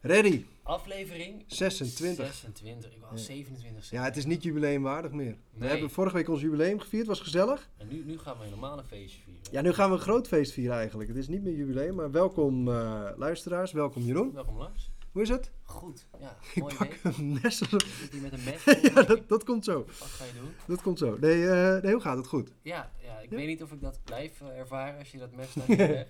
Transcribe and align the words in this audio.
Ready, 0.00 0.44
Aflevering 0.62 1.44
26. 1.46 2.26
26. 2.26 2.92
Ik 2.92 3.00
wou 3.00 3.14
Ja. 3.14 3.20
27 3.20 3.84
zeggen. 3.84 3.98
Ja, 3.98 4.04
het 4.04 4.16
is 4.16 4.24
niet 4.26 4.42
jubileumwaardig 4.42 5.12
meer. 5.12 5.36
We 5.54 5.66
hebben 5.66 5.90
vorige 5.90 6.14
week 6.16 6.28
ons 6.28 6.40
jubileum 6.40 6.78
gevierd, 6.80 7.06
was 7.06 7.20
gezellig. 7.20 7.70
En 7.76 7.88
nu, 7.88 8.04
nu 8.04 8.18
gaan 8.18 8.36
we 8.38 8.44
een 8.78 8.84
feestje 8.84 9.20
vieren. 9.22 9.42
Ja, 9.50 9.60
nu 9.60 9.72
gaan 9.72 9.88
we 9.90 9.94
een 9.96 10.02
groot 10.02 10.26
feest 10.28 10.52
vieren 10.52 10.76
eigenlijk. 10.76 11.08
Het 11.08 11.18
is 11.18 11.28
niet 11.28 11.42
meer 11.42 11.54
jubileum, 11.54 11.94
maar 11.94 12.10
welkom 12.10 12.68
eh, 12.68 13.10
luisteraars, 13.16 13.72
welkom 13.72 14.02
Jeroen. 14.02 14.32
Welkom 14.32 14.56
Lars. 14.56 14.90
Hoe 15.14 15.22
is 15.22 15.28
het? 15.28 15.50
Goed. 15.62 16.06
Ja, 16.20 16.36
Ik 16.54 16.62
mooi 16.62 16.74
pak 16.76 16.88
week. 16.92 17.16
een 17.16 17.38
mes. 17.42 17.58
Je 17.58 17.66
zit 18.00 18.12
hier 18.12 18.20
met 18.22 18.32
een 18.32 18.44
mes. 18.44 18.64
ja, 18.94 19.02
dat, 19.02 19.28
dat 19.28 19.44
komt 19.44 19.64
zo. 19.64 19.84
Wat 19.84 20.08
ga 20.08 20.24
je 20.24 20.32
doen? 20.40 20.54
Dat 20.66 20.82
komt 20.82 20.98
zo. 20.98 21.16
Nee, 21.20 21.48
eh, 21.48 21.82
nee 21.82 21.92
hoe 21.92 22.00
gaat 22.02 22.16
het? 22.16 22.26
Goed. 22.26 22.50
Ja, 22.62 22.90
ja 23.02 23.18
ik 23.20 23.30
Ja? 23.30 23.36
weet 23.36 23.46
niet 23.46 23.62
of 23.62 23.72
ik 23.72 23.80
dat 23.80 23.98
blijf 24.04 24.40
eh, 24.40 24.58
ervaren 24.58 24.98
als 24.98 25.10
je 25.10 25.18
dat 25.18 25.32
mes 25.32 25.54
naar 25.54 25.70
je 25.70 25.76
legt. 25.94 26.08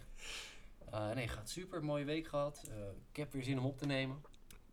Eh, 0.91 1.11
nee, 1.15 1.29
gaat 1.29 1.51
super. 1.51 1.85
Mooie 1.85 2.05
week 2.05 2.27
gehad. 2.27 2.63
Eh, 2.71 2.77
ik 3.11 3.17
heb 3.17 3.33
weer 3.33 3.43
zin 3.43 3.59
om 3.59 3.65
op 3.65 3.79
te 3.79 3.87
nemen. 3.87 4.17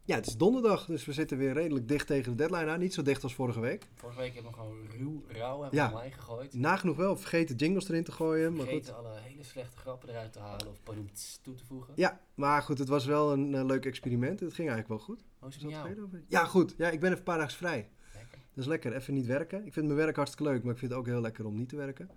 Ja, 0.03 0.15
het 0.15 0.27
is 0.27 0.37
donderdag, 0.37 0.85
dus 0.85 1.05
we 1.05 1.13
zitten 1.13 1.37
weer 1.37 1.53
redelijk 1.53 1.87
dicht 1.87 2.07
tegen 2.07 2.31
de 2.31 2.37
deadline 2.37 2.71
aan. 2.71 2.79
Niet 2.79 2.93
zo 2.93 3.01
dicht 3.01 3.23
als 3.23 3.33
vorige 3.35 3.59
week. 3.59 3.87
Vorige 3.95 4.19
week 4.19 4.33
hebben 4.33 4.51
we 4.51 4.57
gewoon 4.57 4.87
ruw, 4.97 5.23
rauw 5.27 5.61
hebben 5.61 5.79
Ja. 5.79 5.91
online 5.91 6.11
gegooid. 6.11 6.53
Nagenoeg 6.53 6.95
wel, 6.95 7.17
vergeten 7.17 7.55
jingles 7.55 7.89
erin 7.89 8.03
te 8.03 8.11
gooien. 8.11 8.51
Maar 8.53 8.59
goed. 8.61 8.69
Vergeten 8.69 8.95
alle 8.95 9.19
hele 9.19 9.43
slechte 9.43 9.77
grappen 9.77 10.09
eruit 10.09 10.33
te 10.33 10.39
halen 10.39 10.67
of 10.67 10.83
padoets 10.83 11.39
toe 11.41 11.55
te 11.55 11.65
voegen. 11.65 11.93
Ja, 11.95 12.19
maar 12.33 12.61
goed, 12.61 12.77
het 12.77 12.87
was 12.87 13.05
wel 13.05 13.31
een 13.31 13.55
eh, 13.55 13.65
leuk 13.65 13.85
experiment. 13.85 14.39
Het 14.39 14.53
ging 14.53 14.69
eigenlijk 14.69 14.87
wel 14.87 15.15
goed. 15.15 15.25
Hoe 15.39 15.49
is 15.49 15.55
het 15.55 15.69
tevreden 15.69 16.03
over? 16.03 16.21
Ja, 16.27 16.45
goed. 16.45 16.73
Ja, 16.77 16.89
ik 16.89 16.99
ben 16.99 17.07
even 17.09 17.17
een 17.17 17.23
paar 17.23 17.37
dagen 17.37 17.57
vrij. 17.57 17.89
Lekker. 18.13 18.39
Dat 18.53 18.63
is 18.63 18.65
lekker, 18.65 18.95
even 18.95 19.13
niet 19.13 19.25
werken. 19.25 19.65
Ik 19.65 19.73
vind 19.73 19.85
mijn 19.85 19.97
werk 19.97 20.15
hartstikke 20.15 20.51
leuk, 20.51 20.63
maar 20.63 20.73
ik 20.73 20.79
vind 20.79 20.91
het 20.91 20.99
ook 20.99 21.05
heel 21.05 21.21
lekker 21.21 21.45
om 21.45 21.55
niet 21.57 21.69
te 21.69 21.75
werken. 21.75 22.09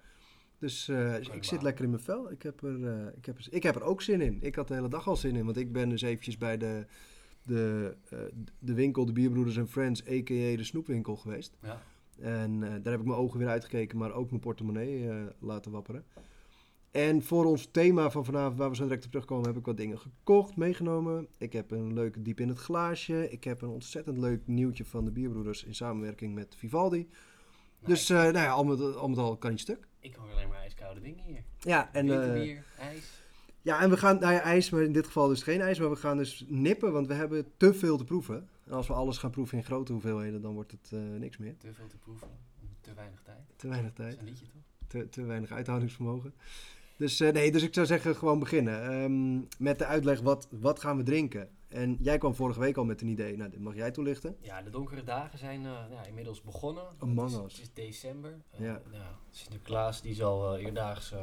Dus 0.59 0.89
eh, 0.89 1.17
ik 1.19 1.45
zit 1.45 1.51
baan. 1.55 1.63
lekker 1.63 1.85
in 1.85 1.91
mijn 1.91 2.03
vel. 2.03 2.31
Ik 2.31 2.43
heb, 2.43 2.63
er, 2.63 2.87
eh, 2.87 3.07
ik, 3.17 3.25
heb 3.27 3.39
er, 3.39 3.47
ik 3.51 3.63
heb 3.63 3.75
er 3.75 3.83
ook 3.83 4.03
zin 4.03 4.21
in. 4.21 4.39
Ik 4.41 4.55
had 4.55 4.69
de 4.69 4.75
hele 4.75 4.89
dag 4.89 5.09
al 5.09 5.17
zin 5.17 5.37
in, 5.37 5.45
want 5.45 5.57
ik 5.57 5.73
ben 5.73 5.89
dus 5.89 6.03
eventjes 6.03 6.39
bij 6.39 6.57
de, 6.57 6.87
de, 7.45 7.97
eh, 8.11 8.19
de 8.59 8.75
winkel, 8.75 9.05
de 9.07 9.13
Bierbroeders 9.13 9.57
en 9.57 9.69
Friends, 9.69 10.03
a.k.a. 10.03 10.57
de 10.57 10.65
snoepwinkel 10.65 11.17
geweest. 11.17 11.57
Ja. 11.63 11.83
En 12.21 12.63
eh, 12.63 12.71
daar 12.83 12.93
heb 12.93 13.01
ik 13.01 13.07
mijn 13.07 13.19
ogen 13.19 13.39
weer 13.39 13.49
uitgekeken, 13.49 13.99
maar 13.99 14.13
ook 14.13 14.31
mijn 14.31 14.41
portemonnee 14.41 15.09
eh, 15.09 15.17
laten 15.39 15.71
wapperen. 15.71 16.05
En 16.91 17.23
voor 17.23 17.45
ons 17.45 17.69
thema 17.71 18.11
van 18.11 18.25
vanavond, 18.25 18.59
waar 18.59 18.71
we 18.71 18.77
zo 18.77 18.83
direct 18.83 19.05
op 19.05 19.11
terugkomen, 19.11 19.47
heb 19.47 19.57
ik 19.57 19.65
wat 19.65 19.77
dingen 19.77 19.99
gekocht, 19.99 20.57
meegenomen. 20.57 21.29
Ik 21.39 21.53
heb 21.53 21.71
een 21.71 21.93
leuke 21.93 22.23
diep 22.23 22.41
in 22.41 22.49
het 22.49 22.59
glaasje. 22.59 23.31
Ik 23.31 23.45
heb 23.45 23.63
een 23.63 23.69
ontzettend 23.69 24.19
leuk 24.19 24.47
nieuwtje 24.47 24.85
van 24.85 25.05
de 25.05 25.11
Bierbroeders 25.11 25.65
in 25.65 25.75
samenwerking 25.75 26.35
met 26.35 26.55
Vivaldi. 26.57 27.09
Dus 27.87 28.09
Nou, 28.09 28.27
eh, 28.27 28.33
nou 28.33 28.45
ja, 28.45 28.53
al 28.53 28.65
met, 28.65 28.97
al 28.97 29.09
met 29.09 29.19
al 29.19 29.37
kan 29.37 29.51
niet 29.51 29.61
stuk. 29.61 29.87
ik 30.01 30.15
hoor 30.15 30.31
alleen 30.31 30.49
maar 30.49 30.59
ijskoude 30.59 31.01
dingen 31.01 31.25
hier. 31.25 31.45
Ja, 31.59 31.93
en, 31.93 32.11
eh, 32.11 32.19
Winterbier, 32.19 32.65
ijs. 32.79 33.24
Ja, 33.65 33.81
en 33.81 33.91
we 33.91 33.97
gaan, 33.97 34.19
nou 34.19 34.33
ja, 34.33 34.41
ijs, 34.41 34.71
maar 34.71 34.83
in 34.83 34.93
dit 34.93 35.07
geval 35.07 35.29
dus 35.29 35.43
geen 35.43 35.61
ijs, 35.61 35.79
maar 35.79 35.91
we 35.91 35.97
gaan 35.97 36.17
dus 36.17 36.45
nippen, 36.49 36.93
want 36.93 37.07
we 37.07 37.15
hebben 37.15 37.47
te 37.57 37.75
veel 37.75 37.97
te 37.97 38.05
proeven. 38.05 38.49
En 38.65 38.73
als 38.73 38.87
we 38.87 38.93
alles 38.93 39.19
gaan 39.19 39.31
proeven 39.31 39.59
in 39.59 39.65
grote 39.65 39.93
hoeveelheden, 39.93 40.43
dan 40.43 40.55
wordt 40.55 40.71
het 40.71 40.91
eh, 40.93 40.99
niks 41.01 41.37
meer. 41.37 41.57
Te 41.59 41.73
veel 41.73 41.87
te 41.87 41.97
proeven. 41.97 42.29
Te 42.81 42.95
weinig 42.95 43.23
tijd. 43.23 43.39
Te 43.57 43.69
weinig 43.69 43.93
Dat 43.93 43.97
tijd. 43.97 44.13
is 44.13 44.19
een 44.19 44.25
liedje 44.25 44.47
toch? 44.47 44.63
te, 44.87 45.09
te 45.09 45.23
weinig 45.23 45.51
uithoudingsvermogen. 45.51 46.35
Dus 46.97 47.21
eh, 47.21 47.33
nee, 47.33 47.53
dus 47.53 47.63
ik 47.63 47.75
zou 47.75 47.87
zeggen 47.87 48.17
gewoon 48.17 48.39
beginnen. 48.39 48.83
Ehm, 48.91 49.63
met 49.63 49.79
de 49.79 49.85
uitleg 49.85 50.21
wat, 50.21 50.49
wat 50.51 50.81
gaan 50.81 50.97
we 50.97 51.03
drinken. 51.03 51.49
En 51.69 51.97
jij 52.01 52.19
kwam 52.19 52.35
vorige 52.35 52.61
week 52.61 52.77
al 52.77 52.85
met 52.85 53.01
een 53.01 53.09
idee. 53.09 53.37
Nou, 53.37 53.51
dit 53.51 53.61
mag 53.61 53.75
jij 53.75 53.91
toelichten. 53.91 54.37
Ja, 54.41 54.63
de 54.63 54.71
donkere 54.71 55.05
dagen 55.05 55.39
zijn 55.39 55.67
eh, 55.67 55.73
ja, 55.91 56.05
inmiddels 56.07 56.43
begonnen. 56.43 56.85
Among 56.99 57.33
het, 57.33 57.51
is, 57.51 57.59
het 57.59 57.61
is 57.61 57.73
december. 57.75 58.41
Ja. 58.59 58.83
nou, 58.91 59.05
Sinterklaas 59.31 60.03
die 60.03 60.15
zal 60.15 60.57
eerdaags 60.57 61.15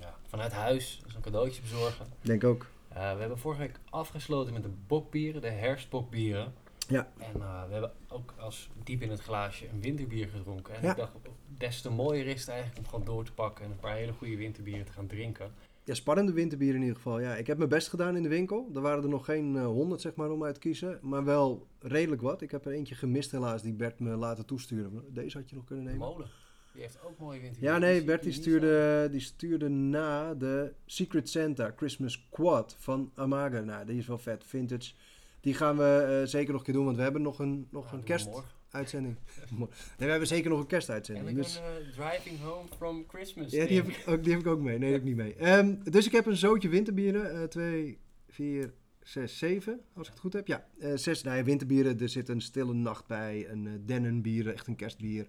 ja, 0.00 0.14
vanuit 0.26 0.52
huis 0.52 1.02
een 1.14 1.20
cadeautje 1.22 1.62
bezorgen. 1.62 2.06
Denk 2.20 2.44
ook. 2.44 2.66
Eh, 2.88 3.12
we 3.14 3.20
hebben 3.20 3.38
vorige 3.38 3.60
week 3.60 3.78
afgesloten 3.90 4.52
met 4.52 4.62
de 4.62 4.70
bokbieren, 4.86 5.40
de 5.40 5.50
herfstbokbieren. 5.50 6.52
Ja. 6.88 7.08
En 7.18 7.40
eh, 7.40 7.64
we 7.66 7.72
hebben 7.72 7.92
ook 8.08 8.34
als 8.38 8.70
diep 8.82 9.02
in 9.02 9.10
het 9.10 9.20
glaasje 9.20 9.68
een 9.68 9.80
winterbier 9.80 10.28
gedronken. 10.28 10.74
En 10.74 10.82
Ja. 10.82 10.90
ik 10.90 10.96
dacht, 10.96 11.12
des 11.58 11.80
te 11.80 11.90
mooier 11.90 12.26
is 12.26 12.40
het 12.40 12.48
eigenlijk 12.48 12.78
om 12.78 12.86
gewoon 12.88 13.04
door 13.04 13.24
te 13.24 13.32
pakken 13.32 13.64
en 13.64 13.70
een 13.70 13.76
paar 13.78 13.96
hele 13.96 14.12
goede 14.12 14.36
winterbieren 14.36 14.84
te 14.84 14.92
gaan 14.92 15.06
drinken. 15.06 15.52
Ja, 15.84 15.94
spannende 15.94 16.32
winterbier 16.32 16.74
in 16.74 16.80
ieder 16.80 16.96
geval. 16.96 17.20
Ja, 17.20 17.34
ik 17.36 17.46
heb 17.46 17.56
mijn 17.56 17.68
best 17.68 17.88
gedaan 17.88 18.16
in 18.16 18.22
de 18.22 18.28
winkel. 18.28 18.70
Er 18.74 18.80
waren 18.80 19.02
er 19.02 19.08
nog 19.08 19.24
geen 19.24 19.56
eh, 19.56 19.66
honderd 19.66 20.00
zeg 20.00 20.14
maar 20.14 20.30
om 20.30 20.44
uit 20.44 20.54
te 20.54 20.60
kiezen. 20.60 20.98
Maar 21.02 21.24
wel 21.24 21.66
redelijk 21.80 22.22
wat. 22.22 22.40
Ik 22.42 22.50
heb 22.50 22.66
er 22.66 22.72
eentje 22.72 22.94
gemist 22.94 23.30
helaas 23.30 23.62
die 23.62 23.72
Bert 23.72 24.00
me 24.00 24.16
later 24.16 24.44
toestuurde. 24.44 24.90
Deze 25.10 25.38
had 25.38 25.48
je 25.50 25.56
nog 25.56 25.64
kunnen 25.64 25.84
nemen. 25.84 26.00
molen, 26.00 26.28
die 26.74 26.82
heeft 26.82 26.98
ook 27.04 27.18
mooie 27.18 27.40
winterbieren. 27.40 27.74
Ja, 27.74 27.86
nee, 27.86 27.96
zie 27.96 28.04
Bert 28.04 28.18
ik 28.18 28.22
die 28.24 28.32
hier 28.32 28.42
niet 28.42 28.50
stuurde, 28.50 29.08
die 29.10 29.20
stuurde 29.20 29.68
na 29.68 30.34
de 30.34 30.72
Secret 30.86 31.28
Santa 31.28 31.72
Christmas 31.76 32.28
Quad 32.30 32.76
van 32.78 33.12
Amaga. 33.14 33.60
Nou, 33.60 33.86
die 33.86 33.98
is 33.98 34.06
wel 34.06 34.18
vet, 34.18 34.44
vintage. 34.46 34.92
Die 35.40 35.54
gaan 35.54 35.76
we 35.76 36.20
eh, 36.22 36.28
zeker 36.28 36.50
nog 36.50 36.58
een 36.58 36.66
keer 36.66 36.74
doen, 36.74 36.84
want 36.84 36.96
we 36.96 37.02
hebben 37.02 37.22
nog 37.22 37.38
een, 37.38 37.68
nog 37.70 37.92
een 37.92 38.02
kerstuitzending. 38.02 39.16
nee, 39.58 39.68
we 39.96 40.04
hebben 40.04 40.28
zeker 40.28 40.48
nog 40.50 40.58
een 40.58 40.64
En 40.64 40.70
kerstuitzending. 40.70 41.28
ik 41.28 41.36
Dus, 41.36 41.56
een 41.56 41.62
eh, 41.62 42.10
Driving 42.10 42.40
Home 42.40 42.68
from 42.76 43.04
Christmas. 43.08 43.50
ja, 43.50 43.66
die 43.66 43.76
heb, 43.76 43.88
ik 43.88 44.02
ook, 44.06 44.22
die 44.22 44.32
heb 44.32 44.40
ik 44.40 44.46
ook 44.46 44.60
mee. 44.60 44.78
Nee, 44.78 44.78
die 44.78 44.98
heb 44.98 45.00
ik 45.00 45.06
niet 45.06 45.16
mee. 45.16 45.34
Ehm, 45.34 45.74
dus 45.90 46.06
ik 46.06 46.12
heb 46.12 46.26
een 46.26 46.36
zootje 46.36 46.68
winterbieren. 46.68 47.32
eh 47.32 47.42
twee, 47.42 47.98
vier, 48.28 48.72
zes, 49.02 49.38
zeven, 49.38 49.80
als 49.94 50.06
ik 50.06 50.12
het 50.12 50.22
goed 50.22 50.32
heb. 50.32 50.46
Ja, 50.46 50.66
zes 50.94 51.22
nou 51.22 51.36
ja, 51.36 51.44
winterbieren. 51.44 52.00
Er 52.00 52.08
zit 52.08 52.28
een 52.28 52.40
stille 52.40 52.74
nacht 52.74 53.06
bij, 53.06 53.48
een 53.50 53.64
uh, 53.64 53.72
dennenbier, 53.80 54.52
echt 54.52 54.66
een 54.66 54.76
kerstbier. 54.76 55.28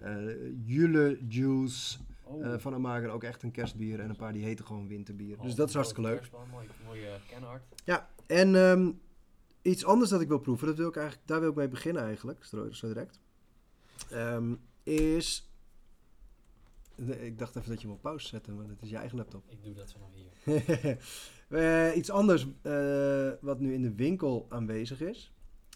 Eh 0.00 0.16
Jule 0.64 1.18
Juice. 1.28 1.98
Oh. 2.28 2.46
Eh, 2.46 2.58
van 2.58 2.74
Amager 2.74 3.10
ook 3.10 3.22
echt 3.22 3.42
een 3.42 3.50
kerstbier 3.50 4.00
en 4.00 4.10
een 4.10 4.16
paar 4.16 4.32
die 4.32 4.44
heten 4.44 4.66
gewoon 4.66 4.88
winterbier. 4.88 5.36
Oh, 5.38 5.44
dus 5.44 5.54
dat 5.54 5.68
is 5.68 5.74
hartstikke 5.74 6.08
leuk. 6.08 6.30
Mooi, 6.50 6.66
mooi 6.84 7.04
eh, 7.04 7.12
kenhard. 7.28 7.62
Ja, 7.84 8.08
en 8.26 8.54
ehm, 8.54 8.90
iets 9.62 9.84
anders 9.84 10.10
dat 10.10 10.20
ik 10.20 10.28
wil 10.28 10.38
proeven, 10.38 10.66
dat 10.66 10.76
wil 10.76 10.88
ik 10.88 10.96
eigenlijk, 10.96 11.28
daar 11.28 11.40
wil 11.40 11.50
ik 11.50 11.56
mee 11.56 11.68
beginnen 11.68 12.02
eigenlijk, 12.02 12.44
zo, 12.44 12.70
direct. 12.70 13.20
Ehm, 14.10 14.54
is. 14.82 15.50
Nee, 16.94 17.26
ik 17.26 17.38
dacht 17.38 17.56
even 17.56 17.68
dat 17.68 17.80
je 17.80 17.86
hem 17.86 17.96
op 17.96 18.02
pauze 18.02 18.26
zette, 18.26 18.52
maar 18.52 18.66
dat 18.66 18.82
is 18.82 18.90
je 18.90 18.96
eigen 18.96 19.16
laptop. 19.16 19.44
Ik 19.48 19.62
doe 19.62 19.74
dat 19.74 19.92
vanaf 19.92 20.10
hier. 20.14 20.98
Iets 21.98 22.10
anders 22.10 22.46
wat 23.40 23.60
nu 23.60 23.74
in 23.74 23.82
de 23.82 23.94
winkel 23.94 24.46
aanwezig 24.48 25.00
is, 25.00 25.32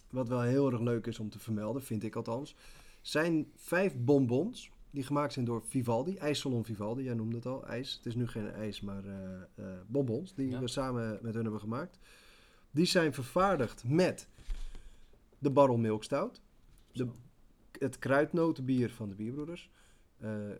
wat 0.09 0.27
wel 0.27 0.41
heel 0.41 0.71
erg 0.71 0.81
leuk 0.81 1.07
is 1.07 1.19
om 1.19 1.29
te 1.29 1.39
vermelden, 1.39 1.83
vind 1.83 2.03
ik 2.03 2.15
althans, 2.15 2.55
zijn 3.03 3.51
vijf 3.55 3.95
bonbons 3.97 4.71
die 4.91 5.03
gemaakt 5.03 5.33
zijn 5.33 5.45
door 5.45 5.63
Vivaldi, 5.67 6.17
IJssalon 6.17 6.65
Vivaldi, 6.65 7.03
jij 7.03 7.13
noemde 7.13 7.35
het 7.35 7.45
al, 7.45 7.65
ijs. 7.65 7.95
Het 7.95 8.05
is 8.05 8.15
nu 8.15 8.27
geen 8.27 8.51
ijs, 8.51 8.81
maar 8.81 9.05
eh, 9.05 9.41
eh, 9.55 9.79
bonbons 9.87 10.33
die 10.35 10.49
Ja. 10.49 10.59
we 10.59 10.67
samen 10.67 11.19
met 11.21 11.33
hun 11.33 11.43
hebben 11.43 11.61
gemaakt. 11.61 11.99
Die 12.71 12.85
zijn 12.85 13.13
vervaardigd 13.13 13.83
met 13.85 14.27
de 15.39 15.49
Barrel 15.49 15.77
Milk 15.77 16.03
Stout, 16.03 16.41
de, 16.91 17.07
het 17.79 17.99
kruidnotenbier 17.99 18.89
van 18.89 19.09
de 19.09 19.15
Bierbroeders. 19.15 19.69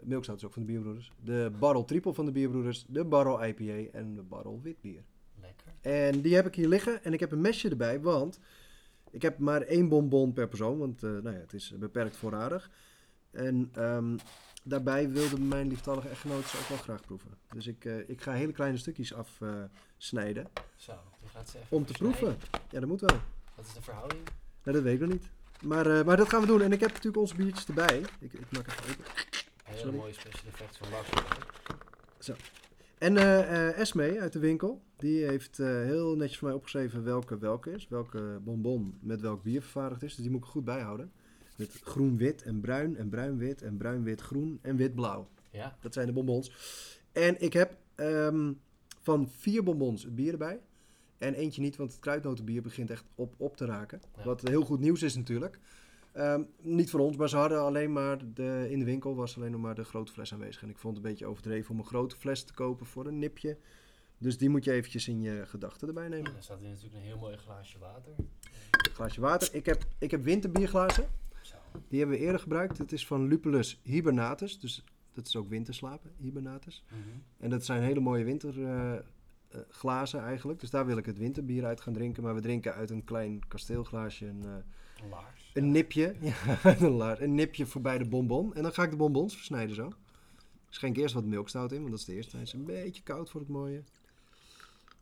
Milk 0.03 0.23
Stout 0.23 0.37
is 0.37 0.45
ook 0.45 0.53
van 0.53 0.61
de 0.61 0.67
Bierbroeders. 0.67 1.11
De 1.23 1.51
Barrel 1.59 1.85
Triple 1.85 2.13
van 2.13 2.25
de 2.25 2.31
Bierbroeders. 2.31 2.85
De 2.87 3.05
Barrel 3.05 3.43
IPA 3.45 3.97
en 3.97 4.15
de 4.15 4.21
Barrel 4.21 4.59
Witbier. 4.63 5.03
Lekker. 5.41 5.73
En 5.81 6.21
die 6.21 6.35
heb 6.35 6.45
ik 6.45 6.55
hier 6.55 6.67
liggen 6.67 7.03
en 7.03 7.13
ik 7.13 7.19
heb 7.19 7.31
een 7.31 7.41
mesje 7.41 7.69
erbij, 7.69 8.01
want 8.01 8.39
ik 9.13 9.21
heb 9.21 9.37
maar 9.37 9.61
één 9.61 9.87
bonbon 9.87 10.33
per 10.33 10.47
persoon, 10.47 10.77
want 10.77 11.03
eh, 11.03 11.09
nou 11.09 11.35
ja, 11.35 11.41
het 11.41 11.53
is 11.53 11.73
beperkt 11.79 12.17
voorradig. 12.17 12.69
En 13.31 13.69
ehm, 13.73 14.17
daarbij 14.63 15.09
wilde 15.09 15.39
mijn 15.39 15.67
lieftallige 15.67 16.09
echtgenoot 16.09 16.45
ze 16.45 16.57
ook 16.57 16.67
wel 16.67 16.77
graag 16.77 17.01
proeven. 17.01 17.37
Dus 17.53 17.67
ik, 17.67 17.85
eh, 17.85 18.09
ik 18.09 18.21
ga 18.21 18.31
hele 18.31 18.51
kleine 18.51 18.77
stukjes 18.77 19.13
afsnijden 19.13 20.47
Zo, 20.75 20.93
die 21.19 21.29
gaat 21.29 21.49
ze 21.49 21.57
even 21.57 21.77
om 21.77 21.85
te 21.85 21.93
proeven. 21.93 22.37
Ja, 22.69 22.79
dat 22.79 22.89
moet 22.89 23.01
wel. 23.01 23.19
Wat 23.55 23.65
is 23.65 23.73
de 23.73 23.81
verhouding? 23.81 24.21
Nou, 24.63 24.77
dat 24.77 24.81
weet 24.83 24.93
ik 24.93 24.99
nog 24.99 25.09
niet. 25.09 25.29
Maar, 25.61 25.85
eh, 25.97 26.05
maar 26.05 26.17
dat 26.17 26.29
gaan 26.29 26.41
we 26.41 26.47
doen. 26.47 26.61
En 26.61 26.71
ik 26.71 26.79
heb 26.79 26.89
natuurlijk 26.89 27.17
onze 27.17 27.35
biertjes 27.35 27.67
erbij. 27.67 27.99
Ik, 28.19 28.33
ik 28.33 28.51
maak 28.51 28.67
even 28.67 28.83
open. 28.91 29.05
Hele 29.63 29.91
mooie 29.91 30.13
special 30.13 30.47
effects 30.47 30.77
van 30.77 30.89
Lars. 30.89 31.09
En 32.97 33.17
eh, 33.17 33.67
eh, 33.69 33.79
Esme 33.79 34.19
uit 34.19 34.33
de 34.33 34.39
winkel, 34.39 34.81
die 34.95 35.25
heeft 35.25 35.59
eh, 35.59 35.67
heel 35.67 36.15
netjes 36.15 36.37
voor 36.37 36.47
mij 36.47 36.57
opgeschreven 36.57 37.03
welke 37.03 37.37
welke 37.37 37.71
is. 37.71 37.87
Welke 37.87 38.39
bonbon 38.43 38.97
met 39.01 39.21
welk 39.21 39.43
bier 39.43 39.61
vervaardigd 39.61 40.03
is. 40.03 40.15
Dus 40.15 40.23
die 40.23 40.31
moet 40.31 40.43
ik 40.43 40.49
goed 40.49 40.65
bijhouden. 40.65 41.11
Met 41.57 41.79
groen-wit 41.83 42.41
en 42.41 42.61
bruin 42.61 42.97
en 42.97 43.09
bruin-wit 43.09 43.61
en 43.61 43.77
bruin-wit-groen 43.77 44.59
en 44.61 44.75
wit-blauw. 44.75 45.27
Ja, 45.51 45.77
Dat 45.81 45.93
zijn 45.93 46.07
de 46.07 46.13
bonbons. 46.13 46.51
En 47.11 47.41
ik 47.41 47.53
heb 47.53 47.77
ehm, 47.95 48.53
van 49.01 49.29
vier 49.29 49.63
bonbons 49.63 50.03
het 50.03 50.15
bier 50.15 50.31
erbij. 50.31 50.59
En 51.17 51.33
eentje 51.33 51.61
niet, 51.61 51.75
want 51.75 51.91
het 51.91 51.99
kruidnotenbier 51.99 52.61
begint 52.61 52.89
echt 52.89 53.05
op, 53.15 53.33
op 53.37 53.57
te 53.57 53.65
raken. 53.65 54.01
Ja. 54.17 54.23
Wat 54.23 54.41
heel 54.41 54.63
goed 54.63 54.79
nieuws 54.79 55.01
is 55.01 55.15
natuurlijk. 55.15 55.59
Ehm, 56.13 56.43
niet 56.61 56.89
voor 56.89 56.99
ons, 56.99 57.17
maar 57.17 57.29
ze 57.29 57.37
hadden 57.37 57.61
alleen 57.61 57.91
maar 57.91 58.33
de, 58.33 58.67
in 58.69 58.79
de 58.79 58.85
winkel 58.85 59.15
was 59.15 59.37
alleen 59.37 59.51
nog 59.51 59.61
maar 59.61 59.75
de 59.75 59.83
grote 59.83 60.11
fles 60.11 60.33
aanwezig. 60.33 60.61
En 60.61 60.69
ik 60.69 60.77
vond 60.77 60.95
het 60.95 61.05
een 61.05 61.11
beetje 61.11 61.25
overdreven 61.25 61.71
om 61.71 61.79
een 61.79 61.85
grote 61.85 62.15
fles 62.15 62.43
te 62.43 62.53
kopen 62.53 62.85
voor 62.85 63.05
een 63.05 63.19
nipje. 63.19 63.57
Dus 64.17 64.37
die 64.37 64.49
moet 64.49 64.63
je 64.63 64.71
eventjes 64.71 65.07
in 65.07 65.21
je 65.21 65.45
gedachten 65.45 65.87
erbij 65.87 66.03
en 66.03 66.09
nemen. 66.09 66.33
dan 66.33 66.43
staat 66.43 66.59
hier 66.59 66.69
natuurlijk 66.69 66.95
een 66.95 67.01
heel 67.01 67.17
mooi 67.17 67.37
glaasje 67.37 67.79
water. 67.79 68.13
Glaasje 68.93 69.21
water. 69.21 69.55
Ik 69.55 69.65
heb, 69.65 69.83
ik 69.97 70.11
heb 70.11 70.23
winterbierglazen. 70.23 71.07
Zo. 71.41 71.55
Die 71.87 71.99
hebben 71.99 72.17
we 72.17 72.23
eerder 72.23 72.39
gebruikt. 72.39 72.77
Het 72.77 72.91
is 72.91 73.07
van 73.07 73.27
Lupulus 73.27 73.79
hibernatus. 73.83 74.59
Dus 74.59 74.83
dat 75.13 75.27
is 75.27 75.35
ook 75.35 75.49
winterslapen, 75.49 76.11
hibernatus. 76.17 76.83
Mhm. 76.87 76.99
En 77.37 77.49
dat 77.49 77.65
zijn 77.65 77.81
hele 77.81 77.99
mooie 77.99 78.23
winterglazen 78.23 80.19
eigenlijk. 80.19 80.59
Dus 80.59 80.69
daar 80.69 80.85
wil 80.85 80.97
ik 80.97 81.05
het 81.05 81.17
winterbier 81.17 81.65
uit 81.65 81.81
gaan 81.81 81.93
drinken. 81.93 82.23
Maar 82.23 82.35
we 82.35 82.41
drinken 82.41 82.73
uit 82.73 82.89
een 82.89 83.03
klein 83.03 83.47
kasteelglaasje 83.47 84.27
een, 84.27 84.43
eh, 84.43 84.51
Een 85.03 85.09
laars. 85.09 85.42
een 85.57 85.71
nipje. 85.71 86.15
Ja, 86.19 87.19
een, 87.19 87.35
nipje 87.35 87.65
voorbij 87.65 87.97
de 87.97 88.05
bonbon. 88.05 88.55
En 88.55 88.63
dan 88.63 88.73
ga 88.73 88.83
ik 88.83 88.89
de 88.89 88.95
bonbons 88.95 89.35
versnijden 89.35 89.75
zo. 89.75 89.91
Schenk 90.69 90.97
eerst 90.97 91.13
wat 91.13 91.23
milkstout 91.23 91.71
in, 91.71 91.77
want 91.77 91.89
dat 91.89 91.99
is 91.99 92.05
de 92.05 92.13
eerste. 92.13 92.35
Hij 92.35 92.45
is 92.45 92.53
een 92.53 92.65
beetje 92.65 93.03
koud 93.03 93.29
voor 93.29 93.39
het 93.39 93.49
mooie. 93.49 93.83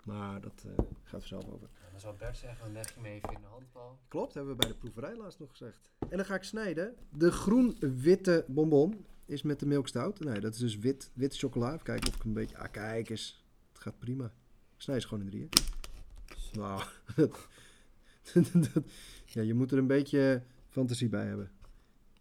Maar 0.03 0.42
dat 0.42 0.63
eh, 0.65 0.71
gaat 1.03 1.19
vanzelf 1.19 1.45
over. 1.45 1.69
Ja, 1.83 1.92
dan 1.92 2.00
zou 2.00 2.15
Bert 2.18 2.38
zeggen, 2.38 2.63
dan 2.63 2.74
leg 2.74 2.88
je 2.88 2.94
hem 2.95 3.06
even 3.06 3.30
in 3.30 3.42
de 3.42 3.48
handbal. 3.48 3.98
Klopt, 4.07 4.33
hebben 4.33 4.51
we 4.51 4.57
bij 4.57 4.69
de 4.69 4.75
proeverij 4.77 5.15
laatst 5.15 5.39
nog 5.39 5.50
gezegd. 5.50 5.89
En 6.09 6.18
dan 6.18 6.25
ga 6.25 6.36
ik 6.36 6.44
snijden. 6.44 6.95
De 7.09 7.31
groen-witte 7.31 8.45
bonbon 8.48 9.06
is 9.25 9.42
met 9.42 9.59
de 9.59 9.65
milkstout. 9.65 10.19
Nee, 10.19 10.39
dat 10.39 10.53
is 10.53 10.59
dus 10.59 10.77
wit, 10.77 11.12
witte 11.13 11.38
chocola. 11.38 11.74
Even 11.74 11.83
kijken 11.83 12.07
of 12.07 12.15
ik 12.15 12.24
een 12.24 12.33
beetje... 12.33 12.57
Ah, 12.57 12.71
kijk 12.71 13.09
eens. 13.09 13.45
Het 13.71 13.81
gaat 13.81 14.00
prima. 14.00 14.25
Ik 14.75 14.81
snij 14.81 15.00
ze 15.00 15.07
gewoon 15.07 15.24
in 15.24 15.30
drieën. 15.30 15.50
Dat- 17.15 17.48
ja, 19.25 19.41
je 19.41 19.53
moet 19.53 19.71
er 19.71 19.77
een 19.77 19.88
beetje 19.88 20.44
fantasie 20.69 21.09
bij 21.09 21.25
hebben. 21.25 21.51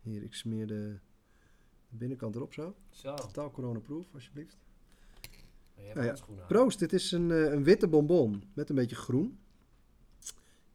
Hier, 0.03 0.23
ik 0.23 0.35
smeer 0.35 0.67
de, 0.67 0.99
binnenkant 1.89 2.35
erop 2.35 2.53
zo. 2.53 2.75
Zo, 2.91 3.15
Totaal 3.15 3.51
coronaproof, 3.51 4.07
alsjeblieft. 4.15 4.57
je 5.75 5.83
hebt 5.83 5.99
Ah, 5.99 6.05
ja. 6.05 6.11
aan. 6.41 6.47
Proost, 6.47 6.79
dit 6.79 6.93
is 6.93 7.13
een, 7.13 7.31
eh, 7.31 7.53
een 7.53 7.65
witte 7.65 7.89
bonbon 7.89 8.43
met 8.53 8.69
een 8.69 8.75
beetje 8.77 8.97
groen. 8.97 9.39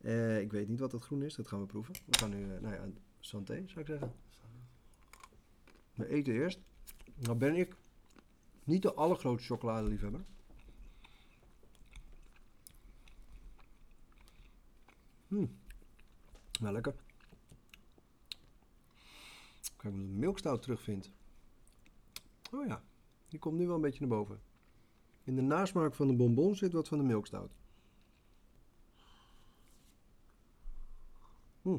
Eh, 0.01 0.41
ik 0.41 0.51
weet 0.51 0.67
niet 0.67 0.79
wat 0.79 0.91
dat 0.91 1.01
groen 1.03 1.21
is, 1.23 1.35
dat 1.35 1.47
gaan 1.47 1.59
we 1.59 1.65
proeven. 1.65 1.93
We 2.05 2.17
gaan 2.17 2.29
nu, 2.29 2.43
eh, 2.53 2.61
nou 2.61 2.73
ja, 2.73 2.87
santé 3.19 3.63
zou 3.65 3.79
ik 3.79 3.85
zeggen. 3.87 4.11
We 5.93 6.07
eten 6.09 6.33
eerst. 6.33 6.59
Nou 7.15 7.37
ben 7.37 7.55
ik 7.55 7.75
niet 8.63 8.81
de 8.81 8.93
allergrootste 8.93 9.53
chocoladeliefhebber. 9.53 10.21
Hm. 15.35 15.45
Nou, 16.61 16.73
lekker. 16.73 16.95
Kijk 19.77 19.93
of 19.93 19.99
ik 19.99 20.07
de 20.07 20.13
milkstout 20.13 20.61
terugvind. 20.61 21.11
Oh 22.51 22.67
ja, 22.67 22.83
die 23.27 23.39
komt 23.39 23.57
nu 23.57 23.65
wel 23.65 23.75
een 23.75 23.81
beetje 23.81 23.99
naar 23.99 24.17
boven. 24.17 24.41
In 25.23 25.35
de 25.35 25.41
nasmaak 25.41 25.95
van 25.95 26.07
de 26.07 26.13
bonbon 26.13 26.55
zit 26.55 26.73
wat 26.73 26.87
van 26.87 26.97
de 26.97 27.03
milkstout. 27.03 27.51
Hm. 31.61 31.77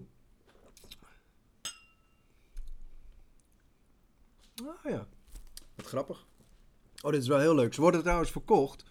Ah 4.66 4.84
ja, 4.84 5.08
wat 5.74 5.86
grappig. 5.86 6.26
Oh, 7.02 7.10
dit 7.10 7.22
is 7.22 7.28
wel 7.28 7.38
heel 7.38 7.54
leuk. 7.54 7.74
Ze 7.74 7.80
worden 7.80 8.02
trouwens 8.02 8.30
verkocht 8.30 8.84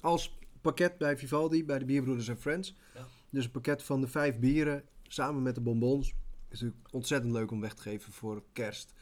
als 0.00 0.38
pakket 0.60 0.98
bij 0.98 1.18
Vivaldi, 1.18 1.64
bij 1.64 1.78
de 1.78 1.84
Bierbroeders 1.84 2.28
en 2.28 2.38
Friends. 2.38 2.76
Ja. 2.94 3.06
Dus 3.32 3.44
een 3.44 3.50
pakket 3.50 3.82
van 3.82 4.00
de 4.00 4.08
vijf 4.08 4.38
bieren 4.38 4.84
samen 5.02 5.42
met 5.42 5.54
de 5.54 5.60
bonbons. 5.60 6.08
Is 6.48 6.60
natuurlijk 6.60 6.94
ontzettend 6.94 7.32
leuk 7.32 7.50
om 7.50 7.60
weg 7.60 7.74
te 7.74 7.82
geven 7.82 8.12
voor 8.12 8.42
kerst. 8.52 8.92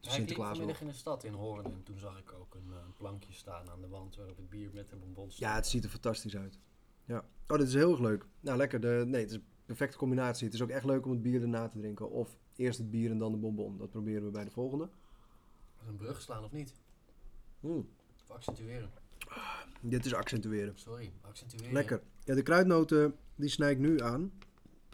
Ja, 0.00 0.08
ik 0.08 0.14
Sinterklaas 0.14 0.48
nog. 0.48 0.56
vanmiddag 0.56 0.80
in 0.82 0.88
de 0.88 0.94
stad 0.94 1.24
in 1.24 1.32
Hoorn 1.32 1.64
en 1.64 1.82
toen 1.82 1.98
zag 1.98 2.18
ik 2.18 2.32
ook 2.32 2.54
een, 2.54 2.72
eh, 2.72 2.76
een 2.86 2.92
plankje 2.92 3.32
staan 3.32 3.70
aan 3.70 3.80
de 3.80 3.88
wand 3.88 4.16
waarop 4.16 4.36
het 4.36 4.48
bier 4.48 4.70
met 4.74 4.88
de 4.88 4.96
bonbons 4.96 5.34
stond. 5.34 5.50
Ja, 5.50 5.54
het 5.56 5.66
ziet 5.66 5.84
er 5.84 5.90
fantastisch 5.90 6.36
uit. 6.36 6.58
Ja. 7.04 7.24
Oh, 7.48 7.58
dit 7.58 7.66
is 7.66 7.74
heel 7.74 7.90
erg 7.90 8.00
leuk. 8.00 8.26
Nou, 8.40 8.56
lekker. 8.56 8.80
De, 8.80 9.04
nee, 9.06 9.20
het 9.20 9.30
is 9.30 9.36
een 9.36 9.44
perfecte 9.64 9.96
combinatie. 9.96 10.44
Het 10.44 10.54
is 10.54 10.62
ook 10.62 10.68
echt 10.68 10.84
leuk 10.84 11.04
om 11.04 11.10
het 11.10 11.22
bier 11.22 11.42
erna 11.42 11.68
te 11.68 11.78
drinken. 11.78 12.10
Of 12.10 12.38
eerst 12.56 12.78
het 12.78 12.90
bier 12.90 13.10
en 13.10 13.18
dan 13.18 13.32
de 13.32 13.38
bonbon. 13.38 13.78
Dat 13.78 13.90
proberen 13.90 14.24
we 14.24 14.30
bij 14.30 14.44
de 14.44 14.50
volgende. 14.50 14.88
Een 15.86 15.96
brug 15.96 16.22
slaan 16.22 16.44
of 16.44 16.52
niet? 16.52 16.74
Mm. 17.60 17.88
Of 18.22 18.30
accentueren. 18.30 18.90
Dit 19.88 20.04
is 20.04 20.14
accentueren. 20.14 20.72
Sorry, 20.78 21.12
accentueren. 21.20 21.72
Lekker. 21.72 22.00
Ja, 22.24 22.34
de 22.34 22.42
kruidnoten, 22.42 23.14
die 23.34 23.48
snij 23.48 23.70
ik 23.70 23.78
nu 23.78 24.00
aan. 24.00 24.32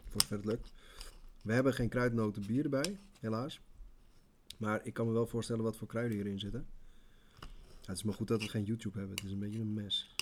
Voor 0.07 0.21
zover 0.21 0.35
het 0.37 0.45
lukt. 0.45 0.73
We 1.41 1.53
hebben 1.53 1.73
geen 1.73 1.89
kruidnoten 1.89 2.45
bier 2.45 2.63
erbij, 2.63 2.99
helaas. 3.19 3.59
Maar 4.57 4.85
ik 4.85 4.93
kan 4.93 5.07
me 5.07 5.13
wel 5.13 5.27
voorstellen 5.27 5.63
wat 5.63 5.77
voor 5.77 5.87
kruiden 5.87 6.15
hierin 6.17 6.39
zitten. 6.39 6.65
Ja, 7.39 7.47
het 7.89 7.97
is 7.97 8.03
maar 8.03 8.13
goed 8.13 8.27
dat 8.27 8.41
we 8.41 8.49
geen 8.49 8.63
YouTube 8.63 8.97
hebben. 8.99 9.15
Het 9.15 9.25
is 9.25 9.31
een 9.31 9.39
beetje 9.39 9.59
een 9.59 9.73
mes. 9.73 10.15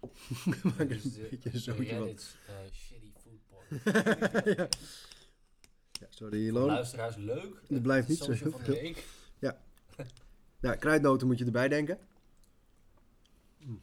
Maak 0.64 0.78
er 0.78 0.90
is 0.90 1.04
een 1.04 1.12
de- 1.12 1.28
beetje. 1.74 1.82
Reddit's, 1.98 2.36
eh, 2.46 2.54
shitty 2.72 3.10
food 3.22 3.38
porn. 3.48 4.54
Ja. 4.56 4.68
Ja, 6.00 6.06
sorry, 6.08 6.46
Ilon. 6.46 6.66
luisteraars 6.66 7.16
leuk. 7.16 7.62
Er 7.68 7.80
blijft 7.80 8.08
niet 8.08 8.18
zo 8.18 8.32
heel 8.32 8.58
veel. 8.58 8.94
Ja, 10.60 10.74
kruidnoten 10.74 11.26
moet 11.26 11.38
je 11.38 11.44
erbij 11.44 11.68
denken. 11.68 11.98
Mm. 13.58 13.80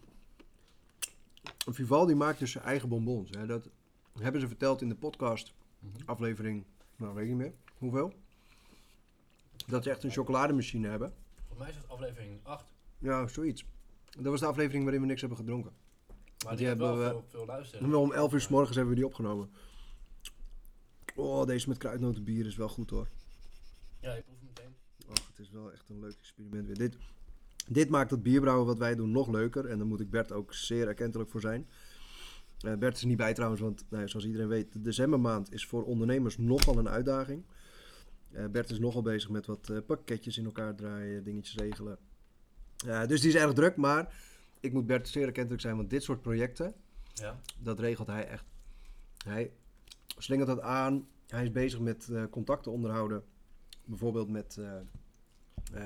Vivaldi 1.70 2.16
maakt 2.16 2.40
dus 2.40 2.52
zijn 2.52 2.64
eigen 2.64 2.90
bonbons. 2.90 3.30
Hè. 3.30 3.46
Dat 3.46 3.70
hebben 4.20 4.42
ze 4.42 4.48
verteld 4.48 4.82
in 4.82 4.90
de 4.90 4.96
podcast 4.96 5.54
Mhm. 5.80 5.96
aflevering, 6.06 6.64
nou 6.96 7.14
weet 7.14 7.24
ik 7.24 7.30
niet 7.30 7.38
meer, 7.40 7.54
hoeveel. 7.78 8.14
Dat 9.68 9.84
ze 9.84 9.90
echt 9.90 10.04
een 10.04 10.12
chocolademachine 10.12 10.88
hebben. 10.88 11.14
Volgens 11.38 11.60
mij 11.60 11.70
is 11.70 11.76
het 11.76 11.88
aflevering 11.90 12.40
8. 12.44 12.66
Ja, 13.00 13.28
zoiets. 13.28 13.66
Dat 14.06 14.24
was 14.32 14.40
de 14.40 14.46
aflevering 14.46 14.84
waarin 14.84 15.02
we 15.02 15.08
niks 15.08 15.20
hebben 15.22 15.40
gedronken. 15.40 15.72
Maar 16.44 16.50
Die 16.50 16.58
die, 16.58 16.68
hebben 16.68 16.88
wel 16.88 16.96
hebben 17.00 17.22
veel, 17.22 17.30
veel 17.40 17.46
luisteren. 17.46 17.96
Om 17.96 18.12
11 18.12 18.34
uur 18.34 18.42
s 18.42 18.48
morgens 18.48 18.76
hebben 18.76 18.94
we 18.94 19.00
die 19.00 19.10
opgenomen. 19.10 19.50
Oh, 21.16 21.46
deze 21.46 21.68
met 21.68 21.78
kruidnotenbier 21.78 22.46
is 22.46 22.56
wel 22.56 22.70
goed 22.70 22.90
hoor. 22.90 23.08
Ja, 24.00 24.14
ik 24.14 24.26
proef 24.26 24.38
hem 24.38 24.48
meteen. 24.48 24.76
Och, 25.08 25.28
het 25.28 25.40
is 25.40 25.50
wel 25.50 25.72
echt 25.72 25.90
een 25.90 26.00
leuk 26.00 26.16
experiment 26.20 26.66
weer. 26.66 26.78
Dit, 26.78 26.98
dit 27.74 27.90
maakt 27.90 28.12
het 28.12 28.24
bierbrouwen 28.24 28.66
wat 28.66 28.78
wij 28.78 28.96
doen 28.96 29.12
nog 29.12 29.30
leuker. 29.30 29.66
En 29.66 29.78
daar 29.78 29.88
moet 29.88 30.00
ik 30.00 30.10
Bert 30.10 30.32
ook 30.32 30.54
zeer 30.54 30.88
erkentelijk 30.88 31.30
voor 31.30 31.42
zijn. 31.42 31.68
Eh, 32.60 32.74
Bert 32.76 32.96
is 32.96 33.02
er 33.02 33.08
niet 33.08 33.18
bij 33.18 33.34
trouwens, 33.34 33.62
want 33.62 33.86
nou, 33.90 34.02
ja, 34.02 34.08
zoals 34.08 34.26
iedereen 34.26 34.48
weet, 34.48 34.74
de 34.74 34.82
decembermaand 34.82 35.54
is 35.54 35.66
voor 35.66 35.84
ondernemers 35.84 36.38
nogal 36.38 36.78
een 36.78 36.90
uitdaging. 36.90 37.44
Eh, 38.32 38.46
Bert 38.46 38.70
is 38.70 38.80
nogal 38.80 39.02
bezig 39.02 39.30
met 39.30 39.46
wat 39.46 39.70
eh, 39.70 39.78
pakketjes 39.86 40.38
in 40.38 40.46
elkaar 40.46 40.76
draaien, 40.76 41.24
dingetjes 41.24 41.56
regelen. 41.56 41.98
Dus 43.08 43.22
die 43.22 43.30
is 43.30 43.36
erg 43.36 43.54
druk, 43.54 43.76
maar 43.76 44.14
ik 44.60 44.74
moet 44.74 44.86
Bert 44.86 45.08
zeer 45.08 45.26
erkentelijk 45.26 45.62
zijn, 45.62 45.76
want 45.76 45.90
dit 45.90 46.04
soort 46.04 46.22
projecten, 46.22 46.74
Ja. 47.14 47.40
dat 47.60 47.80
regelt 47.80 48.08
hij 48.08 48.28
echt. 48.28 48.46
Hij 49.26 49.52
slingert 50.18 50.48
dat 50.48 50.60
aan. 50.62 51.08
Hij 51.28 51.44
is 51.44 51.52
bezig 51.52 51.80
met 51.80 52.10
contacten 52.30 52.72
onderhouden. 52.72 53.24
Bijvoorbeeld 53.86 54.30
met 54.30 54.58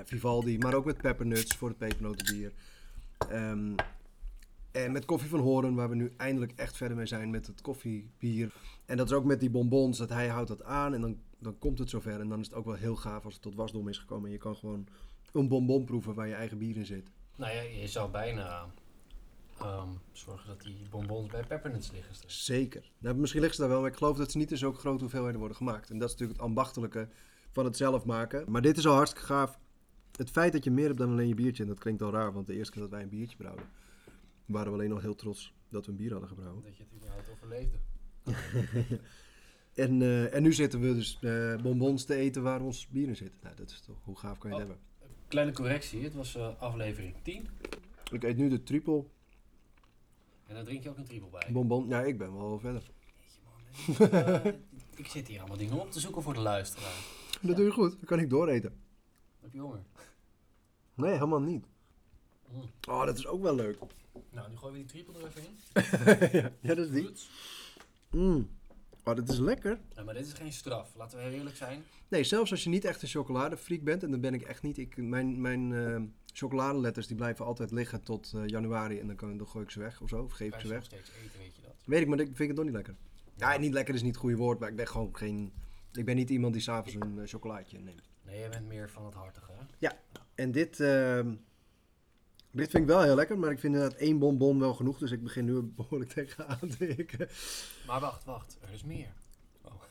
Vivaldi, 0.03 0.57
maar 0.57 0.73
ook 0.73 0.85
met 0.85 0.97
Peppernuts 0.97 1.55
voor 1.55 1.67
het 1.67 1.77
pepernotenbier. 1.77 2.51
Ehm, 3.29 3.75
en 4.71 4.91
met 4.91 5.05
Koffie 5.05 5.29
van 5.29 5.39
Horen, 5.39 5.75
waar 5.75 5.89
we 5.89 5.95
nu 5.95 6.13
eindelijk 6.17 6.51
echt 6.55 6.77
verder 6.77 6.97
mee 6.97 7.05
zijn 7.05 7.29
met 7.29 7.47
het 7.47 7.61
koffiebier. 7.61 8.53
En 8.85 8.97
dat 8.97 9.09
is 9.09 9.15
ook 9.15 9.23
met 9.23 9.39
die 9.39 9.49
bonbons, 9.49 9.97
dat 9.97 10.09
hij 10.09 10.27
houdt 10.27 10.47
dat 10.47 10.63
aan 10.63 10.93
en 10.93 11.01
dan, 11.01 11.17
dan 11.37 11.59
komt 11.59 11.79
het 11.79 11.89
zover. 11.89 12.19
En 12.19 12.29
dan 12.29 12.39
is 12.39 12.45
het 12.45 12.55
ook 12.55 12.65
wel 12.65 12.73
heel 12.73 12.95
gaaf 12.95 13.25
als 13.25 13.33
het 13.33 13.43
tot 13.43 13.55
wasdom 13.55 13.87
is 13.87 13.97
gekomen. 13.97 14.25
En 14.25 14.31
je 14.31 14.37
kan 14.37 14.55
gewoon 14.55 14.87
een 15.31 15.47
bonbon 15.47 15.85
proeven 15.85 16.13
waar 16.13 16.27
je 16.27 16.33
eigen 16.33 16.57
bier 16.57 16.77
in 16.77 16.85
zit. 16.85 17.11
Nou 17.35 17.53
ja, 17.53 17.61
je 17.61 17.87
zou 17.87 18.11
bijna 18.11 18.65
ehm, 19.59 19.89
zorgen 20.11 20.47
dat 20.47 20.61
die 20.61 20.87
bonbons 20.89 21.31
bij 21.31 21.43
peppernuts 21.43 21.91
liggen. 21.91 22.15
straks. 22.15 22.45
Zeker. 22.45 22.91
Nou, 22.97 23.15
misschien 23.15 23.41
liggen 23.41 23.57
ze 23.57 23.63
daar 23.63 23.71
wel, 23.73 23.81
maar 23.81 23.91
ik 23.91 23.97
geloof 23.97 24.17
dat 24.17 24.31
ze 24.31 24.37
niet 24.37 24.51
in 24.51 24.57
zulke 24.57 24.79
grote 24.79 25.01
hoeveelheden 25.01 25.39
worden 25.39 25.57
gemaakt. 25.57 25.89
En 25.89 25.97
dat 25.97 26.07
is 26.07 26.13
natuurlijk 26.13 26.39
het 26.39 26.47
ambachtelijke 26.47 27.09
van 27.51 27.65
het 27.65 27.77
zelf 27.77 28.05
maken. 28.05 28.51
Maar 28.51 28.61
dit 28.61 28.77
is 28.77 28.87
al 28.87 28.95
hartstikke 28.95 29.25
gaaf. 29.25 29.59
Het 30.15 30.29
feit 30.29 30.53
dat 30.53 30.63
je 30.63 30.71
meer 30.71 30.85
hebt 30.85 30.97
dan 30.97 31.09
alleen 31.09 31.27
je 31.27 31.33
biertje, 31.35 31.63
en 31.63 31.69
dat 31.69 31.79
klinkt 31.79 32.01
al 32.01 32.11
raar, 32.11 32.33
want 32.33 32.47
de 32.47 32.53
eerste 32.53 32.71
keer 32.73 32.81
dat 32.81 32.91
wij 32.91 33.01
een 33.01 33.09
biertje 33.09 33.37
brouwden, 33.37 33.65
waren 34.45 34.71
we 34.71 34.77
alleen 34.77 34.91
al 34.91 34.99
heel 34.99 35.15
trots 35.15 35.53
dat 35.69 35.85
we 35.85 35.91
een 35.91 35.97
bier 35.97 36.11
hadden 36.11 36.29
gebrouwen. 36.29 36.63
Dat 36.63 36.77
je 36.77 36.83
het 36.83 36.93
überhaupt 36.95 37.29
overleefde. 37.31 37.77
En, 39.75 40.01
eh, 40.01 40.33
en 40.33 40.41
nu 40.43 40.53
zitten 40.53 40.79
we 40.79 40.93
dus 40.93 41.17
eh, 41.21 41.55
bonbons 41.61 42.05
te 42.05 42.15
eten 42.15 42.43
waar 42.43 42.61
ons 42.61 42.87
bier 42.87 43.07
in 43.07 43.15
zit. 43.15 43.31
Nou, 43.41 43.55
dat 43.55 43.69
is 43.69 43.81
toch, 43.81 43.95
hoe 44.03 44.17
gaaf 44.17 44.37
kan 44.37 44.49
je 44.49 44.55
het 44.55 44.65
Oh. 44.65 44.71
hebben? 44.71 44.87
Kleine 45.27 45.51
correctie, 45.51 46.03
het 46.03 46.13
was 46.13 46.35
eh, 46.35 46.59
aflevering 46.61 47.15
10. 47.23 47.47
Ik 48.11 48.23
eet 48.23 48.37
nu 48.37 48.49
de 48.49 48.63
triple 48.63 49.05
En 50.47 50.55
daar 50.55 50.63
drink 50.63 50.83
je 50.83 50.89
ook 50.89 50.97
een 50.97 51.03
triple 51.05 51.29
bij. 51.29 51.49
bonbon. 51.51 51.87
Ja, 51.87 52.01
ik 52.03 52.17
ben 52.17 52.33
wel 52.33 52.59
verder. 52.59 52.83
Jeetje, 53.17 54.03
man, 54.43 54.53
ik 54.95 55.07
zit 55.07 55.27
hier 55.27 55.39
allemaal 55.39 55.57
dingen 55.57 55.79
op 55.79 55.91
te 55.91 55.99
zoeken 55.99 56.21
voor 56.21 56.33
de 56.33 56.39
luisteraar. 56.39 57.03
Dat 57.41 57.55
doe 57.55 57.65
je 57.65 57.71
goed. 57.71 57.91
Dan 57.91 58.05
kan 58.05 58.19
ik 58.19 58.29
dooreten. 58.29 58.73
Heb 59.45 59.53
je 59.53 59.59
honger? 59.59 59.83
Nee, 60.93 61.11
helemaal 61.11 61.41
niet. 61.41 61.65
Mm. 62.51 62.61
Oh, 62.89 63.05
dat 63.05 63.17
is 63.17 63.27
ook 63.27 63.41
wel 63.41 63.55
leuk. 63.55 63.77
Nou, 64.29 64.49
nu 64.49 64.57
gooien 64.57 64.73
we 64.73 64.85
die 64.85 64.87
triple 64.87 65.19
er 65.19 65.27
even 65.27 65.41
in. 65.41 65.57
ja, 66.41 66.51
ja, 66.61 66.75
dat 66.75 66.85
is 66.85 66.91
die. 66.91 67.09
Mm. 68.11 68.49
Oh, 69.03 69.15
dat 69.15 69.29
is 69.29 69.37
lekker. 69.37 69.79
Ja, 69.95 70.03
maar 70.03 70.13
dit 70.13 70.25
is 70.25 70.33
geen 70.33 70.53
straf. 70.53 70.95
Laten 70.95 71.17
we 71.17 71.23
heel 71.23 71.33
eerlijk 71.33 71.55
zijn. 71.55 71.83
Nee, 72.07 72.23
zelfs 72.23 72.51
als 72.51 72.63
je 72.63 72.69
niet 72.69 72.85
echt 72.85 73.01
een 73.01 73.07
chocoladefreak 73.07 73.83
bent, 73.83 74.03
en 74.03 74.11
dat 74.11 74.21
ben 74.21 74.33
ik 74.33 74.41
echt 74.41 74.61
niet. 74.61 74.77
Ik, 74.77 74.97
mijn 74.97 75.41
mijn 75.41 75.73
eh, 75.73 76.01
chocoladeletters 76.33 77.07
die 77.07 77.15
blijven 77.15 77.45
altijd 77.45 77.71
liggen 77.71 78.03
tot 78.03 78.33
eh, 78.35 78.47
januari 78.47 78.99
en 78.99 79.07
dan, 79.07 79.15
kan, 79.15 79.37
dan 79.37 79.47
gooi 79.47 79.63
ik 79.63 79.71
ze 79.71 79.79
weg 79.79 80.01
of 80.01 80.09
zo, 80.09 80.23
of 80.23 80.31
geef 80.31 80.53
ik 80.53 80.59
ze 80.59 80.67
weg. 80.67 80.77
nog 80.77 80.85
steeds 80.85 81.09
eten, 81.09 81.39
weet 81.39 81.55
je 81.55 81.61
dat? 81.61 81.75
Weet 81.85 82.01
ik, 82.01 82.07
maar 82.07 82.19
ik 82.19 82.35
vind 82.35 82.47
het 82.47 82.57
nog 82.57 82.65
niet 82.65 82.75
lekker. 82.75 82.95
Ja, 83.35 83.57
niet 83.57 83.73
lekker 83.73 83.93
is 83.93 84.01
niet 84.01 84.11
het 84.11 84.21
goede 84.21 84.37
woord, 84.37 84.59
maar 84.59 84.69
ik 84.69 84.75
ben 84.75 84.87
gewoon 84.87 85.17
geen 85.17 85.53
Ik 85.91 86.05
ben 86.05 86.15
niet 86.15 86.29
iemand 86.29 86.53
die 86.53 86.61
s'avonds 86.61 86.95
een 86.99 87.19
eh, 87.19 87.27
chocolaatje 87.27 87.79
neemt. 87.79 88.13
Nee, 88.25 88.39
jij 88.39 88.49
bent 88.49 88.67
meer 88.67 88.89
van 88.89 89.05
het 89.05 89.13
hartige, 89.13 89.51
hè? 89.51 89.87
En 90.35 90.51
dit, 90.51 90.79
ehm, 90.79 91.35
dit 92.51 92.69
vind 92.69 92.83
ik 92.83 92.89
wel 92.89 93.01
heel 93.01 93.15
lekker, 93.15 93.39
maar 93.39 93.51
ik 93.51 93.59
vind 93.59 93.73
inderdaad 93.73 93.99
één 93.99 94.19
bonbon 94.19 94.59
wel 94.59 94.73
genoeg. 94.73 94.97
Dus 94.97 95.11
ik 95.11 95.23
begin 95.23 95.45
nu 95.45 95.61
behoorlijk 95.61 96.11
tegenaan 96.11 96.69
te 96.77 96.85
hikken. 96.85 97.27
Maar 97.87 97.99
wacht, 97.99 98.23
wacht. 98.23 98.57
Er 98.61 98.71
is 98.71 98.83
meer. 98.83 99.13
Oh. 99.61 99.81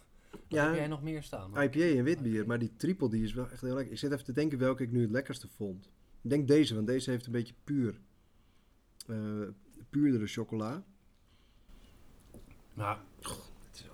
Ja. 0.48 0.66
heb 0.66 0.74
jij 0.74 0.86
nog 0.86 1.02
meer 1.02 1.22
staan? 1.22 1.62
IPA 1.62 1.78
en 1.78 2.04
witbier, 2.04 2.46
maar 2.46 2.58
die 2.58 2.76
triple 2.76 3.08
die 3.08 3.24
is 3.24 3.32
wel 3.32 3.50
echt 3.50 3.60
heel 3.60 3.74
lekker. 3.74 3.92
Ik 3.92 3.98
zit 3.98 4.12
even 4.12 4.24
te 4.24 4.32
denken 4.32 4.58
welke 4.58 4.82
ik 4.82 4.92
nu 4.92 5.00
het 5.00 5.10
lekkerste 5.10 5.48
vond. 5.48 5.90
Ik 6.22 6.30
denk 6.30 6.48
deze, 6.48 6.74
want 6.74 6.86
deze 6.86 7.10
heeft 7.10 7.26
een 7.26 7.32
beetje 7.32 7.54
puur, 7.64 8.00
eh 9.06 9.48
puurdere 9.90 10.26
chocola. 10.26 10.84
Maar 12.74 12.98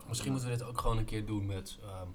misschien 0.09 0.33
moeten 0.33 0.51
we 0.51 0.57
dit 0.57 0.67
ook 0.67 0.81
gewoon 0.81 0.99
een 0.99 1.05
keer 1.05 1.27
doen 1.27 1.47
met 1.47 1.79
ehm 1.83 2.09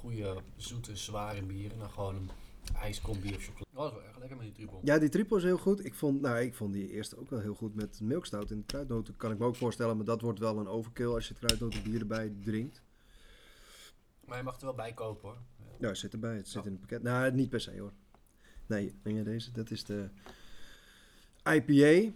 goede, 0.00 0.36
zoete, 0.56 0.96
zware 0.96 1.42
bieren. 1.42 1.78
Dan 1.78 1.90
gewoon 1.90 2.14
een 2.14 2.30
ijskoud 2.74 3.20
bier 3.20 3.36
of 3.36 3.44
chocolade. 3.44 3.70
Oh, 3.74 3.82
dat 3.82 3.92
is 3.92 3.98
wel 3.98 4.06
erg 4.08 4.18
lekker 4.18 4.36
met 4.36 4.46
die 4.46 4.54
triple. 4.54 4.78
Ja, 4.82 4.98
die 4.98 5.08
triple 5.08 5.36
is 5.36 5.42
heel 5.42 5.58
goed. 5.58 5.84
Ik 5.84 5.94
vond, 5.94 6.20
nou, 6.20 6.38
ik 6.38 6.54
vond 6.54 6.72
die 6.72 6.90
eerste 6.90 7.18
ook 7.18 7.30
wel 7.30 7.40
heel 7.40 7.54
goed 7.54 7.74
met 7.74 8.00
milkstout 8.00 8.50
en 8.50 8.66
kruidnoten. 8.66 9.16
Kan 9.16 9.32
ik 9.32 9.38
me 9.38 9.44
ook 9.44 9.56
voorstellen, 9.56 9.96
maar 9.96 10.04
dat 10.04 10.20
wordt 10.20 10.38
wel 10.38 10.58
een 10.58 10.68
overkill 10.68 11.06
als 11.06 11.28
je 11.28 11.34
het 11.34 11.44
kruidnotenbier 11.44 12.00
erbij 12.00 12.32
drinkt. 12.42 12.82
Maar 14.24 14.36
je 14.36 14.44
mag 14.44 14.56
er 14.56 14.64
wel 14.64 14.74
bij 14.74 14.92
kopen 14.92 15.28
hoor. 15.28 15.38
Ja, 15.78 15.88
het 15.88 15.98
zit 15.98 16.12
erbij. 16.12 16.36
Het 16.36 16.48
zit 16.48 16.64
in 16.64 16.72
het 16.72 16.80
pakket. 16.80 17.02
Nou, 17.02 17.32
niet 17.32 17.50
per 17.50 17.60
se 17.60 17.80
hoor. 17.80 17.92
Nee, 18.66 18.94
deze? 19.02 19.52
Dat 19.52 19.70
is 19.70 19.84
de 19.84 20.08
IPA. 21.44 22.12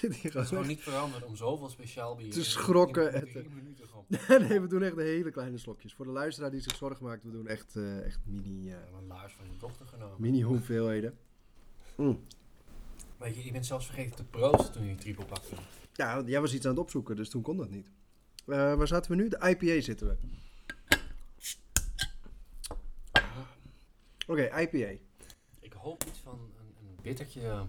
Het 0.00 0.34
is 0.34 0.48
gewoon 0.48 0.66
niet 0.66 0.80
veranderd 0.82 1.24
om 1.24 1.36
zoveel 1.36 1.68
speciaal 1.68 2.14
bier 2.16 2.30
Te 2.32 2.38
in- 2.38 2.44
schrokken 2.44 3.14
in 3.34 3.54
minuten 3.54 3.86
gewoon. 3.88 4.04
nee, 4.48 4.60
we 4.60 4.66
doen 4.66 4.82
echt 4.82 4.96
de 4.96 5.02
hele 5.02 5.30
kleine 5.30 5.58
slokjes. 5.58 5.94
Voor 5.94 6.04
de 6.04 6.10
luisteraar 6.10 6.50
die 6.50 6.60
zich 6.60 6.76
zorgen 6.76 7.04
maakt, 7.04 7.24
we 7.24 7.30
doen 7.30 7.46
echt, 7.46 7.76
eh, 7.76 8.04
echt 8.04 8.20
mini, 8.24 8.70
eh, 8.72 8.76
een 9.00 9.06
laars 9.06 9.32
van 9.34 9.46
je 9.46 9.56
dochter 9.58 9.86
genomen. 9.86 10.20
mini 10.20 10.42
hoeveelheden. 10.42 11.18
Mm. 11.96 12.20
Weet 13.16 13.36
je, 13.36 13.44
je 13.44 13.52
bent 13.52 13.66
zelfs 13.66 13.86
vergeten 13.86 14.16
te 14.16 14.24
proosten 14.24 14.72
toen 14.72 14.82
je 14.82 14.88
die 14.88 14.98
triple 14.98 15.24
pakte. 15.24 15.54
Ja, 15.92 16.22
jij 16.26 16.40
was 16.40 16.54
iets 16.54 16.64
aan 16.64 16.70
het 16.70 16.80
opzoeken, 16.80 17.16
dus 17.16 17.28
toen 17.28 17.42
kon 17.42 17.56
dat 17.56 17.70
niet. 17.70 17.86
Eh, 18.46 18.74
waar 18.74 18.86
zaten 18.86 19.10
we 19.10 19.16
nu? 19.16 19.28
De 19.28 19.38
IPA 19.58 19.80
zitten 19.80 20.06
we. 20.06 20.16
Oké, 24.26 24.60
IPA. 24.60 25.00
Ik 25.60 25.72
hoop 25.72 26.04
iets 26.08 26.18
van 26.18 26.32
een, 26.58 26.74
een 26.88 26.96
bittertje. 27.02 27.66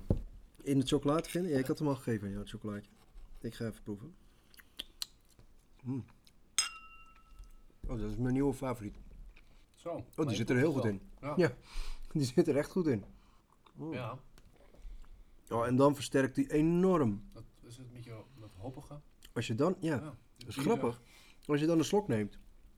In 0.66 0.80
de 0.80 0.86
chocolade 0.86 1.30
vinden? 1.30 1.52
Ja, 1.52 1.58
ik 1.58 1.66
had 1.66 1.80
hem 1.80 1.88
al 1.88 1.96
gegeven, 1.96 2.30
ja, 2.30 2.38
het 2.38 2.50
chocolaatje. 2.50 2.90
Ik 3.42 3.56
ga 3.56 3.66
even 3.66 3.84
proeven. 3.84 4.16
Mm. 5.84 6.06
Oh, 7.88 8.00
dat 8.00 8.12
is 8.12 8.16
mijn 8.18 8.34
nieuwe 8.34 8.54
favoriet. 8.54 8.98
Zo. 9.76 10.06
Oh, 10.16 10.28
die 10.28 10.36
zit 10.36 10.50
er 10.50 10.56
heel 10.56 10.72
goed 10.72 10.86
in. 10.86 11.02
Ja. 11.36 11.52
Die 12.12 12.24
zit 12.24 12.48
er 12.48 12.58
echt 12.58 12.72
goed 12.72 12.88
in. 12.88 13.04
Mm. 13.74 13.94
Ja. 13.94 14.20
Oh, 15.50 15.66
en 15.66 15.76
dan 15.76 15.96
versterkt 15.96 16.36
die 16.36 16.52
enorm. 16.52 17.24
Dat 17.34 17.44
is 17.64 17.78
het 17.78 17.94
beetje 17.94 18.24
dat 18.40 18.50
hoppige. 18.58 19.00
Als 19.34 19.48
je 19.48 19.56
dan, 19.56 19.76
ja, 19.80 20.00
dat 20.38 20.48
is 20.48 20.56
grappig. 20.56 21.02
Als 21.46 21.60
je 21.60 21.66
dan 21.66 21.78
een 21.78 21.86
slok 21.86 22.08
neemt, 22.08 22.38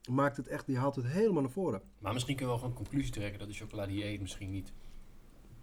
maakt 0.09 0.37
het 0.37 0.47
echt, 0.47 0.65
die 0.65 0.77
haalt 0.77 0.95
het 0.95 1.05
helemaal 1.05 1.41
naar 1.41 1.51
voren. 1.51 1.81
Maar 1.99 2.13
misschien 2.13 2.35
kunnen 2.35 2.53
we 2.53 2.59
wel 2.59 2.69
gewoon 2.69 2.79
een 2.79 2.85
conclusie 2.85 3.13
trekken 3.13 3.39
dat 3.39 3.47
de 3.47 3.53
chocolade 3.53 3.91
die 3.91 3.97
je 3.97 4.05
eet 4.05 4.21
misschien 4.21 4.51
niet 4.51 4.73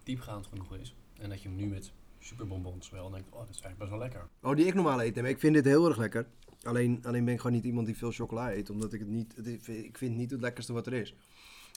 diepgaand 0.02 0.46
genoeg 0.46 0.74
is. 0.76 0.96
En 1.18 1.28
dat 1.28 1.42
je 1.42 1.48
hem 1.48 1.56
nu 1.56 1.66
met 1.66 1.92
superbonbons 2.24 2.90
wel 2.90 3.10
denkt, 3.10 3.28
oh, 3.30 3.38
dat 3.38 3.48
is 3.48 3.60
eigenlijk 3.60 3.78
best 3.78 3.90
wel 3.90 3.98
lekker. 3.98 4.28
Oh, 4.42 4.56
die 4.56 4.66
ik 4.66 4.74
normaal 4.74 5.02
eet. 5.02 5.14
Nee, 5.14 5.32
ik 5.32 5.38
vind 5.38 5.54
dit 5.54 5.64
heel 5.64 5.88
erg 5.88 5.96
lekker. 5.96 6.26
Alleen, 6.62 7.00
alleen 7.04 7.24
ben 7.24 7.34
ik 7.34 7.40
gewoon 7.40 7.56
niet 7.56 7.64
iemand 7.64 7.86
die 7.86 7.96
veel 7.96 8.12
chocola 8.12 8.52
eet. 8.52 8.70
Omdat 8.70 8.92
ik 8.92 9.00
het 9.00 9.08
niet... 9.08 9.36
Het, 9.36 9.46
ik 9.66 9.98
vind 9.98 10.10
het 10.10 10.20
niet 10.20 10.30
het 10.30 10.40
lekkerste 10.40 10.72
wat 10.72 10.86
er 10.86 10.92
is. 10.92 11.14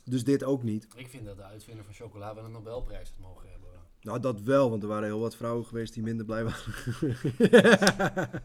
Dus 0.04 0.24
dit 0.24 0.44
ook 0.44 0.64
niet. 0.64 0.88
Ik 0.96 1.08
vind 1.08 1.26
dat 1.26 1.38
de 1.38 1.44
uitvinder 1.44 1.86
van 1.86 1.94
chocola 1.94 2.36
wel 2.36 2.46
een 2.46 2.52
Nobelprijs 2.52 3.10
had 3.10 3.28
mogen 3.28 3.50
hebben. 3.50 3.70
Nou, 4.02 4.20
dat 4.20 4.42
wel. 4.42 4.70
Want 4.70 4.84
er 4.84 4.90
waren 4.90 5.08
heel 5.08 5.20
wat 5.20 5.36
vrouwen 5.36 5.66
geweest 5.66 5.94
die 5.94 6.04
minder 6.04 6.26
blij 6.26 6.44
waren. 6.44 6.64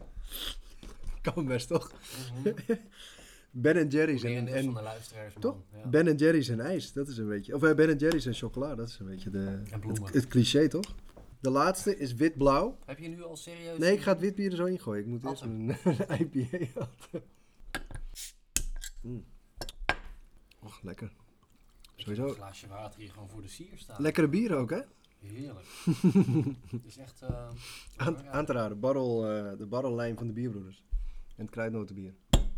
kan 1.21 1.47
best, 1.47 1.69
toch? 1.69 1.93
Ben 3.51 3.89
Jerry's 3.89 4.23
en, 4.23 4.31
Merendeels 4.31 4.65
van 4.65 4.69
en, 4.69 4.75
de 4.75 4.83
luisteraars. 4.83 5.35
Toch? 5.39 5.57
Ja. 5.73 5.89
Ben 5.89 6.17
Jerry's 6.17 6.49
en 6.49 6.61
ijs. 6.61 6.93
Dat 6.93 7.09
is 7.09 7.19
een 7.19 7.29
beetje... 7.29 7.55
Of 7.55 7.63
eh, 7.63 7.75
Ben 7.75 7.97
Jerry's 7.97 8.27
en 8.27 8.35
chocola. 8.35 8.75
Dat 8.75 8.89
is 8.89 8.99
een 8.99 9.07
beetje 9.07 9.31
de, 9.31 9.61
En 9.71 9.83
het 10.13 10.27
cliché, 10.27 10.69
toch? 10.69 10.95
De 11.43 11.51
laatste 11.51 11.97
is 11.99 12.15
wit-blauw. 12.15 12.79
Heb 12.85 12.99
je 12.99 13.09
nu 13.09 13.23
al 13.23 13.37
serieus... 13.37 13.79
Nee, 13.79 13.93
ik 13.93 14.01
ga 14.01 14.13
het 14.13 14.21
witbier 14.21 14.51
er 14.51 14.57
zo 14.57 14.65
in 14.65 14.79
gooien. 14.79 15.03
Ik 15.03 15.09
moet 15.09 15.25
eerst 15.25 15.43
een, 15.43 15.69
een 16.09 16.31
IPA 16.35 16.81
atten. 16.81 17.23
Mm. 19.01 19.25
Och, 20.61 20.83
lekker. 20.83 21.13
Sowieso. 21.97 22.27
Een 22.29 22.35
glaasje 22.35 22.69
water 22.69 23.01
hier 23.01 23.11
gewoon 23.11 23.29
voor 23.29 23.43
de 23.43 23.49
sier 23.49 23.69
staan. 23.79 24.03
Lekkere 24.03 24.29
bier 24.29 24.55
ook, 24.57 24.71
hè? 24.71 24.81
Heerlijk. 25.19 25.67
het 26.71 26.85
is 26.85 26.97
echt... 26.97 27.23
eh, 27.23 27.49
Aan, 28.31 28.45
te 28.47 28.53
raden. 28.53 28.81
Barrel, 28.81 29.29
eh, 29.31 29.59
de 29.59 29.67
barrellijn 29.67 30.17
van 30.17 30.27
de 30.27 30.33
bierbroeders. 30.33 30.85
En 31.37 31.43
het 31.45 31.51
kruidnotenbier. 31.51 32.15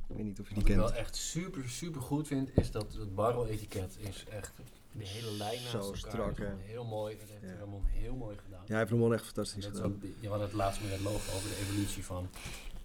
Ik 0.08 0.16
weet 0.16 0.24
niet 0.24 0.40
of 0.40 0.48
je 0.48 0.54
die 0.54 0.62
Wat 0.62 0.70
ik 0.70 0.76
kent. 0.76 0.88
wel 0.90 0.98
echt 0.98 1.16
super, 1.16 1.68
super 1.68 2.00
goed 2.00 2.26
vind, 2.26 2.58
is 2.58 2.70
dat 2.70 2.92
het 2.94 3.14
barrel-etiket 3.14 3.96
is 3.98 4.24
echt 4.30 4.52
de 4.98 5.06
hele 5.06 5.30
lijn 5.36 5.58
naast 5.62 5.70
Zo 5.70 5.94
strak, 5.94 6.38
is 6.38 6.38
hè? 6.46 6.54
Heel 6.58 6.84
mooi. 6.84 7.16
Dat 7.18 7.28
heeft. 7.40 7.58
Ramon 7.58 7.84
heel 7.84 8.14
mooi 8.14 8.36
gedaan. 8.36 8.60
Ja, 8.64 8.70
hij 8.70 8.78
heeft 8.78 8.90
wel 8.90 9.12
echt 9.14 9.24
fantastisch 9.24 9.64
is 9.66 9.70
gedaan. 9.70 9.84
ook, 9.92 10.02
je 10.20 10.28
had 10.28 10.40
het 10.40 10.52
laatst 10.52 10.82
met 10.82 10.90
het 10.90 11.00
logo 11.00 11.16
over 11.36 11.48
de 11.48 11.56
evolutie 11.60 12.04
van 12.04 12.28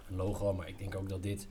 een 0.09 0.15
logo, 0.15 0.53
maar 0.53 0.67
ik 0.67 0.77
denk 0.77 0.95
ook 0.95 1.09
dat 1.09 1.23
dit 1.23 1.47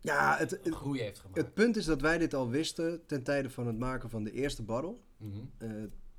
Ja, 0.00 0.36
het, 0.36 0.50
het, 0.50 0.74
groei 0.74 1.00
heeft 1.00 1.18
gemaakt. 1.18 1.36
het 1.40 1.54
punt 1.54 1.76
is 1.76 1.84
dat 1.84 2.00
wij 2.00 2.18
dit 2.18 2.34
al 2.34 2.48
wisten 2.48 3.06
ten 3.06 3.22
tijde 3.22 3.50
van 3.50 3.66
het 3.66 3.78
maken 3.78 4.10
van 4.10 4.24
de 4.24 4.32
eerste 4.32 4.62
barrel. 4.62 5.00
Mhm. 5.16 5.38
Eh, 5.58 5.70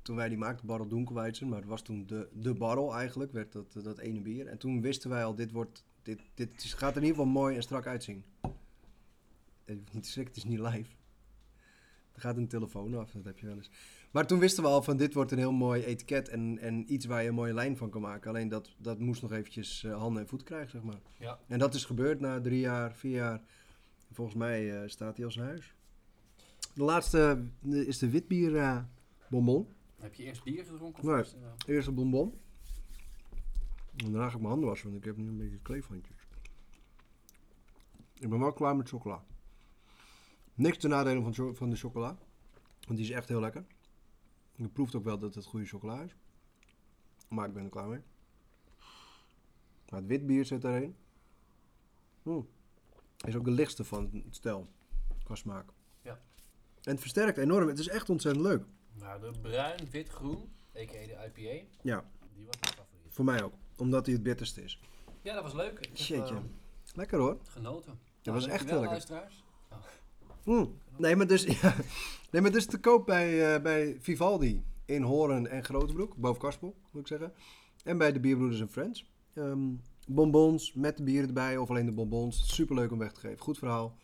toen 0.02 0.16
wij 0.16 0.28
die 0.28 0.38
maakten, 0.38 0.66
Barrel 0.66 0.88
Dunkelweizen, 0.88 1.48
maar 1.48 1.58
het 1.58 1.68
was 1.68 1.82
toen 1.82 2.06
de, 2.06 2.28
de 2.32 2.54
barrel 2.54 2.94
eigenlijk, 2.94 3.32
werd 3.32 3.52
dat, 3.52 3.72
dat 3.82 3.98
ene 3.98 4.20
bier. 4.20 4.46
En 4.46 4.58
toen 4.58 4.80
wisten 4.80 5.10
wij 5.10 5.24
al, 5.24 5.34
dit, 5.34 5.50
wordt, 5.52 5.84
dit, 6.02 6.20
dit 6.34 6.64
is- 6.64 6.74
gaat 6.74 6.90
er 6.90 6.96
in 6.96 7.02
ieder 7.08 7.16
geval 7.18 7.32
mooi 7.32 7.56
en 7.56 7.62
strak 7.62 7.86
uitzien. 7.86 8.24
Je 9.64 9.76
hoeft 9.76 9.92
niet 9.92 10.02
te 10.02 10.10
schrikken, 10.10 10.34
het 10.34 10.44
is 10.44 10.50
niet 10.50 10.58
live. 10.60 10.90
Er 12.12 12.20
gaat 12.20 12.36
een 12.36 12.48
telefoon 12.48 12.94
af, 12.94 13.10
dat 13.10 13.24
heb 13.24 13.38
je 13.38 13.46
wel 13.46 13.56
eens. 13.56 13.70
Maar 14.10 14.26
toen 14.26 14.38
wisten 14.38 14.62
we 14.62 14.68
al 14.68 14.82
van, 14.82 14.96
dit 14.96 15.14
wordt 15.14 15.30
een 15.32 15.38
heel 15.38 15.52
mooi 15.52 15.84
etiket 15.84 16.28
en, 16.28 16.58
en 16.58 16.92
iets 16.92 17.06
waar 17.06 17.22
je 17.22 17.28
een 17.28 17.34
mooie 17.34 17.54
lijn 17.54 17.76
van 17.76 17.90
kan 17.90 18.00
maken. 18.00 18.30
Alleen 18.30 18.48
dat, 18.48 18.74
dat 18.78 18.98
moest 18.98 19.22
nog 19.22 19.32
eventjes 19.32 19.84
eh, 19.84 19.96
handen 19.98 20.22
en 20.22 20.28
voeten 20.28 20.46
krijgen, 20.46 20.70
zeg 20.70 20.82
maar. 20.82 21.00
Ja. 21.18 21.38
En 21.46 21.58
dat 21.58 21.74
is 21.74 21.84
gebeurd 21.84 22.20
na 22.20 22.40
drie 22.40 22.60
jaar, 22.60 22.92
vier 22.94 23.12
jaar. 23.16 23.42
Volgens 24.12 24.36
mij 24.36 24.82
eh, 24.82 24.88
staat 24.88 25.16
hij 25.16 25.24
als 25.24 25.36
een 25.36 25.44
huis. 25.44 25.74
De 26.74 26.82
laatste 26.82 27.44
is 27.68 27.98
de 27.98 28.10
witbier 28.10 28.56
eh, 28.56 28.78
bonbon. 29.28 29.68
Heb 30.00 30.14
je 30.14 30.22
eerst 30.22 30.44
bier 30.44 30.64
gedronken? 30.64 31.02
Of 31.02 31.08
Nee. 31.08 31.16
eerst, 31.16 31.36
Eerst 31.66 31.88
een 31.88 31.94
bonbon. 31.94 32.34
En 33.96 34.12
daarna 34.12 34.28
ga 34.28 34.34
ik 34.34 34.38
mijn 34.40 34.50
handen 34.50 34.68
wassen, 34.68 34.86
want 34.90 34.98
ik 34.98 35.04
heb 35.04 35.16
nu 35.16 35.28
een 35.28 35.36
beetje 35.36 35.58
kleefhandjes. 35.62 36.16
Ik 38.18 38.28
ben 38.28 38.38
wel 38.38 38.52
klaar 38.52 38.76
met 38.76 38.88
chocola. 38.88 39.22
Niks 40.60 40.78
te 40.78 40.88
nadelen 40.88 41.22
van, 41.22 41.34
cho- 41.34 41.54
van 41.54 41.70
de 41.70 41.76
chocola. 41.76 42.16
Want 42.86 42.98
die 42.98 43.08
is 43.08 43.10
echt 43.10 43.28
heel 43.28 43.40
lekker. 43.40 43.64
Je 44.54 44.68
proeft 44.68 44.94
ook 44.94 45.04
wel 45.04 45.18
dat 45.18 45.34
het 45.34 45.44
goede 45.44 45.66
chocola 45.66 46.02
is. 46.02 46.14
Maar 47.28 47.46
ik 47.48 47.54
ben 47.54 47.64
er 47.64 47.70
klaar 47.70 47.88
mee. 47.88 48.00
Maar 49.88 50.00
het 50.00 50.06
wit 50.06 50.26
bier 50.26 50.44
zit 50.44 50.62
daarin. 50.62 50.96
Mm. 52.22 52.48
Is 53.26 53.36
ook 53.36 53.44
de 53.44 53.50
lichtste 53.50 53.84
van 53.84 54.10
het 54.24 54.34
stel. 54.36 54.68
Qua 55.24 55.34
smaak. 55.34 55.70
Ja. 56.02 56.20
En 56.82 56.90
het 56.92 57.00
versterkt 57.00 57.38
enorm. 57.38 57.68
Het 57.68 57.78
is 57.78 57.88
echt 57.88 58.10
ontzettend 58.10 58.44
leuk. 58.46 58.64
Nou, 58.92 59.20
de 59.20 59.38
bruin, 59.40 59.90
wit, 59.90 60.08
groen, 60.08 60.52
a.k.a. 60.76 61.06
de 61.06 61.30
IPA, 61.34 61.66
Ja, 61.82 62.04
die 62.34 62.46
was 62.46 62.56
mijn 62.60 62.72
favoriet. 62.74 63.06
voor 63.14 63.24
mij 63.24 63.42
ook. 63.42 63.54
Omdat 63.76 64.04
hij 64.06 64.14
het 64.14 64.22
bitterste 64.24 64.62
is. 64.64 64.80
Ja, 65.22 65.34
dat 65.34 65.42
was 65.42 65.52
leuk. 65.52 65.78
Ik 65.78 65.86
heb 65.86 65.96
Shitje. 65.96 66.34
eh, 66.34 66.40
Lekker 66.94 67.18
hoor. 67.18 67.38
genoten. 67.42 67.98
Dat 68.22 68.34
was 68.34 68.46
echt 68.46 68.60
heel 68.64 68.70
lekker. 68.72 68.90
luisteraars. 68.90 69.44
Mm. 70.44 70.78
Nee, 70.96 71.16
maar 71.16 71.26
dus, 71.26 71.42
ja. 71.62 71.74
nee, 72.30 72.42
maar 72.42 72.52
dus 72.52 72.66
te 72.66 72.78
koop 72.80 73.06
bij, 73.06 73.54
eh, 73.54 73.62
bij 73.62 73.96
Vivaldi 74.00 74.64
in 74.84 75.02
Horen 75.02 75.46
en 75.46 75.64
Grotebroek, 75.64 76.16
boven 76.16 76.40
Karspel, 76.40 76.74
moet 76.90 77.02
ik 77.02 77.08
zeggen. 77.08 77.32
En 77.84 77.98
bij 77.98 78.12
de 78.12 78.20
Bierbroeders 78.20 78.60
en 78.60 78.70
Friends. 78.70 79.10
Ehm, 79.34 79.68
bonbons 80.06 80.72
met 80.72 80.96
de 80.96 81.02
bieren 81.02 81.28
erbij, 81.28 81.56
of 81.56 81.70
alleen 81.70 81.86
de 81.86 81.92
bonbons. 81.92 82.54
Superleuk 82.54 82.92
om 82.92 82.98
weg 82.98 83.12
te 83.12 83.20
geven. 83.20 83.38
Goed 83.38 83.58
verhaal. 83.58 83.96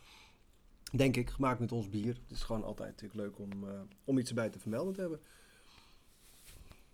Denk 0.92 1.16
ik, 1.16 1.30
gemaakt 1.30 1.60
met 1.60 1.72
ons 1.72 1.88
bier. 1.88 2.14
Het 2.26 2.30
is 2.30 2.42
gewoon 2.42 2.64
altijd 2.64 2.88
natuurlijk 2.90 3.20
leuk 3.20 3.38
om, 3.38 3.68
eh, 3.68 3.80
om 4.04 4.18
iets 4.18 4.28
erbij 4.28 4.50
te 4.50 4.58
vermelden 4.58 4.94
te 4.94 5.00
hebben. 5.00 5.20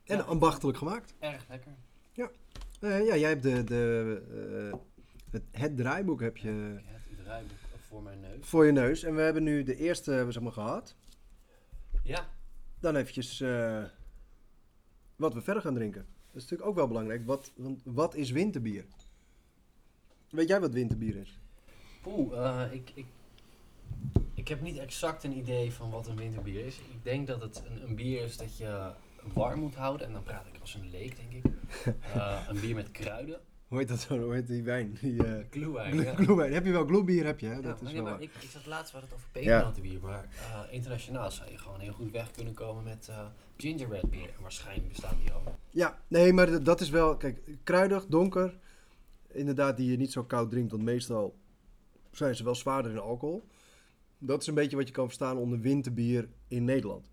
En 0.04 0.16
Ja. 0.16 0.22
ambachtelijk 0.22 0.78
gemaakt. 0.78 1.14
Erg 1.18 1.48
lekker. 1.48 1.72
Eh, 2.80 3.06
ja, 3.06 3.16
jij 3.16 3.28
hebt 3.28 3.42
de, 3.42 3.64
de, 3.64 4.72
het, 5.30 5.42
het 5.50 5.76
draaiboek 5.76 6.20
heb 6.20 6.36
je 6.36 6.48
het 6.48 7.24
draaiboek 7.24 7.58
voor 7.92 8.02
mijn 8.02 8.20
neus. 8.20 8.46
voor 8.46 8.66
je 8.66 8.72
neus. 8.72 9.02
En 9.02 9.14
we 9.14 9.20
hebben 9.20 9.42
nu 9.42 9.62
de 9.62 9.76
eerste 9.76 10.26
zeg 10.28 10.42
maar, 10.42 10.52
gehad. 10.52 10.96
Ja, 12.02 12.28
Dan 12.80 12.96
eventjes 12.96 13.40
eh, 13.40 13.84
wat 15.16 15.34
we 15.34 15.42
verder 15.42 15.62
gaan 15.62 15.74
drinken. 15.74 16.06
Dat 16.26 16.36
is 16.36 16.42
natuurlijk 16.42 16.68
ook 16.68 16.76
wel 16.76 16.88
belangrijk. 16.88 17.26
Wat, 17.26 17.52
want 17.56 17.82
wat 17.84 18.14
is 18.14 18.30
winterbier? 18.30 18.84
Weet 20.30 20.48
jij 20.48 20.60
wat 20.60 20.72
winterbier 20.72 21.16
is? 21.16 21.40
Oeh, 22.06 22.46
eh, 22.46 22.72
ik, 22.72 22.90
ik 22.94 23.06
Ik 24.34 24.48
heb 24.48 24.60
niet 24.60 24.78
exact 24.78 25.24
een 25.24 25.36
idee 25.36 25.72
van 25.72 25.90
wat 25.90 26.06
een 26.06 26.16
winterbier 26.16 26.64
is. 26.64 26.78
Ik 26.78 27.02
denk 27.02 27.26
dat 27.26 27.40
het 27.40 27.62
een, 27.66 27.82
een 27.88 27.94
bier 27.94 28.24
is 28.24 28.36
dat 28.36 28.56
je 28.56 28.92
warm 29.32 29.60
moet 29.60 29.74
houden. 29.74 30.06
En 30.06 30.12
dan 30.12 30.22
praat 30.22 30.46
ik 30.46 30.60
als 30.60 30.74
een 30.74 30.90
leek, 30.90 31.16
denk 31.16 31.32
ik. 31.32 31.52
Eh, 32.14 32.46
een 32.48 32.60
bier 32.60 32.74
met 32.74 32.90
kruiden. 32.90 33.40
Hoe 33.72 33.80
heet 33.80 33.90
dat 33.90 34.00
zo? 34.00 34.18
Hoe 34.18 34.34
heet 34.34 34.46
die 34.46 34.62
wijn? 34.62 34.96
Die, 35.00 35.14
ja. 35.14 35.42
gloewijn. 35.50 36.52
Heb 36.52 36.64
je 36.64 36.72
wel 36.72 36.86
gloebier, 36.86 37.24
heb 37.24 37.40
je, 37.40 37.46
hè? 37.46 37.54
Ja, 37.54 37.60
Dat 37.60 37.76
is 37.76 37.82
maar, 37.82 37.92
wel 37.92 38.02
waar. 38.02 38.22
ik, 38.22 38.30
ik 38.40 38.50
zat 38.50 38.66
laatst, 38.66 38.92
hadden 38.92 39.10
het 39.10 39.18
over 39.18 39.42
Ja. 39.42 39.56
pepernotenbier, 39.56 40.00
maar 40.00 40.28
eh, 40.38 40.74
internationaal 40.74 41.30
zou 41.30 41.50
je 41.50 41.58
gewoon 41.58 41.80
heel 41.80 41.92
goed 41.92 42.10
weg 42.10 42.30
kunnen 42.30 42.54
komen 42.54 42.84
met 42.84 43.08
eh 43.08 43.26
gingerbread 43.56 44.10
bier. 44.10 44.28
En 44.36 44.42
waarschijnlijk 44.42 44.88
bestaan 44.88 45.16
die 45.22 45.32
al. 45.32 45.42
Ja, 45.70 46.02
nee, 46.08 46.32
maar 46.32 46.62
dat 46.62 46.80
is 46.80 46.90
wel... 46.90 47.16
Kijk, 47.16 47.40
kruidig, 47.64 48.06
donker. 48.06 48.58
Inderdaad, 49.28 49.76
die 49.76 49.90
je 49.90 49.96
niet 49.96 50.12
zo 50.12 50.24
koud 50.24 50.50
drinkt. 50.50 50.70
Want 50.70 50.82
meestal 50.82 51.36
zijn 52.10 52.34
ze 52.36 52.44
wel 52.44 52.54
zwaarder 52.54 52.92
in 52.92 52.98
alcohol. 52.98 53.44
Dat 54.18 54.40
is 54.40 54.46
een 54.46 54.54
beetje 54.54 54.76
wat 54.76 54.86
je 54.88 54.94
kan 54.94 55.06
verstaan 55.06 55.36
onder 55.36 55.60
winterbier 55.60 56.28
in 56.48 56.64
Nederland. 56.64 57.10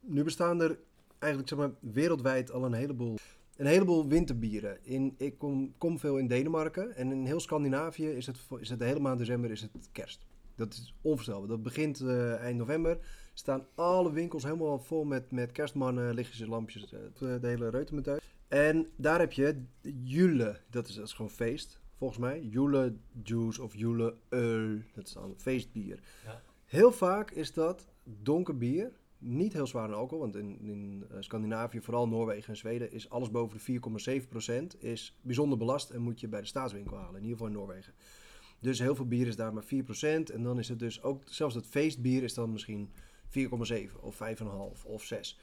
Nu 0.00 0.24
bestaan 0.24 0.60
er 0.62 0.78
eigenlijk 1.18 1.48
zeg 1.52 1.58
maar, 1.58 1.70
wereldwijd 1.80 2.50
al 2.50 2.64
een 2.64 2.72
heleboel, 2.72 3.16
een 3.56 3.66
heleboel 3.66 4.08
winterbieren. 4.08 4.78
In, 4.82 5.14
ik 5.16 5.38
kom, 5.38 5.74
kom 5.78 5.98
veel 5.98 6.18
in 6.18 6.26
Denemarken. 6.26 6.96
En 6.96 7.10
in 7.10 7.26
heel 7.26 7.40
Scandinavië 7.40 8.08
is 8.08 8.26
het, 8.26 8.38
is 8.58 8.68
het 8.68 8.78
de 8.78 8.84
hele 8.84 9.00
maand 9.00 9.18
december 9.18 9.50
is 9.50 9.62
het 9.62 9.88
kerst. 9.92 10.26
Dat 10.54 10.72
is 10.72 10.94
onvoorstelbaar. 11.00 11.48
Dat 11.48 11.62
begint 11.62 12.00
eh, 12.00 12.34
eind 12.34 12.58
november. 12.58 12.98
Staan 13.34 13.66
alle 13.74 14.12
winkels 14.12 14.42
helemaal 14.42 14.78
vol 14.78 15.04
met, 15.04 15.30
met 15.30 15.52
kerstmannen, 15.52 16.14
lichtjes, 16.14 16.46
lampjes, 16.46 16.92
eh, 16.92 17.00
de 17.18 17.46
hele 17.46 17.70
reutemeteut. 17.70 18.22
En 18.48 18.88
daar 18.96 19.18
heb 19.18 19.32
je 19.32 19.62
Jule, 20.02 20.60
dat 20.70 20.88
is, 20.88 20.94
dat 20.94 21.06
is 21.06 21.12
gewoon 21.12 21.30
feest, 21.30 21.80
volgens 21.98 22.18
mij. 22.18 22.42
Jule 22.42 22.96
juice 23.22 23.62
of 23.62 23.74
Jule 23.74 24.14
öl, 24.30 24.94
dat 24.94 25.06
is 25.06 25.12
dan 25.12 25.34
feestbier. 25.36 26.00
Ja. 26.24 26.42
Heel 26.64 26.92
vaak 26.92 27.30
is 27.30 27.52
dat 27.52 27.86
donker 28.04 28.56
bier, 28.56 28.92
niet 29.18 29.52
heel 29.52 29.66
zwaar 29.66 29.88
in 29.88 29.94
alcohol, 29.94 30.20
want 30.20 30.36
in, 30.36 30.60
in 30.60 31.04
eh, 31.10 31.16
Scandinavië, 31.20 31.80
vooral 31.80 32.08
Noorwegen 32.08 32.48
en 32.48 32.56
Zweden, 32.56 32.92
is 32.92 33.10
alles 33.10 33.30
boven 33.30 33.58
de 33.64 34.70
4,7% 34.74 34.78
is 34.78 35.16
bijzonder 35.20 35.58
belast 35.58 35.90
en 35.90 36.00
moet 36.00 36.20
je 36.20 36.28
bij 36.28 36.40
de 36.40 36.46
staatswinkel 36.46 36.96
halen, 36.96 37.16
in 37.16 37.22
ieder 37.22 37.36
geval 37.36 37.46
in 37.46 37.52
Noorwegen. 37.52 37.92
Dus 38.60 38.78
heel 38.78 38.94
veel 38.94 39.06
bier 39.06 39.26
is 39.26 39.36
daar 39.36 39.52
maar 39.52 39.64
4%. 39.64 39.66
En 40.32 40.42
dan 40.42 40.58
is 40.58 40.68
het 40.68 40.78
dus 40.78 41.02
ook, 41.02 41.22
zelfs 41.24 41.54
dat 41.54 41.66
feestbier 41.66 42.22
is 42.22 42.34
dan 42.34 42.52
misschien 42.52 42.90
4,7 43.28 44.00
of 44.00 44.20
5,5 44.38 44.46
of 44.84 45.04
6 45.04 45.38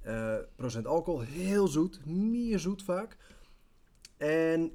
eh, 0.00 0.36
procent 0.56 0.86
alcohol. 0.86 1.20
Heel 1.20 1.68
zoet, 1.68 2.06
meer 2.06 2.58
zoet 2.58 2.82
vaak. 2.82 3.16
En 4.16 4.72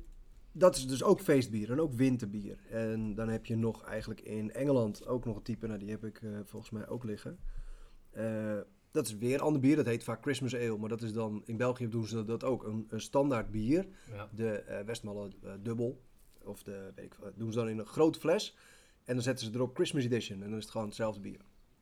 dat 0.51 0.75
is 0.75 0.88
dus 0.88 1.03
ook 1.03 1.22
feestbier 1.22 1.72
en 1.72 1.82
ook 1.82 1.94
winterbier. 1.94 2.58
En 2.70 3.15
dan 3.15 3.30
heb 3.30 3.46
je 3.46 3.56
nog 3.56 3.84
eigenlijk 3.84 4.22
in 4.22 4.51
Engeland 4.51 5.08
ook 5.08 5.25
nog 5.25 5.36
een 5.36 5.44
type, 5.44 5.68
nou 5.68 5.80
die 5.80 5.89
heb 5.89 6.03
ik 6.06 6.22
eh, 6.22 6.30
volgens 6.44 6.72
mij 6.72 6.88
ook 6.88 7.03
liggen. 7.03 7.39
Eh, 8.13 8.58
dat 8.91 9.05
is 9.08 9.17
weer 9.17 9.34
een 9.34 9.39
ander 9.39 9.62
bier, 9.62 9.75
dat 9.75 9.86
heet 9.86 10.03
vaak 10.03 10.22
Christmas 10.22 10.55
Ale, 10.55 10.77
maar 10.77 10.89
dat 10.89 11.01
is 11.01 11.13
dan, 11.13 11.41
in 11.46 11.58
België 11.58 11.89
doen 11.89 12.05
ze 12.08 12.25
dat 12.25 12.43
ook, 12.43 12.63
een, 12.63 12.88
een 12.89 13.01
standaard 13.01 13.51
bier 13.51 13.88
Ja. 14.12 14.29
de 14.36 14.51
eh 14.60 14.86
Westmalle 14.86 15.32
eh, 15.43 15.51
dubbel. 15.60 16.01
Of 16.43 16.63
de, 16.63 16.91
weet 16.96 17.05
ik 17.05 17.15
doen 17.36 17.51
ze 17.51 17.58
dan 17.60 17.70
in 17.70 17.77
een 17.79 17.86
grote 17.86 18.20
fles. 18.20 18.55
En 19.05 19.13
dan 19.13 19.24
zetten 19.24 19.46
ze 19.46 19.51
erop 19.53 19.75
Christmas 19.75 20.03
Edition. 20.03 20.43
En 20.43 20.50
dan 20.50 20.58
is 20.58 20.63
het 20.63 20.72
gewoon 20.72 20.88
hetzelfde 20.88 21.20
bier. 21.22 21.39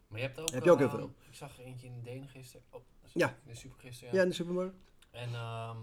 Maar 0.07 0.19
je 0.19 0.25
hebt 0.25 0.39
ook, 0.39 0.50
Heb 0.50 0.63
je 0.63 0.71
ook 0.71 0.79
heel 0.79 0.89
veel. 0.89 1.13
Ik 1.29 1.35
zag 1.35 1.57
er 1.59 1.63
eentje 1.65 1.88
in 1.88 2.01
Denen 2.03 2.27
gisteren. 2.27 2.65
Oh, 2.69 2.81
Ja. 3.13 3.27
In 3.27 3.33
de 3.51 3.55
super 3.55 3.79
gisteren, 3.79 4.09
Ja, 4.13 4.17
ja. 4.17 4.23
in 4.23 4.29
de 4.29 4.35
supermarkt. 4.35 4.75
En 5.11 5.33
ehm, 5.33 5.77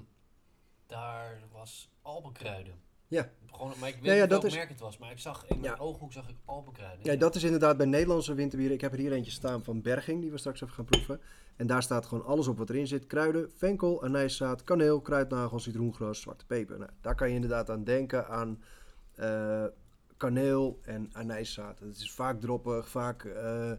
daar 0.87 1.43
was 1.53 1.91
alpenkruiden. 2.03 2.75
Ja. 3.09 3.29
Gewoon, 3.53 3.73
maar 3.81 3.89
ik 3.89 3.95
weet 3.95 4.05
Ja, 4.05 4.13
ja, 4.13 4.21
niet 4.21 4.31
dat 4.31 4.41
welk 4.43 4.53
is- 4.53 4.59
merk 4.59 4.69
het 4.69 4.81
was. 4.81 4.99
Maar 4.99 5.11
ik 5.11 5.19
zag 5.19 5.47
in 5.47 5.61
mijn 5.61 5.73
Ja. 5.73 5.79
ooghoek 5.79 6.13
zag 6.13 6.29
ik 6.29 6.37
alpenkruiden. 6.45 7.05
Ja, 7.13 7.17
dat 7.17 7.35
is 7.35 7.43
inderdaad 7.43 7.77
bij 7.77 7.87
Nederlandse 7.87 8.35
winterbieren. 8.35 8.75
Ik 8.77 8.81
heb 8.81 8.93
er 8.93 8.99
hier 8.99 9.13
eentje 9.13 9.31
staan 9.31 9.65
van 9.65 9.83
Berging, 9.83 10.21
die 10.21 10.31
we 10.31 10.39
straks 10.39 10.61
even 10.63 10.75
gaan 10.75 10.85
proeven. 10.85 11.21
En 11.57 11.67
daar 11.67 11.83
staat 11.83 12.07
gewoon 12.07 12.25
alles 12.25 12.47
op 12.49 12.59
wat 12.59 12.71
erin 12.71 12.87
zit. 12.87 13.07
Kruiden, 13.07 13.51
venkel, 13.57 14.03
anijszaad, 14.05 14.65
kaneel, 14.65 15.01
kruidnagel, 15.01 15.59
citroengras, 15.59 16.21
zwarte 16.21 16.47
peper. 16.47 16.79
Nou, 16.79 16.91
daar 17.01 17.15
kan 17.15 17.29
je 17.29 17.35
inderdaad 17.35 17.71
aan 17.71 17.85
denken 17.85 18.29
aan 18.29 18.63
eh, 19.15 19.65
kaneel 20.17 20.79
en 20.83 21.09
anijszaad. 21.13 21.79
Het 21.79 21.97
is 21.97 22.13
vaak 22.13 22.41
droppig, 22.41 22.89
vaak 22.89 23.25
eh, 23.25 23.73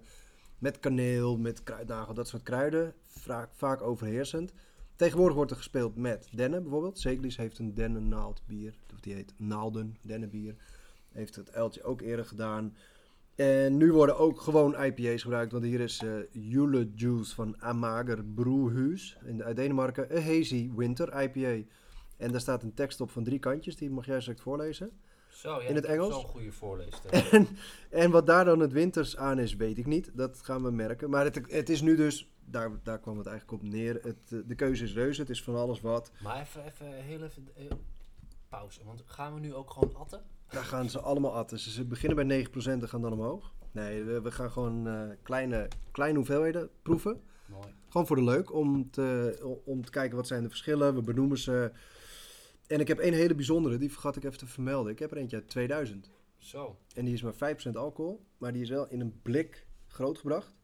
met 0.57 0.79
kaneel, 0.79 1.37
met 1.37 1.63
kruidnagel, 1.63 2.13
dat 2.13 2.27
soort 2.27 2.43
kruiden. 2.43 2.93
Vaak, 3.07 3.49
vaak 3.53 3.81
overheersend. 3.81 4.53
Tegenwoordig 4.99 5.35
wordt 5.35 5.51
er 5.51 5.57
gespeeld 5.57 5.95
met 5.95 6.29
dennen 6.31 6.61
bijvoorbeeld. 6.61 6.99
Zeglis 6.99 7.37
heeft 7.37 7.59
een 7.59 7.73
dennennaald 7.73 8.41
bier. 8.45 8.73
Of 8.93 8.99
die 8.99 9.13
heet 9.13 9.33
naalden, 9.37 9.97
dennenbier. 10.01 10.55
Heeft 11.11 11.35
het 11.35 11.53
uiltje 11.53 11.83
ook 11.83 12.01
eerder 12.01 12.25
gedaan. 12.25 12.75
En 13.35 13.77
nu 13.77 13.91
worden 13.93 14.17
ook 14.17 14.41
gewoon 14.41 14.83
IPA's 14.83 15.21
gebruikt. 15.21 15.51
Want 15.51 15.63
hier 15.63 15.79
is 15.79 16.01
eh 16.03 16.11
Jule 16.31 16.89
Juice 16.95 17.35
van 17.35 17.61
Amager 17.61 18.23
Broehuis 18.23 19.17
in, 19.25 19.43
uit 19.43 19.55
Denemarken. 19.55 20.15
Een 20.15 20.23
hazy 20.23 20.71
winter 20.75 21.21
IPA. 21.21 21.67
En 22.17 22.31
daar 22.31 22.41
staat 22.41 22.63
een 22.63 22.73
tekst 22.73 23.01
op 23.01 23.11
van 23.11 23.23
drie 23.23 23.39
kantjes. 23.39 23.75
Die 23.75 23.89
mag 23.89 24.05
jij 24.05 24.21
straks 24.21 24.41
voorlezen. 24.41 24.91
Zo, 25.29 25.61
ja, 25.61 25.67
in 25.67 25.75
het 25.75 25.85
Engels? 25.85 26.13
Zo'n 26.13 26.23
goede 26.23 26.51
voorleester. 26.51 27.11
En, 27.31 27.47
en 27.89 28.11
wat 28.11 28.25
daar 28.25 28.45
dan 28.45 28.59
het 28.59 28.71
winters 28.71 29.17
aan 29.17 29.39
is, 29.39 29.55
weet 29.55 29.77
ik 29.77 29.85
niet. 29.85 30.11
Dat 30.13 30.39
gaan 30.41 30.63
we 30.63 30.71
merken. 30.71 31.09
Maar 31.09 31.23
het, 31.23 31.41
het 31.47 31.69
is 31.69 31.81
nu 31.81 31.95
dus, 31.95 32.31
daar, 32.51 32.71
daar 32.83 32.99
kwam 32.99 33.17
het 33.17 33.27
eigenlijk 33.27 33.63
op 33.63 33.69
neer. 33.69 33.93
Het, 33.93 34.31
eh, 34.31 34.39
de 34.45 34.55
keuze 34.55 34.83
is 34.83 34.93
reuze. 34.93 35.21
Het 35.21 35.29
is 35.29 35.43
van 35.43 35.55
alles 35.55 35.81
wat. 35.81 36.11
maar 36.23 36.39
even, 36.39 36.65
even 36.65 36.93
heel 36.93 37.23
even 37.23 37.47
eh, 37.55 37.65
pauze. 38.49 38.83
Want 38.85 39.03
gaan 39.05 39.33
we 39.33 39.39
nu 39.39 39.53
ook 39.53 39.71
gewoon 39.71 39.95
atten? 39.95 40.23
Daar 40.49 40.63
gaan 40.63 40.89
ze 40.89 40.99
allemaal 40.99 41.35
atten. 41.35 41.59
Ze 41.59 41.85
beginnen 41.85 42.27
bij 42.27 42.45
9% 42.45 42.81
en 42.81 42.89
gaan 42.89 43.01
dan 43.01 43.13
omhoog. 43.13 43.53
Nee, 43.71 44.03
we, 44.03 44.21
we 44.21 44.31
gaan 44.31 44.51
gewoon 44.51 44.87
eh, 44.87 45.09
kleine, 45.23 45.67
kleine 45.91 46.17
hoeveelheden 46.17 46.69
proeven. 46.81 47.21
Mooi. 47.45 47.67
Gewoon 47.89 48.07
voor 48.07 48.15
de 48.15 48.23
leuk, 48.23 48.53
om 48.53 48.89
te, 48.91 49.59
om 49.65 49.85
te 49.85 49.91
kijken 49.91 50.17
wat 50.17 50.27
zijn 50.27 50.43
de 50.43 50.49
verschillen. 50.49 50.95
We 50.95 51.01
benoemen 51.01 51.37
ze. 51.37 51.71
En 52.67 52.79
ik 52.79 52.87
heb 52.87 52.99
één 52.99 53.13
hele 53.13 53.35
bijzondere, 53.35 53.77
die 53.77 53.91
vergat 53.91 54.15
ik 54.15 54.23
even 54.23 54.37
te 54.37 54.47
vermelden. 54.47 54.91
Ik 54.91 54.99
heb 54.99 55.11
er 55.11 55.17
eentje 55.17 55.35
uit 55.35 55.49
2000. 55.49 56.11
Zo. 56.37 56.77
En 56.95 57.05
die 57.05 57.13
is 57.13 57.21
maar 57.21 57.55
5% 57.55 57.71
alcohol, 57.73 58.25
maar 58.37 58.53
die 58.53 58.61
is 58.61 58.69
wel 58.69 58.89
in 58.89 58.99
een 58.99 59.19
blik 59.21 59.65
grootgebracht. 59.87 60.58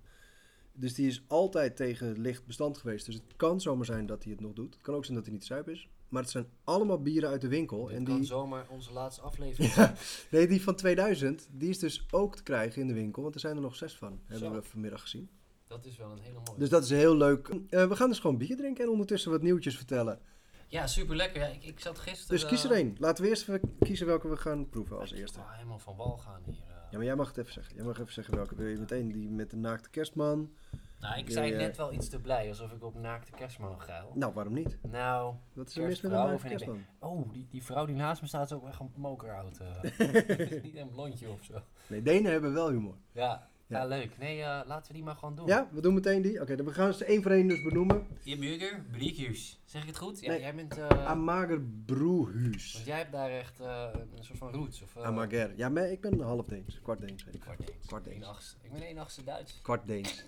Dus 0.75 0.93
die 0.93 1.07
is 1.07 1.23
altijd 1.27 1.75
tegen 1.75 2.21
licht 2.21 2.45
bestand 2.45 2.77
geweest. 2.77 3.05
Dus 3.05 3.15
het 3.15 3.23
kan 3.35 3.61
zomaar 3.61 3.85
zijn 3.85 4.05
dat 4.05 4.23
hij 4.23 4.31
het 4.31 4.41
nog 4.41 4.53
doet. 4.53 4.73
Het 4.73 4.83
kan 4.83 4.95
ook 4.95 5.05
zijn 5.05 5.17
dat 5.17 5.25
hij 5.25 5.33
niet 5.33 5.45
zuip 5.45 5.69
is. 5.69 5.89
Maar 6.09 6.21
het 6.21 6.31
zijn 6.31 6.47
allemaal 6.63 7.01
bieren 7.01 7.29
uit 7.29 7.41
de 7.41 7.47
winkel. 7.47 7.85
Dit 7.85 7.95
en 7.95 8.03
kan 8.03 8.15
die, 8.15 8.25
zomaar 8.25 8.65
onze 8.69 8.91
laatste 8.93 9.21
aflevering 9.29 9.73
Ja, 9.73 9.93
nee, 10.31 10.47
die 10.47 10.61
van 10.61 10.75
2000, 10.75 11.47
die 11.51 11.69
is 11.69 11.79
dus 11.79 12.05
ook 12.11 12.35
te 12.35 12.43
krijgen 12.43 12.81
in 12.81 12.87
de 12.87 12.93
winkel. 12.93 13.21
Want 13.21 13.33
er 13.33 13.39
zijn 13.39 13.55
er 13.55 13.61
nog 13.61 13.75
zes 13.75 13.95
van, 13.97 14.19
hebben 14.25 14.49
Zo. 14.49 14.55
we 14.55 14.63
vanmiddag 14.63 15.01
gezien. 15.01 15.29
Dat 15.67 15.85
is 15.85 15.97
wel 15.97 16.11
een 16.11 16.19
hele 16.19 16.39
mooie. 16.45 16.59
Dus 16.59 16.69
dat 16.69 16.83
is 16.83 16.89
heel 16.89 17.15
leuk. 17.15 17.47
Eh, 17.69 17.87
we 17.87 17.95
gaan 17.95 18.09
dus 18.09 18.19
gewoon 18.19 18.37
bier 18.37 18.57
drinken 18.57 18.83
en 18.83 18.89
ondertussen 18.89 19.31
wat 19.31 19.41
nieuwtjes 19.41 19.75
vertellen. 19.75 20.19
Ja, 20.67 20.87
super 20.87 21.15
lekker. 21.15 21.41
Ja, 21.41 21.47
ik, 21.47 21.63
ik 21.63 21.79
zat 21.79 21.99
gisteren... 21.99 22.39
Dus 22.39 22.45
kies 22.45 22.63
er 22.63 22.71
eh, 22.71 22.77
één. 22.77 22.95
Laten 22.99 23.23
we 23.23 23.29
eerst 23.29 23.41
even 23.41 23.75
kiezen 23.79 24.07
welke 24.07 24.27
we 24.27 24.37
gaan 24.37 24.69
proeven 24.69 24.99
als 24.99 25.11
ik 25.11 25.17
eerste. 25.17 25.39
wou 25.39 25.51
helemaal 25.53 25.79
van 25.79 25.95
wal 25.95 26.17
gaan 26.17 26.41
hier. 26.45 26.74
Ja, 26.91 26.97
maar 26.97 27.05
jij 27.05 27.15
mag 27.15 27.27
het 27.27 27.37
even 27.37 27.53
zeggen. 27.53 27.75
Jij 27.75 27.83
mag 27.85 27.99
even 27.99 28.13
zeggen 28.13 28.35
welke. 28.35 28.55
Wil 28.55 28.67
je 28.67 28.77
meteen 28.77 29.11
die 29.11 29.29
met 29.29 29.49
de 29.49 29.57
naakte 29.57 29.89
kerstman? 29.89 30.51
Nou, 30.99 31.17
ik 31.17 31.29
zei 31.31 31.55
net 31.55 31.77
wel 31.77 31.93
iets 31.93 32.09
te 32.09 32.19
blij, 32.19 32.47
alsof 32.49 32.71
ik 32.71 32.83
op 32.83 32.95
naakte 32.99 33.31
kerstman 33.31 33.81
geil. 33.81 34.11
Nou, 34.15 34.33
waarom 34.33 34.53
niet? 34.53 34.77
Nou, 34.81 35.35
Wat 35.53 35.67
is 35.69 35.75
er 35.77 35.81
mis 35.87 36.01
met 36.01 36.11
een 36.11 36.17
Kerstvrouw 36.17 36.27
naakte 36.27 36.47
vind 36.47 36.61
ik- 36.61 36.67
kerstman? 36.67 37.11
oh, 37.11 37.31
die, 37.33 37.47
die 37.49 37.63
vrouw 37.63 37.85
die 37.85 37.95
naast 37.95 38.21
me 38.21 38.27
staat 38.27 38.45
is 38.45 38.53
ook 38.53 38.67
echt 38.67 38.79
een 38.79 38.91
mokerhout. 38.95 39.57
eh. 39.57 39.99
niet 40.63 40.75
een 40.75 40.89
blondje 40.89 41.29
of 41.29 41.43
zo. 41.43 41.61
Nee, 41.87 42.01
Denen 42.01 42.31
hebben 42.31 42.53
wel 42.53 42.69
humor. 42.69 42.95
Ja, 43.11 43.47
ja. 43.67 43.77
Ja. 43.79 43.85
leuk. 43.85 44.17
Nee, 44.17 44.41
eh, 44.41 44.61
laten 44.65 44.87
we 44.87 44.93
die 44.93 45.03
maar 45.03 45.15
gewoon 45.15 45.35
doen. 45.35 45.47
Ja, 45.47 45.69
we 45.71 45.81
doen 45.81 45.93
meteen 45.93 46.21
die. 46.21 46.41
Oké, 46.41 46.55
dan 46.55 46.65
we 46.65 46.73
gaan 46.73 46.93
ze 46.93 47.05
één 47.05 47.21
voor 47.21 47.31
één 47.31 47.47
dus 47.47 47.63
benoemen. 47.63 48.07
Je 48.23 48.37
burger, 48.37 48.85
Briekhuis. 48.91 49.61
Zeg 49.65 49.81
ik 49.81 49.87
het 49.87 49.97
goed? 49.97 50.19
Ja, 50.19 50.31
Nee. 50.31 50.39
jij 50.39 50.55
bent... 50.55 50.77
eh, 50.77 51.05
Amager 51.05 51.61
Broehuis. 51.85 52.73
want 52.73 52.85
jij 52.85 52.97
hebt 52.97 53.11
daar 53.11 53.29
echt 53.29 53.59
eh, 53.59 53.89
een 54.17 54.23
soort 54.23 54.37
van 54.37 54.51
roots. 54.51 54.81
Of, 54.81 54.97
Amager. 54.97 55.53
Ja, 55.55 55.69
maar 55.69 55.91
ik 55.91 56.01
ben 56.01 56.19
half 56.19 56.45
Deens. 56.45 56.79
Kwart 56.81 56.99
Deens. 56.99 57.25
ik. 57.31 57.39
Kwart 57.39 57.57
Deens. 57.67 57.85
Kwart 57.87 58.03
Deens. 58.05 58.25
Achtste. 58.25 58.55
Ik 58.61 58.71
ben 58.71 58.81
één 58.81 58.97
achtste 58.97 59.23
Duits. 59.23 59.59
Kwart 59.61 59.87
Deens. 59.87 60.23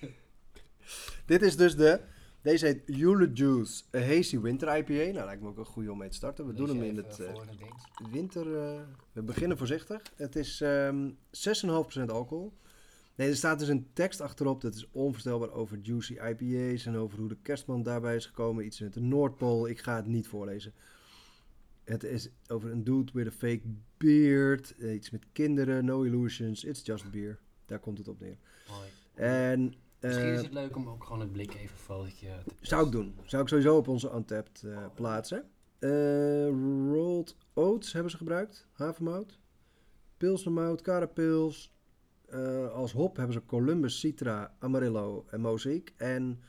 Dit 1.26 1.42
is 1.42 1.56
dus 1.56 1.76
de... 1.76 2.00
Deze 2.42 2.66
heet 2.66 2.82
Jule 2.86 3.30
Juice, 3.32 3.82
een 3.90 4.02
hazy 4.06 4.38
winter 4.40 4.76
IPA. 4.76 5.12
Nou, 5.12 5.24
lijkt 5.26 5.42
me 5.42 5.48
ook 5.48 5.58
een 5.58 5.64
goede 5.64 5.92
om 5.92 5.98
mee 5.98 6.08
te 6.08 6.14
starten. 6.16 6.46
We 6.46 6.52
Lees 6.52 6.60
doen 6.66 6.76
hem 6.76 6.82
in 6.84 6.96
het 6.96 7.20
winter... 8.10 8.44
we 9.12 9.22
beginnen 9.22 9.58
voorzichtig. 9.58 10.02
Het 10.16 10.36
is 10.36 10.60
ehm 10.60 11.10
6,5% 11.98 12.04
alcohol. 12.06 12.52
Nee, 13.20 13.28
er 13.28 13.36
staat 13.36 13.58
dus 13.58 13.68
een 13.68 13.88
tekst 13.92 14.20
achterop. 14.20 14.60
Dat 14.60 14.74
is 14.74 14.88
onvoorstelbaar 14.90 15.50
over 15.50 15.78
juicy 15.82 16.12
IPA's 16.12 16.86
en 16.86 16.96
over 16.96 17.18
hoe 17.18 17.28
de 17.28 17.36
kerstman 17.42 17.82
daarbij 17.82 18.16
is 18.16 18.26
gekomen. 18.26 18.64
Iets 18.64 18.80
met 18.80 18.92
de 18.92 19.00
Noordpool. 19.00 19.68
Ik 19.68 19.80
ga 19.80 19.96
het 19.96 20.06
niet 20.06 20.28
voorlezen. 20.28 20.72
Het 21.84 22.04
is 22.04 22.28
over 22.48 22.70
een 22.70 22.84
dude 22.84 23.12
with 23.12 23.26
a 23.26 23.30
fake 23.30 23.60
beard. 23.96 24.74
eh, 24.78 24.94
Iets 24.94 25.10
met 25.10 25.26
kinderen, 25.32 25.84
no 25.84 26.02
illusions. 26.02 26.64
It's 26.64 26.86
just 26.86 27.10
beer. 27.10 27.38
Daar 27.66 27.78
komt 27.78 27.98
het 27.98 28.08
op 28.08 28.20
neer. 28.20 28.36
Mooi. 28.68 28.88
En 29.14 29.74
Misschien 30.00 30.26
eh, 30.26 30.34
is 30.34 30.42
het 30.42 30.52
leuk 30.52 30.76
om 30.76 30.88
ook 30.88 31.04
gewoon 31.04 31.20
het 31.20 31.32
blik 31.32 31.54
even 31.54 31.78
fotootje 31.78 32.42
te 32.46 32.54
zou 32.60 32.86
ik 32.86 32.92
doen. 32.92 33.14
Zou 33.24 33.42
ik 33.42 33.48
sowieso 33.48 33.76
op 33.76 33.88
onze 33.88 34.12
Untapped 34.14 34.62
eh, 34.62 34.86
plaatsen. 34.94 35.44
Eh, 35.78 36.48
rolled 36.92 37.36
oats 37.54 37.92
hebben 37.92 38.10
ze 38.10 38.16
gebruikt. 38.16 38.66
Havermout. 38.72 39.38
Pilsnermout, 40.16 40.80
karapils. 40.80 41.72
Eh, 42.30 42.72
als 42.72 42.92
hop 42.92 43.16
hebben 43.16 43.34
ze 43.34 43.44
Columbus, 43.46 43.98
Citra, 44.00 44.54
Amarillo 44.58 45.26
en 45.30 45.40
Mosaic. 45.40 45.92
En 45.96 46.40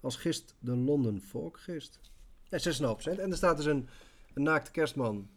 als 0.00 0.16
gist 0.16 0.54
de 0.58 0.76
London 0.76 1.20
Folk 1.20 1.60
gist. 1.60 2.00
Ja, 2.48 2.58
6,5%. 2.58 3.18
En 3.18 3.30
er 3.30 3.36
staat 3.36 3.56
dus 3.56 3.66
een, 3.66 3.88
een 4.34 4.42
naakte 4.42 4.70
kerstman. 4.70 5.28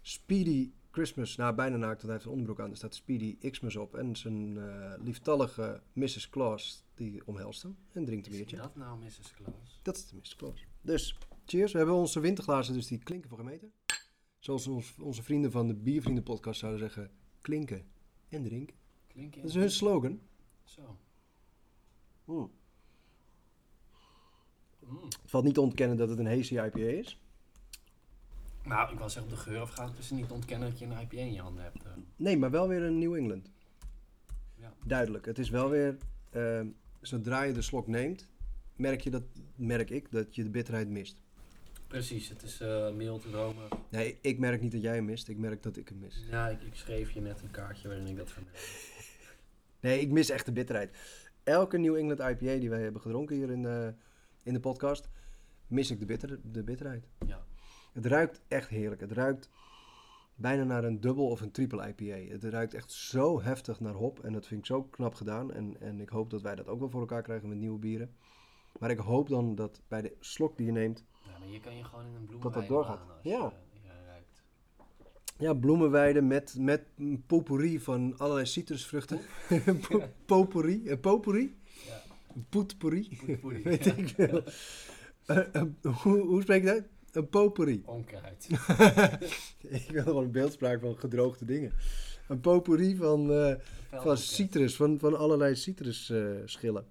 Speedy 0.00 0.72
Christmas. 0.90 1.36
Nou, 1.36 1.54
bijna 1.54 1.76
naakt, 1.76 1.92
want 1.92 2.02
hij 2.02 2.12
heeft 2.12 2.24
een 2.24 2.30
onderbroek 2.30 2.60
aan. 2.60 2.70
Er 2.70 2.76
staat 2.76 2.94
Speedy 2.94 3.50
Xmas 3.50 3.76
op. 3.76 3.94
En 3.94 4.16
zijn 4.16 4.58
eh, 4.58 4.92
lieftallige 4.98 5.82
Mrs. 5.92 6.28
Claus, 6.30 6.84
die 6.94 7.26
omhelst 7.26 7.62
hem. 7.62 7.76
En 7.92 8.04
drinkt 8.04 8.26
een 8.26 8.32
Is 8.32 8.38
biertje. 8.38 8.56
dat 8.56 8.76
nou 8.76 8.98
Mrs. 8.98 9.32
Claus? 9.34 9.80
Dat 9.82 9.96
is 9.96 10.08
de 10.08 10.16
Mrs. 10.16 10.36
Claus. 10.36 10.66
Dus, 10.80 11.18
cheers. 11.44 11.72
We 11.72 11.78
hebben 11.78 11.96
onze 11.96 12.20
winterglazen, 12.20 12.74
dus 12.74 12.86
die 12.86 12.98
klinken 12.98 13.28
voor 13.28 13.38
gemeten. 13.38 13.72
Zoals 14.38 14.66
ons, 14.66 14.94
onze 14.98 15.22
vrienden 15.22 15.50
van 15.50 15.66
de 15.66 15.74
Biervrienden 15.74 16.24
podcast 16.24 16.60
zouden 16.60 16.80
zeggen. 16.80 17.10
Klinken 17.40 17.86
en 18.28 18.42
drinken. 18.42 18.76
Klink 19.12 19.34
je? 19.34 19.40
Dat 19.40 19.48
is 19.50 19.56
hun 19.56 19.70
slogan. 19.70 20.20
Zo. 20.64 20.96
Mm. 22.24 22.50
Mm. 24.78 25.02
Het 25.02 25.30
valt 25.30 25.44
niet 25.44 25.54
te 25.54 25.60
ontkennen 25.60 25.96
dat 25.96 26.08
het 26.08 26.18
een 26.18 26.26
hazy 26.26 26.54
IPA 26.58 26.78
is. 26.78 27.18
Nou, 28.64 28.92
ik 28.92 28.98
wil 28.98 29.10
zeggen, 29.10 29.32
op 29.32 29.38
de 29.38 29.42
geur 29.42 29.62
of 29.62 29.70
gaat 29.70 29.88
het 29.88 29.96
dus 29.96 30.10
niet 30.10 30.30
ontkennen 30.30 30.70
dat 30.70 30.78
je 30.78 30.84
een 30.84 31.00
IPA 31.00 31.16
in 31.16 31.32
je 31.32 31.40
handen 31.40 31.62
hebt. 31.64 31.82
eh. 31.84 31.90
Nee, 32.16 32.36
maar 32.38 32.50
wel 32.50 32.68
weer 32.68 32.82
een 32.82 32.98
New 32.98 33.14
England. 33.14 33.50
Ja. 34.54 34.72
Duidelijk. 34.84 35.24
Het 35.26 35.38
is 35.38 35.50
wel 35.50 35.68
weer, 35.70 35.96
ehm, 36.30 36.66
zodra 37.00 37.42
je 37.42 37.52
de 37.52 37.62
slok 37.62 37.86
neemt, 37.86 38.28
merk, 38.76 39.00
je 39.00 39.10
dat, 39.10 39.22
merk 39.56 39.90
ik 39.90 40.10
dat 40.10 40.34
je 40.34 40.42
de 40.42 40.50
bitterheid 40.50 40.88
mist. 40.88 41.22
Precies, 41.86 42.28
het 42.28 42.42
is 42.42 42.60
eh 42.60 42.90
mild, 42.92 43.24
romig. 43.24 43.68
Nee, 43.88 44.18
ik 44.20 44.38
merk 44.38 44.60
niet 44.60 44.72
dat 44.72 44.82
jij 44.82 44.94
hem 44.94 45.04
mist. 45.04 45.28
Ik 45.28 45.38
merk 45.38 45.62
dat 45.62 45.76
ik 45.76 45.88
hem 45.88 45.98
mis. 45.98 46.24
Ja, 46.30 46.48
ik, 46.48 46.62
ik 46.62 46.74
schreef 46.74 47.10
je 47.10 47.20
net 47.20 47.42
een 47.42 47.50
kaartje 47.50 47.88
waarin 47.88 48.06
ik 48.06 48.16
dat 48.16 48.30
vermeldde. 48.30 48.60
Nee, 49.82 50.00
ik 50.00 50.10
mis 50.10 50.30
echt 50.30 50.46
de 50.46 50.52
bitterheid. 50.52 50.96
Elke 51.42 51.78
New 51.78 51.96
England 51.96 52.20
IPA 52.20 52.60
die 52.60 52.70
wij 52.70 52.82
hebben 52.82 53.00
gedronken 53.00 53.36
hier 53.36 53.50
in 53.50 53.62
de, 53.62 53.94
in 54.42 54.52
de 54.52 54.60
podcast, 54.60 55.08
mis 55.66 55.90
ik 55.90 55.98
de, 55.98 56.06
bitter, 56.06 56.40
de 56.42 56.62
bitterheid. 56.62 57.08
Ja. 57.26 57.44
Het 57.92 58.06
ruikt 58.06 58.40
echt 58.48 58.68
heerlijk. 58.68 59.00
Het 59.00 59.12
ruikt 59.12 59.48
bijna 60.34 60.64
naar 60.64 60.84
een 60.84 61.00
dubbel 61.00 61.28
of 61.28 61.40
een 61.40 61.50
triple 61.50 61.88
IPA. 61.88 62.32
Het 62.32 62.44
ruikt 62.44 62.74
echt 62.74 62.92
zo 62.92 63.42
heftig 63.42 63.80
naar 63.80 63.94
hop 63.94 64.24
en 64.24 64.32
dat 64.32 64.46
vind 64.46 64.60
ik 64.60 64.66
zo 64.66 64.82
knap 64.82 65.14
gedaan. 65.14 65.52
En, 65.52 65.80
en 65.80 66.00
ik 66.00 66.08
hoop 66.08 66.30
dat 66.30 66.42
wij 66.42 66.54
dat 66.54 66.68
ook 66.68 66.78
wel 66.78 66.90
voor 66.90 67.00
elkaar 67.00 67.22
krijgen 67.22 67.48
met 67.48 67.58
nieuwe 67.58 67.78
bieren. 67.78 68.14
Maar 68.78 68.90
ik 68.90 68.98
hoop 68.98 69.28
dan 69.28 69.54
dat 69.54 69.80
bij 69.88 70.02
de 70.02 70.16
slok 70.20 70.56
die 70.56 70.66
je 70.66 70.72
neemt, 70.72 71.04
ja, 71.24 71.38
maar 71.38 71.48
hier 71.48 71.60
kan 71.60 71.76
je 71.76 71.84
gewoon 71.84 72.06
in 72.06 72.14
een 72.14 72.26
dat 72.26 72.26
bloemenwijn 72.26 72.68
doorgaat. 72.68 73.00
Ja. 73.22 73.30
je, 73.30 73.38
ruikt. 73.38 73.56
Ja, 75.42 75.54
bloemenweiden 75.54 76.26
met, 76.26 76.54
met 76.58 76.82
een 76.98 77.22
potpourri 77.26 77.80
van 77.80 78.14
allerlei 78.18 78.46
citrusvruchten. 78.46 79.18
Po- 79.88 80.02
potpourri, 80.26 80.82
een 80.90 81.00
potpourri? 81.00 81.56
Ja, 81.86 82.02
Een 82.34 82.46
poetpourri? 82.48 83.18
poetpourri. 83.26 83.62
Weet 83.70 83.86
ik 83.86 84.08
veel. 84.08 84.42
Eh, 85.26 85.62
hoe, 86.02 86.18
hoe 86.20 86.42
spreek 86.42 86.62
je 86.62 86.68
dat? 86.68 86.82
Een 87.12 87.28
potpourri. 87.28 87.82
onkruid. 87.86 88.48
ik 89.68 89.88
wil 89.90 90.02
gewoon 90.02 90.24
een 90.24 90.30
beeldspraak 90.30 90.80
van 90.80 90.98
gedroogde 90.98 91.44
dingen. 91.44 91.72
Een 92.28 92.40
potpourri 92.40 92.96
van, 92.96 93.32
eh, 93.32 93.54
van 93.90 94.16
citrus, 94.16 94.76
van, 94.76 94.98
van 94.98 95.18
allerlei 95.18 95.56
citrusschillen 95.56 96.84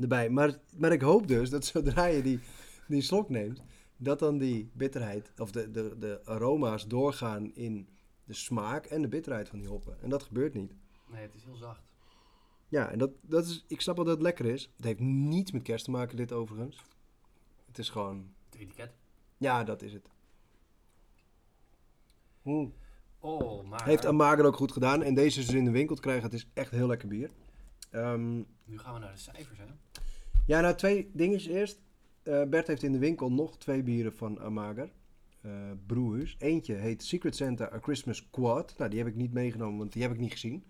erbij. 0.00 0.30
Maar, 0.30 0.58
maar 0.76 0.92
ik 0.92 1.00
hoop 1.00 1.28
dus 1.28 1.50
dat 1.50 1.64
zodra 1.64 2.06
je 2.06 2.22
die, 2.22 2.40
die 2.88 3.02
slok 3.02 3.28
neemt, 3.28 3.62
dat 4.02 4.18
dan 4.18 4.38
die 4.38 4.70
bitterheid, 4.72 5.32
of 5.38 5.50
de, 5.50 5.70
de, 5.70 5.96
de 5.98 6.20
aroma's 6.24 6.86
doorgaan 6.86 7.54
in 7.54 7.88
de 8.24 8.34
smaak 8.34 8.86
en 8.86 9.02
de 9.02 9.08
bitterheid 9.08 9.48
van 9.48 9.58
die 9.58 9.68
hoppen. 9.68 9.96
En 10.02 10.08
dat 10.08 10.22
gebeurt 10.22 10.54
niet. 10.54 10.72
Nee, 11.06 11.22
het 11.22 11.34
is 11.34 11.44
heel 11.44 11.54
zacht. 11.56 11.82
Ja, 12.68 12.90
en 12.90 12.98
dat, 12.98 13.10
dat 13.20 13.46
is, 13.46 13.64
ik 13.68 13.80
snap 13.80 13.96
wel 13.96 14.04
dat 14.04 14.14
het 14.14 14.22
lekker 14.22 14.44
is. 14.46 14.70
Het 14.76 14.84
heeft 14.84 15.00
niets 15.00 15.50
met 15.52 15.62
kerst 15.62 15.84
te 15.84 15.90
maken, 15.90 16.16
dit 16.16 16.32
overigens. 16.32 16.84
Het 17.66 17.78
is 17.78 17.88
gewoon, 17.88 18.32
Het 18.50 18.60
etiket. 18.60 18.90
ja, 19.36 19.64
dat 19.64 19.82
is 19.82 19.92
het. 19.92 20.08
Hmm. 22.42 22.72
Oh, 23.18 23.68
maar... 23.68 23.84
Heeft 23.84 24.06
Amager 24.06 24.44
ook 24.44 24.56
goed 24.56 24.72
gedaan. 24.72 25.02
En 25.02 25.14
deze 25.14 25.40
is 25.40 25.46
dus 25.46 25.54
in 25.54 25.64
de 25.64 25.70
winkel 25.70 25.94
te 25.94 26.00
krijgen. 26.00 26.24
Het 26.24 26.32
is 26.34 26.46
echt 26.54 26.70
heel 26.70 26.86
lekker 26.86 27.08
bier. 27.08 27.30
Ehm, 27.90 28.36
Nu 28.64 28.78
gaan 28.78 28.94
we 28.94 29.00
naar 29.00 29.12
de 29.12 29.18
cijfers, 29.18 29.58
hè? 29.58 29.64
ja, 30.46 30.60
nou 30.60 30.74
twee 30.74 31.10
dingetjes 31.12 31.52
eerst. 31.52 31.80
Eh, 32.30 32.42
Bert 32.42 32.66
heeft 32.66 32.82
in 32.82 32.92
de 32.92 32.98
winkel 32.98 33.32
nog 33.32 33.58
twee 33.58 33.82
bieren 33.82 34.12
van 34.12 34.40
Amager. 34.40 34.90
Broers. 35.86 36.36
Eentje 36.38 36.74
heet 36.74 37.02
Secret 37.02 37.36
Santa 37.36 37.72
A 37.72 37.78
Christmas 37.82 38.30
Quad. 38.30 38.74
Nou, 38.78 38.90
die 38.90 38.98
heb 38.98 39.08
ik 39.08 39.14
niet 39.14 39.32
meegenomen, 39.32 39.78
want 39.78 39.92
die 39.92 40.02
heb 40.02 40.12
ik 40.12 40.18
niet 40.18 40.32
gezien. 40.32 40.64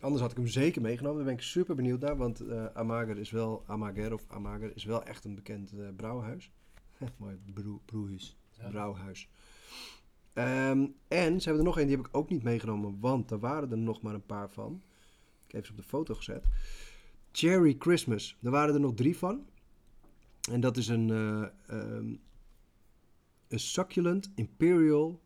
Anders 0.00 0.22
had 0.22 0.30
ik 0.30 0.36
hem 0.36 0.46
zeker 0.46 0.82
meegenomen. 0.82 1.16
Daar 1.16 1.26
ben 1.26 1.34
ik 1.34 1.42
super 1.42 1.74
benieuwd 1.74 2.00
naar. 2.00 2.16
Want 2.16 2.40
eh 2.40 2.64
Amager 2.66 3.18
is 3.18 3.30
wel, 3.30 3.64
Amager 3.66 4.12
of 4.12 4.24
Amager 4.28 4.72
is 4.74 4.84
wel 4.84 5.04
echt 5.04 5.24
een 5.24 5.34
bekend 5.34 5.72
brouwhuis. 5.96 6.50
Mooi, 7.18 7.38
broe, 7.54 7.78
broerhuis. 7.84 8.36
Ja. 8.50 8.68
Brouwhuis. 8.68 9.28
Ehm, 10.32 10.86
en 11.08 11.40
ze 11.40 11.48
hebben 11.48 11.58
er 11.58 11.68
nog 11.68 11.78
één, 11.78 11.86
die 11.86 11.96
heb 11.96 12.06
ik 12.06 12.16
ook 12.16 12.30
niet 12.30 12.42
meegenomen, 12.42 12.96
want 13.00 13.30
er 13.30 13.38
waren 13.38 13.70
er 13.70 13.78
nog 13.78 14.02
maar 14.02 14.14
een 14.14 14.26
paar 14.26 14.50
van. 14.50 14.82
Ik 15.46 15.52
heb 15.52 15.64
ze 15.66 15.70
op 15.70 15.76
de 15.76 15.82
foto 15.82 16.14
gezet. 16.14 16.44
Cherry 17.32 17.76
Christmas. 17.78 18.36
Daar 18.40 18.52
waren 18.52 18.74
er 18.74 18.80
nog 18.80 18.94
drie 18.94 19.16
van. 19.16 19.46
En 20.50 20.60
dat 20.60 20.76
is 20.76 20.88
een, 20.88 21.10
eh, 21.10 21.42
ehm, 21.66 22.14
een 23.48 23.60
succulent 23.60 24.30
Imperial 24.34 25.20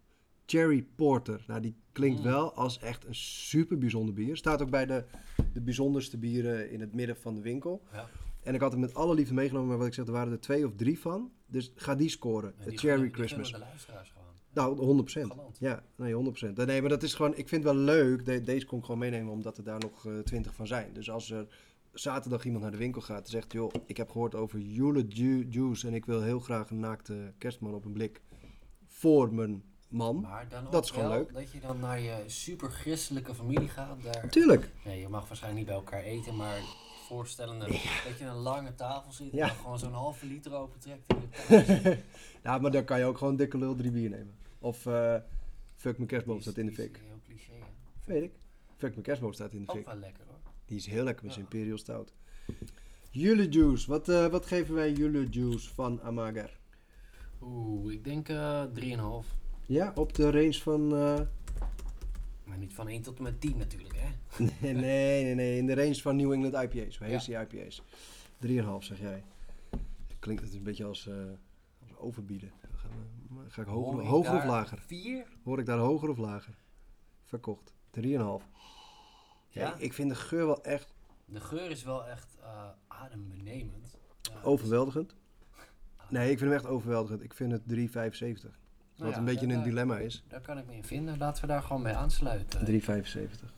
Cherry 0.46 0.82
Porter. 0.94 1.44
Nou, 1.46 1.60
die 1.60 1.74
klinkt 1.92 2.18
Mm. 2.18 2.24
wel 2.24 2.54
als 2.54 2.78
echt 2.78 3.04
een 3.06 3.14
super 3.14 3.78
bijzonder 3.78 4.14
bier. 4.14 4.36
Staat 4.36 4.62
ook 4.62 4.70
bij 4.70 4.86
de, 4.86 5.04
de 5.52 5.60
bijzonderste 5.60 6.18
bieren 6.18 6.70
in 6.70 6.80
het 6.80 6.94
midden 6.94 7.16
van 7.16 7.34
de 7.34 7.40
winkel. 7.40 7.82
Ja. 7.92 8.08
En 8.42 8.54
ik 8.54 8.60
had 8.60 8.70
hem 8.72 8.80
met 8.80 8.94
alle 8.94 9.14
liefde 9.14 9.34
meegenomen, 9.34 9.68
maar 9.68 9.78
wat 9.78 9.86
ik 9.86 9.94
zeg, 9.94 10.06
er 10.06 10.12
waren 10.12 10.32
er 10.32 10.40
twee 10.40 10.66
of 10.66 10.72
drie 10.76 10.98
van. 10.98 11.30
Dus 11.46 11.72
ga 11.74 11.94
die 11.94 12.08
scoren. 12.08 12.54
De 12.64 12.76
Cherry 12.78 13.08
Christmas. 13.10 13.52
de 13.52 13.58
luisteraars 13.58 14.10
gewoon. 14.10 14.28
Nou, 14.52 14.76
100%. 14.80 15.26
Galant. 15.32 15.58
Ja, 15.58 15.84
nee, 15.96 16.12
100%. 16.14 16.56
Nee, 16.66 16.80
maar 16.80 16.90
dat 16.90 17.02
is 17.02 17.14
gewoon, 17.14 17.36
ik 17.36 17.48
vind 17.48 17.64
het 17.64 17.72
wel 17.74 17.82
leuk. 17.82 18.24
De- 18.24 18.40
deze 18.42 18.66
kon 18.66 18.78
ik 18.78 18.84
gewoon 18.84 19.00
meenemen, 19.00 19.32
omdat 19.32 19.58
er 19.58 19.64
daar 19.64 19.78
nog 19.80 20.06
eh, 20.06 20.18
20 20.18 20.54
van 20.54 20.66
zijn. 20.66 20.92
Dus 20.92 21.10
als 21.10 21.30
er 21.30 21.46
zaterdag 21.92 22.44
iemand 22.44 22.62
naar 22.62 22.72
de 22.72 22.76
winkel 22.78 23.00
gaat 23.00 23.24
en 23.24 23.30
zegt, 23.30 23.52
joh, 23.52 23.72
ik 23.86 23.96
heb 23.96 24.10
gehoord 24.10 24.34
over 24.34 24.58
Jule 24.58 25.04
Ju- 25.08 25.46
Juice 25.50 25.86
en 25.86 25.94
ik 25.94 26.04
wil 26.06 26.22
heel 26.22 26.40
graag 26.40 26.70
een 26.70 26.80
naakte 26.80 27.32
kerstman 27.38 27.74
op 27.74 27.84
een 27.84 27.92
blik 27.92 28.20
voor 28.86 29.34
mijn 29.34 29.62
man. 29.88 30.20
Maar 30.20 30.48
dan 30.48 30.66
ook 30.66 30.72
Dat 30.72 30.84
is 30.84 30.90
gewoon 30.90 31.08
wel 31.08 31.18
leuk. 31.18 31.32
dat 31.32 31.50
je 31.52 31.60
dan 31.60 31.80
naar 31.80 32.00
je 32.00 32.22
super 32.26 32.70
christelijke 32.70 33.34
familie 33.34 33.68
gaat. 33.68 34.02
Daar, 34.02 34.28
Tuurlijk. 34.28 34.70
nee, 34.84 35.00
je 35.00 35.08
mag 35.08 35.28
waarschijnlijk 35.28 35.66
niet 35.66 35.66
bij 35.74 35.84
elkaar 35.84 36.02
eten, 36.02 36.36
maar 36.36 36.60
voorstellende 37.06 37.66
dat 38.04 38.18
je 38.18 38.24
een 38.24 38.34
lange 38.34 38.74
tafel 38.74 39.12
zit 39.12 39.32
Ja. 39.32 39.48
en 39.48 39.54
gewoon 39.54 39.78
zo'n 39.78 39.92
halve 39.92 40.26
liter 40.26 40.52
opentrekt. 40.54 41.06
Ja, 42.42 42.58
maar 42.58 42.70
dan 42.70 42.84
kan 42.84 42.98
je 42.98 43.04
ook 43.04 43.18
gewoon 43.18 43.36
dikke 43.36 43.58
lul 43.58 43.74
drie 43.74 43.90
bier 43.90 44.10
nemen. 44.10 44.34
Of 44.58 44.86
eh, 44.86 45.14
fuck 45.74 45.96
mijn 45.96 46.08
kerstboom 46.08 46.40
staat 46.40 46.56
in 46.56 46.66
de 46.66 46.72
fik. 46.72 47.00
Heel 47.06 47.20
cliché? 47.26 47.52
Weet 48.04 48.22
ik. 48.22 48.32
Fuck 48.76 48.90
mijn 48.90 49.02
kerstboom 49.02 49.32
staat 49.32 49.52
in 49.52 49.62
de 49.64 49.68
Ook 49.70 49.76
fik. 49.76 49.86
wel 49.86 49.96
lekker. 49.96 50.24
Die 50.70 50.78
is 50.78 50.86
heel 50.86 51.04
lekker 51.04 51.24
met 51.26 51.34
Ja. 51.34 51.40
zijn 51.40 51.52
Imperial 51.52 51.78
Stout. 51.78 52.12
Jule 53.10 53.48
Juice. 53.48 53.88
Wat, 53.90 54.08
eh, 54.08 54.26
wat 54.26 54.46
geven 54.46 54.74
wij 54.74 54.92
Jule 54.92 55.28
Juice 55.28 55.74
van 55.74 56.02
Amager? 56.02 56.58
Oeh, 57.42 57.92
ik 57.92 58.04
denk 58.04 58.28
eh 58.28 58.64
3,5. 58.72 59.26
Ja, 59.66 59.92
op 59.94 60.12
de 60.14 60.30
range 60.30 60.52
van... 60.52 60.94
eh, 60.96 61.20
Maar 62.44 62.58
niet 62.58 62.74
van 62.74 62.88
1 62.88 63.02
tot 63.02 63.16
en 63.16 63.22
met 63.22 63.40
10 63.40 63.56
natuurlijk, 63.56 63.94
hè? 63.96 64.08
nee, 64.60 64.72
nee, 64.74 65.22
nee, 65.24 65.34
nee. 65.34 65.56
In 65.58 65.66
de 65.66 65.74
range 65.74 65.94
van 65.94 66.16
New 66.16 66.32
England 66.32 66.54
IPA's. 66.74 66.98
Hoe 66.98 67.06
heet 67.06 67.24
die 67.24 67.36
IPA's? 67.38 67.82
3,5 68.46 68.84
zeg 68.86 68.98
jij. 69.00 69.24
Klinkt 70.18 70.42
het 70.42 70.54
een 70.54 70.62
beetje 70.62 70.84
als, 70.84 71.08
als 71.82 71.96
overbieden. 71.96 72.52
Ga, 72.72 72.88
ga 73.48 73.62
ik 73.62 73.68
hoger, 73.68 74.00
ik 74.02 74.06
hoger 74.08 74.34
of 74.36 74.44
lager? 74.44 74.78
4? 74.86 75.26
Hoor 75.44 75.58
ik 75.58 75.66
daar 75.66 75.78
hoger 75.78 76.08
of 76.08 76.18
lager? 76.18 76.54
Verkocht. 77.24 77.74
3,5. 78.00 78.00
Ja? 79.50 79.74
Ik 79.78 79.92
vind 79.92 80.08
de 80.10 80.14
geur 80.16 80.46
wel 80.46 80.64
echt 80.64 80.92
De 81.24 81.40
geur 81.40 81.70
is 81.70 81.82
wel 81.82 82.06
echt 82.06 82.36
eh 82.42 82.64
adembenemend. 82.88 83.96
Ja, 84.22 84.32
overweldigend. 84.42 85.08
dus- 85.08 85.64
Nee, 86.08 86.30
ik 86.30 86.38
vind 86.38 86.50
hem 86.50 86.58
echt 86.58 86.68
overweldigend. 86.68 87.22
Ik 87.22 87.34
vind 87.34 87.52
het 87.52 87.62
3,75. 87.68 88.58
Nou 88.96 89.12
Wat 89.12 89.12
ja, 89.12 89.18
een 89.18 89.24
beetje 89.24 89.46
daar- 89.46 89.56
een 89.56 89.62
dilemma 89.62 89.98
is. 89.98 90.24
Daar 90.28 90.40
kan 90.40 90.58
ik 90.58 90.66
me 90.66 90.74
in 90.74 90.84
vinden. 90.84 91.18
Laten 91.18 91.42
we 91.42 91.48
daar 91.48 91.62
gewoon 91.62 91.82
mee 91.82 91.94
aansluiten. 91.94 92.64
3,75. 92.64 93.52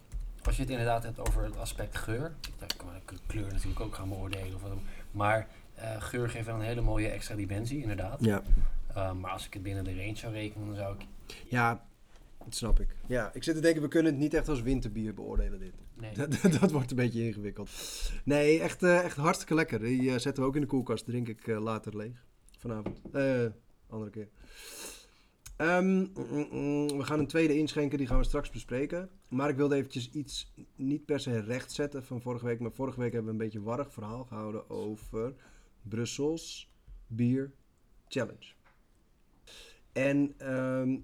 Als 0.45 0.57
je 0.57 0.63
het 0.63 0.71
inderdaad 0.71 1.03
hebt 1.03 1.19
over 1.19 1.43
het 1.45 1.57
aspect 1.57 1.97
geur, 1.99 2.35
daar 2.59 2.71
kan 2.77 2.97
ik 2.97 3.13
kleur 3.27 3.53
natuurlijk 3.53 3.81
ook 3.81 3.95
gaan 3.95 4.09
beoordelen. 4.09 4.55
Of 4.55 4.61
wat, 4.61 4.71
dan- 4.71 4.83
maar 5.11 5.49
eh, 5.75 6.01
geur 6.03 6.29
geeft 6.31 6.47
wel 6.47 6.55
een 6.55 6.61
hele 6.61 6.81
mooie 6.81 7.09
extra 7.09 7.35
dimensie, 7.35 7.81
inderdaad. 7.83 8.25
Ja. 8.25 8.43
Eh, 8.95 9.13
maar 9.13 9.31
als 9.31 9.47
ik 9.47 9.53
het 9.55 9.63
binnen 9.63 9.85
de 9.85 9.97
range 9.97 10.17
zou 10.17 10.33
rekenen, 10.33 10.67
dan 10.67 10.77
zou 10.77 10.95
ik... 10.99 11.07
ja, 11.49 11.85
dat 12.45 12.55
snap 12.55 12.81
ik. 12.81 12.97
Ja, 13.07 13.31
ik 13.35 13.43
zit 13.43 13.55
te 13.55 13.61
denken, 13.61 13.83
we 13.83 13.89
kunnen 13.89 14.13
het 14.13 14.21
niet 14.21 14.35
echt 14.35 14.49
als 14.49 14.63
winterbier 14.63 15.15
beoordelen 15.15 15.59
dit. 15.59 15.75
Nee, 15.95 16.15
Dat, 16.15 16.61
dat 16.61 16.71
wordt 16.71 16.91
een 16.91 16.97
beetje 16.97 17.25
ingewikkeld. 17.25 17.71
Nee, 18.25 18.61
echt, 18.61 18.83
eh, 18.83 19.05
echt 19.05 19.17
hartstikke 19.17 19.55
lekker. 19.55 19.79
Die 19.79 20.11
eh, 20.11 20.19
zetten 20.19 20.43
we 20.43 20.49
ook 20.49 20.55
in 20.55 20.61
de 20.61 20.67
koelkast. 20.67 21.05
Drink 21.05 21.29
ik 21.29 21.47
eh, 21.47 21.61
later 21.61 21.97
leeg. 21.97 22.25
Vanavond. 22.59 23.01
Eh, 23.13 23.47
andere 23.89 24.11
keer. 24.11 24.29
Mm, 25.59 26.11
mm, 26.51 26.87
we 26.97 27.05
gaan 27.05 27.19
een 27.19 27.27
tweede 27.27 27.59
inschenken, 27.59 27.99
die 27.99 28.07
gaan 28.07 28.19
we 28.19 28.25
straks 28.25 28.51
bespreken. 28.51 29.11
Maar 29.29 29.49
ik 29.49 29.57
wilde 29.57 29.75
eventjes 29.75 30.11
iets 30.11 30.53
niet 30.77 31.05
per 31.05 31.21
se 31.21 31.41
rechtzetten 31.41 32.05
van 32.05 32.21
vorige 32.21 32.45
week. 32.45 32.61
Maar 32.61 32.73
vorige 32.73 33.01
week 33.01 33.13
hebben 33.13 33.37
we 33.37 33.39
een 33.39 33.45
beetje 33.45 33.59
een 33.59 33.65
warrig 33.65 33.93
verhaal 33.93 34.25
gehouden 34.25 34.71
over 34.71 35.35
Brussels 35.83 36.73
Bier 37.07 37.53
Challenge. 38.09 38.53
En 39.93 40.35
ehm, 40.39 40.97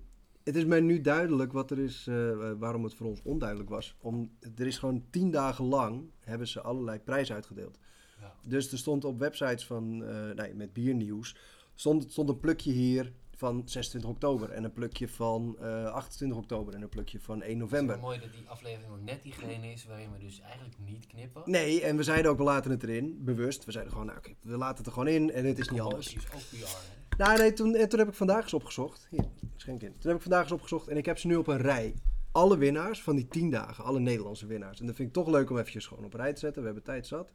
het 0.48 0.56
is 0.56 0.64
mij 0.64 0.80
nu 0.80 1.00
duidelijk 1.00 1.52
wat 1.52 1.70
er 1.70 1.78
is, 1.78 2.06
eh, 2.06 2.52
waarom 2.58 2.84
het 2.84 2.94
voor 2.94 3.06
ons 3.06 3.20
onduidelijk 3.22 3.68
was. 3.68 3.96
Om, 4.00 4.30
er 4.56 4.66
is 4.66 4.78
gewoon 4.78 5.04
tien 5.10 5.30
dagen 5.30 5.64
lang 5.64 6.10
hebben 6.20 6.48
ze 6.48 6.60
allerlei 6.60 6.98
prijzen 6.98 7.34
uitgedeeld. 7.34 7.78
Ja. 8.20 8.34
Dus 8.42 8.72
er 8.72 8.78
stond 8.78 9.04
op 9.04 9.18
websites 9.18 9.66
van, 9.66 10.04
eh, 10.04 10.30
nee, 10.34 10.54
met 10.54 10.72
biernieuws, 10.72 11.36
stond, 11.74 12.10
stond 12.12 12.28
een 12.28 12.40
plukje 12.40 12.72
hier 12.72 13.12
van 13.36 13.62
26 13.64 14.10
oktober. 14.10 14.50
En 14.50 14.64
een 14.64 14.72
plukje 14.72 15.08
van 15.08 15.56
eh 15.60 15.84
28 15.84 16.38
oktober 16.38 16.74
en 16.74 16.82
een 16.82 16.88
plukje 16.88 17.20
van 17.20 17.42
1 17.42 17.48
Het 17.48 17.58
november. 17.58 17.94
is 17.94 18.00
wel 18.00 18.10
mooi 18.10 18.20
dat 18.20 18.32
die 18.32 18.48
aflevering 18.48 18.90
nog 18.90 19.04
net 19.04 19.22
diegene 19.22 19.72
is 19.72 19.86
waarin 19.86 20.12
we 20.12 20.18
dus 20.18 20.40
eigenlijk 20.40 20.74
niet 20.78 21.06
knippen. 21.06 21.42
Nee, 21.44 21.82
en 21.82 21.96
we 21.96 22.02
zeiden 22.02 22.30
ook, 22.30 22.38
we 22.38 22.42
laten 22.44 22.70
het 22.70 22.82
erin, 22.82 23.24
bewust. 23.24 23.64
We 23.64 23.72
zeiden 23.72 23.92
gewoon, 23.92 24.06
nou 24.06 24.18
oké, 24.18 24.34
we 24.40 24.56
laten 24.56 24.76
het 24.76 24.86
er 24.86 24.92
gewoon 24.92 25.08
in 25.08 25.30
en 25.30 25.44
het 25.44 25.58
is 25.58 25.68
niet 25.68 25.80
anders. 25.80 26.14
Is 26.14 26.26
ook 26.34 26.40
PR, 26.50 26.56
hè? 26.56 27.07
Nou, 27.18 27.38
nee, 27.38 27.52
toen, 27.52 27.74
en 27.74 27.88
toen 27.88 27.98
heb 27.98 28.08
ik 28.08 28.14
vandaag 28.14 28.42
eens 28.42 28.54
opgezocht. 28.54 29.06
Hier, 29.10 29.24
schenk 29.56 29.82
in. 29.82 29.92
Toen 29.98 30.06
heb 30.10 30.16
ik 30.16 30.22
vandaag 30.22 30.42
eens 30.42 30.52
opgezocht 30.52 30.88
en 30.88 30.96
ik 30.96 31.06
heb 31.06 31.18
ze 31.18 31.26
nu 31.26 31.36
op 31.36 31.46
een 31.46 31.58
rij. 31.58 31.94
Alle 32.32 32.58
winnaars 32.58 33.02
van 33.02 33.16
die 33.16 33.28
10 33.28 33.50
dagen, 33.50 33.84
alle 33.84 34.00
Nederlandse 34.00 34.46
winnaars. 34.46 34.80
En 34.80 34.86
dat 34.86 34.96
vind 34.96 35.08
ik 35.08 35.14
toch 35.14 35.28
leuk 35.28 35.50
om 35.50 35.58
eventjes 35.58 35.86
gewoon 35.86 36.04
op 36.04 36.14
rij 36.14 36.32
te 36.32 36.38
zetten. 36.38 36.60
We 36.60 36.66
hebben 36.66 36.84
tijd 36.84 37.06
zat. 37.06 37.32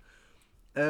Ehm, 0.71 0.87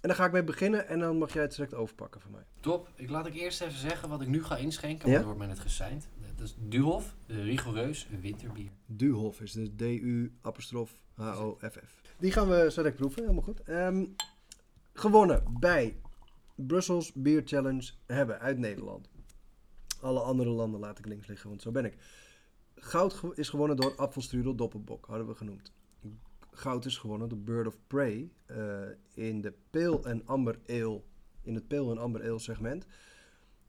en 0.00 0.08
dan 0.08 0.14
ga 0.14 0.24
ik 0.24 0.32
mee 0.32 0.44
beginnen 0.44 0.88
en 0.88 0.98
dan 0.98 1.18
mag 1.18 1.32
jij 1.32 1.42
het 1.42 1.54
direct 1.54 1.74
overpakken 1.74 2.20
van 2.20 2.30
mij. 2.30 2.42
Top. 2.60 2.88
Ik 2.94 3.10
laat 3.10 3.26
ik 3.26 3.34
eerst 3.34 3.60
even 3.60 3.78
zeggen 3.78 4.08
wat 4.08 4.20
ik 4.20 4.28
nu 4.28 4.44
ga 4.44 4.56
inschenken, 4.56 5.06
Ja? 5.10 5.14
want 5.14 5.18
er 5.18 5.24
wordt 5.24 5.38
mij 5.38 5.48
net 5.48 5.58
gesigned. 5.58 6.08
Dat 6.36 6.46
is 6.46 6.54
Duhof, 6.58 7.14
de 7.26 7.42
rigoureus 7.42 8.08
winterbier. 8.20 8.70
Duhof 8.86 9.40
is 9.40 9.52
dus 9.52 9.68
D-U 9.76 10.32
apostrof 10.40 10.90
H-O-F-F. 11.14 12.00
Die 12.18 12.32
gaan 12.32 12.48
we 12.48 12.70
zo 12.70 12.82
direct 12.82 12.96
proeven, 12.96 13.22
helemaal 13.22 13.42
goed. 13.42 13.62
Ehm, 13.62 14.04
gewonnen 14.92 15.42
bij 15.60 15.96
Brussels 16.66 17.12
Beer 17.12 17.42
Challenge 17.44 17.90
hebben 18.06 18.38
uit 18.40 18.58
Nederland. 18.58 19.08
Alle 20.00 20.20
andere 20.20 20.50
landen 20.50 20.80
laat 20.80 20.98
ik 20.98 21.06
links 21.06 21.26
liggen, 21.26 21.48
want 21.48 21.62
zo 21.62 21.70
ben 21.70 21.84
ik. 21.84 21.96
Goud 22.74 23.22
is 23.34 23.48
gewonnen 23.48 23.76
door 23.76 23.96
Apfelstrudel 23.96 24.54
Doppelbok, 24.54 25.06
hadden 25.06 25.26
we 25.26 25.34
genoemd. 25.34 25.72
Goud 26.50 26.84
is 26.84 26.96
gewonnen 26.96 27.28
door 27.28 27.38
Bird 27.38 27.66
of 27.66 27.78
Prey 27.86 28.30
eh, 28.46 28.80
in 29.14 29.40
de 29.40 29.52
Pale 29.70 30.02
en 30.02 30.26
Amber 30.26 30.58
Ale, 30.66 31.02
in 31.42 31.54
het 31.54 31.68
Pale 31.68 31.90
en 31.90 31.98
Amber 31.98 32.22
Ale 32.22 32.38
segment. 32.38 32.86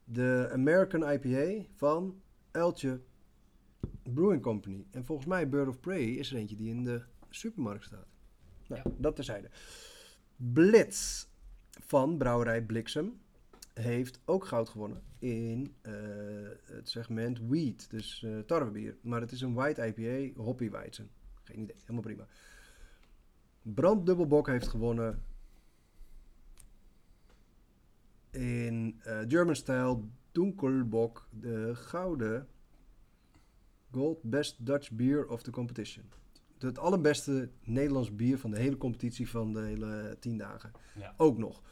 De 0.04 0.48
American 0.52 1.10
IPA 1.12 1.64
van 1.76 2.20
Uiltje 2.50 3.00
Brewing 4.02 4.42
Company. 4.42 4.86
En 4.90 5.04
volgens 5.04 5.28
mij 5.28 5.48
Bird 5.48 5.68
of 5.68 5.80
Prey 5.80 6.04
is 6.04 6.30
er 6.30 6.36
eentje 6.36 6.56
die 6.56 6.68
in 6.70 6.84
de 6.84 7.02
supermarkt 7.28 7.84
staat. 7.84 8.06
Nou, 8.68 8.82
Ja. 8.84 8.90
dat 8.98 9.14
terzijde. 9.16 9.50
Blitz 10.36 11.26
van 11.80 12.18
brouwerij 12.18 12.62
Bliksem 12.62 13.20
heeft 13.74 14.20
ook 14.24 14.44
goud 14.44 14.68
gewonnen 14.68 15.02
in 15.18 15.74
eh, 15.80 15.92
het 16.64 16.88
segment 16.88 17.38
wheat, 17.48 17.90
dus 17.90 18.22
eh 18.22 18.38
tarwebier. 18.38 18.96
Maar 19.00 19.20
het 19.20 19.32
is 19.32 19.40
een 19.40 19.54
white 19.54 19.86
IPA, 19.86 20.40
hoppy 20.42 20.70
weizen. 20.70 21.10
Geen 21.42 21.60
idee, 21.60 21.76
helemaal 21.80 22.02
prima. 22.02 22.26
Branddubbelbok 23.62 24.46
heeft 24.46 24.68
gewonnen 24.68 25.22
in 28.30 29.00
eh, 29.02 29.18
German 29.28 29.56
Style 29.56 30.00
Dunkelbok, 30.32 31.28
de 31.30 31.74
gouden 31.74 32.48
Gold 33.90 34.22
Best 34.22 34.66
Dutch 34.66 34.90
Beer 34.90 35.28
of 35.28 35.42
the 35.42 35.50
Competition. 35.50 36.04
Het 36.62 36.78
allerbeste 36.78 37.48
Nederlands 37.64 38.14
bier 38.16 38.38
van 38.38 38.50
de 38.50 38.58
hele 38.58 38.76
competitie 38.76 39.30
van 39.30 39.52
de 39.52 39.60
hele 39.60 40.16
tien 40.20 40.38
dagen. 40.38 40.72
Ja. 40.94 41.14
Ook 41.16 41.38
nog. 41.38 41.62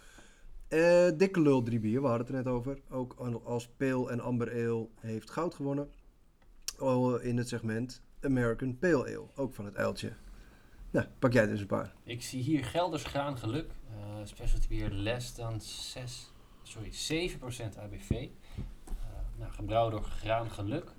Eh, 0.69 1.09
Dikke 1.17 1.41
Lul 1.41 1.63
3 1.63 1.81
bier, 1.81 2.01
we 2.01 2.07
hadden 2.09 2.27
het 2.27 2.37
er 2.37 2.43
net 2.43 2.53
over. 2.53 2.79
Ook 2.91 3.15
al- 3.19 3.43
als 3.45 3.69
Pale 3.77 4.11
en 4.11 4.21
Amber 4.21 4.51
Ale 4.51 4.89
heeft 5.01 5.31
goud 5.31 5.55
gewonnen. 5.55 5.89
Oh, 6.79 7.23
in 7.25 7.37
het 7.37 7.49
segment 7.49 8.03
American 8.23 8.79
Pale 8.79 9.05
Ale, 9.05 9.27
ook 9.37 9.55
van 9.55 9.65
het 9.65 9.77
uiltje. 9.77 10.13
Nou, 10.91 11.07
pak 11.19 11.33
jij 11.33 11.47
dus 11.47 11.61
een 11.61 11.67
paar. 11.67 11.95
Ik 12.05 12.23
zie 12.23 12.43
hier 12.43 12.65
Gelders 12.65 13.05
Graan 13.05 13.39
Geluk, 13.39 13.71
eh 13.91 13.97
specialty 14.25 14.69
bier 14.69 14.91
less 14.91 15.35
dan 15.35 15.61
6, 15.61 16.33
sorry, 16.63 16.91
7% 16.93 17.79
ABV. 17.79 18.11
Eh, 18.11 18.95
nou, 19.39 19.53
gebrouwen 19.53 19.91
door 19.93 20.03
Graan 20.05 20.51
Geluk. 20.51 20.91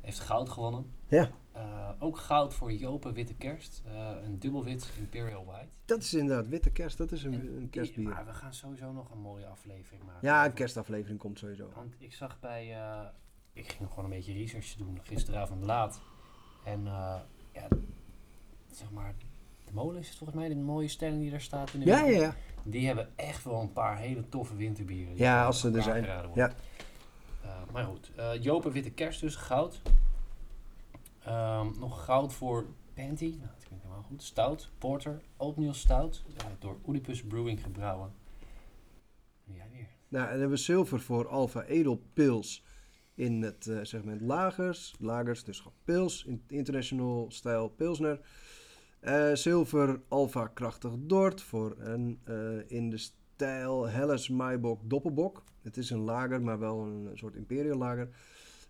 Heeft 0.00 0.20
goud 0.20 0.48
gewonnen. 0.48 0.86
Ja. 1.08 1.30
Eh, 1.58 1.88
ook 1.98 2.18
goud 2.18 2.54
voor 2.54 2.72
Jopen 2.72 3.12
Witte 3.12 3.34
Kerst. 3.34 3.82
eh, 3.86 4.10
een 4.24 4.38
dubbelwit 4.38 4.92
Imperial 4.98 5.44
White. 5.44 5.68
Dat 5.84 6.02
is 6.02 6.14
inderdaad 6.14 6.48
witte 6.48 6.70
kerst, 6.70 6.98
dat 6.98 7.12
is 7.12 7.24
een, 7.24 7.32
En 7.32 7.56
een 7.56 7.70
kerstbier. 7.70 8.08
Maar 8.08 8.26
we 8.26 8.32
gaan 8.32 8.54
sowieso 8.54 8.92
nog 8.92 9.10
een 9.10 9.18
mooie 9.18 9.46
aflevering 9.46 10.02
maken. 10.04 10.28
Ja, 10.28 10.44
een 10.44 10.52
kerstaflevering 10.52 11.18
komt 11.18 11.38
sowieso. 11.38 11.70
Want 11.74 11.94
ik 11.98 12.14
zag 12.14 12.40
bij, 12.40 12.74
eh, 12.74 13.00
ik 13.52 13.72
ging 13.72 13.88
gewoon 13.88 14.04
een 14.04 14.10
beetje 14.10 14.32
research 14.32 14.74
doen 14.74 14.98
gisteravond 15.02 15.64
laat. 15.64 16.00
En 16.64 16.84
ja, 17.52 17.68
zeg 18.70 18.90
maar, 18.90 19.14
de 19.64 19.72
molen 19.72 20.00
is 20.00 20.08
het 20.08 20.16
volgens 20.16 20.38
mij 20.38 20.48
de 20.48 20.56
mooie 20.56 20.88
stelling 20.88 21.20
die 21.20 21.30
daar 21.30 21.40
staat 21.40 21.72
in 21.72 21.80
de 21.80 21.86
Ja, 21.86 22.04
ja, 22.04 22.18
ja. 22.18 22.34
Die 22.62 22.86
hebben 22.86 23.08
echt 23.16 23.44
wel 23.44 23.60
een 23.60 23.72
paar 23.72 23.98
hele 23.98 24.28
toffe 24.28 24.56
winterbieren. 24.56 25.16
Ja, 25.16 25.44
als 25.44 25.60
ze 25.60 25.70
er 25.70 25.82
zijn. 25.82 26.04
Eh, 26.04 26.22
maar 27.72 27.84
goed, 27.84 28.10
Jopen 28.40 28.72
Witte 28.72 28.90
Kerst 28.90 29.20
dus, 29.20 29.36
goud. 29.36 29.80
Ehm, 31.28 31.78
nog 31.78 32.04
goud 32.04 32.32
voor 32.32 32.66
Panty, 32.94 33.24
nou, 33.28 33.40
dat 33.54 33.64
klinkt 33.64 33.84
helemaal 33.84 34.02
goed. 34.02 34.22
Stout, 34.22 34.70
Porter, 34.78 35.22
Oatmeal 35.36 35.74
Stout, 35.74 36.24
eh, 36.36 36.44
door 36.58 36.76
Oedipus 36.86 37.22
Brewing 37.24 37.62
gebrouwen. 37.62 38.12
En 39.46 39.54
jij. 39.54 39.66
Nou, 40.08 40.24
en 40.24 40.30
dan 40.30 40.40
hebben 40.40 40.48
we 40.48 40.56
zilver 40.56 41.00
voor 41.00 41.28
Alpha 41.28 41.62
Edel 41.64 42.02
Pils 42.12 42.64
in 43.14 43.42
het 43.42 43.66
eh, 43.66 43.78
segment 43.82 44.20
lagers. 44.20 44.94
Lagers, 44.98 45.44
dus 45.44 45.58
gewoon 45.58 45.78
pils, 45.84 46.24
in- 46.24 46.44
international 46.46 47.26
style 47.30 47.70
pilsner. 47.70 48.20
Eh, 49.00 49.34
zilver 49.34 50.00
Alpha 50.08 50.46
Krachtig 50.46 50.92
Dort 50.98 51.42
voor 51.42 51.74
een 51.78 52.20
in 52.66 52.90
de 52.90 52.98
stijl 52.98 53.88
Helles 53.88 54.28
Maibok 54.28 54.80
Doppelbok. 54.90 55.44
Het 55.62 55.76
is 55.76 55.90
een 55.90 56.00
lager, 56.00 56.42
maar 56.42 56.58
wel 56.58 56.80
een 56.80 57.10
soort 57.14 57.34
imperial 57.34 57.78
lager. 57.78 58.08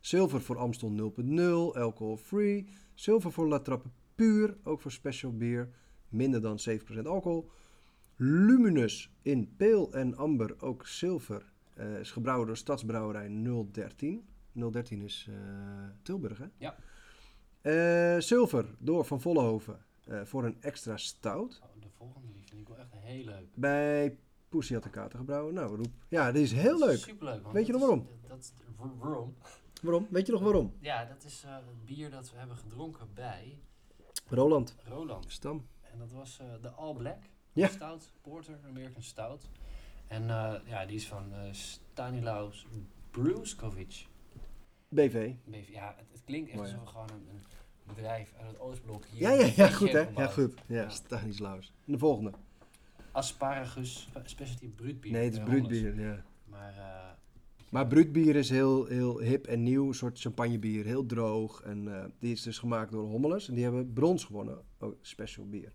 Zilver 0.08 0.40
voor 0.40 0.56
Amstel 0.58 0.90
0.0, 0.90 1.78
alcohol 1.78 2.16
free. 2.16 2.68
Zilver 2.94 3.32
voor 3.32 3.48
La 3.48 3.58
Trappe 3.58 3.88
Puur, 4.14 4.56
ook 4.64 4.80
voor 4.80 4.90
special 4.92 5.36
beer, 5.36 5.68
minder 6.08 6.40
dan 6.40 6.58
7% 7.02 7.06
alcohol. 7.06 7.50
Luminous 8.16 9.10
in 9.22 9.54
peel 9.56 9.92
en 9.92 10.16
amber, 10.16 10.54
ook 10.62 10.86
zilver. 10.86 11.52
eh, 11.74 11.98
is 12.00 12.10
gebrouwen 12.10 12.46
door 12.46 12.56
Stadsbrouwerij 12.56 13.28
013. 13.72 14.24
013 14.52 15.02
is 15.02 15.26
eh, 15.30 15.34
Tilburg, 16.02 16.38
hè? 16.38 16.46
Ja. 16.58 16.76
Eh, 17.60 18.20
zilver 18.20 18.74
door 18.78 19.04
Van 19.04 19.20
Vollenhoven 19.20 19.84
voor 20.24 20.44
een 20.44 20.56
extra 20.60 20.96
stout. 20.96 21.60
Oh, 21.62 21.82
de 21.82 21.88
volgende 21.96 22.32
die 22.32 22.42
vind 22.44 22.60
ik 22.60 22.68
wel 22.68 22.76
echt 22.78 22.92
heel 22.92 23.24
leuk. 23.24 23.46
Bij 23.54 24.18
Poesie 24.48 24.74
had 24.74 24.84
de 24.84 24.90
Kater 24.90 25.18
gebrouwen. 25.18 25.54
Nou, 25.54 25.76
roep. 25.76 25.92
Ja, 26.08 26.32
die 26.32 26.42
is 26.42 26.52
heel 26.52 26.78
leuk. 26.78 26.98
Superleuk. 26.98 27.42
want 27.42 27.54
Weet 27.54 27.66
je 27.66 27.72
dat 27.72 27.80
nog 27.80 27.90
waarom? 27.90 28.08
Dat, 28.28 28.52
wa- 28.76 28.94
waarom? 28.98 29.34
Waarom? 29.82 30.06
Weet 30.10 30.26
je 30.26 30.32
nog 30.32 30.42
waarom? 30.42 30.72
Ja, 30.80 31.04
dat 31.04 31.24
is 31.24 31.42
eh, 31.44 31.54
het 31.54 31.84
bier 31.84 32.10
dat 32.10 32.30
we 32.30 32.38
hebben 32.38 32.56
gedronken 32.56 33.08
bij 33.14 33.58
Roland. 34.28 34.76
Roland. 34.84 35.24
Stam. 35.32 35.66
En 35.92 35.98
dat 35.98 36.12
was 36.12 36.38
eh, 36.38 36.46
de 36.62 36.70
All 36.70 36.94
Black. 36.94 37.22
Ja. 37.52 37.68
Stout, 37.68 38.12
Porter, 38.22 38.58
American 38.68 39.02
Stout. 39.02 39.48
En 40.06 40.30
eh, 40.30 40.54
ja, 40.64 40.86
die 40.86 40.96
is 40.96 41.06
van 41.08 41.32
eh 41.34 41.52
Stanislaus 41.52 42.66
Bruskovic. 43.10 44.06
BV. 44.88 45.32
BV. 45.44 45.68
Ja, 45.68 45.94
het, 45.96 46.06
het 46.12 46.24
klinkt 46.24 46.50
echt 46.50 46.60
alsof 46.60 46.80
we 46.80 46.86
gewoon 46.86 47.08
een, 47.10 47.28
een 47.28 47.40
bedrijf 47.94 48.34
uit 48.38 48.46
het 48.50 48.58
Oostblok 48.60 49.04
hier 49.06 49.20
Ja, 49.20 49.30
ja, 49.30 49.52
ja, 49.56 49.68
goed 49.68 49.92
hè? 49.92 50.00
Ja, 50.16 50.26
goed. 50.26 50.54
Ja, 50.66 50.80
Ja. 50.82 50.88
Stanislaus. 50.88 51.72
En 51.86 51.92
de 51.92 51.98
volgende. 51.98 52.32
Asparagus, 53.12 54.00
spe- 54.00 54.22
specialty 54.24 54.68
bruutbier. 54.68 55.12
Nee, 55.12 55.24
het 55.24 55.32
is 55.34 55.42
bruutbier, 55.42 56.00
ja. 56.00 56.24
Maar 56.44 56.76
eh, 56.76 57.10
Maar 57.70 57.86
bruutbier 57.86 58.36
is 58.36 58.50
heel, 58.50 58.86
heel 58.86 59.20
hip 59.20 59.46
en 59.46 59.62
nieuw, 59.62 59.86
een 59.88 59.94
soort 59.94 60.20
champagnebier, 60.20 60.84
heel 60.84 61.06
droog. 61.06 61.62
En 61.62 61.94
eh, 61.96 62.04
die 62.18 62.32
is 62.32 62.42
dus 62.42 62.58
gemaakt 62.58 62.92
door 62.92 63.06
Hommeles 63.08 63.48
en 63.48 63.54
die 63.54 63.64
hebben 63.64 63.92
brons 63.92 64.24
gewonnen, 64.24 64.58
ook 64.78 64.96
special 65.00 65.48
bier. 65.48 65.72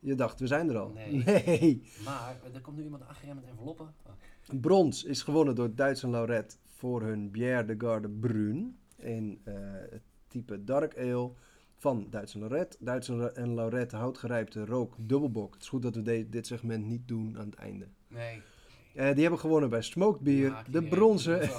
Je 0.00 0.14
dacht, 0.14 0.40
we 0.40 0.46
zijn 0.46 0.68
er 0.68 0.76
al. 0.78 0.90
Nee. 0.92 1.12
nee. 1.24 1.82
Maar 2.04 2.36
er 2.54 2.60
komt 2.60 2.76
nu 2.76 2.82
iemand 2.82 3.02
aangerend 3.02 3.40
met 3.40 3.50
enveloppen. 3.50 3.94
Oh, 4.06 4.60
Brons 4.60 5.04
is 5.04 5.22
gewonnen 5.22 5.54
door 5.54 5.74
Duits 5.74 6.02
en 6.02 6.10
Lauret 6.10 6.58
voor 6.64 7.02
hun 7.02 7.30
Bière 7.30 7.64
de 7.64 7.74
Garde 7.78 8.08
Brun 8.08 8.76
in 8.96 9.40
eh, 9.44 9.54
het 9.90 10.02
type 10.28 10.64
Dark 10.64 10.98
Ale 10.98 11.30
van 11.76 12.06
Duits 12.10 12.34
en 12.34 12.40
Lauret. 12.40 12.76
Duits 12.80 13.08
en 13.08 13.34
en 13.36 13.54
Lauret 13.54 13.92
houtgerijpte 13.92 14.64
rook 14.64 14.94
dubbelbok. 14.98 15.52
Het 15.52 15.62
is 15.62 15.68
goed 15.68 15.82
dat 15.82 15.94
we 15.94 16.02
de- 16.02 16.28
dit 16.28 16.46
segment 16.46 16.86
niet 16.86 17.08
doen 17.08 17.38
aan 17.38 17.46
het 17.46 17.54
einde. 17.54 17.88
nee. 18.08 18.42
Eh, 18.94 19.12
die 19.12 19.20
hebben 19.22 19.40
gewonnen 19.40 19.70
bij 19.70 19.82
Smoked 19.82 20.20
Beer. 20.20 20.64
De 20.70 20.82
bronzen, 20.82 21.40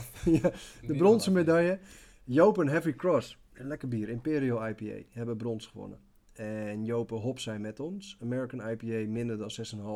ja, 0.41 0.51
de 0.81 0.95
bronzen 0.97 1.33
medaille. 1.33 1.79
Jopen 2.23 2.67
Heavy 2.67 2.93
Cross. 2.95 3.37
Een 3.53 3.67
lekker 3.67 3.87
bier. 3.87 4.09
Imperial 4.09 4.67
IPA. 4.67 5.05
Hebben 5.09 5.37
brons 5.37 5.65
gewonnen. 5.65 5.99
En 6.33 6.85
Jopen 6.85 7.17
Hop 7.17 7.39
zijn 7.39 7.61
met 7.61 7.79
ons. 7.79 8.17
American 8.21 8.69
IPA 8.69 9.09
minder 9.09 9.37
dan 9.37 9.49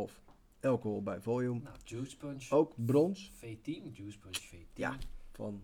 6,5 0.09 0.25
alcohol 0.61 1.03
bij 1.03 1.21
volume. 1.21 1.59
Nou, 1.59 1.75
Juice 1.83 2.17
Punch. 2.17 2.51
Ook 2.51 2.73
brons 2.75 3.31
V10, 3.35 3.91
Juice 3.91 4.19
Punch 4.19 4.55
V10. 4.55 4.73
Ja. 4.73 4.97
van... 5.31 5.63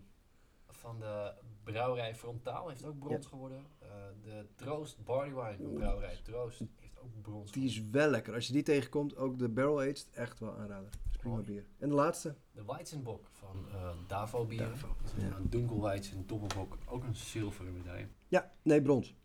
Van 0.68 1.00
de 1.00 1.34
brouwerij 1.64 2.16
Frontaal 2.16 2.70
heeft 2.70 2.86
ook 2.86 3.00
brons 3.00 3.26
geworden. 3.26 3.66
Eh, 3.80 3.88
de 4.22 4.46
Troost 4.56 5.04
Barley 5.04 5.34
Wine 5.34 5.70
brouwerij 5.70 6.20
Troost 6.24 6.62
ook 7.04 7.22
brons 7.22 7.52
Die 7.52 7.66
is 7.66 7.84
wel 7.92 8.10
lekker. 8.10 8.34
Als 8.34 8.48
je 8.48 8.54
die 8.54 8.63
tegenkomt, 8.63 9.16
ook 9.18 9.39
de 9.39 9.50
barrel 9.50 9.80
aged, 9.80 10.08
echt 10.13 10.39
wel 10.39 10.58
aanraden. 10.58 10.89
Dat 10.92 11.12
is 11.12 11.18
prima 11.18 11.36
Mooi. 11.36 11.48
bier. 11.48 11.66
En 11.80 11.89
de 11.89 11.96
laatste? 11.96 12.36
De 12.52 12.63
Weizenbok 12.66 13.28
van 13.32 13.66
eh, 13.72 13.89
Davo 14.08 14.46
Bier. 14.46 14.58
Davo, 14.60 14.96
ja. 15.18 15.36
Een 15.36 15.50
Dunkelweizen 15.50 16.28
Doppelbok, 16.28 16.78
ook 16.86 17.04
een 17.04 17.16
zilveren 17.16 17.74
medaille. 17.74 18.08
Ja, 18.28 18.52
nee, 18.62 18.82
brons. 18.82 19.16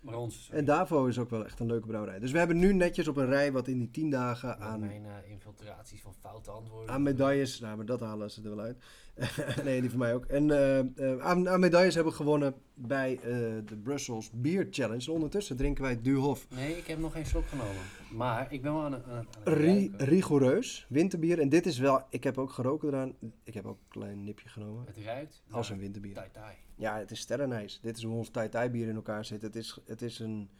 Brons. 0.00 0.44
sorry. 0.44 0.58
En 0.58 0.64
Davo 0.64 1.06
is 1.06 1.18
ook 1.18 1.30
wel 1.30 1.44
echt 1.44 1.60
een 1.60 1.66
leuke 1.66 1.86
brouwerij. 1.86 2.18
Dus 2.18 2.30
we 2.32 2.38
hebben 2.38 2.58
nu 2.58 2.72
netjes 2.72 3.08
op 3.08 3.16
een 3.16 3.26
rij 3.26 3.52
wat 3.52 3.68
in 3.68 3.78
die 3.78 3.90
10 3.90 4.10
dagen 4.10 4.48
Met 4.48 4.58
aan, 4.58 4.80
mijn 4.80 5.04
eh, 5.06 5.30
infiltraties 5.30 6.02
van 6.02 6.14
foute 6.14 6.50
antwoorden. 6.50 6.94
aan 6.94 7.02
medailles... 7.02 7.60
Nou, 7.60 7.76
maar 7.76 7.86
dat 7.86 8.00
halen 8.00 8.30
ze 8.30 8.42
er 8.42 8.56
wel 8.56 8.64
uit. 8.64 8.84
nee, 9.64 9.80
die 9.80 9.90
van 9.90 9.98
mij 9.98 10.14
ook. 10.14 10.24
En 10.24 10.50
eh, 10.50 10.78
eh, 10.78 11.20
aan, 11.20 11.48
aan 11.48 11.60
medailles 11.60 11.94
hebben 11.94 12.12
we 12.12 12.18
gewonnen 12.18 12.54
bij 12.74 13.14
eh, 13.14 13.22
de 13.64 13.76
Brussels 13.82 14.30
Beer 14.32 14.66
Challenge. 14.70 15.06
En 15.06 15.12
ondertussen 15.12 15.56
drinken 15.56 15.82
wij 15.82 16.00
Duhof 16.02 16.46
Nee, 16.50 16.76
ik 16.76 16.86
heb 16.86 16.98
nog 16.98 17.12
geen 17.12 17.26
slok 17.26 17.46
genomen. 17.46 17.82
Maar 18.12 18.52
ik 18.52 18.62
ben 18.62 18.72
wel 18.72 18.82
aan 18.82 18.92
het, 18.92 19.04
aan 19.04 19.26
aan 19.44 19.52
Ri- 19.52 19.92
rigoureus 19.96 20.86
winterbier. 20.88 21.40
En 21.40 21.48
dit 21.48 21.66
is 21.66 21.78
wel... 21.78 22.02
Ik 22.10 22.24
heb 22.24 22.38
ook 22.38 22.50
geroken 22.52 22.88
eraan. 22.88 23.14
Ik 23.44 23.54
heb 23.54 23.66
ook 23.66 23.78
een 23.78 23.88
klein 24.00 24.24
nipje 24.24 24.48
genomen. 24.48 24.84
Het 24.86 25.04
ruikt 25.04 25.42
Als 25.50 25.70
een 25.70 25.78
winterbier. 25.78 26.14
Tai 26.14 26.28
Tai. 26.32 26.54
Ja, 26.74 26.98
het 26.98 27.10
is 27.10 27.20
sterrenijs. 27.20 27.80
Dit 27.82 27.96
is 27.96 28.02
hoe 28.02 28.16
ons 28.16 28.28
Tai 28.28 28.48
Tai 28.48 28.70
bier 28.70 28.88
in 28.88 28.94
elkaar 28.94 29.24
zit. 29.24 29.42
Het 29.42 29.56
is, 29.56 29.78
het 29.86 30.02
is 30.02 30.18
een... 30.18 30.50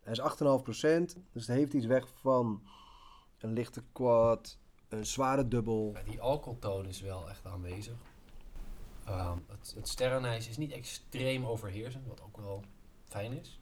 Hij 0.00 0.12
is 0.12 0.20
8,5%. 0.20 1.22
Dus 1.32 1.46
het 1.46 1.56
heeft 1.56 1.72
iets 1.72 1.86
weg 1.86 2.08
van 2.20 2.62
een 3.38 3.52
lichte 3.52 3.82
quad, 3.92 4.58
een 4.88 5.06
zware 5.06 5.48
dubbel. 5.48 5.90
Ja, 5.94 6.10
die 6.10 6.20
alcoholtoon 6.20 6.86
is 6.86 7.00
wel 7.00 7.28
echt 7.28 7.46
aanwezig. 7.46 7.96
Ehm, 9.04 9.38
het, 9.46 9.72
het 9.76 9.88
sterrenijs 9.88 10.48
is 10.48 10.56
niet 10.56 10.72
extreem 10.72 11.44
overheersend, 11.44 12.06
wat 12.06 12.22
ook 12.22 12.36
wel 12.36 12.64
fijn 13.04 13.32
is. 13.32 13.60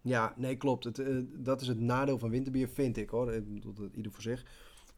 Ja, 0.00 0.34
nee, 0.36 0.56
klopt. 0.56 0.84
Het, 0.84 0.98
eh, 0.98 1.16
dat 1.32 1.60
is 1.60 1.66
het 1.66 1.80
nadeel 1.80 2.18
van 2.18 2.30
winterbier, 2.30 2.68
vind 2.68 2.96
ik 2.96 3.10
hoor. 3.10 3.32
Ik 3.32 3.54
bedoel, 3.54 3.72
dat 3.72 3.94
ieder 3.94 4.12
voor 4.12 4.22
zich. 4.22 4.44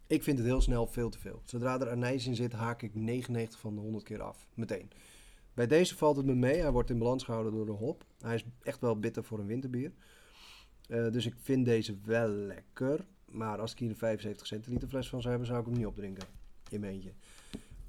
Ik 0.07 0.23
vind 0.23 0.39
het 0.39 0.47
heel 0.47 0.61
snel 0.61 0.87
veel 0.87 1.09
te 1.09 1.19
veel. 1.19 1.43
Zodra 1.45 1.81
er 1.81 1.91
anijs 1.91 2.27
in 2.27 2.35
zit, 2.35 2.53
haak 2.53 2.83
ik 2.83 2.95
99 2.95 3.61
van 3.61 3.75
de 3.75 3.81
100 3.81 4.05
keer 4.05 4.23
af. 4.23 4.49
Meteen. 4.55 4.91
Bij 5.55 5.67
deze 5.67 5.97
valt 5.97 6.17
het 6.17 6.27
me 6.27 6.35
mee. 6.35 6.61
Hij 6.61 6.71
wordt 6.71 6.91
in 6.91 6.99
balans 6.99 7.25
gehouden 7.25 7.53
door 7.53 7.67
de 7.67 7.73
hop. 7.73 8.05
Hij 8.21 8.35
is 8.35 8.45
echt 8.63 8.81
wel 8.81 8.99
bitter 8.99 9.25
voor 9.25 9.39
een 9.39 9.47
winterbier. 9.47 9.93
Eh, 10.89 11.11
dus 11.11 11.27
ik 11.27 11.35
vind 11.37 11.65
deze 11.65 11.97
wel 12.05 12.29
lekker. 12.29 13.07
Maar 13.33 13.59
als 13.59 13.73
ik 13.73 13.79
hier 13.79 13.89
een 13.91 13.97
75 13.97 14.47
centiliter 14.47 14.89
fles 14.89 15.09
van 15.09 15.21
zou 15.21 15.31
hebben, 15.31 15.49
zou 15.49 15.61
ik 15.61 15.67
hem 15.67 15.77
niet 15.77 15.87
opdrinken. 15.87 16.29
In 16.69 16.81
mijn 16.81 16.93
eentje. 16.93 17.13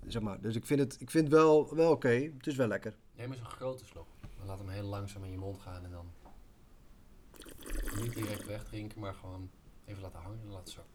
Zeg 0.07 0.21
maar. 0.21 0.41
Dus 0.41 0.55
ik 0.55 0.65
vind 0.65 0.79
het, 0.79 1.01
ik 1.01 1.11
vind 1.11 1.23
het 1.23 1.33
wel, 1.33 1.75
wel 1.75 1.91
oké. 1.91 2.31
Het 2.37 2.47
is 2.47 2.55
wel 2.55 2.67
lekker. 2.67 2.95
Neem 3.15 3.31
eens 3.31 3.39
een 3.39 3.45
grote 3.45 3.85
slok. 3.85 4.07
Laat 4.45 4.57
hem 4.57 4.69
heel 4.69 4.87
langzaam 4.87 5.23
in 5.23 5.31
je 5.31 5.37
mond 5.37 5.59
gaan 5.59 5.83
en 5.83 5.91
dan 5.91 6.11
niet 8.01 8.13
direct 8.13 8.45
wegdrinken, 8.45 8.99
maar 8.99 9.13
gewoon 9.13 9.49
even 9.85 10.01
laten 10.01 10.19
hangen 10.19 10.39
en 10.41 10.51
laten 10.51 10.73
zakken. 10.73 10.93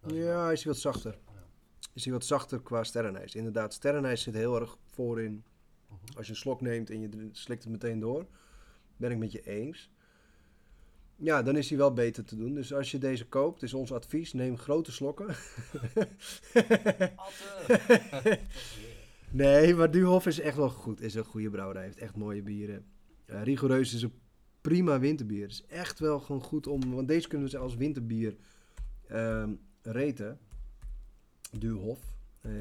Dat 0.00 0.12
is 0.12 0.18
Ja, 0.18 0.44
hij 0.44 0.52
is 0.52 0.64
wat 0.64 0.78
zachter. 0.78 1.18
Ja. 1.32 1.44
is 1.92 2.04
hij 2.04 2.12
wat 2.12 2.24
zachter 2.24 2.60
qua 2.60 2.84
sterrenijs. 2.84 3.34
Inderdaad, 3.34 3.74
sterrenijs 3.74 4.22
zit 4.22 4.34
heel 4.34 4.60
erg 4.60 4.76
voorin. 4.84 5.44
Mhm. 5.86 6.16
Als 6.16 6.26
je 6.26 6.32
een 6.32 6.38
slok 6.38 6.60
neemt 6.60 6.90
en 6.90 7.00
je 7.00 7.28
slikt 7.32 7.62
het 7.62 7.72
meteen 7.72 8.00
door, 8.00 8.26
ben 8.96 9.10
ik 9.10 9.18
met 9.18 9.32
je 9.32 9.42
eens. 9.42 9.90
Ja, 11.22 11.42
dan 11.42 11.56
is 11.56 11.68
hij 11.68 11.78
wel 11.78 11.92
beter 11.92 12.24
te 12.24 12.36
doen. 12.36 12.54
Dus 12.54 12.74
als 12.74 12.90
je 12.90 12.98
deze 12.98 13.26
koopt, 13.26 13.62
is 13.62 13.74
ons 13.74 13.92
advies, 13.92 14.32
neem 14.32 14.58
grote 14.58 14.92
slokken. 14.92 15.26
Nee, 19.32 19.74
maar 19.74 19.90
Duhof 19.90 20.26
is 20.26 20.40
echt 20.40 20.56
wel 20.56 20.70
goed. 20.70 21.00
Is 21.00 21.14
een 21.14 21.24
goede 21.24 21.50
brouwerij, 21.50 21.82
heeft 21.82 21.98
echt 21.98 22.16
mooie 22.16 22.42
bieren. 22.42 22.84
Rigoureus 23.26 23.94
is 23.94 24.02
een 24.02 24.12
prima 24.60 24.98
winterbier. 24.98 25.46
is 25.46 25.66
echt 25.66 25.98
wel 25.98 26.20
gewoon 26.20 26.42
goed 26.42 26.66
om, 26.66 26.94
want 26.94 27.08
deze 27.08 27.28
kunnen 27.28 27.50
we 27.50 27.58
als 27.58 27.76
winterbier 27.76 28.36
ehm 29.06 29.54
reten. 29.82 30.38
Duhof. 31.58 32.00
Eh 32.40 32.52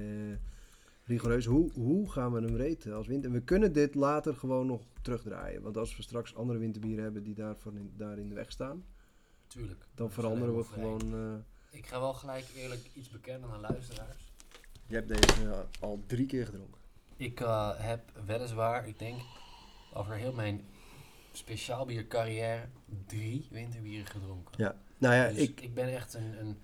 rigoureus. 1.09 1.45
Hoe, 1.45 1.71
hoe 1.73 2.11
gaan 2.11 2.33
we 2.33 2.41
hem 2.41 2.55
reten 2.55 2.93
als 2.93 3.07
winter? 3.07 3.31
We 3.31 3.41
kunnen 3.41 3.73
dit 3.73 3.95
later 3.95 4.35
gewoon 4.35 4.65
nog 4.67 4.81
terugdraaien. 5.01 5.61
Want 5.61 5.77
als 5.77 5.95
we 5.95 6.01
straks 6.01 6.35
andere 6.35 6.59
winterbieren 6.59 7.03
hebben 7.03 7.23
die 7.23 7.35
daarvan 7.35 7.77
in, 7.77 7.93
daar 7.97 8.17
in 8.17 8.29
de 8.29 8.35
weg 8.35 8.51
staan, 8.51 8.83
Tuurlijk. 9.47 9.85
dan 9.95 10.11
veranderen 10.11 10.55
we 10.57 10.63
gewoon. 10.63 11.01
eh, 11.71 11.77
Ik 11.77 11.85
ga 11.85 11.99
wel 11.99 12.13
gelijk 12.13 12.45
eerlijk 12.55 12.81
iets 12.93 13.09
bekennen 13.09 13.49
aan 13.49 13.59
luisteraars. 13.61 14.31
je 14.87 14.95
hebt 14.95 15.07
deze 15.07 15.49
eh, 15.49 15.59
al 15.79 16.03
drie 16.07 16.25
keer 16.25 16.45
gedronken. 16.45 16.77
Ik 17.17 17.39
eh, 17.39 17.69
heb 17.75 18.01
weliswaar, 18.25 18.87
ik 18.87 18.99
denk, 18.99 19.21
over 19.93 20.13
heel 20.15 20.33
mijn 20.33 20.61
speciaalbiercarrière 21.31 22.65
drie 23.05 23.47
winterbieren 23.51 24.05
gedronken. 24.07 24.53
Ja. 24.57 24.75
Nou 24.97 25.15
ja, 25.15 25.27
dus 25.29 25.37
ik, 25.37 25.61
ik, 25.61 25.73
ben 25.73 25.87
echt 25.93 26.13
een, 26.13 26.39
een, 26.39 26.57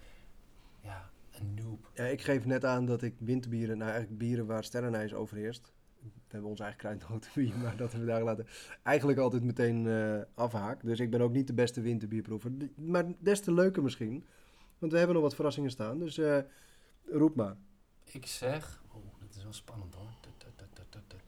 ja, 0.81 1.09
een 1.39 1.53
noob. 1.53 1.89
Ja, 1.93 2.03
ik 2.03 2.21
geef 2.21 2.45
net 2.45 2.65
aan 2.65 2.85
dat 2.85 3.01
ik 3.01 3.13
winterbieren, 3.19 3.77
nou 3.77 3.89
eigenlijk 3.89 4.19
bieren 4.19 4.45
waar 4.45 4.63
sterrenijs 4.63 5.13
overheerst. 5.13 5.73
We 6.01 6.31
hebben 6.41 6.49
ons 6.49 6.59
eigen 6.59 6.79
kruidnotenbier, 6.79 7.57
maar 7.63 7.77
dat 7.77 7.91
hebben 7.91 8.07
we 8.07 8.13
daar 8.15 8.23
laten. 8.23 8.47
Eigenlijk 8.83 9.19
altijd 9.19 9.43
meteen 9.43 9.87
eh 9.87 10.21
afhaak. 10.33 10.83
Dus 10.83 10.99
ik 10.99 11.09
ben 11.09 11.21
ook 11.21 11.31
niet 11.33 11.47
de 11.47 11.53
beste 11.53 11.81
winterbierproever. 11.81 12.51
Maar 12.75 13.05
des 13.19 13.39
te 13.39 13.53
leuker 13.53 13.83
misschien. 13.83 14.25
Want 14.77 14.91
we 14.91 14.97
hebben 14.97 15.15
nog 15.15 15.25
wat 15.25 15.35
verrassingen 15.35 15.69
staan. 15.71 15.99
Dus 15.99 16.17
eh, 16.17 16.39
roep 17.05 17.35
maar. 17.35 17.55
Ik 18.03 18.25
zeg, 18.25 18.83
oh, 18.93 19.03
dat 19.19 19.35
is 19.35 19.43
wel 19.43 19.53
spannend 19.53 19.95
hoor. 19.95 20.09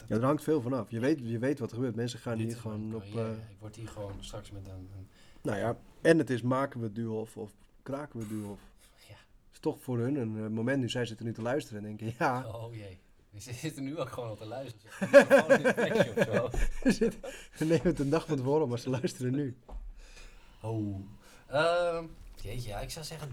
Ja, 0.07 0.15
er 0.15 0.23
hangt 0.23 0.43
veel 0.43 0.61
vanaf. 0.61 0.89
Je 0.91 0.99
weet, 0.99 1.19
je 1.23 1.39
weet 1.39 1.59
wat 1.59 1.69
er 1.69 1.75
gebeurt. 1.75 1.95
Mensen 1.95 2.19
gaan 2.19 2.37
hier 2.37 2.55
gewoon 2.57 2.95
op... 2.95 3.03
eh, 3.15 3.29
Ik 3.31 3.57
word 3.59 3.75
hier 3.75 3.87
gewoon 3.87 4.13
straks 4.19 4.51
met 4.51 4.67
een, 4.67 4.73
een 4.73 5.07
nou 5.41 5.57
ja, 5.57 5.77
en 6.01 6.17
het 6.17 6.29
is 6.29 6.41
maken 6.41 6.81
we 6.81 6.91
duof 6.91 7.37
of 7.37 7.51
kraken 7.83 8.19
we 8.19 8.27
duof. 8.27 8.66
Is 9.57 9.63
toch 9.63 9.81
voor 9.81 9.99
hun 9.99 10.15
een 10.15 10.37
eh, 10.37 10.47
moment 10.47 10.79
nu. 10.79 10.89
Zij 10.89 11.05
zitten 11.05 11.25
nu 11.25 11.33
te 11.33 11.41
luisteren 11.41 11.81
en 11.81 11.87
denken, 11.87 12.15
ja, 12.19 12.47
oh 12.47 12.75
jee. 12.75 12.99
Ze 13.39 13.53
zitten 13.53 13.83
nu 13.83 13.97
ook 13.97 14.09
gewoon 14.09 14.29
op 14.29 14.37
te 14.37 14.45
luisteren. 14.45 14.91
Ze 14.99 15.07
zitten 15.11 15.37
gewoon 15.37 15.59
in 15.59 15.65
een 15.65 15.73
plekje 15.73 16.13
of 16.15 16.25
zo. 16.25 16.49
we 17.57 17.65
nemen 17.65 17.87
het 17.87 17.99
een 17.99 18.09
dag 18.09 18.25
van 18.25 18.37
tevoren, 18.37 18.69
maar 18.69 18.79
ze 18.79 18.89
luisteren 18.89 19.31
nu. 19.31 19.57
Oh. 20.61 20.99
Jeetje, 22.41 22.69
ja, 22.69 22.79
ik 22.79 22.89
zou 22.89 23.05
zeggen 23.05 23.29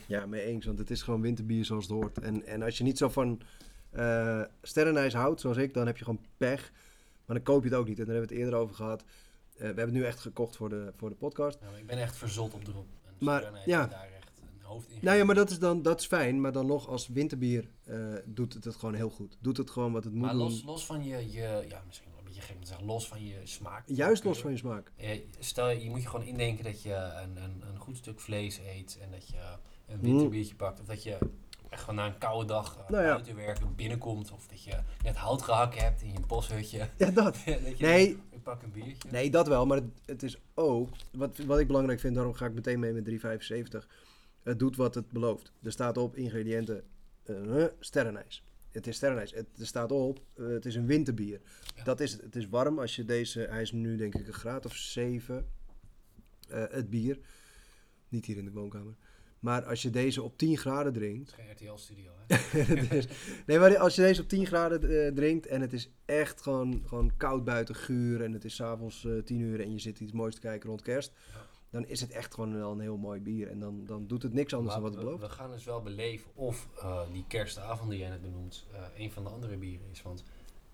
3,75. 0.00 0.06
Ja, 0.06 0.26
mee 0.26 0.42
eens, 0.42 0.66
want 0.66 0.78
het 0.78 0.90
is 0.90 1.02
gewoon 1.02 1.20
winterbier 1.20 1.64
zoals 1.64 1.84
het 1.84 1.92
hoort. 1.92 2.18
En, 2.18 2.46
en 2.46 2.62
als 2.62 2.78
je 2.78 2.84
niet 2.84 2.98
zo 2.98 3.08
van 3.08 3.40
eh 3.90 4.42
sterrenijs 4.62 5.14
houdt, 5.14 5.40
zoals 5.40 5.56
ik, 5.56 5.74
dan 5.74 5.86
heb 5.86 5.96
je 5.96 6.04
gewoon 6.04 6.24
pech. 6.36 6.72
Maar 7.26 7.36
dan 7.36 7.44
koop 7.44 7.62
je 7.62 7.68
het 7.68 7.78
ook 7.78 7.88
niet. 7.88 7.98
En 7.98 8.04
daar 8.04 8.14
hebben 8.14 8.28
we 8.28 8.34
het 8.34 8.44
eerder 8.44 8.60
over 8.60 8.74
gehad. 8.74 9.00
Eh, 9.00 9.06
we 9.58 9.64
hebben 9.64 9.84
het 9.84 9.94
nu 9.94 10.04
echt 10.04 10.20
gekocht 10.20 10.56
voor 10.56 10.68
de, 10.68 10.92
voor 10.96 11.08
de 11.08 11.14
podcast. 11.14 11.60
Nou, 11.60 11.76
ik 11.76 11.86
ben 11.86 11.98
echt 11.98 12.16
verzot 12.16 12.54
op 12.54 12.64
drop. 12.64 12.86
En 13.06 13.14
Maar, 13.18 13.62
ja. 13.64 13.86
daar 13.86 14.08
hoofd 14.70 14.90
in. 14.90 14.98
Nou 15.00 15.16
ja, 15.16 15.24
maar 15.24 15.34
dat 15.34 15.50
is 15.50 15.58
dan 15.58 15.82
dat 15.82 16.00
is 16.00 16.06
fijn. 16.06 16.40
Maar 16.40 16.52
dan 16.52 16.66
nog 16.66 16.88
als 16.88 17.08
winterbier 17.08 17.70
eh, 17.84 17.96
doet 18.24 18.54
het 18.54 18.64
het 18.64 18.76
gewoon 18.76 18.94
heel 18.94 19.10
goed. 19.10 19.36
Doet 19.40 19.56
het 19.56 19.70
gewoon 19.70 19.92
wat 19.92 20.04
het 20.04 20.12
moet 20.12 20.22
Maar 20.22 20.34
los, 20.34 20.56
doen. 20.56 20.66
los 20.66 20.86
van 20.86 21.04
je, 21.04 21.30
je, 21.30 21.64
ja, 21.68 21.82
misschien 21.86 22.10
een 22.18 22.24
beetje 22.24 22.40
gek 22.40 22.54
om 22.56 22.60
te 22.62 22.66
zeggen, 22.68 22.86
los 22.86 23.08
van 23.08 23.24
je 23.26 23.36
smaak. 23.44 23.82
Juist 23.86 24.24
los 24.24 24.40
van 24.40 24.50
je 24.50 24.56
smaak. 24.56 24.92
Eh, 24.96 25.20
Stel, 25.38 25.70
je 25.70 25.90
moet 25.90 26.02
je 26.02 26.08
gewoon 26.08 26.26
indenken 26.26 26.64
dat 26.64 26.82
je 26.82 26.94
een, 26.94 27.36
een, 27.42 27.62
een 27.72 27.78
goed 27.78 27.96
stuk 27.96 28.20
vlees 28.20 28.58
eet 28.58 28.98
en 29.02 29.10
dat 29.10 29.28
je 29.28 29.36
een 29.86 30.00
winterbiertje 30.00 30.54
pakt. 30.54 30.80
Of 30.80 30.86
dat 30.86 31.02
je 31.02 31.18
echt 31.68 31.80
gewoon 31.80 31.94
na 31.94 32.06
een 32.06 32.18
koude 32.18 32.46
dag 32.46 32.76
uh, 32.78 32.88
Nou 32.88 33.02
ja. 33.04 33.10
buiten 33.10 33.36
werken 33.36 33.74
binnenkomt. 33.74 34.32
Of 34.32 34.46
dat 34.46 34.62
je 34.62 34.78
net 35.02 35.16
hout 35.16 35.42
gehakt 35.42 35.80
hebt 35.80 36.02
in 36.02 36.12
je 36.12 36.20
boshutje. 36.26 36.88
Ja, 36.98 37.10
dat. 37.10 37.38
Nee. 37.78 38.08
ik 38.30 38.42
pak 38.42 38.62
een 38.62 38.70
biertje. 38.72 39.08
Nee, 39.10 39.30
dat 39.30 39.48
wel. 39.48 39.66
Maar 39.66 39.76
het, 39.76 39.90
het 40.06 40.22
is 40.22 40.38
ook, 40.54 40.88
wat, 41.12 41.38
wat 41.38 41.58
ik 41.58 41.66
belangrijk 41.66 42.00
vind, 42.00 42.14
daarom 42.14 42.34
ga 42.34 42.46
ik 42.46 42.54
meteen 42.54 42.78
mee 42.80 42.92
met 42.92 43.04
3,75. 43.82 43.86
Het 44.42 44.58
doet 44.58 44.76
wat 44.76 44.94
het 44.94 45.10
belooft. 45.10 45.52
Er 45.62 45.72
staat 45.72 45.96
op 45.96 46.16
ingrediënten 46.16 46.84
eh, 47.22 47.64
sterrenijs. 47.80 48.44
Het 48.70 48.86
is 48.86 48.96
sterrenijs. 48.96 49.32
Het, 49.34 49.46
er 49.58 49.66
staat 49.66 49.92
op, 49.92 50.20
eh, 50.34 50.46
het 50.46 50.66
is 50.66 50.74
een 50.74 50.86
winterbier. 50.86 51.40
Ja. 51.76 51.84
Dat 51.84 52.00
is 52.00 52.12
het. 52.12 52.20
Het 52.20 52.36
is 52.36 52.48
warm 52.48 52.78
als 52.78 52.96
je 52.96 53.04
deze, 53.04 53.40
hij 53.40 53.62
is 53.62 53.72
nu 53.72 53.96
denk 53.96 54.14
ik 54.14 54.26
een 54.26 54.32
graad 54.32 54.66
of 54.66 54.74
7, 54.76 55.46
eh, 56.48 56.64
het 56.70 56.90
bier. 56.90 57.18
Niet 58.08 58.26
hier 58.26 58.36
in 58.36 58.44
de 58.44 58.50
woonkamer. 58.50 58.94
Maar 59.40 59.64
als 59.64 59.82
je 59.82 59.90
deze 59.90 60.22
op 60.22 60.38
10 60.38 60.56
graden 60.58 60.92
drinkt, 60.92 61.30
Het 61.36 61.38
is 61.40 61.44
geen 61.44 61.68
RTL-studio, 61.68 62.10
hè? 62.26 62.36
is- 62.96 63.06
nee, 63.46 63.58
maar 63.58 63.78
als 63.78 63.94
je 63.94 64.02
deze 64.02 64.22
op 64.22 64.28
10 64.28 64.46
graden 64.46 65.14
drinkt 65.14 65.46
en 65.46 65.60
het 65.60 65.72
is 65.72 65.90
echt 66.04 66.40
gewoon, 66.42 66.82
gewoon 66.86 67.16
koud 67.16 67.44
buiten, 67.44 67.74
guur 67.74 68.22
en 68.22 68.32
het 68.32 68.44
is 68.44 68.54
s'avonds 68.54 69.04
eh 69.04 69.18
10 69.18 69.40
uur 69.40 69.60
en 69.60 69.72
je 69.72 69.78
zit 69.78 70.00
iets 70.00 70.12
moois 70.12 70.34
te 70.34 70.40
kijken 70.40 70.68
rond 70.68 70.82
kerst. 70.82 71.12
Ja. 71.32 71.46
Dan 71.70 71.86
is 71.86 72.00
het 72.00 72.10
echt 72.10 72.34
gewoon 72.34 72.54
wel 72.54 72.72
een 72.72 72.80
heel 72.80 72.96
mooi 72.96 73.20
bier. 73.20 73.48
En 73.48 73.58
dan, 73.58 73.86
dan 73.86 74.06
doet 74.06 74.22
het 74.22 74.32
niks 74.32 74.54
anders 74.54 74.74
Maar 74.74 74.82
dan 74.82 74.92
wat 74.92 74.98
het 75.00 75.08
belooft. 75.08 75.34
we 75.34 75.40
gaan 75.42 75.50
dus 75.50 75.64
wel 75.64 75.82
beleven 75.82 76.30
of 76.34 76.68
eh, 76.78 77.00
die 77.12 77.24
kerstavond 77.28 77.90
die 77.90 77.98
jij 77.98 78.08
net 78.08 78.22
benoemt 78.22 78.66
eh, 78.72 78.80
een 78.96 79.12
van 79.12 79.24
de 79.24 79.30
andere 79.30 79.56
bieren 79.56 79.86
is. 79.90 80.02
Want 80.02 80.24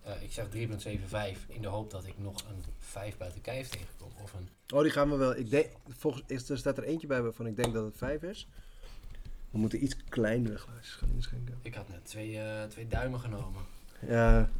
eh, 0.03 0.23
ik 0.23 0.33
zeg 0.33 0.47
3,75 0.47 1.47
in 1.49 1.63
de 1.63 1.69
hoop 1.69 1.91
dat 1.91 2.07
ik 2.07 2.19
nog 2.19 2.43
een 2.49 2.63
5 2.79 3.17
buiten 3.17 3.41
kijf 3.41 3.69
tegenkom. 3.69 4.11
Of 4.23 4.33
een, 4.33 4.49
Oh, 4.75 4.83
die 4.83 4.91
gaan 4.91 5.11
we 5.11 5.17
wel. 5.17 5.37
Ik 5.37 5.51
denk, 5.51 5.71
volgens, 5.89 6.23
is, 6.27 6.49
er 6.49 6.59
staat 6.59 6.79
er 6.79 6.85
eentje 6.85 7.07
bij 7.07 7.23
waarvan 7.23 7.47
ik 7.47 7.57
denk 7.57 7.75
dat 7.75 7.85
het 7.85 7.97
5 7.97 8.23
is. 8.23 8.49
We 9.51 9.59
moeten 9.59 9.83
iets 9.83 9.97
kleinere 10.09 10.59
glaasjes 10.59 10.95
gaan 10.95 11.11
inschenken. 11.15 11.59
ik 11.63 11.75
had 11.75 11.89
net 11.89 12.05
twee, 12.05 12.41
twee 12.69 12.89
duimen 12.89 13.21
genomen. 13.21 13.63
Ja. 14.07 14.51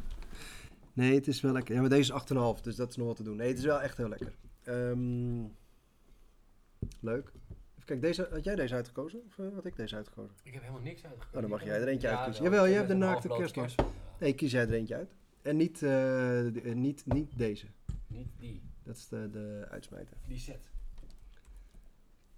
Nee, 0.93 1.15
het 1.15 1.27
is 1.27 1.41
wel 1.41 1.51
lekker. 1.51 1.75
Ja, 1.75 1.81
maar 1.81 1.89
deze 1.89 2.13
is 2.13 2.21
8,5, 2.57 2.61
dus 2.61 2.75
dat 2.75 2.89
is 2.89 2.95
nog 2.95 3.07
wat 3.07 3.15
te 3.15 3.23
doen. 3.23 3.35
Nee, 3.35 3.47
het 3.47 3.57
is 3.57 3.63
wel 3.63 3.81
echt 3.81 3.97
heel 3.97 4.09
lekker. 4.09 4.33
Ehm, 4.63 5.43
leuk. 6.99 7.27
Even 7.27 7.85
kijken, 7.85 7.99
deze, 8.01 8.27
had 8.31 8.43
jij 8.43 8.55
deze 8.55 8.73
uitgekozen? 8.75 9.21
Of 9.27 9.39
eh, 9.39 9.53
had 9.53 9.65
ik 9.65 9.75
deze 9.75 9.95
uitgekozen? 9.95 10.35
Ik 10.43 10.53
heb 10.53 10.61
helemaal 10.61 10.81
niks 10.83 11.03
uitgekozen. 11.05 11.35
Oh, 11.35 11.41
dan 11.41 11.49
mag 11.49 11.63
jij 11.63 11.81
er 11.81 11.87
eentje 11.87 12.07
Ja, 12.07 12.15
uitkiezen. 12.15 12.43
wel. 12.43 12.51
Jawel, 12.51 12.65
heb 12.71 12.75
hebt 12.75 12.87
de 12.99 13.05
naakte 13.05 13.27
kerstman. 13.27 13.69
Nee, 14.19 14.33
kies 14.33 14.51
jij 14.51 14.61
er 14.61 14.73
eentje 14.73 14.95
uit. 14.95 15.15
En 15.41 15.57
niet, 15.57 15.83
eh, 15.83 16.69
eh, 16.69 16.75
niet, 16.75 17.03
niet 17.05 17.37
deze. 17.37 17.65
Niet 18.07 18.27
die. 18.39 18.61
Dat 18.83 18.95
is 18.95 19.07
de, 19.07 19.29
de 19.31 19.67
uitsmijter. 19.69 20.17
Die 20.27 20.37
set. 20.39 20.69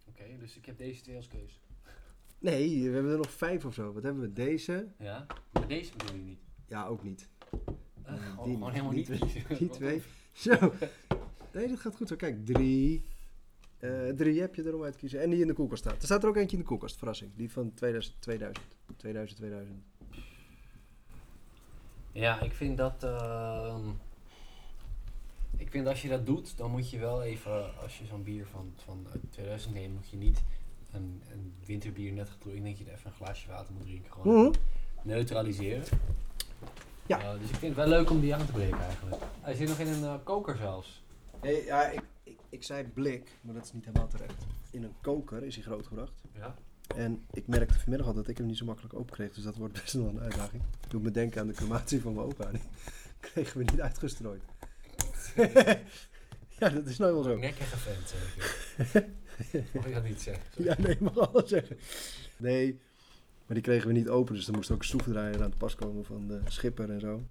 Oké, 0.09 0.23
dus 0.39 0.57
ik 0.57 0.65
heb 0.65 0.77
deze 0.77 1.01
twee 1.01 1.15
als 1.15 1.27
keus. 1.27 1.59
Nee, 2.39 2.87
we 2.89 2.93
hebben 2.93 3.11
er 3.11 3.17
nog 3.17 3.31
vijf 3.31 3.65
of 3.65 3.73
zo. 3.73 3.93
Wat 3.93 4.03
hebben 4.03 4.21
we? 4.21 4.33
Deze? 4.33 4.87
Ja, 4.99 5.25
maar 5.51 5.67
deze 5.67 5.91
bedoel 5.97 6.15
je 6.15 6.21
niet. 6.23 6.39
Ja, 6.67 6.85
ook 6.85 7.03
niet. 7.03 7.29
Gewoon, 8.03 8.45
die 8.45 8.53
gewoon 8.53 8.71
helemaal 8.71 8.91
Die 8.93 9.09
niet. 9.09 9.21
twee-. 9.45 9.57
Die 9.59 9.69
twee. 9.69 10.01
Zo. 10.31 10.73
Nee, 11.53 11.67
dat 11.67 11.79
gaat 11.79 11.95
goed 11.95 12.07
zo. 12.07 12.15
Kijk, 12.15 12.45
drie. 12.45 13.03
Eh, 13.79 13.89
drie 14.15 14.41
heb 14.41 14.55
je 14.55 14.65
erom 14.65 14.83
uit 14.83 14.93
te 14.93 14.99
kiezen. 14.99 15.21
En 15.21 15.29
die 15.29 15.41
in 15.41 15.47
de 15.47 15.53
koelkast 15.53 15.81
staat. 15.83 15.95
Er 15.97 16.03
staat 16.03 16.23
er 16.23 16.29
ook 16.29 16.35
eentje 16.35 16.55
in 16.57 16.61
de 16.61 16.67
koelkast, 16.67 16.97
verrassing. 16.97 17.31
Die 17.35 17.51
van 17.51 17.73
2000. 17.73 18.15
2000. 18.21 18.65
2000, 18.97 19.37
2000. 19.39 19.77
Ja, 22.11 22.41
ik 22.41 22.53
vind 22.53 22.77
dat. 22.77 23.03
ehm, 23.03 23.87
ik 25.57 25.69
vind 25.71 25.87
als 25.87 26.01
je 26.01 26.07
dat 26.09 26.25
doet, 26.25 26.57
dan 26.57 26.71
moet 26.71 26.89
je 26.89 26.99
wel 26.99 27.23
even, 27.23 27.79
als 27.81 27.97
je 27.99 28.05
zo'n 28.05 28.23
bier 28.23 28.45
van, 28.45 28.73
van 28.75 29.07
uit 29.11 29.21
2000 29.29 29.73
neemt, 29.73 29.93
moet 29.93 30.09
je 30.09 30.17
niet 30.17 30.41
een, 30.93 31.21
een 31.31 31.53
winterbier 31.65 32.13
net 32.13 32.29
gedroogd. 32.29 32.57
Ik 32.57 32.63
denk 32.63 32.77
dat 32.77 32.85
je 32.85 32.91
er 32.91 32.97
even 32.97 33.09
een 33.11 33.15
glaasje 33.25 33.47
water 33.47 33.73
moet 33.73 33.85
drinken. 33.85 34.11
Gewoon 34.11 34.41
Mhm. 34.43 34.53
neutraliseren. 35.01 35.83
Ja. 37.05 37.19
Eh, 37.19 37.31
dus 37.39 37.49
ik 37.49 37.55
vind 37.55 37.75
het 37.75 37.85
wel 37.85 37.87
leuk 37.97 38.09
om 38.09 38.19
die 38.19 38.35
aan 38.35 38.45
te 38.45 38.51
breken 38.51 38.79
eigenlijk. 38.79 39.21
Hij 39.41 39.53
zit 39.53 39.67
nog 39.67 39.79
in 39.79 39.87
een 39.87 40.03
eh, 40.03 40.13
koker 40.23 40.57
zelfs. 40.57 41.03
Nee, 41.41 41.65
ja, 41.65 41.85
ik, 41.87 42.01
ik, 42.49 42.59
ik 42.59 42.63
zei 42.63 42.83
blik, 42.83 43.37
maar 43.41 43.53
dat 43.53 43.65
is 43.65 43.73
niet 43.73 43.85
helemaal 43.85 44.07
terecht. 44.07 44.45
In 44.71 44.83
een 44.83 44.95
koker 45.01 45.43
is 45.43 45.55
hij 45.55 45.63
grootgebracht. 45.63 46.21
Ja. 46.33 46.55
En 46.95 47.25
ik 47.31 47.47
merkte 47.47 47.79
vanmiddag 47.79 48.07
al 48.07 48.13
dat 48.13 48.27
ik 48.27 48.37
hem 48.37 48.47
niet 48.47 48.57
zo 48.57 48.65
makkelijk 48.65 48.93
open 48.93 49.15
kreeg. 49.15 49.33
Dus 49.33 49.43
dat 49.43 49.55
wordt 49.55 49.73
best 49.73 49.93
wel 49.93 50.07
een 50.07 50.19
uitdaging. 50.19 50.63
Doe 50.87 51.01
me 51.01 51.11
denken 51.11 51.41
aan 51.41 51.47
de 51.47 51.53
crematie 51.53 52.01
van 52.01 52.13
mijn 52.13 52.25
opa. 52.25 52.51
Die 52.51 52.61
kregen 53.19 53.57
we 53.57 53.63
niet 53.71 53.81
uitgestrooid. 53.81 54.43
ja, 56.59 56.69
dat 56.69 56.85
is 56.85 56.97
nou 56.97 57.13
wel 57.13 57.23
zo. 57.23 57.37
Nekkige 57.37 57.77
vent 57.77 58.09
zeker. 58.09 59.09
Mag 59.73 59.87
je 59.87 59.93
dat 59.93 60.03
niet 60.03 60.21
zeggen? 60.21 60.63
Ja, 60.63 60.75
nee, 60.79 60.97
mag 60.99 61.17
alles 61.17 61.49
zeggen. 61.49 61.77
Nee, 62.37 62.79
maar 63.49 63.57
die 63.57 63.67
kregen 63.67 63.87
we 63.87 63.93
niet 63.93 64.09
open. 64.09 64.35
Dus 64.35 64.47
er 64.47 64.53
moest 64.53 64.71
ook 64.71 64.79
een 64.79 64.85
schroevendraaier 64.85 65.43
aan 65.43 65.51
te 65.51 65.57
pas 65.57 65.75
komen 65.75 66.05
van 66.05 66.27
de 66.27 66.39
schipper 66.45 66.89
en 66.89 66.99
zo. 66.99 67.23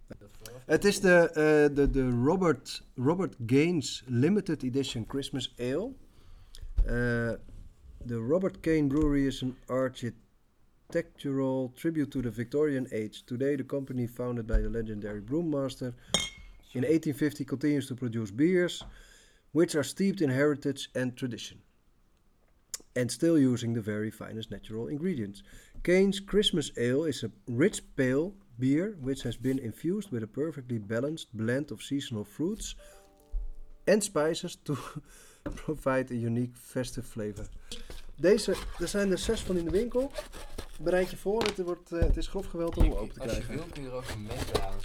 Het 0.66 0.84
is 0.84 1.00
de, 1.00 1.28
eh, 1.28 1.34
de, 1.76 1.90
de 1.90 2.10
Robert, 2.10 2.84
Robert 2.94 3.36
Gaines 3.46 4.04
Limited 4.06 4.62
Edition 4.62 5.04
Christmas 5.08 5.54
Ale. 5.58 5.92
Eh, 6.84 7.32
De 8.04 8.16
Robert 8.16 8.62
Kane 8.62 8.88
Brewery 8.88 9.26
is 9.26 9.42
an 9.42 9.56
architectural 9.66 11.72
tribute 11.74 12.10
to 12.10 12.22
the 12.22 12.30
Victorian 12.30 12.86
age. 12.92 13.24
Today 13.26 13.56
the 13.56 13.64
company 13.64 14.06
founded 14.06 14.46
by 14.46 14.60
the 14.60 14.70
legendary 14.70 15.20
brewmaster 15.20 15.94
in 16.72 16.84
1850 16.84 17.44
continues 17.44 17.86
to 17.86 17.94
produce 17.94 18.30
beers 18.30 18.86
which 19.50 19.74
are 19.74 19.84
steeped 19.84 20.20
in 20.20 20.30
heritage 20.30 20.90
and 20.94 21.16
tradition 21.16 21.60
and 22.94 23.10
still 23.10 23.38
using 23.38 23.74
the 23.74 23.80
very 23.80 24.10
finest 24.10 24.50
natural 24.50 24.88
ingredients. 24.88 25.42
Kane's 25.82 26.20
Christmas 26.20 26.70
Ale 26.76 27.04
is 27.08 27.24
a 27.24 27.30
rich 27.46 27.82
pale 27.94 28.32
beer 28.58 28.96
which 29.00 29.22
has 29.22 29.36
been 29.40 29.58
infused 29.58 30.10
with 30.10 30.22
a 30.22 30.26
perfectly 30.26 30.78
balanced 30.78 31.28
blend 31.32 31.70
of 31.70 31.82
seasonal 31.82 32.24
fruits 32.24 32.76
and 33.86 34.02
spices 34.02 34.56
to 34.64 34.76
provide 35.54 36.10
a 36.10 36.16
unique 36.16 36.56
festive 36.56 37.06
flavor. 37.06 37.48
Deze, 38.16 38.54
er 38.78 38.88
zijn 38.88 39.10
er 39.10 39.18
zes 39.18 39.40
van 39.40 39.56
in 39.56 39.64
de 39.64 39.70
winkel. 39.70 40.10
Bereid 40.80 41.10
je 41.10 41.16
voor, 41.16 41.42
het, 41.42 41.58
wordt, 41.58 41.92
eh, 41.92 42.00
het 42.00 42.16
is 42.16 42.26
grof 42.26 42.46
geweld 42.46 42.76
om 42.76 42.82
hem 42.82 42.92
open 42.92 43.14
te 43.14 43.20
Als 43.20 43.36
je 43.36 43.42
krijgen. 43.42 43.54
wil 43.64 43.72
kun 43.72 43.82
je 43.82 43.88
er 43.88 43.94
ook 43.94 44.08
een 44.08 44.26
bij 44.26 44.62
aan. 44.66 44.76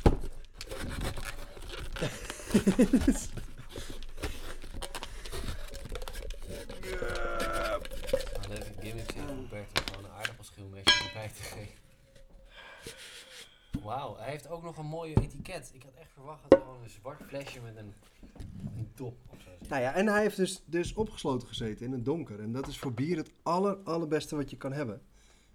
Nou, 8.49 8.59
de 8.59 8.81
gimmick 8.81 9.11
zit 9.11 9.29
Roberto 9.29 9.81
gewoon 9.85 10.03
een 10.03 10.11
te. 11.31 11.65
Wauw, 13.83 14.17
hij 14.17 14.29
heeft 14.29 14.49
ook 14.49 14.63
nog 14.63 14.77
een 14.77 14.85
mooie 14.85 15.15
etiket. 15.21 15.71
Ik 15.73 15.83
had 15.83 15.93
echt 15.93 16.11
verwacht 16.13 16.41
dat 16.47 16.59
gewoon 16.61 16.83
een 16.83 16.89
zwart 16.89 17.21
flesje 17.27 17.61
met 17.61 17.75
een, 17.75 17.93
een 18.77 18.91
top 18.95 19.17
of 19.29 19.41
zo. 19.41 19.49
Nou 19.69 19.81
ja, 19.81 19.93
en 19.93 20.07
hij 20.07 20.21
heeft 20.21 20.37
dus, 20.37 20.63
dus 20.65 20.93
opgesloten 20.93 21.47
gezeten 21.47 21.85
in 21.85 21.91
een 21.91 22.03
donker. 22.03 22.39
En 22.39 22.51
dat 22.51 22.67
is 22.67 22.79
voor 22.79 22.93
bier 22.93 23.17
het 23.17 23.31
aller, 23.43 23.75
allerbeste 23.75 24.35
wat 24.35 24.49
je 24.49 24.57
kan 24.57 24.73
hebben. 24.73 25.01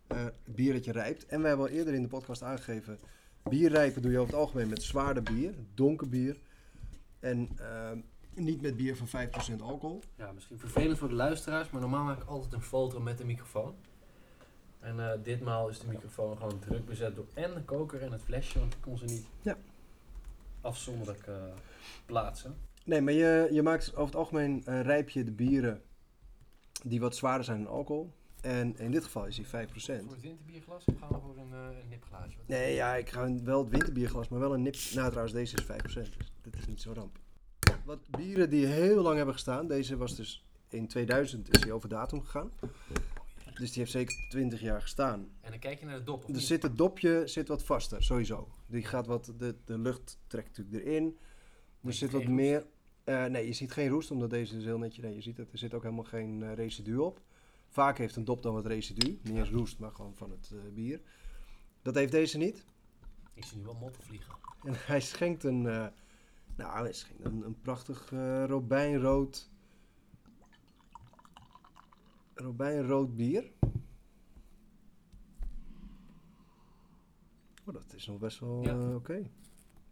Eh, 0.07 0.27
bier 0.45 0.73
dat 0.73 0.85
je 0.85 0.93
rijpt. 0.93 1.27
En 1.27 1.41
wij 1.41 1.49
hebben 1.49 1.69
al 1.69 1.73
eerder 1.73 1.95
in 1.95 2.03
de 2.03 2.09
podcast 2.09 2.43
aangegeven... 2.43 2.99
bier 3.43 3.71
rijpen 3.71 4.03
doe 4.03 4.11
je 4.11 4.19
over 4.19 4.33
het 4.33 4.43
algemeen 4.43 4.69
met 4.69 4.83
zwaarder 4.83 5.23
bier. 5.23 5.55
Donker 5.75 6.09
bier. 6.09 6.37
En 7.21 7.49
eh, 7.59 7.91
niet 8.35 8.61
met 8.61 8.77
bier 8.77 8.97
van 8.97 9.29
5% 9.57 9.61
alcohol. 9.61 10.03
Ja, 10.17 10.33
misschien 10.33 10.59
vervelend 10.59 10.99
voor 10.99 11.09
de 11.09 11.15
luisteraars, 11.15 11.71
maar 11.71 11.81
normaal 11.81 12.05
maak 12.05 12.23
ik 12.23 12.29
altijd 12.29 12.53
een 12.53 12.63
foto 12.63 13.01
met 13.01 13.19
de 13.19 13.25
microfoon. 13.25 13.75
En 14.81 15.11
eh, 15.13 15.19
ditmaal 15.23 15.69
is 15.69 15.79
de 15.79 15.87
microfoon 15.87 16.37
gewoon 16.37 16.59
druk 16.59 16.87
bezet 16.87 17.17
door 17.17 17.27
en 17.35 17.55
de 17.55 17.63
koker 17.63 18.03
en 18.03 18.13
het 18.13 18.23
flesje, 18.23 18.59
want 18.59 18.73
ik 18.75 18.81
kon 18.81 18.99
ze 18.99 19.05
niet 19.05 19.27
Ja. 19.43 19.57
afzonderlijk 20.61 21.27
eh, 21.27 21.35
plaatsen. 22.07 22.57
Nee, 22.85 23.01
maar 23.01 23.13
je, 23.13 23.49
je 23.53 23.63
maakt 23.63 23.91
over 23.91 24.05
het 24.07 24.15
algemeen 24.15 24.63
eh, 24.67 24.81
rijp 24.81 25.09
je 25.09 25.25
de 25.25 25.33
bieren 25.33 25.83
die 26.85 27.01
wat 27.01 27.17
zwaarder 27.17 27.45
zijn 27.45 27.59
in 27.59 27.67
alcohol. 27.67 28.13
En 28.41 28.79
in 28.79 28.91
dit 28.91 29.05
geval 29.05 29.27
is 29.27 29.37
die 29.37 29.47
5%. 29.47 29.49
Voor 29.51 29.93
het 30.13 30.21
winterbierglas 30.21 30.85
of 30.85 30.99
gaan 30.99 31.09
we 31.09 31.19
voor 31.21 31.37
een, 31.39 31.53
eh, 31.53 31.79
een 31.83 31.89
nipglaasje? 31.89 32.37
Wat- 32.37 32.47
Nee, 32.47 32.75
ja, 32.75 32.95
ik 32.97 33.09
ga 33.11 33.23
een- 33.25 33.45
wel 33.45 33.61
het 33.61 33.71
winterbierglas, 33.71 34.29
maar 34.29 34.41
wel 34.41 34.55
een 34.55 34.63
nip. 34.63 34.75
Nou, 34.95 35.09
trouwens, 35.09 35.33
deze 35.33 35.57
is 35.57 35.65
5%, 35.65 36.17
dus 36.19 36.33
dat 36.43 36.55
is 36.57 36.67
niet 36.67 36.81
zo 36.81 36.93
ramp. 36.93 37.19
Wat 37.85 37.99
bieren 38.11 38.51
die 38.51 38.67
heel 38.67 39.03
lang 39.03 39.17
hebben 39.17 39.35
gestaan. 39.35 39.67
Deze 39.69 39.97
was 39.97 40.17
dus 40.17 40.45
in 40.69 40.89
2000 40.89 41.55
is 41.55 41.61
die 41.61 41.73
over 41.73 41.89
datum 41.89 42.21
gegaan. 42.21 42.51
Dus 43.59 43.69
die 43.71 43.79
heeft 43.79 43.91
zeker 43.93 44.27
20 44.29 44.61
jaar 44.61 44.81
gestaan. 44.83 45.31
En 45.41 45.51
dan 45.51 45.59
kijk 45.61 45.81
je 45.81 45.87
naar 45.87 45.99
de 45.99 46.05
dop, 46.05 46.23
of 46.23 46.29
Er 46.29 46.35
niet? 46.35 46.43
zit 46.43 46.63
het 46.63 46.79
dopje 46.79 47.23
zit 47.27 47.49
wat 47.49 47.63
vaster, 47.65 48.03
sowieso. 48.03 48.49
Die 48.67 48.83
gaat 48.85 49.07
wat, 49.07 49.33
de, 49.39 49.57
de 49.65 49.79
lucht 49.79 50.19
trekt 50.27 50.57
natuurlijk 50.57 50.87
erin. 50.87 51.19
Er 51.85 51.93
zit 51.93 52.11
wat 52.13 52.25
meer. 52.27 52.67
eh, 53.05 53.25
nee, 53.25 53.47
je 53.47 53.53
ziet 53.53 53.73
geen 53.73 53.89
roest, 53.89 54.11
omdat 54.11 54.31
deze 54.31 54.57
is 54.57 54.65
heel 54.65 54.79
netjes. 54.79 55.05
Nee, 55.05 55.15
je 55.15 55.21
ziet 55.21 55.37
het, 55.37 55.53
er 55.53 55.59
zit 55.59 55.75
ook 55.75 55.83
helemaal 55.83 56.05
geen 56.05 56.43
eh, 56.43 56.55
residu 56.55 56.97
op. 56.97 57.21
Vaak 57.69 57.99
heeft 57.99 58.17
een 58.17 58.25
dop 58.25 58.43
dan 58.43 58.55
wat 58.55 58.67
residu. 58.67 59.19
Niet 59.23 59.37
eens 59.37 59.51
roest, 59.51 59.79
maar 59.79 59.91
gewoon 59.93 60.15
van 60.17 60.31
het 60.31 60.51
eh, 60.53 60.73
bier. 60.75 61.01
Dat 61.83 61.95
heeft 61.95 62.13
deze 62.13 62.39
niet. 62.39 62.65
Ik 63.35 63.45
zie 63.45 63.57
nu 63.59 63.65
wel 63.65 63.75
motten 63.75 64.03
vliegen. 64.03 64.35
En 64.67 64.75
hij 64.77 65.01
schenkt 65.01 65.45
een, 65.45 65.63
nou, 65.63 65.93
hij 66.57 66.93
schenkt 66.93 67.25
een, 67.25 67.43
een 67.45 67.61
prachtig 67.61 68.13
eh, 68.13 68.45
robijnrood, 72.43 72.47
robijnrood 72.47 73.17
bier. 73.17 73.51
Oh, 77.65 77.75
dat 77.75 77.95
is 77.95 78.07
nog 78.07 78.19
best 78.19 78.39
wel 78.41 78.63
Ja. 78.63 78.71
eh, 78.71 78.95
oké. 78.95 79.31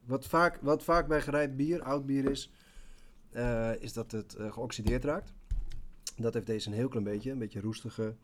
Wat, 0.04 0.26
vaak, 0.26 0.58
wat 0.62 0.82
vaak 0.82 1.06
bij 1.08 1.20
gerijpt 1.22 1.56
bier, 1.56 1.82
oud 1.82 2.06
bier 2.06 2.30
is, 2.30 2.52
eh, 3.30 3.80
is 3.82 3.92
dat 3.92 4.12
het 4.12 4.34
eh, 4.34 4.52
geoxideerd 4.52 5.04
raakt. 5.04 5.32
Dat 6.16 6.34
heeft 6.34 6.46
deze 6.46 6.68
een 6.68 6.74
heel 6.74 6.88
klein 6.88 7.04
beetje, 7.04 7.30
een 7.30 7.38
beetje 7.38 7.60
roestige, 7.60 8.14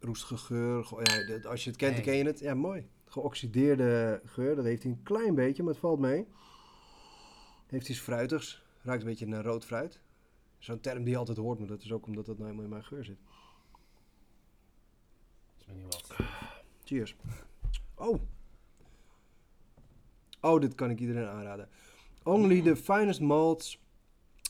roestige 0.00 0.36
geur. 0.36 0.88
Ja, 1.02 1.48
als 1.48 1.64
je 1.64 1.70
het 1.70 1.78
kent, 1.78 1.94
dan 1.94 2.04
ken 2.04 2.16
je 2.16 2.24
het. 2.24 2.38
Ja, 2.38 2.54
mooi. 2.54 2.88
Geoxideerde 3.06 4.20
geur, 4.24 4.56
dat 4.56 4.64
heeft 4.64 4.82
hij 4.82 4.92
een 4.92 5.02
klein 5.02 5.34
beetje, 5.34 5.62
maar 5.62 5.72
het 5.72 5.80
valt 5.80 5.98
mee. 5.98 6.26
Heeft 7.66 7.88
iets 7.88 8.00
fruitigs, 8.00 8.62
ruikt 8.82 9.02
een 9.02 9.08
beetje 9.08 9.26
naar 9.26 9.44
rood 9.44 9.64
fruit. 9.64 10.00
Zo'n 10.58 10.80
term 10.80 11.02
die 11.02 11.12
je 11.12 11.18
altijd 11.18 11.38
hoort, 11.38 11.58
maar 11.58 11.68
dat 11.68 11.82
is 11.82 11.92
ook 11.92 12.06
omdat 12.06 12.26
dat 12.26 12.38
nou 12.38 12.50
helemaal 12.50 12.64
in 12.64 12.70
mijn 12.70 12.84
geur 12.84 13.04
zit. 13.04 13.18
Dat 15.56 15.60
is 15.60 15.66
me 15.66 15.74
niet 15.74 15.84
wat. 15.84 16.16
Cheers. 16.84 17.16
Oh. 17.94 18.20
Oh, 20.40 20.60
dit 20.60 20.74
kan 20.74 20.90
ik 20.90 21.00
iedereen 21.00 21.26
aanraden. 21.26 21.68
Only 22.22 22.62
the 22.62 22.76
finest 22.76 23.20
malts 23.20 23.78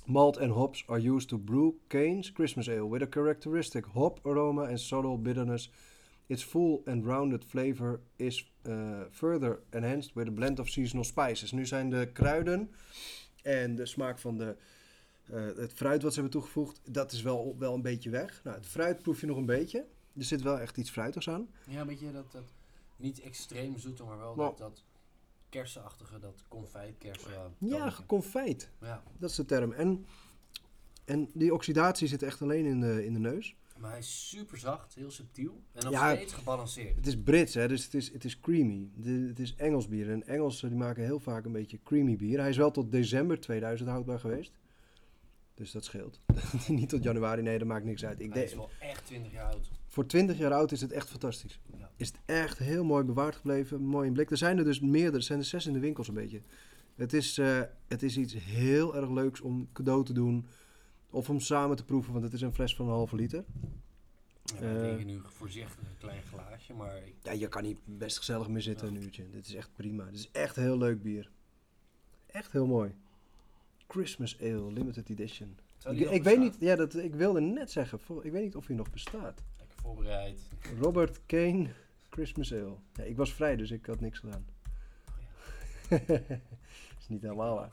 Malt 0.08 0.38
and 0.38 0.52
hops 0.52 0.84
are 0.88 0.98
used 0.98 1.28
to 1.28 1.36
brew 1.36 1.74
Cane's 1.90 2.30
Christmas 2.30 2.66
Ale 2.66 2.86
with 2.86 3.02
a 3.02 3.06
characteristic 3.06 3.84
hop 3.84 4.20
aroma 4.24 4.62
and 4.62 4.80
subtle 4.80 5.18
bitterness. 5.18 5.68
Its 6.30 6.42
full 6.42 6.82
and 6.86 7.04
rounded 7.04 7.44
flavor 7.44 8.00
is 8.16 8.42
uh, 8.66 9.04
further 9.10 9.60
enhanced 9.70 10.16
with 10.16 10.28
a 10.28 10.30
blend 10.30 10.58
of 10.60 10.70
seasonal 10.70 11.04
spices. 11.04 11.52
Nu 11.52 11.66
zijn 11.66 11.90
de 11.90 12.10
kruiden 12.12 12.70
en 13.42 13.74
de 13.74 13.86
smaak 13.86 14.18
van 14.18 14.38
de, 14.38 14.44
eh, 14.44 14.56
het 15.36 15.72
fruit 15.72 16.02
wat 16.02 16.14
ze 16.14 16.20
hebben 16.20 16.40
toegevoegd, 16.40 16.80
dat 16.92 17.12
is 17.12 17.22
wel, 17.22 17.56
wel 17.58 17.74
een 17.74 17.82
beetje 17.82 18.10
weg. 18.10 18.40
Nou, 18.44 18.56
het 18.56 18.66
fruit 18.66 19.02
proef 19.02 19.20
je 19.20 19.26
nog 19.26 19.36
een 19.36 19.46
beetje. 19.46 19.78
Er 20.16 20.24
zit 20.24 20.42
wel 20.42 20.58
echt 20.58 20.76
iets 20.76 20.90
fruitigs 20.90 21.28
aan. 21.28 21.48
Ja, 21.68 21.80
een 21.80 21.86
beetje 21.86 22.12
dat, 22.12 22.32
dat 22.32 22.52
niet 22.96 23.20
extreem 23.20 23.78
zoete, 23.78 24.04
maar 24.04 24.18
wel 24.18 24.34
Nou. 24.34 24.48
dat, 24.50 24.58
dat 24.58 24.84
kersenachtige, 25.48 26.18
dat 26.18 26.44
confijtkersen. 26.48 27.30
Ja, 27.58 27.68
tandje. 27.78 27.90
geconfijt. 27.90 28.70
ja. 28.80 29.02
Dat 29.18 29.30
is 29.30 29.36
de 29.36 29.44
term. 29.44 29.72
En, 29.72 30.06
en 31.04 31.30
die 31.34 31.54
oxidatie 31.54 32.08
zit 32.08 32.22
echt 32.22 32.42
alleen 32.42 32.64
in 32.64 32.80
de, 32.80 33.04
in 33.06 33.12
de 33.12 33.18
neus. 33.18 33.56
Maar 33.78 33.90
hij 33.90 33.98
is 33.98 34.28
super 34.28 34.58
zacht, 34.58 34.94
heel 34.94 35.10
subtiel 35.10 35.62
en 35.72 35.84
nog 35.84 35.92
Ja. 35.92 36.14
steeds 36.14 36.32
gebalanceerd. 36.32 36.96
Het 36.96 37.06
is 37.06 37.22
Brits, 37.22 37.54
hè, 37.54 37.68
dus 37.68 37.84
het 37.84 37.94
is, 37.94 38.12
het 38.12 38.24
is 38.24 38.40
creamy. 38.40 38.90
De- 38.94 39.10
het 39.28 39.38
is 39.38 39.54
Engels 39.54 39.88
bier. 39.88 40.10
En 40.10 40.26
Engelsen 40.26 40.68
die 40.68 40.78
maken 40.78 41.04
heel 41.04 41.20
vaak 41.20 41.44
een 41.44 41.52
beetje 41.52 41.78
creamy 41.84 42.16
bier. 42.16 42.38
Hij 42.40 42.48
is 42.48 42.56
wel 42.56 42.70
tot 42.70 42.92
december 42.92 43.40
2000 43.40 43.88
houdbaar 43.88 44.20
geweest. 44.20 44.52
Dus 45.58 45.70
dat 45.72 45.84
scheelt. 45.84 46.20
Niet 46.68 46.88
tot 46.88 47.02
januari, 47.02 47.42
nee, 47.42 47.58
dat 47.58 47.68
maakt 47.68 47.84
niks 47.84 48.04
uit. 48.04 48.20
Ik 48.20 48.32
hij 48.32 48.42
is 48.42 48.50
denk, 48.50 48.60
wel 48.62 48.88
echt 48.90 49.06
20 49.06 49.32
jaar 49.32 49.52
oud. 49.52 49.70
voor 49.86 50.06
20 50.06 50.38
jaar 50.38 50.52
oud 50.52 50.72
is 50.72 50.80
het 50.80 50.92
echt 50.92 51.08
fantastisch. 51.10 51.60
Ja. 51.78 51.90
Is 51.96 52.06
het 52.08 52.18
echt 52.24 52.58
heel 52.58 52.84
mooi 52.84 53.04
bewaard 53.04 53.36
gebleven. 53.36 53.80
Mooi 53.82 54.06
in 54.06 54.12
blik. 54.12 54.30
Er 54.30 54.36
zijn 54.36 54.58
er 54.58 54.64
dus 54.64 54.80
meerdere. 54.80 55.16
Er 55.16 55.22
zijn 55.22 55.38
er 55.38 55.44
zes 55.44 55.66
in 55.66 55.72
de 55.72 55.78
winkels 55.78 56.08
een 56.08 56.14
beetje. 56.14 56.40
Het 56.94 57.12
is, 57.12 57.38
eh, 57.38 57.60
het 57.88 58.02
is 58.02 58.16
iets 58.18 58.34
heel 58.38 58.96
erg 58.96 59.10
leuks 59.10 59.40
om 59.40 59.68
cadeau 59.72 60.04
te 60.04 60.12
doen. 60.12 60.46
Of 61.10 61.30
om 61.30 61.40
samen 61.40 61.76
te 61.76 61.84
proeven, 61.84 62.12
want 62.12 62.24
het 62.24 62.32
is 62.32 62.40
een 62.40 62.54
fles 62.54 62.74
van 62.76 62.86
een 62.86 62.92
halve 62.92 63.16
liter. 63.16 63.44
Ja, 64.44 64.60
wij 64.60 64.74
Eh. 64.74 64.82
drinken 64.82 65.06
nu 65.06 65.20
voorzichtig 65.24 65.78
een 65.78 65.96
klein 65.98 66.22
glaasje, 66.22 66.72
maar 66.74 67.02
Ja, 67.22 67.32
je 67.32 67.48
kan 67.48 67.62
niet 67.62 67.78
best 67.84 68.16
gezellig 68.18 68.48
meer 68.48 68.62
zitten 68.62 68.88
Ja. 68.92 68.96
een 68.96 69.02
uurtje. 69.02 69.30
Dit 69.30 69.46
is 69.46 69.54
echt 69.54 69.70
prima. 69.76 70.04
Dit 70.04 70.14
is 70.14 70.30
echt 70.32 70.56
heel 70.56 70.78
leuk 70.78 71.02
bier. 71.02 71.30
Echt 72.26 72.52
heel 72.52 72.66
mooi. 72.66 72.94
Christmas 73.88 74.40
Ale, 74.40 74.72
limited 74.72 75.10
edition. 75.10 75.56
Ik, 75.90 76.22
weet 76.22 76.38
niet, 76.38 76.56
ja, 76.60 76.76
dat, 76.76 76.96
ik 76.96 77.14
wilde 77.14 77.40
net 77.40 77.70
zeggen, 77.70 77.98
ik 78.22 78.32
weet 78.32 78.42
niet 78.42 78.56
of 78.56 78.66
hij 78.66 78.76
nog 78.76 78.90
bestaat. 78.90 79.42
Lekker 79.58 79.78
voorbereid. 79.80 80.40
Robert 80.80 81.20
Kane, 81.26 81.68
Christmas 82.10 82.52
Ale. 82.52 82.76
Ja, 82.92 83.02
ik 83.02 83.16
was 83.16 83.34
vrij, 83.34 83.56
dus 83.56 83.70
ik 83.70 83.86
had 83.86 84.00
niks 84.00 84.18
gedaan. 84.18 84.46
Oh 85.90 85.98
is 87.00 87.08
niet 87.08 87.22
helemaal 87.22 87.54
waar. 87.54 87.72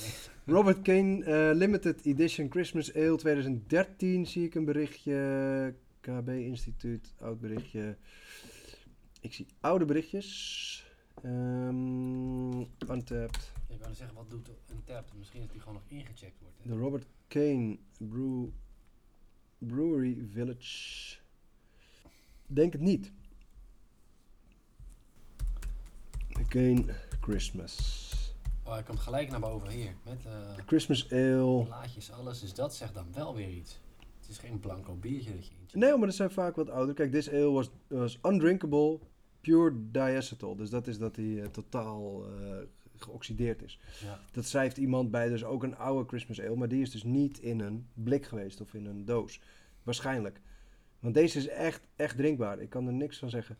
Nee. 0.00 0.12
Robert 0.56 0.82
Kane, 0.82 1.24
eh, 1.24 1.56
limited 1.56 2.06
edition 2.06 2.50
Christmas 2.50 2.94
Ale 2.94 3.16
2013 3.16 4.26
zie 4.26 4.44
ik 4.44 4.54
een 4.54 4.64
berichtje. 4.64 5.74
KB 6.00 6.28
Instituut, 6.28 7.14
oud 7.20 7.40
berichtje. 7.40 7.96
Ik 9.20 9.34
zie 9.34 9.46
oude 9.60 9.84
berichtjes. 9.84 10.92
Ehm 11.22 12.60
untapped. 12.90 13.52
Wou 13.84 13.96
zeggen, 13.96 14.16
wat 14.16 14.30
doet 14.30 14.48
een 14.66 14.84
tap? 14.84 15.12
Misschien 15.18 15.40
dat 15.40 15.50
die 15.50 15.60
gewoon 15.60 15.74
nog 15.74 15.82
ingecheckt 15.86 16.40
wordt. 16.40 16.56
hè? 16.62 16.70
De 16.70 16.76
Robert 16.76 17.06
Kane 17.28 17.78
Brew, 17.98 18.46
Brewery 19.58 20.26
Village. 20.32 21.16
Denk 22.46 22.72
het 22.72 22.82
niet. 22.82 23.12
De 26.28 26.46
Kane 26.48 26.94
Christmas. 27.20 28.12
Oh, 28.64 28.72
hij 28.72 28.82
komt 28.82 28.98
gelijk 29.00 29.30
naar 29.30 29.40
boven 29.40 29.68
hier. 29.68 29.94
Met 30.04 30.26
eh 30.26 30.32
Christmas 30.66 31.12
Ale. 31.12 31.64
plaatjes, 31.64 32.12
alles. 32.12 32.40
Dus 32.40 32.54
dat 32.54 32.74
zegt 32.74 32.94
dan 32.94 33.12
wel 33.12 33.34
weer 33.34 33.48
iets. 33.50 33.78
Het 34.20 34.28
is 34.28 34.38
geen 34.38 34.60
blanco 34.60 34.94
biertje 34.94 35.32
dat 35.34 35.46
je 35.46 35.52
incheckt. 35.54 35.74
Nee, 35.74 35.96
maar 35.96 36.06
dat 36.06 36.16
zijn 36.16 36.30
vaak 36.30 36.56
wat 36.56 36.70
ouder. 36.70 36.94
Kijk, 36.94 37.12
this 37.12 37.28
ale 37.30 37.50
was, 37.50 37.70
was 37.86 38.18
undrinkable, 38.22 38.98
pure 39.40 39.90
diacetyl. 39.90 40.56
Dus 40.56 40.70
dat 40.70 40.86
is 40.86 40.98
dat 40.98 41.16
hij 41.16 41.42
eh, 41.42 41.48
totaal 41.48 42.24
eh, 42.28 42.56
geoxideerd 42.96 43.62
is. 43.62 43.78
Ja. 44.04 44.20
Dat 44.32 44.44
schrijft 44.44 44.76
iemand 44.76 45.10
bij 45.10 45.28
dus 45.28 45.44
ook 45.44 45.62
een 45.62 45.76
oude 45.76 46.08
Christmas 46.08 46.40
ale. 46.40 46.56
Maar 46.56 46.68
die 46.68 46.82
is 46.82 46.90
dus 46.90 47.02
niet 47.02 47.38
in 47.38 47.60
een 47.60 47.86
blik 47.94 48.24
geweest 48.26 48.60
of 48.60 48.74
in 48.74 48.86
een 48.86 49.04
doos. 49.04 49.40
Waarschijnlijk. 49.82 50.40
Want 50.98 51.14
deze 51.14 51.38
is 51.38 51.48
echt, 51.48 51.80
echt 51.96 52.16
drinkbaar. 52.16 52.60
Ik 52.60 52.70
kan 52.70 52.86
er 52.86 52.92
niks 52.92 53.18
van 53.18 53.30
zeggen. 53.30 53.58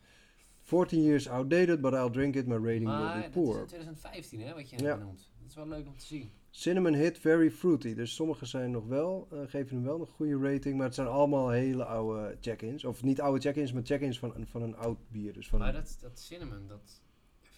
14 0.61 1.03
years 1.03 1.27
outdated, 1.29 1.81
but 1.81 1.93
I'll 1.93 2.09
drink 2.11 2.35
it. 2.35 2.45
My 2.47 2.53
rating 2.55 2.83
will 2.85 2.93
Maar 2.93 3.13
be 3.15 3.19
dat 3.21 3.27
is 3.29 3.33
poor. 3.33 3.59
in 3.59 3.65
2015 3.67 4.39
hè, 4.41 4.53
wat 4.53 4.69
je 4.69 4.77
Ja. 4.83 4.95
noemt. 4.95 5.31
Dat 5.39 5.49
is 5.49 5.55
wel 5.55 5.67
leuk 5.67 5.87
om 5.87 5.97
te 5.97 6.05
zien. 6.05 6.31
Cinnamon 6.49 6.93
hit, 6.93 7.17
very 7.17 7.51
fruity. 7.51 7.93
Dus 7.93 8.15
sommige 8.15 8.45
zijn 8.45 8.71
nog 8.71 8.85
wel, 8.85 9.27
eh, 9.31 9.39
geven 9.47 9.75
hem 9.75 9.85
wel 9.85 9.99
een 9.99 10.07
goede 10.07 10.39
rating. 10.53 10.75
Maar 10.77 10.85
het 10.85 10.95
zijn 10.95 11.07
allemaal 11.07 11.49
hele 11.49 11.85
oude 11.85 12.37
check-ins. 12.41 12.85
Of 12.85 13.03
niet 13.03 13.21
oude 13.21 13.39
check-ins, 13.41 13.71
maar 13.73 13.83
check-ins 13.85 14.19
van, 14.19 14.35
een- 14.35 14.47
van 14.47 14.61
een 14.61 14.75
oud 14.75 14.97
bier. 15.09 15.33
Dus 15.33 15.47
van 15.47 15.59
Maar 15.59 15.73
dat, 15.73 15.97
dat 16.01 16.19
cinnamon, 16.19 16.67
dat 16.67 17.01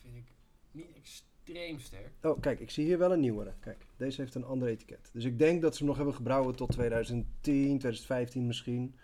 vind 0.02 0.16
ik 0.16 0.34
niet 0.72 0.90
extreem 1.48 1.80
sterk. 1.80 2.12
Oh, 2.22 2.42
kijk, 2.42 2.60
ik 2.60 2.70
zie 2.72 2.86
hier 2.86 2.98
wel 2.98 3.12
een 3.14 3.20
nieuwere. 3.20 3.54
Kijk, 3.60 3.86
deze 3.98 4.22
heeft 4.22 4.36
een 4.36 4.44
ander 4.46 4.68
etiket. 4.68 5.10
Dus 5.14 5.24
ik 5.24 5.40
denk 5.40 5.62
dat 5.62 5.72
ze 5.72 5.78
hem 5.78 5.88
nog 5.88 5.96
hebben 5.98 6.16
gebrouwen 6.16 6.56
tot 6.56 6.72
2010, 6.72 7.26
2015 7.80 8.48
misschien. 8.48 8.96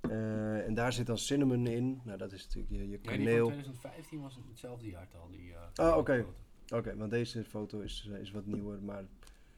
Eh, 0.00 0.66
en 0.66 0.74
daar 0.74 0.92
zit 0.92 1.06
dan 1.06 1.18
cinnamon 1.18 1.66
in. 1.66 2.00
Nou, 2.04 2.18
dat 2.18 2.32
is 2.32 2.42
natuurlijk 2.44 2.72
je, 2.72 2.78
je 2.78 2.84
Ja, 2.84 2.88
die 2.90 2.98
van 3.08 3.12
kaneel. 3.16 3.46
2015 3.46 4.20
was 4.20 4.38
hetzelfde 4.48 4.86
jaartal. 4.88 5.28
Die, 5.30 5.52
eh, 5.52 5.62
Ah, 5.74 5.96
oké. 5.96 6.26
Oké, 6.74 6.96
want 6.96 7.10
deze 7.10 7.44
foto 7.44 7.80
is, 7.80 8.08
eh, 8.12 8.20
is 8.20 8.30
wat 8.30 8.46
nieuwer. 8.46 8.82
Maar 8.82 9.04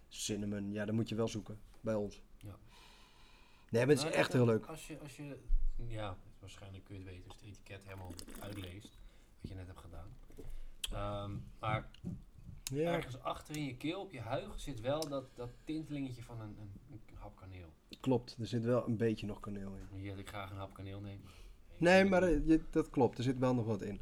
cinnamon, 0.09 0.73
ja, 0.73 0.85
dan 0.85 0.95
moet 0.95 1.09
je 1.09 1.15
wel 1.15 1.29
zoeken 1.29 1.59
bij 1.81 1.95
ons. 1.95 2.23
Ja. 2.39 2.57
Nee, 3.71 3.81
maar 3.87 3.89
het 3.95 3.99
is 3.99 4.05
Nou, 4.05 4.17
echt 4.17 4.33
dat- 4.33 4.41
heel 4.41 4.47
leuk. 4.53 4.67
Als 4.67 4.87
je, 4.87 4.99
als 4.99 5.17
je, 5.17 5.37
ja, 5.87 6.17
waarschijnlijk 6.41 6.85
kun 6.85 6.95
je 6.95 7.01
het 7.01 7.11
weten 7.11 7.25
als 7.29 7.37
het 7.41 7.45
etiket 7.45 7.81
helemaal 7.85 8.13
uitleest. 8.41 8.99
Wat 9.41 9.51
je 9.51 9.57
net 9.57 9.67
hebt 9.67 9.79
gedaan. 9.81 10.17
Ehm, 10.93 11.31
maar 11.61 11.89
Ja, 12.73 12.93
ergens 12.93 13.21
achter 13.23 13.57
in 13.57 13.65
je 13.65 13.77
keel, 13.77 14.01
op 14.01 14.13
je 14.13 14.21
huig, 14.21 14.61
zit 14.61 14.81
wel 14.81 15.09
dat, 15.09 15.25
dat 15.35 15.51
tintelingetje 15.65 16.23
van 16.23 16.41
een, 16.41 16.57
een, 16.61 16.71
een 16.91 17.17
hap 17.17 17.37
kaneel. 17.37 17.69
klopt. 18.01 18.37
Er 18.41 18.47
zit 18.47 18.65
wel 18.65 18.87
een 18.87 18.97
beetje 18.97 19.27
nog 19.27 19.41
kaneel 19.41 19.73
in. 19.75 19.99
Hier 20.01 20.19
ik 20.19 20.29
graag 20.29 20.51
een 20.51 20.57
hap 20.57 20.75
kaneel 20.75 21.01
nemen. 21.01 21.25
Nee, 21.77 22.05
maar 22.05 22.23
eh, 22.23 22.47
je- 22.47 22.61
dat 22.71 22.91
klopt. 22.91 23.19
Er 23.19 23.25
zit 23.25 23.39
wel 23.39 23.55
nog 23.55 23.67
wat 23.67 23.83
in. 23.83 24.01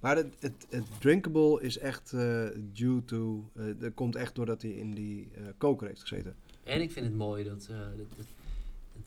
Maar 0.00 0.16
het, 0.16 0.36
het, 0.40 0.66
het 0.70 1.00
drinkable 1.00 1.60
is 1.62 1.78
echt 1.78 2.12
eh, 2.12 2.48
due 2.58 3.04
to... 3.04 3.50
eh, 3.54 3.64
dat 3.78 3.94
komt 3.94 4.16
echt 4.16 4.34
doordat 4.34 4.62
hij 4.62 4.70
in 4.70 4.90
die 4.94 5.30
eh, 5.34 5.42
koker 5.58 5.86
heeft 5.86 6.00
gezeten. 6.00 6.36
En 6.64 6.80
ik 6.80 6.92
vind 6.92 7.06
het 7.06 7.14
mooi 7.14 7.44
dat, 7.44 7.70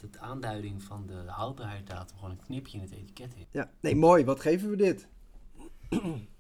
het 0.02 0.18
aanduiding 0.18 0.84
van 0.84 1.06
de 1.08 1.14
houdbaarheidsdatum 1.14 2.16
gewoon 2.18 2.32
een 2.32 2.40
knipje 2.46 2.78
in 2.78 2.84
het 2.84 2.92
etiket 2.92 3.34
heeft. 3.34 3.48
Ja, 3.52 3.72
nee, 3.80 3.96
mooi. 3.96 4.26
Wat 4.26 4.40
geven 4.40 4.70
we 4.70 4.76
dit? 4.76 5.08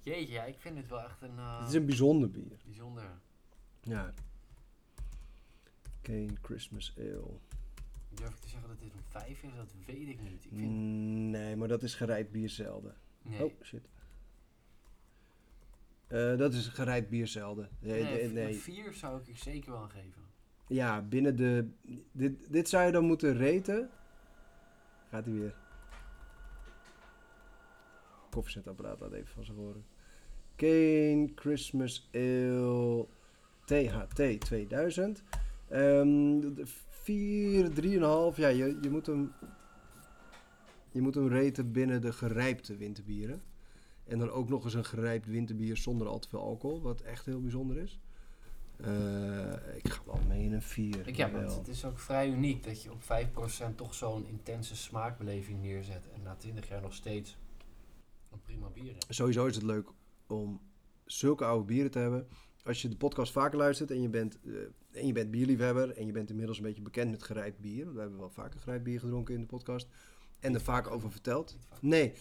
Jeetje, 0.10 0.34
ja, 0.34 0.44
ik 0.44 0.60
vind 0.60 0.78
het 0.78 0.88
wel 0.90 1.02
echt 1.04 1.22
een 1.22 1.38
eh, 1.38 1.60
Het 1.60 1.68
is 1.70 1.74
een 1.76 1.86
bijzonder 1.86 2.30
bier. 2.32 2.58
bijzonder. 2.66 3.04
Ja. 3.82 4.14
Kane 6.02 6.30
Christmas 6.42 6.94
Ale. 6.98 7.24
Durf 8.10 8.30
ik 8.30 8.40
te 8.40 8.50
zeggen 8.50 8.70
dat 8.70 8.80
dit 8.80 8.94
een 8.94 9.04
5 9.10 9.44
is? 9.44 9.56
Dat 9.56 9.74
weet 9.86 10.08
ik 10.08 10.22
niet. 10.22 10.44
Ik 10.46 10.50
vind, 10.56 10.72
Mm, 10.72 11.30
Nee, 11.30 11.56
maar 11.56 11.68
dat 11.68 11.84
is 11.84 11.96
gerijpt 11.96 12.32
bier 12.32 12.50
zelden. 12.50 12.96
nee. 13.22 13.46
Oh, 13.46 13.52
shit. 13.64 13.88
Eh, 16.08 16.38
dat 16.38 16.54
is 16.54 16.68
gerijpt 16.68 17.10
bier 17.10 17.28
zelden. 17.28 17.70
Nee, 17.80 18.04
nee, 18.04 18.12
nee, 18.14 18.24
een 18.24 18.34
nee. 18.34 18.56
4 18.56 18.94
zou 18.94 19.20
ik 19.22 19.28
er 19.28 19.36
zeker 19.38 19.72
wel 19.72 19.88
geven. 19.88 20.22
Ja, 20.68 21.02
binnen 21.02 21.36
de... 21.36 21.70
Dit, 22.12 22.52
dit 22.52 22.70
zou 22.70 22.86
je 22.86 22.92
dan 22.92 23.04
moeten 23.06 23.38
raten. 23.38 23.90
Gaat 25.10 25.26
hij 25.26 25.34
weer. 25.34 25.56
Koffiezetapparaat 28.30 29.00
laat 29.00 29.12
even 29.12 29.34
van 29.34 29.46
zich 29.46 29.56
horen. 29.56 29.86
Kane 30.60 31.30
Christmas 31.36 32.10
Ale 32.14 33.06
THT 33.66 34.40
2000. 34.40 35.24
Ehm 35.70 36.66
4, 36.90 37.70
3,5. 38.34 38.38
Ja, 38.38 38.48
je, 38.48 38.78
je 38.82 38.90
moet 38.90 39.06
hem... 39.06 39.32
Je 40.92 41.02
moet 41.02 41.16
hem 41.16 41.28
raten 41.28 41.72
binnen 41.72 42.02
de 42.02 42.14
gerijpte 42.14 42.76
winterbieren. 42.76 43.42
En 44.08 44.20
dan 44.20 44.30
ook 44.30 44.50
nog 44.50 44.64
eens 44.64 44.74
een 44.74 44.86
gerijpt 44.86 45.26
winterbier 45.26 45.78
zonder 45.78 46.08
al 46.08 46.20
te 46.20 46.30
veel 46.30 46.40
alcohol. 46.40 46.82
Wat 46.82 47.02
echt 47.02 47.26
heel 47.26 47.42
bijzonder 47.42 47.78
is. 47.78 48.00
Eh, 48.78 49.76
ik 49.76 49.90
ga 49.90 50.02
wel 50.06 50.20
mee 50.28 50.44
in 50.44 50.54
een 50.54 50.62
4. 50.62 51.08
Ik, 51.08 51.16
ja, 51.16 51.32
want 51.32 51.56
het 51.56 51.68
is 51.68 51.86
ook 51.86 52.00
vrij 52.00 52.30
uniek 52.30 52.64
dat 52.64 52.84
je 52.84 52.92
op 52.92 53.02
5% 53.72 53.76
toch 53.76 53.94
zo'n 53.94 54.26
intense 54.26 54.76
smaakbeleving 54.76 55.62
neerzet. 55.62 56.10
En 56.14 56.22
na 56.24 56.36
20 56.36 56.68
jaar 56.68 56.82
nog 56.82 56.94
steeds 56.94 57.38
een 58.32 58.42
prima 58.42 58.68
bier 58.68 58.92
hebt. 58.92 59.06
Sowieso 59.10 59.46
is 59.46 59.56
het 59.56 59.64
leuk 59.64 59.90
om 60.30 60.62
zulke 61.06 61.46
oude 61.46 61.66
bieren 61.66 61.92
te 61.92 62.00
hebben. 62.00 62.28
Als 62.64 62.82
je 62.82 62.88
de 62.88 62.98
podcast 62.98 63.32
vaker 63.32 63.58
luistert 63.58 63.92
en 63.92 64.02
je 64.02 64.10
bent, 64.10 64.40
eh, 64.46 64.54
en 64.92 65.08
je 65.08 65.14
bent 65.14 65.32
bierliefhebber 65.32 65.92
en 65.92 66.06
je 66.06 66.12
bent 66.12 66.30
inmiddels 66.30 66.58
een 66.58 66.64
beetje 66.64 66.82
bekend 66.82 67.12
met 67.12 67.24
gerijpt 67.24 67.60
bier. 67.60 67.94
We 67.94 68.00
hebben 68.00 68.20
wel 68.20 68.30
vaker 68.30 68.60
gerijpt 68.60 68.84
bier 68.84 69.00
gedronken 69.00 69.34
in 69.34 69.42
de 69.42 69.48
podcast. 69.48 69.88
En 70.40 70.54
er 70.54 70.62
vaak 70.62 70.92
over 70.92 71.12
verteld. 71.12 71.58
Nee, 71.82 72.14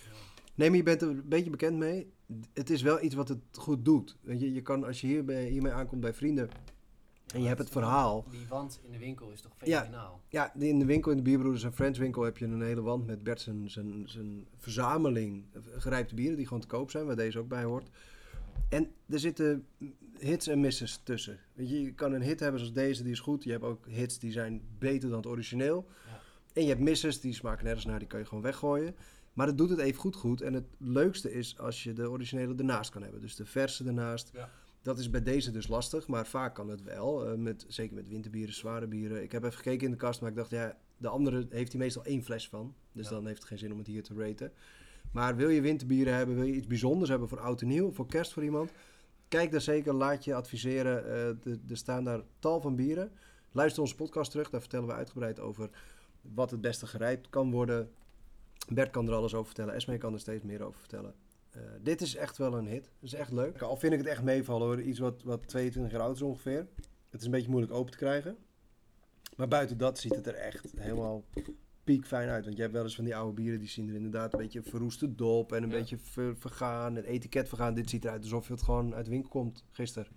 nee, 0.55 0.69
maar 0.69 0.79
je 0.79 0.83
bent 0.83 1.03
er 1.03 1.09
een 1.09 1.29
beetje 1.29 1.51
bekend 1.51 1.77
mee. 1.77 2.13
Het 2.53 2.71
is 2.71 2.83
wel 2.83 3.03
iets 3.03 3.15
wat 3.15 3.29
het 3.29 3.41
goed 3.53 3.85
doet. 3.85 4.17
Je, 4.23 4.53
je 4.53 4.63
kan 4.63 4.85
als 4.85 5.01
je 5.01 5.07
hierbij, 5.07 5.49
hiermee 5.49 5.73
aankomt 5.73 6.01
bij 6.01 6.15
vrienden 6.15 6.49
En 7.35 7.41
je 7.41 7.47
hebt 7.47 7.59
het 7.59 7.71
verhaal. 7.71 8.25
Die 8.31 8.47
wand 8.49 8.81
in 8.85 8.91
de 8.93 8.99
winkel 8.99 9.31
is 9.31 9.41
toch 9.41 9.53
Ja. 9.65 9.79
fenomenaal? 9.79 10.21
Ja, 10.29 10.55
in 10.55 10.79
de 10.79 10.85
winkel, 10.85 11.11
in 11.11 11.17
de 11.17 11.23
Bierbroeders 11.23 11.65
en 11.65 11.73
Friends 11.73 11.99
winkel 11.99 12.23
heb 12.23 12.39
je 12.39 12.45
een 12.45 12.63
hele 12.63 12.83
wand 12.83 13.07
met 13.07 13.23
Bert 13.23 13.41
zijn, 13.41 13.71
zijn, 13.71 14.03
zijn 14.09 14.47
verzameling 14.57 15.45
gerijpte 15.77 16.15
bieren 16.15 16.37
die 16.37 16.47
gewoon 16.47 16.61
te 16.63 16.67
koop 16.67 16.91
zijn, 16.91 17.07
waar 17.07 17.17
deze 17.17 17.39
ook 17.39 17.49
bij 17.49 17.65
hoort. 17.65 17.89
En 18.69 18.91
er 19.09 19.19
zitten 19.19 19.67
hits 20.19 20.47
en 20.47 20.61
misses 20.61 21.01
tussen. 21.03 21.39
Weet 21.55 21.69
je, 21.71 21.83
je 21.83 21.93
kan 21.95 22.13
een 22.13 22.23
hit 22.23 22.41
hebben 22.41 22.61
zoals 22.61 22.75
deze, 22.75 23.03
die 23.03 23.13
is 23.13 23.21
goed. 23.21 23.45
Je 23.45 23.51
hebt 23.51 23.65
ook 23.65 23.87
hits 23.87 24.19
die 24.19 24.33
zijn 24.33 24.63
beter 24.79 25.09
dan 25.09 25.19
het 25.19 25.27
origineel. 25.27 25.87
Ja. 26.07 26.21
En 26.53 26.63
je 26.63 26.69
hebt 26.69 26.81
misses, 26.81 27.21
die 27.21 27.35
smaken 27.35 27.65
nergens 27.65 27.85
naar, 27.87 27.99
die 27.99 28.09
kan 28.09 28.19
je 28.19 28.27
gewoon 28.27 28.43
weggooien. 28.43 28.95
Maar 29.33 29.47
het 29.47 29.59
doet 29.59 29.71
het 29.71 29.79
even 29.79 30.01
goed 30.01 30.17
goed. 30.17 30.41
En 30.41 30.53
het 30.53 30.65
leukste 30.79 31.33
is 31.33 31.59
als 31.59 31.83
je 31.83 31.93
de 31.93 32.11
originele 32.11 32.55
ernaast 32.55 32.91
kan 32.91 33.03
hebben. 33.03 33.21
Dus 33.21 33.37
de 33.37 33.45
verse 33.47 33.85
ernaast. 33.85 34.31
Ja. 34.33 34.51
Dat 34.83 34.99
is 34.99 35.11
bij 35.11 35.23
deze 35.23 35.51
dus 35.51 35.69
lastig, 35.69 36.07
maar 36.09 36.27
vaak 36.27 36.55
kan 36.55 36.69
het 36.69 36.83
wel. 36.83 37.27
eh, 37.27 37.35
met, 37.35 37.65
zeker 37.69 37.95
met 37.95 38.09
winterbieren, 38.09 38.55
zware 38.55 38.87
bieren. 38.87 39.23
Ik 39.23 39.33
heb 39.33 39.43
even 39.45 39.57
gekeken 39.57 39.85
in 39.85 39.91
de 39.91 39.97
kast, 39.97 40.21
maar 40.21 40.31
ik 40.31 40.37
dacht, 40.37 40.51
ja, 40.51 40.77
de 40.97 41.09
andere 41.09 41.47
heeft 41.51 41.73
hij 41.73 41.81
meestal 41.81 42.05
één 42.05 42.23
fles 42.25 42.49
van. 42.49 42.75
Dus 42.93 43.09
Ja. 43.09 43.15
dan 43.15 43.27
heeft 43.27 43.39
het 43.39 43.49
geen 43.49 43.59
zin 43.59 43.73
om 43.73 43.79
het 43.79 43.87
hier 43.87 44.03
te 44.03 44.15
raten. 44.15 44.53
Maar 45.13 45.37
wil 45.37 45.49
je 45.49 45.61
winterbieren 45.61 46.15
hebben, 46.15 46.35
wil 46.35 46.45
je 46.45 46.53
iets 46.55 46.67
bijzonders 46.67 47.11
hebben 47.11 47.29
voor 47.29 47.41
oud 47.41 47.61
en 47.61 47.69
nieuw, 47.69 47.93
voor 47.93 48.07
kerst 48.07 48.33
voor 48.33 48.45
iemand? 48.45 48.71
Kijk 49.29 49.51
daar 49.51 49.61
zeker, 49.61 49.95
laat 49.95 50.25
je 50.25 50.35
adviseren. 50.35 51.05
Eh, 51.07 51.53
er 51.71 51.77
staan 51.77 52.05
daar 52.05 52.23
tal 52.39 52.61
van 52.61 52.77
bieren. 52.77 53.13
Luister 53.53 53.83
onze 53.83 53.95
podcast 53.95 54.31
terug, 54.31 54.51
daar 54.51 54.61
vertellen 54.61 54.87
we 54.87 54.93
uitgebreid 54.93 55.41
over 55.41 55.71
wat 56.35 56.51
het 56.51 56.61
beste 56.61 56.87
gerijpt 56.87 57.29
kan 57.29 57.51
worden. 57.51 57.91
Bert 58.69 58.91
kan 58.91 59.07
er 59.09 59.15
alles 59.15 59.35
over 59.35 59.47
vertellen, 59.47 59.75
Esme 59.75 59.99
kan 59.99 60.13
er 60.13 60.21
steeds 60.21 60.43
meer 60.45 60.63
over 60.63 60.81
vertellen. 60.81 61.15
Eh, 61.59 61.71
dit 61.83 62.01
is 62.01 62.15
echt 62.17 62.37
wel 62.37 62.55
een 62.55 62.67
hit. 62.67 62.85
Het 62.85 62.93
is 63.01 63.15
echt 63.15 63.33
leuk. 63.33 63.63
Al 63.63 63.77
vind 63.77 63.93
ik 63.93 63.99
het 63.99 64.09
echt 64.09 64.23
meevallen 64.23 64.67
hoor. 64.67 64.81
Iets 64.81 64.99
wat, 64.99 65.23
wat 65.23 65.49
22 65.49 65.93
jaar 65.93 66.01
oud 66.03 66.15
is 66.17 66.23
ongeveer. 66.23 66.67
Het 67.11 67.21
is 67.21 67.25
een 67.27 67.31
beetje 67.33 67.51
moeilijk 67.51 67.73
open 67.73 67.91
te 67.93 67.99
krijgen. 67.99 68.37
Maar 69.37 69.49
buiten 69.49 69.79
dat 69.79 69.99
ziet 69.99 70.15
het 70.15 70.27
er 70.27 70.35
echt 70.35 70.73
helemaal 70.77 71.25
piekfijn 71.85 72.29
uit. 72.29 72.45
Want 72.45 72.57
je 72.57 72.63
hebt 72.63 72.75
wel 72.75 72.83
eens 72.85 72.95
van 72.95 73.05
die 73.05 73.17
oude 73.17 73.33
bieren 73.33 73.59
die 73.59 73.69
zien 73.69 73.89
er 73.89 73.95
inderdaad 73.95 74.33
een 74.33 74.39
beetje 74.39 74.63
verroeste 74.63 75.15
dop 75.15 75.53
en 75.53 75.63
een 75.63 75.71
Ja. 75.71 75.77
beetje 75.77 75.99
ver- 75.99 76.37
vergaan. 76.37 76.95
Het 76.95 77.05
etiket 77.05 77.49
vergaan. 77.49 77.75
Dit 77.75 77.91
ziet 77.91 78.05
eruit 78.05 78.23
alsof 78.23 78.49
het 78.49 78.63
gewoon 78.63 78.95
uit 78.95 79.05
de 79.05 79.11
winkel 79.11 79.31
komt 79.31 79.65
gisteren. 79.71 80.09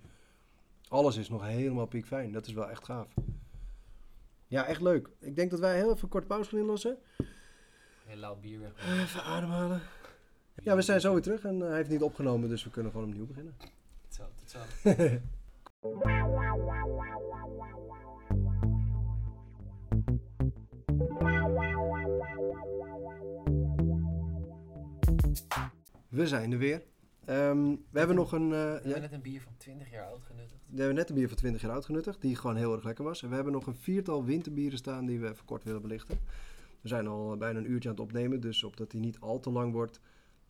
Alles 0.88 1.16
is 1.16 1.28
nog 1.28 1.46
helemaal 1.46 1.86
piekfijn. 1.86 2.32
Dat 2.32 2.46
is 2.46 2.52
wel 2.52 2.70
echt 2.70 2.84
gaaf. 2.84 3.14
Ja, 4.46 4.66
echt 4.66 4.80
leuk. 4.80 5.08
Ik 5.18 5.36
denk 5.36 5.50
dat 5.50 5.60
wij 5.60 5.76
heel 5.76 5.90
even 5.90 6.02
een 6.02 6.08
korte 6.08 6.26
pauze 6.26 6.48
gaan 6.50 6.58
inlossen. 6.58 6.98
Heel 8.04 8.16
lauw 8.16 8.36
bier 8.40 8.60
weg. 8.60 9.00
Even 9.02 9.22
ademhalen. 9.22 9.80
Ja, 10.62 10.74
we 10.76 10.82
zijn 10.82 11.00
zo 11.00 11.12
weer 11.12 11.22
terug 11.22 11.44
en 11.44 11.62
eh, 11.62 11.68
hij 11.68 11.76
heeft 11.76 11.90
niet 11.90 12.02
opgenomen, 12.02 12.48
dus 12.48 12.64
we 12.64 12.70
kunnen 12.70 12.92
gewoon 12.92 13.08
opnieuw 13.08 13.26
beginnen. 13.26 13.54
Tot 13.58 14.14
zo, 14.14 14.24
tot 14.36 14.50
zo. 14.50 14.58
We 26.08 26.26
zijn 26.26 26.52
er 26.52 26.58
weer. 26.58 26.82
Ehm, 27.24 27.76
we 27.90 27.98
hebben 27.98 28.16
nog 28.16 28.32
een... 28.32 28.42
eh, 28.42 28.48
We 28.50 28.56
ja, 28.56 28.80
hebben 28.82 29.00
net 29.00 29.12
een 29.12 29.22
bier 29.22 29.40
van 29.40 29.52
20 29.56 29.90
jaar 29.90 30.06
oud 30.06 30.22
genuttigd. 30.22 30.60
we 30.66 30.76
hebben 30.78 30.94
net 30.96 31.08
een 31.08 31.14
bier 31.14 31.28
van 31.28 31.36
20 31.36 31.62
jaar 31.62 31.70
oud 31.72 31.84
genuttigd, 31.84 32.20
die 32.20 32.36
gewoon 32.36 32.56
heel 32.56 32.72
erg 32.74 32.84
lekker 32.84 33.04
was. 33.04 33.22
En 33.22 33.28
we 33.28 33.34
hebben 33.34 33.52
nog 33.52 33.66
een 33.66 33.76
viertal 33.76 34.24
winterbieren 34.24 34.78
staan 34.78 35.06
die 35.06 35.20
we 35.20 35.28
even 35.28 35.44
kort 35.44 35.64
willen 35.64 35.82
belichten. 35.82 36.18
We 36.80 36.88
zijn 36.88 37.06
al 37.06 37.36
bijna 37.36 37.58
een 37.58 37.70
uurtje 37.70 37.88
aan 37.88 37.94
het 37.94 38.04
opnemen, 38.04 38.40
dus 38.40 38.64
opdat 38.64 38.90
die 38.90 39.00
niet 39.00 39.20
al 39.20 39.40
te 39.40 39.50
lang 39.50 39.72
wordt, 39.72 40.00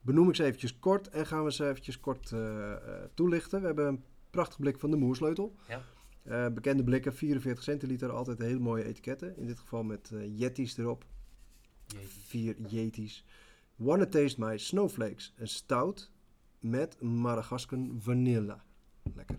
benoem 0.02 0.28
ik 0.28 0.34
ze 0.34 0.44
eventjes 0.44 0.78
kort 0.78 1.08
en 1.08 1.26
gaan 1.26 1.44
we 1.44 1.52
ze 1.52 1.68
eventjes 1.68 2.00
kort 2.00 2.32
eh, 2.32 2.72
eh, 2.72 2.78
toelichten. 3.14 3.60
We 3.60 3.66
hebben 3.66 3.86
een 3.86 4.04
prachtig 4.30 4.58
blik 4.58 4.78
van 4.78 4.90
de 4.90 4.96
Moersleutel. 4.96 5.54
Ja. 5.68 5.82
Eh, 6.22 6.52
bekende 6.52 6.84
blikken, 6.84 7.14
44 7.14 7.64
centiliter, 7.64 8.10
altijd 8.10 8.38
hele 8.38 8.58
mooie 8.58 8.84
etiketten. 8.84 9.36
In 9.36 9.46
dit 9.46 9.58
geval 9.58 9.82
met 9.82 10.12
Yetis 10.36 10.76
erop. 10.76 11.04
Jeetje. 11.86 12.08
Vier 12.08 12.56
Yetis. 12.66 13.24
Wanna 13.76 14.06
Taste 14.06 14.40
My 14.44 14.58
Snowflakes. 14.58 15.34
Een 15.36 15.48
stout 15.48 16.10
met 16.58 17.00
Madagascan 17.00 17.96
vanilla. 17.98 18.64
Lekker. 19.14 19.38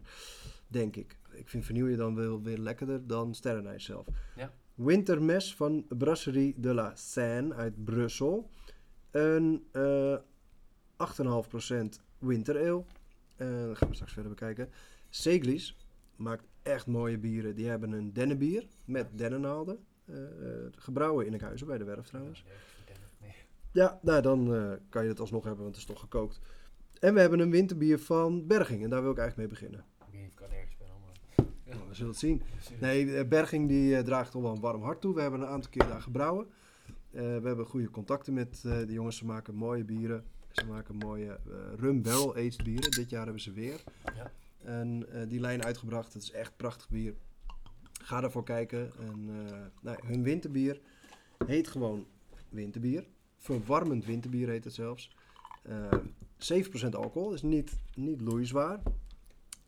Denk 0.68 0.95
ik. 0.95 1.18
Ik 1.32 1.49
vind 1.49 1.66
vanille 1.66 1.95
dan 1.95 2.16
wel 2.16 2.41
weer 2.41 2.57
lekkerder 2.57 3.07
dan 3.07 3.34
sterrenijs 3.36 3.84
zelf. 3.84 4.07
Ja. 4.36 4.53
Wintermes 4.76 5.55
van 5.55 5.86
Brasserie 5.88 6.53
de 6.57 6.74
la 6.74 6.95
Seine 6.95 7.53
uit 7.53 7.84
Brussel. 7.84 8.49
Een 9.11 9.64
8,5% 11.04 11.99
winter 12.18 12.58
ale. 12.58 12.84
Eh, 13.36 13.66
dat 13.66 13.78
gaan 13.78 13.88
we 13.88 13.93
straks 13.93 14.14
verder 14.14 14.32
bekijken. 14.32 14.70
Seglis 15.10 15.78
maakt 16.16 16.43
echt 16.62 16.88
mooie 16.88 17.18
bieren. 17.18 17.56
Die 17.56 17.68
hebben 17.68 17.91
een 17.91 18.14
dennenbier 18.14 18.68
met 18.86 19.08
dennennaalden. 19.18 19.80
Eh, 20.06 20.24
eh, 20.24 20.66
gebrouwen 20.72 21.26
in 21.26 21.34
Enkhuizen 21.34 21.68
bij 21.68 21.78
de 21.78 21.84
werf 21.84 22.08
trouwens. 22.08 22.45
Ja, 23.72 23.99
nou 24.01 24.22
dan 24.22 24.45
kan 24.89 25.04
je 25.04 25.10
het 25.10 25.20
alsnog 25.20 25.43
hebben, 25.43 25.64
want 25.64 25.76
het 25.76 25.86
is 25.86 25.91
toch 25.91 25.99
gekookt. 25.99 26.39
En 26.99 27.14
we 27.14 27.20
hebben 27.20 27.39
een 27.39 27.51
winterbier 27.51 27.99
van 27.99 28.47
Berging 28.47 28.84
en 28.84 28.89
daar 28.89 29.01
wil 29.01 29.12
ik 29.12 29.18
eigenlijk 29.18 29.49
mee 29.49 29.60
beginnen. 29.60 29.86
Ik 30.12 30.36
ben, 30.36 30.49
maar... 31.01 31.45
Ja. 31.66 31.74
Nou, 31.76 31.88
we 31.88 31.93
zullen 31.93 32.12
het 32.12 32.20
zien. 32.20 32.41
Nee, 32.80 33.28
Berging 33.28 33.68
die 33.68 34.04
draagt 34.04 34.32
toch 34.32 34.41
wel 34.41 34.51
een 34.51 34.60
warm 34.60 34.82
hart 34.82 35.01
toe. 35.01 35.14
We 35.16 35.22
hebben 35.22 35.41
een 35.41 35.47
aantal 35.47 35.70
keer 35.70 35.88
daar 35.88 36.01
gebrouwen. 36.01 36.47
We 37.10 37.41
hebben 37.43 37.66
goede 37.66 37.89
contacten 37.89 38.34
met 38.34 38.62
de 38.62 38.86
jongens. 38.93 39.18
Ze 39.18 39.26
maken 39.26 39.56
mooie 39.56 39.84
bieren. 39.84 40.26
Ze 40.54 40.66
maken 40.66 40.95
mooie 40.95 41.32
eh, 41.32 41.56
rum 41.80 42.01
barrel 42.01 42.36
aged 42.36 42.64
bieren. 42.64 42.91
Dit 42.91 43.10
jaar 43.10 43.24
hebben 43.24 43.41
ze 43.41 43.51
weer 43.51 43.84
Ja. 44.16 44.32
en, 44.64 45.06
eh, 45.12 45.30
die 45.30 45.39
lijn 45.39 45.64
uitgebracht. 45.64 46.14
Het 46.14 46.24
is 46.24 46.32
echt 46.32 46.56
prachtig 46.58 46.89
bier. 46.89 47.14
Ga 48.01 48.22
daarvoor 48.22 48.43
kijken. 48.43 48.91
En, 48.99 49.30
eh, 49.30 49.58
nou, 49.82 49.97
hun 50.06 50.24
winterbier 50.24 50.80
heet 51.45 51.68
gewoon 51.68 52.06
winterbier. 52.49 53.06
Verwarmend 53.38 54.06
winterbier 54.06 54.49
heet 54.49 54.64
het 54.64 54.74
zelfs. 54.74 55.12
Eh 55.64 55.91
7% 56.38 56.95
alcohol, 56.95 57.34
is 57.34 57.41
niet, 57.41 57.80
niet 57.95 58.22
loeizwaar. 58.22 58.80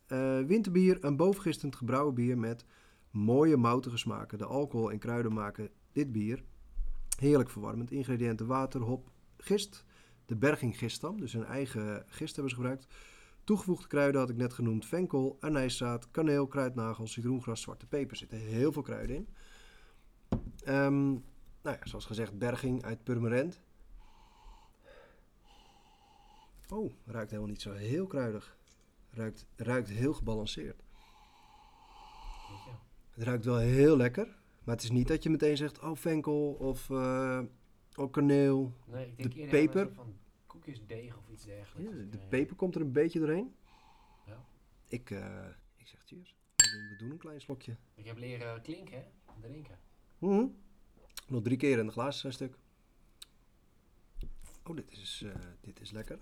Eh, 0.06 0.40
winterbier, 0.40 1.04
een 1.04 1.16
bovengistend 1.16 1.76
gebrouwen 1.76 2.14
bier 2.14 2.38
met 2.38 2.64
mooie 3.10 3.56
moutige 3.56 3.96
smaken. 3.96 4.38
De 4.38 4.44
alcohol 4.44 4.90
en 4.90 4.98
kruiden 4.98 5.32
maken 5.32 5.70
dit 5.92 6.12
bier 6.12 6.42
heerlijk 7.18 7.50
verwarmend. 7.50 7.90
Ingrediënten 7.90 8.46
water, 8.46 8.80
hop, 8.80 9.10
gist. 9.36 9.84
De 10.26 10.36
berging 10.36 10.78
giststam, 10.78 11.20
dus 11.20 11.32
hun 11.32 11.44
eigen 11.44 12.04
gist 12.06 12.34
hebben 12.34 12.50
ze 12.50 12.56
gebruikt. 12.56 12.86
Toegevoegde 13.44 13.86
kruiden 13.86 14.20
had 14.20 14.30
ik 14.30 14.36
net 14.36 14.52
genoemd. 14.52 14.86
Venkel, 14.86 15.36
anijszaad, 15.40 16.10
kaneel, 16.10 16.46
kruidnagel, 16.46 17.06
citroengras, 17.06 17.60
zwarte 17.60 17.86
peper. 17.86 18.10
Er 18.10 18.16
zitten 18.16 18.38
heel 18.38 18.72
veel 18.72 18.82
kruiden 18.82 19.16
in. 19.16 19.28
Ehm, 20.64 21.10
nou 21.62 21.76
ja, 21.76 21.78
zoals 21.82 22.04
gezegd, 22.04 22.38
berging 22.38 22.84
uit 22.84 23.04
Purmerend. 23.04 23.60
Oh, 26.68 26.92
ruikt 27.04 27.30
helemaal 27.30 27.50
niet 27.50 27.62
zo 27.62 27.72
heel 27.72 28.06
kruidig. 28.06 28.56
Ruikt, 29.10 29.46
ruikt 29.56 29.88
heel 29.88 30.12
gebalanceerd. 30.12 30.82
Het 33.10 33.24
ruikt 33.24 33.44
wel 33.44 33.58
heel 33.58 33.96
lekker. 33.96 34.26
Maar 34.64 34.74
het 34.74 34.84
is 34.84 34.90
niet 34.90 35.08
dat 35.08 35.22
je 35.22 35.30
meteen 35.30 35.56
zegt, 35.56 35.78
oh 35.78 35.96
venkel 35.96 36.52
of 36.52 36.90
eh 36.90 37.40
oh, 37.96 38.12
kaneel. 38.12 38.72
Nee, 38.86 39.06
ik 39.16 39.16
denk 39.16 39.34
De 39.34 39.46
peper? 39.46 39.92
van 39.92 40.16
koekjesdeeg 40.46 41.16
of 41.16 41.28
iets 41.28 41.44
Ja, 41.44 41.50
dergelijks. 41.54 42.10
de 42.10 42.18
peper 42.28 42.56
komt 42.56 42.74
er 42.74 42.80
een 42.80 42.92
beetje 42.92 43.18
doorheen. 43.18 43.54
Ja. 44.26 44.44
Ik, 44.88 45.10
eh, 45.10 45.46
ik 45.76 45.86
zeg 45.86 46.02
cheers. 46.04 46.36
We 46.56 46.70
doen, 46.70 46.88
we 46.88 46.96
doen 46.98 47.10
een 47.10 47.18
klein 47.18 47.40
slokje. 47.40 47.76
Ik 47.94 48.04
heb 48.04 48.16
leren 48.18 48.62
klinken, 48.62 48.98
hè? 48.98 49.04
Drinken. 49.40 49.78
Mhm. 50.18 50.46
Nog 51.28 51.42
drie 51.42 51.56
keer 51.56 51.78
in 51.78 51.86
de 51.86 51.92
glazen 51.92 52.20
zijn 52.20 52.32
stuk. 52.32 52.58
Oh, 54.64 54.76
dit 54.76 54.92
is, 54.92 55.22
eh, 55.26 55.34
dit 55.60 55.80
is 55.80 55.90
lekker. 55.90 56.18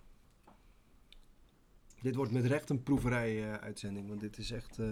Dit 2.02 2.14
wordt 2.14 2.32
met 2.32 2.44
recht 2.44 2.70
een 2.70 2.82
proeverij-uitzending. 2.82 4.08
want 4.08 4.20
dit 4.20 4.38
is 4.38 4.50
echt... 4.50 4.78
eh, 4.78 4.86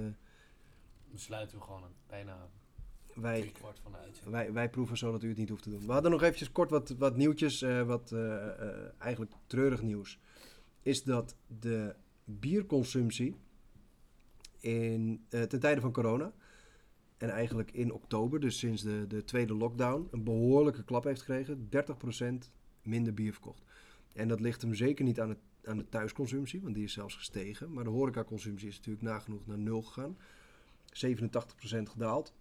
Dan 1.08 1.18
sluiten 1.18 1.58
we 1.58 1.64
gewoon 1.64 1.82
een, 1.82 1.94
bijna 2.06 2.48
wij. 3.14 3.52
Wij, 4.24 4.52
wij 4.52 4.70
proeven 4.70 4.96
zo 4.96 5.12
dat 5.12 5.22
u 5.22 5.28
het 5.28 5.36
niet 5.36 5.48
hoeft 5.48 5.62
te 5.62 5.70
doen. 5.70 5.86
We 5.86 5.92
hadden 5.92 6.10
nog 6.10 6.22
eventjes 6.22 6.52
kort 6.52 6.70
wat, 6.70 6.94
wat 6.98 7.16
nieuwtjes, 7.16 7.62
eh, 7.62 7.82
wat 7.82 8.12
eh, 8.12 8.46
eh, 8.46 8.90
eigenlijk 8.98 9.32
treurig 9.46 9.82
nieuws. 9.82 10.18
Is 10.82 11.02
dat 11.02 11.36
de 11.60 11.94
bierconsumptie 12.24 13.36
in, 14.60 15.24
ten 15.28 15.60
tijde 15.60 15.80
van 15.80 15.92
corona 15.92 16.32
en 17.16 17.30
eigenlijk 17.30 17.70
in 17.72 17.92
oktober, 17.92 18.40
dus 18.40 18.58
sinds 18.58 18.82
de, 18.82 19.06
de 19.06 19.24
tweede 19.24 19.54
lockdown, 19.54 20.08
een 20.10 20.24
behoorlijke 20.24 20.84
klap 20.84 21.04
heeft 21.04 21.22
gekregen. 21.22 21.68
30% 22.44 22.50
minder 22.82 23.14
bier 23.14 23.32
verkocht. 23.32 23.62
En 24.12 24.28
dat 24.28 24.40
ligt 24.40 24.62
hem 24.62 24.74
zeker 24.74 25.04
niet 25.04 25.20
aan, 25.20 25.28
het, 25.28 25.38
aan 25.64 25.76
de 25.76 25.88
thuisconsumptie, 25.88 26.60
want 26.60 26.74
die 26.74 26.84
is 26.84 26.92
zelfs 26.92 27.14
gestegen. 27.14 27.72
Maar 27.72 27.84
de 27.84 27.90
horecaconsumptie 27.90 28.68
is 28.68 28.76
natuurlijk 28.76 29.04
nagenoeg 29.04 29.46
naar 29.46 29.58
nul 29.58 29.82
gegaan. 29.82 30.16
87% 30.92 31.82
gedaald. 31.82 32.34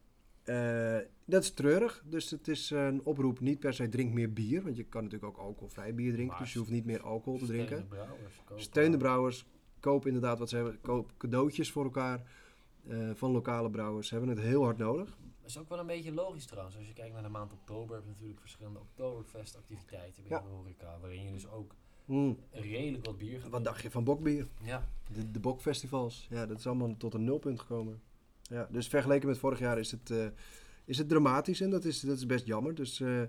Eh, 0.43 0.97
dat 1.25 1.43
is 1.43 1.51
treurig, 1.53 2.03
dus 2.05 2.29
het 2.29 2.47
is 2.47 2.69
een 2.69 3.01
oproep 3.03 3.39
niet 3.39 3.59
per 3.59 3.73
se 3.73 3.89
drink 3.89 4.13
meer 4.13 4.33
bier, 4.33 4.63
want 4.63 4.75
je 4.75 4.83
kan 4.83 5.03
natuurlijk 5.03 5.31
ook 5.37 5.45
alcoholvrij 5.45 5.95
bier 5.95 6.11
drinken, 6.11 6.33
Maar 6.33 6.43
dus 6.43 6.53
je 6.53 6.59
hoeft 6.59 6.71
niet 6.71 6.85
meer 6.85 7.01
alcohol 7.01 7.39
te 7.39 7.45
drinken. 7.45 7.77
Steun 7.77 7.89
de 7.89 7.95
brouwers. 7.95 8.35
kopen. 8.45 8.63
Steun 8.63 8.91
de 8.91 8.97
brouwers, 8.97 9.45
koop 9.79 10.05
inderdaad 10.05 10.39
wat 10.39 10.49
ze 10.49 10.55
hebben, 10.55 10.81
koop 10.81 11.11
cadeautjes 11.17 11.71
voor 11.71 11.83
elkaar. 11.83 12.39
eh, 12.87 13.09
van 13.13 13.31
lokale 13.31 13.69
brouwers 13.69 14.09
hebben 14.09 14.29
het 14.29 14.39
heel 14.39 14.63
hard 14.63 14.77
nodig. 14.77 15.17
Dat 15.41 15.49
is 15.49 15.57
ook 15.57 15.69
wel 15.69 15.79
een 15.79 15.85
beetje 15.87 16.13
logisch 16.13 16.45
trouwens. 16.45 16.77
Als 16.77 16.87
je 16.87 16.93
kijkt 16.93 17.13
naar 17.13 17.23
de 17.23 17.29
maand 17.29 17.53
oktober, 17.53 17.95
heb 17.95 18.03
je 18.03 18.09
natuurlijk 18.11 18.39
verschillende 18.39 18.79
Oktoberfest-activiteiten 18.79 20.23
binnen 20.23 20.41
Ja. 20.41 20.47
de 20.47 20.53
horeca. 20.55 20.97
Waarin 21.01 21.23
je 21.23 21.31
dus 21.31 21.47
ook 21.49 21.75
Mm. 22.05 22.37
redelijk 22.51 23.05
wat 23.05 23.17
bier 23.17 23.39
gaat 23.39 23.49
Wat 23.49 23.63
dacht 23.63 23.81
je 23.81 23.91
van 23.91 24.03
bokbier? 24.03 24.47
Ja, 24.63 24.87
De, 25.13 25.31
de 25.31 25.39
bokfestivals. 25.39 26.27
Ja, 26.29 26.45
dat 26.45 26.57
is 26.59 26.67
allemaal 26.67 26.97
tot 26.97 27.13
een 27.13 27.23
nulpunt 27.23 27.59
gekomen. 27.59 28.01
Ja, 28.41 28.67
dus 28.71 28.87
vergeleken 28.87 29.27
met 29.27 29.37
vorig 29.37 29.59
jaar 29.59 29.79
is 29.79 29.91
het, 29.91 30.09
eh, 30.11 30.25
is 30.85 30.97
het 30.97 31.09
dramatisch 31.09 31.61
en 31.61 31.69
dat 31.69 31.85
is, 31.85 31.99
dat 31.99 32.17
is 32.17 32.25
best 32.25 32.45
jammer. 32.45 32.75
Dus 32.75 32.99
eh, 32.99 33.21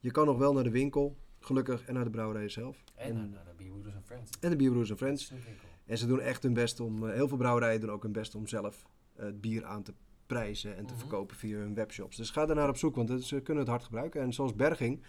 je 0.00 0.10
kan 0.10 0.26
nog 0.26 0.38
wel 0.38 0.52
naar 0.52 0.64
de 0.64 0.70
winkel, 0.70 1.16
gelukkig, 1.40 1.84
en 1.86 1.94
naar 1.94 2.04
de 2.04 2.10
brouwerij 2.10 2.48
zelf. 2.48 2.84
en 2.94 3.16
En- 3.16 3.30
naar, 3.30 3.44
de 3.44 3.54
Bierbroeders 3.56 3.94
en 3.94 4.02
Friends. 4.04 4.30
En 4.40 4.50
de 4.50 4.56
Bierbroers 4.56 4.90
en 4.90 4.96
Friends. 4.96 5.32
En 5.86 5.98
ze 5.98 6.06
doen 6.06 6.20
echt 6.20 6.42
hun 6.42 6.52
best 6.52 6.80
om, 6.80 7.06
eh, 7.08 7.14
heel 7.14 7.28
veel 7.28 7.36
brouwerijen 7.36 7.80
doen 7.80 7.90
ook 7.90 8.02
hun 8.02 8.12
best 8.12 8.34
om 8.34 8.46
zelf 8.46 8.86
het 9.16 9.40
bier 9.40 9.64
aan 9.64 9.82
te 9.82 9.92
prijzen 10.26 10.76
en 10.76 10.86
te 10.86 10.92
Mhm. 10.92 11.00
verkopen 11.00 11.36
via 11.36 11.58
hun 11.58 11.74
webshops. 11.74 12.16
Dus 12.16 12.30
ga 12.30 12.46
daarnaar 12.46 12.68
op 12.68 12.76
zoek, 12.76 12.94
want 12.96 13.24
ze 13.24 13.40
kunnen 13.40 13.62
het 13.62 13.72
hard 13.72 13.84
gebruiken. 13.84 14.20
En 14.20 14.32
zoals 14.32 14.54
Berging, 14.54 15.02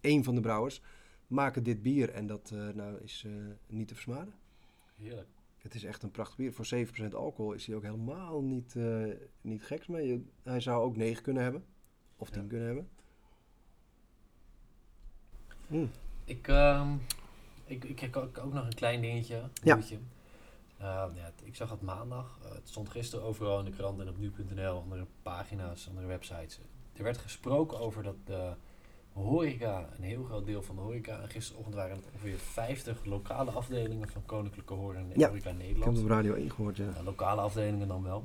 één 0.00 0.24
van 0.24 0.34
de 0.34 0.40
brouwers, 0.40 0.82
maken 1.26 1.62
dit 1.62 1.82
bier 1.82 2.10
en 2.10 2.26
dat 2.26 2.52
nou, 2.74 2.98
is 3.02 3.26
niet 3.66 3.88
te 3.88 3.94
versmaden. 3.94 4.34
Heerlijk. 4.96 5.28
Het 5.58 5.74
is 5.74 5.84
echt 5.84 6.02
een 6.02 6.10
prachtig 6.10 6.36
bier. 6.36 6.52
Voor 6.52 6.66
7% 7.10 7.14
alcohol 7.14 7.52
is 7.52 7.66
hij 7.66 7.76
ook 7.76 7.82
helemaal 7.82 8.42
niet, 8.42 8.76
eh, 8.76 9.04
niet 9.40 9.64
geks 9.64 9.86
mee. 9.86 10.26
Hij 10.42 10.60
zou 10.60 10.82
ook 10.82 10.96
9 10.96 11.22
kunnen 11.22 11.42
hebben. 11.42 11.64
Of 12.16 12.30
10 12.30 12.42
Ja. 12.42 12.48
kunnen 12.48 12.66
hebben. 12.66 12.88
Mm. 15.66 15.90
Ik, 16.24 16.48
ehm, 16.48 16.88
ik, 17.64 17.84
ik 17.84 18.00
heb 18.00 18.16
ook, 18.16 18.36
nog 18.52 18.64
een 18.64 18.74
klein 18.74 19.00
dingetje. 19.00 19.42
Ja. 19.62 19.78
Ehm, 20.78 21.14
ja, 21.14 21.32
ik 21.44 21.56
zag 21.56 21.70
het 21.70 21.82
maandag. 21.82 22.38
Eh, 22.44 22.52
het 22.54 22.68
stond 22.68 22.88
gisteren 22.88 23.24
overal 23.24 23.58
in 23.58 23.64
de 23.64 23.70
krant 23.70 24.00
en 24.00 24.08
op 24.08 24.18
nu.nl, 24.18 24.80
andere 24.80 25.06
pagina's, 25.22 25.88
andere 25.88 26.06
websites. 26.06 26.60
Er 26.92 27.02
werd 27.02 27.18
gesproken 27.18 27.78
over 27.78 28.02
dat 28.02 28.16
de 28.26 28.52
horeca, 29.18 29.88
een 29.96 30.02
heel 30.02 30.24
groot 30.24 30.46
deel 30.46 30.62
van 30.62 30.74
de 30.76 30.80
horeca, 30.82 31.20
en 31.20 31.28
gisterochtend 31.28 31.74
waren 31.74 31.96
het 31.96 32.04
ongeveer 32.12 32.38
50 32.38 33.04
lokale 33.04 33.50
afdelingen 33.50 34.08
van 34.08 34.22
Koninklijke 34.26 34.74
Horeca, 34.74 35.00
Ja, 35.14 35.28
horeca 35.28 35.50
Ik 35.50 35.56
heb 35.56 35.66
Nederland. 35.66 35.96
het 35.96 36.04
op 36.04 36.10
Radio 36.10 36.34
1 36.34 36.50
gehoord, 36.50 36.76
ja. 36.76 36.88
Lokale 37.04 37.40
afdelingen 37.40 37.88
dan 37.88 38.02
wel. 38.02 38.24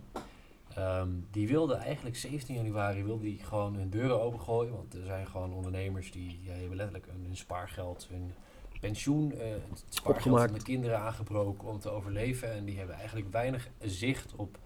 Ehm, 0.76 1.10
die 1.32 1.48
wilden 1.48 1.78
eigenlijk 1.78 2.16
17 2.16 2.56
januari 2.56 3.04
wilden 3.04 3.26
die 3.26 3.40
gewoon 3.40 3.76
hun 3.76 3.90
deuren 3.90 4.22
opengooien. 4.22 4.74
Want 4.74 4.94
er 4.94 5.06
zijn 5.06 5.28
gewoon 5.28 5.54
ondernemers 5.54 6.12
die 6.12 6.40
ja, 6.44 6.52
hebben 6.54 6.76
letterlijk 6.78 7.06
hun, 7.12 7.24
hun 7.26 7.38
spaargeld, 7.38 8.08
hun 8.12 8.32
pensioen, 8.80 9.32
eh, 9.32 9.40
het 9.70 9.84
spaargeld 9.90 10.16
Opgemaakt. 10.16 10.50
van 10.50 10.60
de 10.60 10.66
kinderen 10.66 11.00
aangebroken 11.00 11.68
om 11.68 11.80
te 11.80 11.90
overleven. 11.90 12.52
En 12.54 12.66
die 12.66 12.78
hebben 12.78 12.96
eigenlijk 12.96 13.32
weinig 13.32 13.70
zicht 13.82 14.36
op 14.36 14.58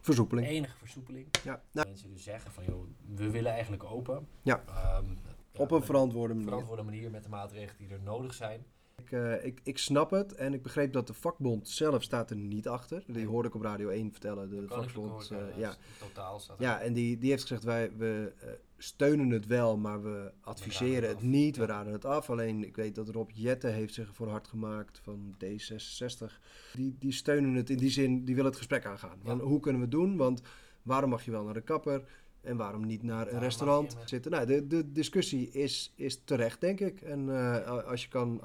Versoepeling. 0.00 0.46
enige 0.46 0.76
versoepeling. 0.76 1.26
Ja. 1.44 1.62
Nou, 1.72 1.88
Mensen 1.88 2.12
dus 2.12 2.22
zeggen 2.22 2.52
van 2.52 2.64
joh, 2.64 2.86
we 3.14 3.30
willen 3.30 3.52
eigenlijk 3.52 3.84
open. 3.84 4.28
Ja. 4.42 4.62
Ehm, 4.66 5.10
ja, 5.52 5.60
op 5.60 5.70
een 5.70 5.82
verantwoorde 5.82 6.34
manier. 6.34 6.48
verantwoorde 6.48 6.82
manier 6.82 7.10
met 7.10 7.22
de 7.22 7.28
maatregelen 7.28 7.78
die 7.78 7.88
er 7.88 8.00
nodig 8.02 8.34
zijn. 8.34 8.64
Ik, 9.10 9.18
eh, 9.18 9.44
ik, 9.44 9.60
ik 9.62 9.78
snap 9.78 10.10
het 10.10 10.34
en 10.34 10.54
ik 10.54 10.62
begreep 10.62 10.92
dat 10.92 11.06
de 11.06 11.14
vakbond 11.14 11.68
zelf 11.68 12.02
staat 12.02 12.30
er 12.30 12.36
niet 12.36 12.68
achter. 12.68 13.02
Die 13.06 13.26
hoorde 13.26 13.48
ik 13.48 13.54
op 13.54 13.62
Radio 13.62 13.88
1 13.88 14.10
vertellen. 14.10 14.50
De 14.50 14.64
vakbond, 14.68 15.30
eh, 15.30 15.38
ja. 15.56 15.74
totaal 15.98 16.40
staat 16.40 16.56
er. 16.58 16.62
Ja, 16.62 16.80
en 16.80 16.92
die, 16.92 17.18
die 17.18 17.30
heeft 17.30 17.42
gezegd, 17.42 17.64
wij 17.64 17.90
we, 17.96 18.32
eh, 18.40 18.48
steunen 18.76 19.30
het 19.30 19.46
wel, 19.46 19.76
maar 19.76 20.02
we 20.02 20.32
adviseren 20.40 21.08
het 21.08 21.22
niet. 21.22 21.56
We 21.56 21.66
raden 21.66 21.92
het 21.92 22.04
af. 22.04 22.30
Alleen, 22.30 22.64
ik 22.64 22.76
weet 22.76 22.94
dat 22.94 23.08
Rob 23.08 23.30
Jette 23.30 23.66
heeft 23.66 23.94
zich 23.94 24.08
ervoor 24.08 24.28
hard 24.28 24.48
gemaakt 24.48 24.98
van 25.02 25.34
D66. 25.44 26.40
Die, 26.74 26.96
die 26.98 27.12
steunen 27.12 27.54
het 27.54 27.70
in 27.70 27.78
die 27.78 27.90
zin, 27.90 28.24
die 28.24 28.34
willen 28.34 28.50
het 28.50 28.58
gesprek 28.58 28.86
aangaan. 28.86 29.18
Van, 29.24 29.36
Ja. 29.36 29.42
hoe 29.42 29.60
kunnen 29.60 29.80
we 29.80 29.86
het 29.86 29.96
doen? 29.96 30.16
Want 30.16 30.42
waarom 30.82 31.10
mag 31.10 31.24
je 31.24 31.30
wel 31.30 31.44
naar 31.44 31.54
de 31.54 31.60
kapper? 31.60 32.02
En 32.40 32.56
waarom 32.56 32.86
niet 32.86 33.02
naar 33.02 33.32
een 33.32 33.38
restaurant 33.38 33.96
zitten? 34.04 34.30
Nou, 34.30 34.46
de, 34.46 34.66
de 34.66 34.92
discussie 34.92 35.50
is, 35.50 35.92
is 35.96 36.20
terecht, 36.24 36.60
denk 36.60 36.80
ik. 36.80 37.00
En 37.00 37.28
eh, 37.54 37.86
als, 37.86 38.02
je 38.02 38.08
kan 38.08 38.40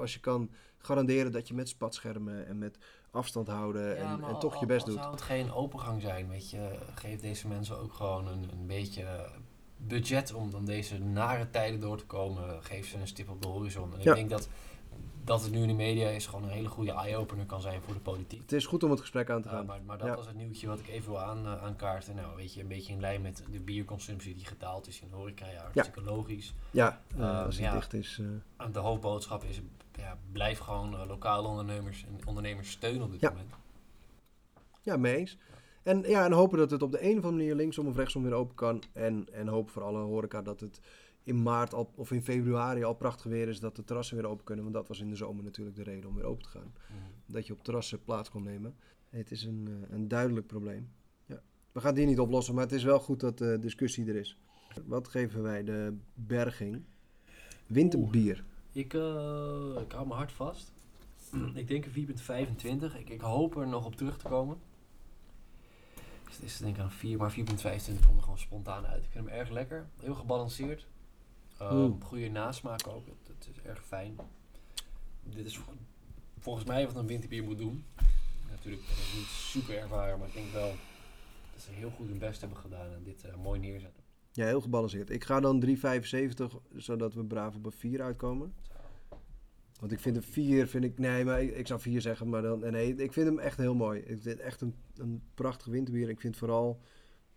als 0.00 0.14
je 0.14 0.20
kan 0.20 0.50
garanderen 0.78 1.32
dat 1.32 1.48
je 1.48 1.54
met 1.54 1.68
spatschermen 1.68 2.46
en 2.46 2.58
met 2.58 2.78
afstand 3.10 3.46
houden 3.48 3.96
en, 3.96 4.24
en 4.24 4.38
toch 4.38 4.54
al- 4.54 4.60
je 4.60 4.66
best 4.66 4.86
doet. 4.86 4.94
zou 4.98 5.10
het 5.10 5.22
geen 5.22 5.52
opengang 5.52 6.00
zijn, 6.02 6.28
weet 6.28 6.50
je, 6.50 6.78
geef 6.94 7.20
deze 7.20 7.48
mensen 7.48 7.78
ook 7.78 7.92
gewoon 7.92 8.26
een, 8.26 8.48
een 8.52 8.66
beetje 8.66 9.28
budget 9.76 10.32
om 10.34 10.50
dan 10.50 10.64
deze 10.64 10.98
nare 10.98 11.50
tijden 11.50 11.80
door 11.80 11.96
te 11.98 12.06
komen. 12.06 12.62
Geef 12.64 12.86
ze 12.88 12.98
een 12.98 13.06
stip 13.08 13.28
op 13.28 13.42
de 13.42 13.48
horizon. 13.48 13.92
En 13.94 14.00
Ja. 14.02 14.10
ik 14.10 14.16
denk 14.16 14.30
dat 14.30 14.48
dat 15.24 15.42
het 15.42 15.50
nu 15.52 15.60
in 15.62 15.68
de 15.68 15.74
media 15.74 16.08
is 16.08 16.26
gewoon 16.26 16.42
een 16.44 16.50
hele 16.50 16.68
goede 16.68 16.92
eye-opener 16.92 17.46
kan 17.46 17.60
zijn 17.60 17.82
voor 17.82 17.94
de 17.94 18.00
politiek. 18.00 18.40
Het 18.40 18.52
is 18.52 18.66
goed 18.66 18.82
om 18.82 18.90
het 18.90 19.00
gesprek 19.00 19.30
aan 19.30 19.42
te 19.42 19.48
Uh, 19.48 19.54
gaan. 19.54 19.66
maar, 19.66 19.80
maar 19.86 19.98
dat 19.98 20.06
Ja. 20.06 20.14
was 20.16 20.26
het 20.26 20.36
nieuwtje 20.36 20.66
wat 20.66 20.78
ik 20.78 20.88
even 20.88 21.10
wil 21.10 21.20
aan, 21.20 21.44
uh, 21.46 21.62
aankaarten. 21.62 22.14
Nou, 22.14 22.36
weet 22.36 22.54
je, 22.54 22.60
een 22.60 22.68
beetje 22.68 22.92
in 22.92 23.00
lijn 23.00 23.22
met 23.22 23.44
de 23.50 23.60
bierconsumptie 23.60 24.34
die 24.34 24.44
gedaald 24.44 24.86
is 24.86 25.00
in 25.00 25.08
de 25.08 25.14
horeca. 25.16 25.46
Ja, 25.50 25.60
hartstikke 25.62 26.02
logisch. 26.02 26.54
Ja, 26.70 27.00
Eh, 27.18 27.44
als 27.44 27.58
ja. 27.58 27.72
dicht 27.72 27.92
is. 27.94 28.20
eh, 28.56 28.66
de 28.72 28.78
hoofdboodschap 28.78 29.44
is, 29.44 29.60
ja, 29.98 30.18
blijf 30.32 30.58
gewoon 30.58 30.94
uh, 30.94 31.06
lokale 31.06 31.48
ondernemers 31.48 32.04
en 32.08 32.26
ondernemers 32.26 32.70
steunen 32.70 33.02
op 33.02 33.10
dit 33.10 33.20
Ja. 33.20 33.30
moment. 33.30 33.50
Ja, 34.82 34.96
mee 34.96 35.16
eens. 35.16 35.36
En, 35.82 36.02
ja, 36.02 36.24
en 36.24 36.32
hopen 36.32 36.58
dat 36.58 36.70
het 36.70 36.82
op 36.82 36.90
de 36.92 36.98
een 37.02 37.08
of 37.18 37.24
andere 37.24 37.32
manier 37.32 37.54
linksom 37.54 37.86
of 37.86 37.96
rechtsom 37.96 38.22
weer 38.22 38.32
open 38.32 38.54
kan. 38.54 38.82
En, 38.92 39.26
en 39.32 39.48
hopen 39.48 39.72
voor 39.72 39.82
alle 39.82 39.98
horeca 39.98 40.42
dat 40.42 40.60
het 40.60 40.80
in 41.22 41.42
maart 41.42 41.74
al, 41.74 41.92
of 41.94 42.12
in 42.12 42.22
februari 42.22 42.84
al 42.84 42.94
prachtig 42.94 43.24
weer 43.24 43.48
is. 43.48 43.60
Dat 43.60 43.76
de 43.76 43.84
terrassen 43.84 44.16
weer 44.16 44.26
open 44.26 44.44
kunnen. 44.44 44.64
Want 44.64 44.76
dat 44.76 44.88
was 44.88 45.00
in 45.00 45.10
de 45.10 45.16
zomer 45.16 45.44
natuurlijk 45.44 45.76
de 45.76 45.82
reden 45.82 46.08
om 46.08 46.14
weer 46.14 46.24
open 46.24 46.42
te 46.42 46.48
gaan. 46.48 46.72
Mhm. 46.86 46.98
Dat 47.26 47.46
je 47.46 47.52
op 47.52 47.62
terrassen 47.62 48.04
plaats 48.04 48.30
kon 48.30 48.42
nemen. 48.42 48.74
Het 49.08 49.30
is 49.30 49.44
een, 49.44 49.68
eh, 49.68 49.94
een 49.94 50.08
duidelijk 50.08 50.46
probleem. 50.46 50.90
Ja. 51.26 51.42
We 51.72 51.80
gaan 51.80 51.96
hier 51.96 52.06
niet 52.06 52.20
oplossen, 52.20 52.54
maar 52.54 52.64
het 52.64 52.72
is 52.72 52.84
wel 52.84 53.00
goed 53.00 53.20
dat 53.20 53.38
de 53.38 53.58
discussie 53.58 54.08
er 54.08 54.16
is. 54.16 54.38
Wat 54.86 55.08
geven 55.08 55.42
wij 55.42 55.64
de 55.64 55.96
berging? 56.14 56.82
Winterbier. 57.66 58.44
Ik, 58.72 58.94
eh, 58.94 59.80
ik 59.80 59.92
hou 59.92 60.06
mijn 60.06 60.18
hart 60.18 60.32
vast. 60.32 60.72
ik 61.54 61.68
denk 61.68 61.84
een 61.84 61.92
4.25. 61.92 62.98
Ik, 62.98 63.08
ik 63.08 63.20
hoop 63.20 63.56
er 63.56 63.68
nog 63.68 63.86
op 63.86 63.96
terug 63.96 64.18
te 64.18 64.28
komen. 64.28 64.58
Dus 66.24 66.36
het 66.36 66.44
is 66.44 66.58
denk 66.58 66.76
ik 66.76 66.82
een 66.82 66.90
4, 66.90 67.18
maar 67.18 67.32
4.25 67.32 67.36
komt 68.06 68.16
er 68.16 68.22
gewoon 68.22 68.38
spontaan 68.38 68.86
uit. 68.86 69.04
Ik 69.04 69.10
vind 69.10 69.26
hem 69.26 69.34
erg 69.34 69.50
lekker. 69.50 69.88
Heel 70.00 70.14
gebalanceerd. 70.14 70.86
Mm. 71.60 72.02
Goede 72.02 72.28
nasmaak 72.28 72.86
ook. 72.86 73.06
Het, 73.06 73.28
het 73.28 73.48
is 73.56 73.62
erg 73.62 73.84
fijn. 73.86 74.16
Dit 75.22 75.46
is 75.46 75.58
vol- 75.58 75.72
volgens 76.38 76.64
mij 76.64 76.86
wat 76.86 76.96
een 76.96 77.06
winterbier 77.06 77.44
moet 77.44 77.58
doen. 77.58 77.84
Natuurlijk 78.50 78.82
ben 78.82 78.92
ik 78.96 79.12
niet 79.16 79.26
super 79.26 79.78
ervaren, 79.78 80.18
maar 80.18 80.28
ik 80.28 80.34
denk 80.34 80.52
wel 80.52 80.72
dat 81.52 81.62
ze 81.62 81.70
heel 81.70 81.90
goed 81.90 82.08
hun 82.08 82.18
best 82.18 82.40
hebben 82.40 82.58
gedaan 82.58 82.92
en 82.92 83.02
dit 83.04 83.24
eh, 83.24 83.34
mooi 83.36 83.60
neerzetten. 83.60 84.02
Ja, 84.32 84.46
heel 84.46 84.60
gebalanceerd. 84.60 85.10
Ik 85.10 85.24
ga 85.24 85.40
dan 85.40 85.64
3,75, 85.66 85.74
zodat 86.76 87.14
we 87.14 87.24
braaf 87.24 87.54
op 87.54 87.66
een 87.66 87.72
4 87.72 88.02
uitkomen. 88.02 88.54
Want 89.80 89.92
ik 89.92 90.00
vind 90.00 90.16
een 90.16 90.22
4, 90.22 90.66
vind 90.68 90.84
ik, 90.84 90.98
nee, 90.98 91.24
maar 91.24 91.42
ik, 91.42 91.56
ik 91.56 91.66
zou 91.66 91.80
4 91.80 92.00
zeggen, 92.00 92.28
maar 92.28 92.42
dan, 92.42 92.60
nee, 92.70 92.94
ik 92.94 93.12
vind 93.12 93.26
hem 93.26 93.38
echt 93.38 93.56
heel 93.56 93.74
mooi. 93.74 94.00
Ik 94.00 94.22
vind 94.22 94.40
echt 94.40 94.60
een, 94.60 94.74
een 94.96 95.22
prachtig 95.34 95.66
winterbier. 95.66 96.08
Ik 96.08 96.20
vind 96.20 96.36
vooral 96.36 96.80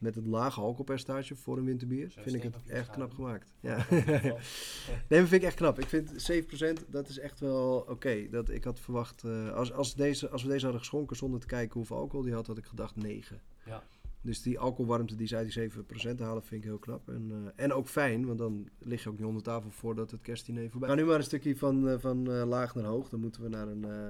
met 0.04 0.16
het 0.16 0.26
lage 0.26 0.60
alcoholpercentage 0.60 1.36
voor 1.36 1.58
een 1.58 1.66
winterbier, 1.66 2.10
Zo 2.10 2.22
vind 2.22 2.36
ik 2.36 2.44
het 2.44 2.56
echt 2.68 2.90
knap 2.90 3.14
gemaakt. 3.14 3.52
Ja. 3.62 3.86
nee, 5.10 5.20
maar 5.20 5.28
vind 5.28 5.32
ik 5.32 5.44
echt 5.44 5.56
knap. 5.56 5.80
Ik 5.80 5.88
vind 5.88 6.32
7%, 6.32 6.90
dat 6.90 7.10
is 7.10 7.20
echt 7.20 7.40
wel 7.40 7.86
oké. 7.90 8.30
Dat 8.30 8.50
Ik 8.50 8.64
had 8.64 8.80
verwacht, 8.80 9.24
eh, 9.24 9.54
als, 9.54 9.74
als, 9.74 9.96
deze, 9.96 10.30
als 10.30 10.44
we 10.44 10.50
deze 10.50 10.64
hadden 10.64 10.82
geschonken 10.82 11.16
zonder 11.16 11.40
te 11.40 11.46
kijken 11.46 11.74
hoeveel 11.74 11.98
alcohol 11.98 12.26
die 12.26 12.34
had, 12.34 12.48
had 12.48 12.58
ik 12.58 12.66
gedacht 12.66 12.96
9. 12.96 13.42
Ja. 13.66 13.84
Dus 14.22 14.42
die 14.42 14.60
alcoholwarmte 14.60 15.16
die 15.16 15.28
ze 15.28 15.36
uit 15.36 15.54
die 15.54 15.72
7% 15.72 16.20
halen, 16.20 16.44
vind 16.44 16.64
ik 16.64 16.70
heel 16.70 16.80
knap. 16.80 17.10
En, 17.10 17.32
eh, 17.32 17.64
en 17.64 17.74
ook 17.74 17.88
fijn, 17.88 18.26
want 18.26 18.38
dan 18.38 18.70
lig 18.80 19.04
je 19.04 19.10
ook 19.10 19.18
niet 19.18 19.28
onder 19.28 19.44
tafel 19.44 19.72
voordat 19.72 20.12
het 20.12 20.22
kerstdiner 20.22 20.70
voorbij 20.70 20.90
is. 20.90 20.96
Nou, 20.96 21.06
nu 21.06 21.12
maar 21.12 21.20
een 21.20 21.26
stukje 21.26 21.58
van, 21.58 21.90
eh, 21.90 22.00
van 22.00 22.30
laag 22.30 22.76
naar 22.76 22.86
hoog. 22.86 23.10
Dan 23.10 23.20
moeten 23.20 23.42
we 23.42 23.50
naar 23.50 23.68
een 23.68 23.86
uh, 23.86 24.08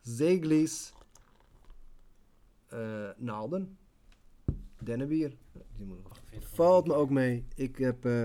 Zeglis 0.00 0.92
Naalden. 3.16 3.78
Dennenbier. 4.84 5.36
Die 5.76 5.86
moet 5.86 5.96
nog 6.02 6.10
48 6.10 6.54
Valt 6.54 6.86
me 6.86 6.94
ook 6.94 7.10
mee. 7.10 7.44
Ik 7.54 7.76
heb, 7.76 8.04
eh, 8.04 8.24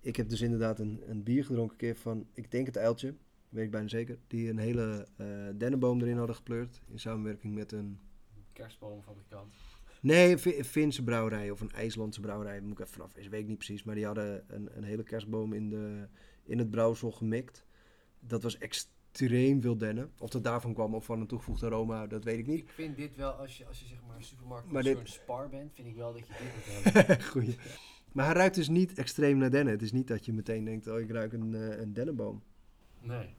ik 0.00 0.16
heb 0.16 0.28
dus 0.28 0.40
inderdaad 0.40 0.78
een, 0.78 1.02
een 1.06 1.22
bier 1.22 1.44
gedronken 1.44 1.72
een 1.72 1.78
keer 1.78 1.96
van, 1.96 2.26
ik 2.32 2.50
denk 2.50 2.66
het 2.66 2.78
uiltje, 2.78 3.14
weet 3.48 3.64
ik 3.64 3.70
bijna 3.70 3.88
zeker, 3.88 4.18
die 4.26 4.50
een 4.50 4.58
hele 4.58 5.06
eh 5.16 5.26
dennenboom 5.56 6.00
erin 6.00 6.16
hadden 6.18 6.36
gepleurd. 6.36 6.80
In 6.88 6.98
samenwerking 6.98 7.54
met 7.54 7.72
een, 7.72 7.98
kerstboomfabrikant. 8.52 9.54
nee, 10.00 10.32
een 10.32 10.38
Fi- 10.38 10.64
Finse 10.64 11.02
brouwerij 11.02 11.50
of 11.50 11.60
een 11.60 11.70
IJslandse 11.70 12.20
brouwerij, 12.20 12.60
moet 12.60 12.72
ik 12.72 12.78
even 12.78 12.92
vanaf 12.92 13.12
weet 13.14 13.32
ik 13.32 13.46
niet 13.46 13.56
precies. 13.56 13.82
Maar 13.82 13.94
die 13.94 14.06
hadden 14.06 14.44
een, 14.46 14.68
een 14.76 14.84
hele 14.84 15.02
kerstboom 15.02 15.52
in, 15.52 15.68
de, 15.70 16.06
in 16.44 16.58
het 16.58 16.70
brouwsel 16.70 17.10
gemikt. 17.12 17.64
Dat 18.20 18.42
was 18.42 18.58
extreem 18.58 18.93
extreem 19.20 19.60
wil 19.60 19.76
dennen. 19.76 20.12
Of 20.18 20.30
dat 20.30 20.44
daarvan 20.44 20.74
kwam 20.74 20.94
of 20.94 21.04
van 21.04 21.20
een 21.20 21.26
toegevoegde 21.26 21.66
aroma, 21.66 22.06
dat 22.06 22.24
weet 22.24 22.38
ik 22.38 22.46
niet. 22.46 22.60
Ik 22.60 22.70
vind 22.70 22.96
dit 22.96 23.16
wel, 23.16 23.30
als 23.32 23.58
je, 23.58 23.66
als 23.66 23.80
je 23.80 23.86
zeg 23.86 23.98
maar 24.08 24.22
supermarkt 24.22 24.70
maar 24.70 25.00
spar 25.02 25.48
bent, 25.48 25.74
vind 25.74 25.88
ik 25.88 25.94
wel 25.96 26.12
dat 26.12 26.26
je 26.26 26.32
dit 26.32 26.84
moet 26.84 26.92
hebben. 26.92 27.22
Goeie. 27.32 27.56
Maar 28.12 28.24
hij 28.24 28.34
ruikt 28.34 28.54
dus 28.54 28.68
niet 28.68 28.98
extreem 28.98 29.38
naar 29.38 29.50
dennen. 29.50 29.72
Het 29.72 29.82
is 29.82 29.92
niet 29.92 30.06
dat 30.06 30.24
je 30.24 30.32
meteen 30.32 30.64
denkt, 30.64 30.86
oh 30.86 31.00
ik 31.00 31.10
ruik 31.10 31.32
een, 31.32 31.54
eh, 31.54 31.80
een 31.80 31.92
dennenboom. 31.92 32.42
Nee, 33.00 33.34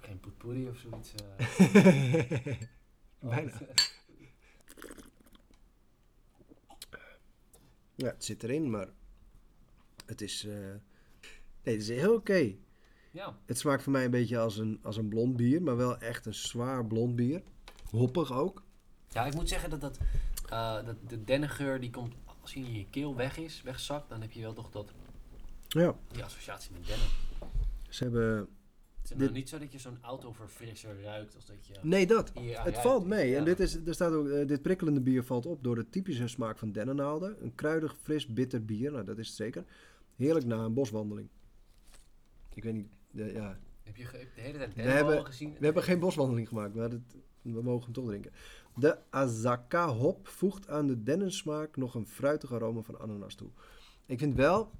geen 0.00 0.20
potpourri 0.20 0.68
of 0.68 0.78
zoiets. 0.78 1.14
Uh... 1.38 2.56
Bijna. 3.30 3.52
ja, 7.94 8.06
het 8.06 8.24
zit 8.24 8.42
erin, 8.42 8.70
maar 8.70 8.88
het 10.06 10.20
is... 10.20 10.44
Eh, 10.44 10.54
nee, 11.62 11.74
het 11.74 11.82
is 11.82 11.88
heel 11.88 12.14
oké. 12.14 12.56
Ja, 13.16 13.36
Het 13.46 13.58
smaakt 13.58 13.82
voor 13.82 13.92
mij 13.92 14.04
een 14.04 14.10
beetje 14.10 14.38
als 14.38 14.58
een, 14.58 14.78
als 14.82 14.96
een 14.96 15.08
blond 15.08 15.36
bier, 15.36 15.62
maar 15.62 15.76
wel 15.76 15.98
echt 15.98 16.26
een 16.26 16.34
zwaar 16.34 16.86
blond 16.86 17.16
bier. 17.16 17.42
Hoppig 17.90 18.32
ook. 18.32 18.62
ja 19.08 19.26
ik 19.26 19.34
moet 19.34 19.48
zeggen 19.48 19.70
dat, 19.70 19.80
dat, 19.80 19.98
eh, 20.48 20.84
dat 20.84 20.96
de 21.08 21.24
dennengeur 21.24 21.80
die 21.80 21.90
komt, 21.90 22.14
als 22.40 22.52
die 22.52 22.64
in 22.66 22.72
je 22.74 22.86
keel 22.90 23.16
weg 23.16 23.38
is, 23.38 23.62
wegzakt, 23.62 24.08
dan 24.08 24.20
heb 24.20 24.32
je 24.32 24.40
wel 24.40 24.52
toch 24.52 24.70
dat, 24.70 24.92
Ja, 25.68 25.94
die 26.12 26.24
associatie 26.24 26.72
met 26.72 26.86
dennen. 26.86 27.06
ze 27.88 28.02
hebben... 28.02 28.38
Het 28.38 28.48
is 29.04 29.08
Dit- 29.08 29.18
nou 29.18 29.32
niet 29.32 29.48
zo 29.48 29.58
dat 29.58 29.72
je 29.72 29.78
zo'n 29.78 29.98
autoverfrisser 30.02 31.02
ruikt 31.02 31.34
als 31.34 31.46
dat 31.46 31.66
je 31.66 31.74
Nee, 31.82 32.06
dat. 32.06 32.28
Het 32.34 32.44
ruikt. 32.54 32.78
valt 32.80 33.06
mee. 33.06 33.30
Ja. 33.30 33.38
En 33.38 33.44
dit, 33.44 33.60
is, 33.60 33.74
er 33.86 33.94
staat 33.94 34.12
ook, 34.12 34.28
eh, 34.28 34.46
dit 34.46 34.62
prikkelende 34.62 35.00
bier 35.00 35.24
valt 35.24 35.46
op 35.46 35.62
door 35.64 35.74
de 35.74 35.90
typische 35.90 36.28
smaak 36.28 36.58
van 36.58 36.72
dennennaalden. 36.72 37.42
Een 37.44 37.54
kruidig, 37.54 37.96
fris, 38.02 38.26
bitter 38.26 38.64
bier. 38.64 38.92
Nou, 38.92 39.04
dat 39.04 39.18
is 39.18 39.26
het 39.26 39.36
zeker. 39.36 39.64
Heerlijk 40.16 40.46
na 40.46 40.56
een 40.64 40.74
boswandeling. 40.74 41.28
Ik 42.54 42.62
weet 42.62 42.74
niet, 42.74 42.88
de- 43.16 43.32
ja. 43.32 43.58
Heb 43.82 43.96
je 43.96 44.04
de 44.34 44.40
hele 44.40 44.58
tijd 44.58 44.74
We 44.74 44.82
hebben- 44.82 45.26
gezien? 45.26 45.56
We 45.58 45.64
hebben 45.64 45.82
geen 45.82 45.98
boswandeling 45.98 46.48
gemaakt, 46.48 46.74
maar 46.74 46.88
we 47.42 47.62
mogen 47.62 47.84
hem 47.84 47.92
toch 47.92 48.06
drinken. 48.06 48.32
De 48.74 48.98
Azaka 49.10 49.88
hop 49.88 50.28
voegt 50.28 50.68
aan 50.68 50.86
de 50.86 51.02
dennensmaak 51.02 51.76
nog 51.76 51.94
een 51.94 52.06
fruitig 52.06 52.52
aroma 52.52 52.80
van 52.82 52.98
ananas 53.00 53.34
toe. 53.34 53.48
Ik 54.06 54.18
vind 54.18 54.34
wel, 54.34 54.70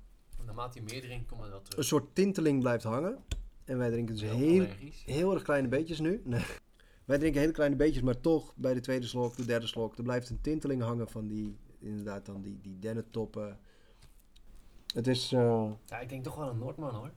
Naarmate 0.44 0.78
je 0.78 0.84
meer 0.92 1.00
drinkt, 1.00 1.28
komt 1.28 1.42
er 1.42 1.50
dat 1.50 1.58
een 1.60 1.68
terug. 1.68 1.84
soort 1.84 2.14
tinteling 2.14 2.60
blijft 2.60 2.84
hangen. 2.84 3.18
En 3.64 3.78
wij 3.78 3.90
drinken 3.90 4.14
dus 4.14 4.22
Heel 4.22 4.66
heel 5.04 5.32
erg 5.34 5.42
kleine 5.42 5.68
beetjes 5.68 6.00
nu. 6.00 6.20
Nee. 6.24 6.44
Wij 7.04 7.18
drinken 7.18 7.40
hele 7.40 7.52
kleine 7.52 7.76
beetjes, 7.76 8.02
maar 8.02 8.20
toch 8.20 8.52
bij 8.56 8.74
de 8.74 8.80
tweede 8.80 9.06
slok, 9.06 9.36
de 9.36 9.44
derde 9.44 9.66
slok, 9.66 9.96
er 9.96 10.02
blijft 10.02 10.30
een 10.30 10.40
tinteling 10.40 10.82
hangen 10.82 11.08
van 11.08 11.26
die, 11.26 11.56
inderdaad 11.78 12.26
dan 12.26 12.42
die, 12.42 12.58
die 12.62 12.78
dennentoppen. 12.78 13.58
Het 14.94 15.06
is, 15.06 15.32
eh, 15.32 15.70
Ja, 15.86 15.98
ik 16.00 16.08
denk 16.08 16.24
toch 16.24 16.34
wel 16.36 16.48
een 16.48 16.58
Noordman 16.58 16.94
hoor. 16.94 17.10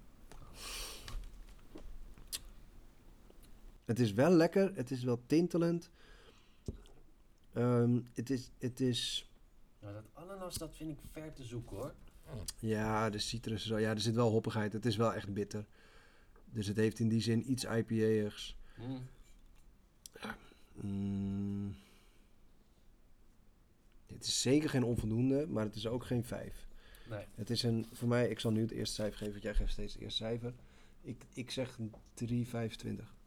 Het 3.90 4.00
is 4.00 4.14
wel 4.14 4.32
lekker, 4.32 4.72
het 4.76 4.92
is 4.92 5.04
wel 5.04 5.22
tintelend. 5.26 5.90
Ehm, 7.54 8.00
het 8.14 8.30
is, 8.30 8.52
het 8.58 8.80
is, 8.80 9.30
Nou, 9.80 9.94
dat 9.94 10.04
ananas, 10.14 10.58
dat 10.58 10.76
vind 10.76 10.92
ik 10.92 11.00
ver 11.12 11.34
te 11.34 11.44
zoeken 11.44 11.78
hoor. 11.78 11.94
ja, 12.60 13.10
de 13.10 13.20
citrus, 13.20 13.66
zo, 13.66 13.78
ja, 13.78 13.90
er 13.90 14.00
zit 14.00 14.16
wel 14.16 14.30
hoppigheid. 14.30 14.74
Het 14.74 14.86
is 14.86 14.96
wel 14.96 15.14
echt 15.14 15.34
bitter. 15.34 15.66
Dus 16.46 16.68
het 16.68 16.78
heeft 16.78 17.00
in 17.00 17.08
die 17.08 17.22
zin 17.22 17.52
iets 17.52 17.64
IPA-igs. 17.64 18.58
Mm. 18.78 19.08
Mm. 20.74 21.76
Het 24.08 24.26
is 24.26 24.42
zeker 24.42 24.70
geen 24.70 24.84
onvoldoende, 24.84 25.48
maar 25.48 25.66
het 25.66 25.76
is 25.76 25.88
ook 25.88 26.06
geen 26.06 26.24
5. 26.24 26.68
Nee. 27.10 27.26
Het 27.36 27.50
is 27.50 27.64
een, 27.64 27.86
voor 27.92 28.08
mij, 28.08 28.30
ik 28.30 28.40
zal 28.40 28.52
nu 28.52 28.62
het 28.62 28.72
eerste 28.72 28.96
cijfer 28.96 29.18
geven, 29.18 29.32
want 29.32 29.44
jij 29.44 29.56
geeft 29.56 29.72
steeds 29.72 29.94
het 29.94 30.02
eerste 30.02 30.24
cijfer. 30.24 30.54
Ik, 31.02 31.26
ik 31.34 31.52
zeg 31.52 31.78
een 31.78 31.94
3,25. 32.96 33.18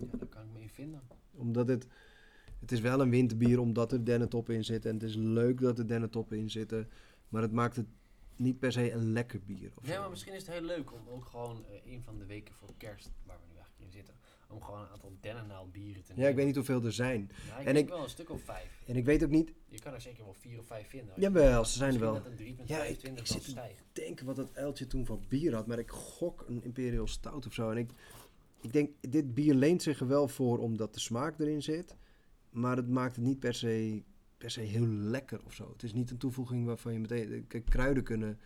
Ja, 0.00 0.06
daar 0.18 0.28
kan 0.28 0.42
ik 0.42 0.48
me 0.52 0.60
in 0.60 0.68
vinden. 0.70 1.00
Omdat 1.34 1.68
het, 1.68 1.86
het 2.60 2.72
is 2.72 2.80
wel 2.80 3.00
een 3.00 3.10
winterbier 3.10 3.60
omdat 3.60 3.92
er 3.92 4.04
dennentoppen 4.04 4.54
in 4.54 4.64
zitten. 4.64 4.90
En 4.90 4.96
het 4.96 5.04
is 5.08 5.14
leuk 5.16 5.60
dat 5.60 5.78
er 5.78 5.86
dennentoppen 5.86 6.38
in 6.38 6.50
zitten. 6.50 6.88
Maar 7.28 7.42
het 7.42 7.52
maakt 7.52 7.76
het 7.76 7.86
niet 8.36 8.58
per 8.58 8.72
se 8.72 8.92
een 8.92 9.12
lekker 9.12 9.40
bier. 9.46 9.70
Of 9.74 9.86
Ja, 9.86 9.92
zo. 9.94 10.00
maar 10.00 10.10
misschien 10.10 10.34
is 10.34 10.46
het 10.46 10.50
heel 10.56 10.66
leuk 10.66 10.92
om 10.92 11.00
ook 11.08 11.24
gewoon 11.24 11.64
eh, 11.66 11.92
een 11.92 12.02
van 12.02 12.18
de 12.18 12.26
weken 12.26 12.54
voor 12.54 12.68
kerst, 12.76 13.10
waar 13.26 13.36
we 13.36 13.44
nu 13.52 13.54
eigenlijk 13.58 13.84
in 13.86 13.90
zitten, 13.92 14.14
om 14.48 14.62
gewoon 14.62 14.80
een 14.80 14.88
aantal 14.88 15.12
dennennaald 15.20 15.72
bieren 15.72 16.02
te 16.02 16.08
nemen. 16.08 16.22
Ja, 16.24 16.30
ik 16.30 16.36
weet 16.36 16.46
niet 16.46 16.54
hoeveel 16.56 16.84
er 16.84 16.92
zijn. 16.92 17.30
Ja, 17.48 17.58
ik 17.58 17.66
en 17.66 17.74
denk 17.74 17.86
ik- 17.86 17.92
wel 17.92 18.02
een 18.02 18.08
stuk 18.10 18.30
of 18.30 18.42
vijf. 18.42 18.82
En 18.86 18.96
ik 18.96 19.04
weet 19.04 19.24
ook 19.24 19.30
niet, 19.30 19.52
Je 19.68 19.78
kan 19.78 19.92
er 19.94 20.00
zeker 20.00 20.24
wel 20.24 20.34
vier 20.34 20.58
of 20.58 20.66
vijf 20.66 20.88
vinden. 20.88 21.14
jawel, 21.16 21.64
ze 21.64 21.76
zijn 21.78 21.94
er 21.94 22.00
wel. 22.00 22.12
dat 22.14 22.26
een 22.26 22.36
3,25 22.36 22.66
Ja, 22.66 22.82
ik- 22.84 23.02
ik 23.18 23.26
zit 23.26 23.44
te 23.44 23.60
denken 23.92 24.26
wat 24.26 24.36
dat 24.36 24.54
uiltje 24.56 24.86
toen 24.86 25.06
van 25.06 25.22
bier 25.28 25.54
had. 25.54 25.66
Maar 25.66 25.78
ik 25.78 25.90
gok 25.90 26.44
een 26.48 26.62
Imperial 26.62 27.06
Stout 27.06 27.46
of 27.46 27.52
zo. 27.52 27.70
En 27.70 27.76
ik, 27.76 27.90
ik 28.62 28.72
denk, 28.72 28.90
dit 29.00 29.34
bier 29.34 29.54
leent 29.54 29.82
zich 29.82 30.00
er 30.00 30.06
wel 30.06 30.28
voor 30.28 30.58
omdat 30.58 30.94
de 30.94 31.00
smaak 31.00 31.38
erin 31.38 31.62
zit. 31.62 31.96
Maar 32.50 32.76
het 32.76 32.88
maakt 32.88 33.16
het 33.16 33.24
niet 33.24 33.38
per 33.38 33.54
se, 33.54 34.02
per 34.38 34.50
se 34.50 34.60
heel 34.60 34.86
lekker 34.86 35.44
of 35.44 35.52
zo. 35.52 35.70
Het 35.72 35.82
is 35.82 35.92
niet 35.92 36.10
een 36.10 36.18
toevoeging 36.18 36.66
waarvan 36.66 36.92
je 36.92 36.98
meteen... 36.98 37.46
Kijk, 37.46 37.64
kruiden 37.64 38.02
kunnen 38.02 38.38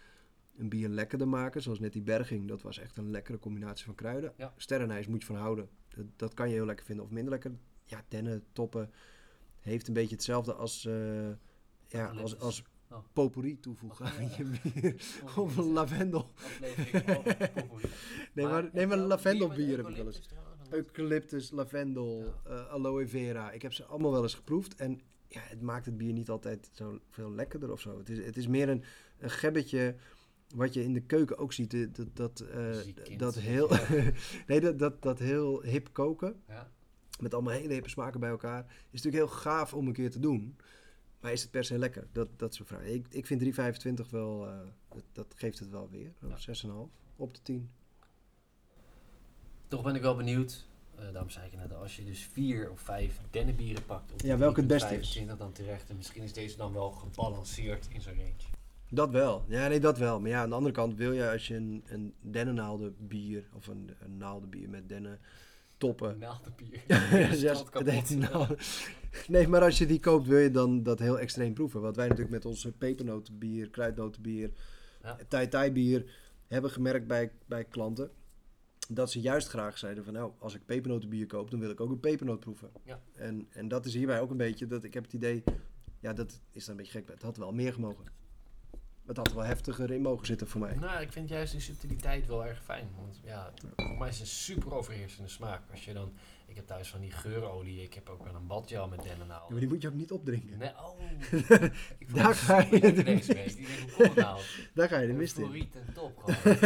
een 0.57 0.69
bier 0.69 0.89
lekkerder 0.89 1.29
maken. 1.29 1.63
Zoals 1.63 1.81
net 1.81 1.93
die 1.93 2.03
berging. 2.03 2.49
Dat 2.49 2.63
was 2.63 2.79
echt 2.79 2.97
een 2.97 3.11
lekkere 3.11 3.39
combinatie 3.39 3.85
van 3.85 3.95
kruiden. 3.95 4.33
Ja. 4.37 4.55
Sterrenijs 4.57 5.07
moet 5.07 5.21
je 5.21 5.27
van 5.27 5.37
houden. 5.37 5.69
Dat, 5.89 6.07
dat 6.17 6.35
kan 6.35 6.49
je 6.49 6.55
heel 6.55 6.67
lekker 6.67 6.87
vinden 6.87 7.05
of 7.05 7.11
minder 7.11 7.33
lekker. 7.33 7.53
Ja, 7.85 8.05
dennen, 8.09 8.45
toppen. 8.53 8.91
Heeft 9.61 9.89
een 9.89 9.95
beetje 9.95 10.15
hetzelfde 10.15 10.55
als... 10.55 10.85
eh, 10.85 11.29
ja, 11.89 12.07
als, 12.07 12.39
als 12.39 12.65
Oh. 12.91 12.99
potpourri 13.13 13.61
toevoegen 13.61 14.07
aan 14.07 14.29
je 14.37 14.45
bier. 14.45 14.95
Of 15.37 15.57
een 15.57 15.65
een 15.65 15.73
lavendel. 15.73 16.33
potpourri. 17.55 17.89
Nee, 18.33 18.47
maar, 18.47 18.69
nee, 18.73 18.87
maar 18.87 18.99
lavendelbier 18.99 19.77
heb 19.77 19.89
ik 19.89 19.97
wel 19.97 20.07
eens. 20.07 20.21
eucalyptus 20.71 21.51
lavendel, 21.51 22.35
eh, 22.45 22.69
aloe 22.69 23.07
vera. 23.07 23.51
Ik 23.51 23.63
heb 23.63 23.73
ze 23.73 23.85
allemaal 23.85 24.13
wel 24.13 24.23
eens 24.23 24.35
geproefd. 24.35 24.75
En 24.75 25.01
ja, 25.29 25.41
het 25.45 25.63
maakt 25.63 25.87
het 25.87 25.97
bier 25.97 26.13
niet 26.13 26.31
altijd 26.31 26.71
zo 26.73 26.99
veel 27.11 27.31
lekkerder 27.31 27.73
of 27.73 27.81
zo. 27.81 27.99
Het 27.99 28.09
is, 28.09 28.25
het 28.25 28.37
is 28.37 28.47
meer 28.47 28.69
een, 28.69 28.85
een 29.19 29.31
gebbetje 29.31 29.95
wat 30.55 30.75
je 30.75 30.83
in 30.83 30.93
de 30.93 31.01
keuken 31.01 31.39
ook 31.39 31.53
ziet. 31.53 31.97
Dat, 31.97 32.17
dat, 32.17 32.41
eh, 32.41 32.95
kind. 33.03 33.19
dat 33.19 33.35
heel... 33.35 33.71
nee, 34.47 34.61
dat, 34.61 34.79
dat, 34.79 35.03
dat 35.03 35.19
heel 35.19 35.63
hip 35.63 35.89
koken. 35.93 36.43
Ja. 36.49 36.71
Met 37.21 37.35
allemaal 37.35 37.53
hele 37.53 37.73
hippe 37.73 37.89
smaken 37.89 38.21
bij 38.21 38.31
elkaar. 38.31 38.65
Is 38.91 39.03
natuurlijk 39.03 39.33
heel 39.33 39.41
gaaf 39.41 39.75
om 39.75 39.87
een 39.87 39.93
keer 39.93 40.11
te 40.11 40.21
doen. 40.21 40.57
Maar 41.21 41.33
is 41.33 41.43
het 41.43 41.51
per 41.51 41.65
se 41.65 41.79
lekker? 41.79 42.07
Dat, 42.13 42.29
dat 42.37 42.53
is 42.53 42.59
een 42.59 42.67
vraag. 42.67 42.83
Ik, 42.85 43.07
ik 43.11 43.27
vind 43.27 43.43
3,25 44.05 44.11
wel... 44.11 44.47
eh, 44.49 44.59
dat, 44.89 45.03
dat 45.13 45.27
geeft 45.37 45.59
het 45.59 45.71
wel 45.71 45.89
weer. 45.91 46.13
Ja. 46.21 46.55
6,5 46.67 46.73
op 47.17 47.35
de 47.35 47.43
10. 47.43 47.71
Toch 49.69 49.83
ben 49.83 49.95
ik 49.95 50.03
wel 50.03 50.17
benieuwd. 50.17 50.67
eh 50.97 51.13
daarom 51.13 51.31
zei 51.31 51.47
ik 51.47 51.57
net, 51.57 51.75
als 51.75 51.97
je 51.97 52.05
dus 52.05 52.29
vier 52.33 52.71
of 52.71 52.81
vijf 52.81 53.21
dennenbieren 53.31 53.85
pakt. 53.85 54.13
Op 54.13 54.21
Ja, 54.21 54.37
welke 54.39 54.59
het 54.61 54.69
beste 54.69 54.87
is. 54.87 54.93
25 55.13 55.37
dan 55.37 55.53
terecht. 55.53 55.91
En 55.91 55.97
misschien 55.97 56.23
is 56.23 56.33
deze 56.33 56.57
dan 56.57 56.73
wel 56.73 56.91
gebalanceerd 56.91 57.87
in 57.91 58.01
zijn 58.01 58.17
range. 58.17 58.33
Dat 58.91 59.11
wel. 59.11 59.45
Ja, 59.49 59.69
nee, 59.69 59.81
dat 59.81 59.99
wel. 59.99 60.21
Maar 60.21 60.31
ja, 60.31 60.43
aan 60.43 60.49
de 60.49 60.55
andere 60.55 60.75
kant 60.75 60.95
wil 60.95 61.13
je 61.13 61.31
als 61.31 61.47
je 61.49 61.55
een, 61.55 61.83
een 61.87 62.15
dennennaaldenbier 62.21 63.49
of 63.53 63.67
een, 63.67 63.95
een 63.99 64.17
naaldenbier 64.17 64.69
met 64.69 64.89
dennen 64.89 65.21
toppen. 65.79 66.19
Kapot. 67.71 67.91
heet 67.91 68.11
naalden. 68.19 68.57
Nee, 69.29 69.49
maar 69.49 69.63
als 69.63 69.79
je 69.79 69.87
die 69.87 70.01
koopt, 70.01 70.27
wil 70.27 70.39
je 70.39 70.51
dan 70.51 70.83
dat 70.83 70.99
heel 70.99 71.19
extreem 71.19 71.55
proeven. 71.55 71.81
Wat 71.81 71.97
wij 71.97 72.05
natuurlijk 72.09 72.35
met 72.35 72.45
onze 72.45 72.73
pepernotenbier, 72.73 73.71
kruidnotenbier, 73.71 74.51
Ja. 75.03 75.19
tai 75.29 75.49
tai 75.49 75.73
bier 75.73 76.05
hebben 76.47 76.71
gemerkt 76.71 77.07
bij, 77.07 77.33
bij 77.47 77.65
klanten. 77.65 78.11
Dat 78.89 79.11
ze 79.11 79.21
juist 79.21 79.49
graag 79.49 79.79
zeiden 79.79 80.05
van 80.05 80.13
nou, 80.13 80.33
als 80.39 80.55
ik 80.55 80.65
pepernotenbier 80.67 81.27
koop, 81.27 81.51
dan 81.51 81.61
wil 81.61 81.71
ik 81.71 81.81
ook 81.81 81.91
een 81.91 82.01
pepernoot 82.01 82.41
proeven. 82.41 82.71
Ja. 82.85 83.01
En, 83.15 83.47
en 83.51 83.69
dat 83.69 83.87
is 83.87 83.95
hierbij 83.95 84.21
ook 84.21 84.31
een 84.31 84.37
beetje, 84.37 84.67
dat 84.67 84.85
ik 84.85 84.95
heb 84.95 85.05
het 85.05 85.13
idee, 85.13 85.43
ja 86.01 86.13
dat 86.13 86.41
is 86.53 86.65
dan 86.65 86.75
een 86.77 86.83
beetje 86.83 86.99
gek, 86.99 87.09
het 87.09 87.23
had 87.23 87.37
wel 87.37 87.53
meer 87.53 87.73
gemogen. 87.73 88.05
Het 89.07 89.17
had 89.17 89.29
er 89.29 89.35
wel 89.35 89.45
heftiger 89.45 89.91
in 89.91 90.03
mogen 90.03 90.27
zitten 90.27 90.47
voor 90.49 90.61
mij. 90.61 90.75
Nou, 90.75 91.01
ik 91.03 91.13
vind 91.13 91.29
juist 91.29 91.53
die 91.53 91.61
subtiliteit 91.61 92.27
wel 92.27 92.47
erg 92.47 92.63
fijn. 92.65 92.89
Want 92.97 93.21
ja, 93.25 93.53
voor 93.77 93.99
mij 93.99 94.09
is 94.09 94.15
het 94.19 94.23
een 94.23 94.33
super 94.35 94.75
overheersende 94.75 95.29
smaak. 95.29 95.63
Als 95.71 95.85
je 95.85 95.93
dan, 95.93 96.13
ik 96.47 96.57
heb 96.57 96.67
thuis 96.67 96.89
van 96.89 97.01
die 97.01 97.11
geurolie. 97.11 97.83
Ik 97.83 97.95
heb 97.95 98.09
ook 98.09 98.25
wel 98.25 98.35
een 98.35 98.47
badgel 98.47 98.89
met 98.89 99.03
Ja, 99.03 99.09
dennennaald. 99.09 99.51
maar 99.51 99.59
die 99.59 99.69
moet 99.69 99.83
je 99.83 99.89
ook 99.89 99.95
niet 99.95 100.11
opdrinken. 100.13 100.59
Nee, 100.59 100.71
oh. 100.71 101.01
ik 101.99 102.15
Daar 102.15 102.35
ga 102.35 102.61
je 102.71 102.81
de 102.81 103.03
deze 103.03 103.35
week. 103.35 103.47
Ik 103.47 103.95
denk, 103.99 104.15
nou? 104.15 104.41
Daar 104.75 104.89
ga 104.89 104.99
je 104.99 105.07
de 105.07 105.13
mist 105.13 105.39
in. 105.39 105.69
En 105.87 105.93
top 105.95 106.19
gewoon. 106.19 106.57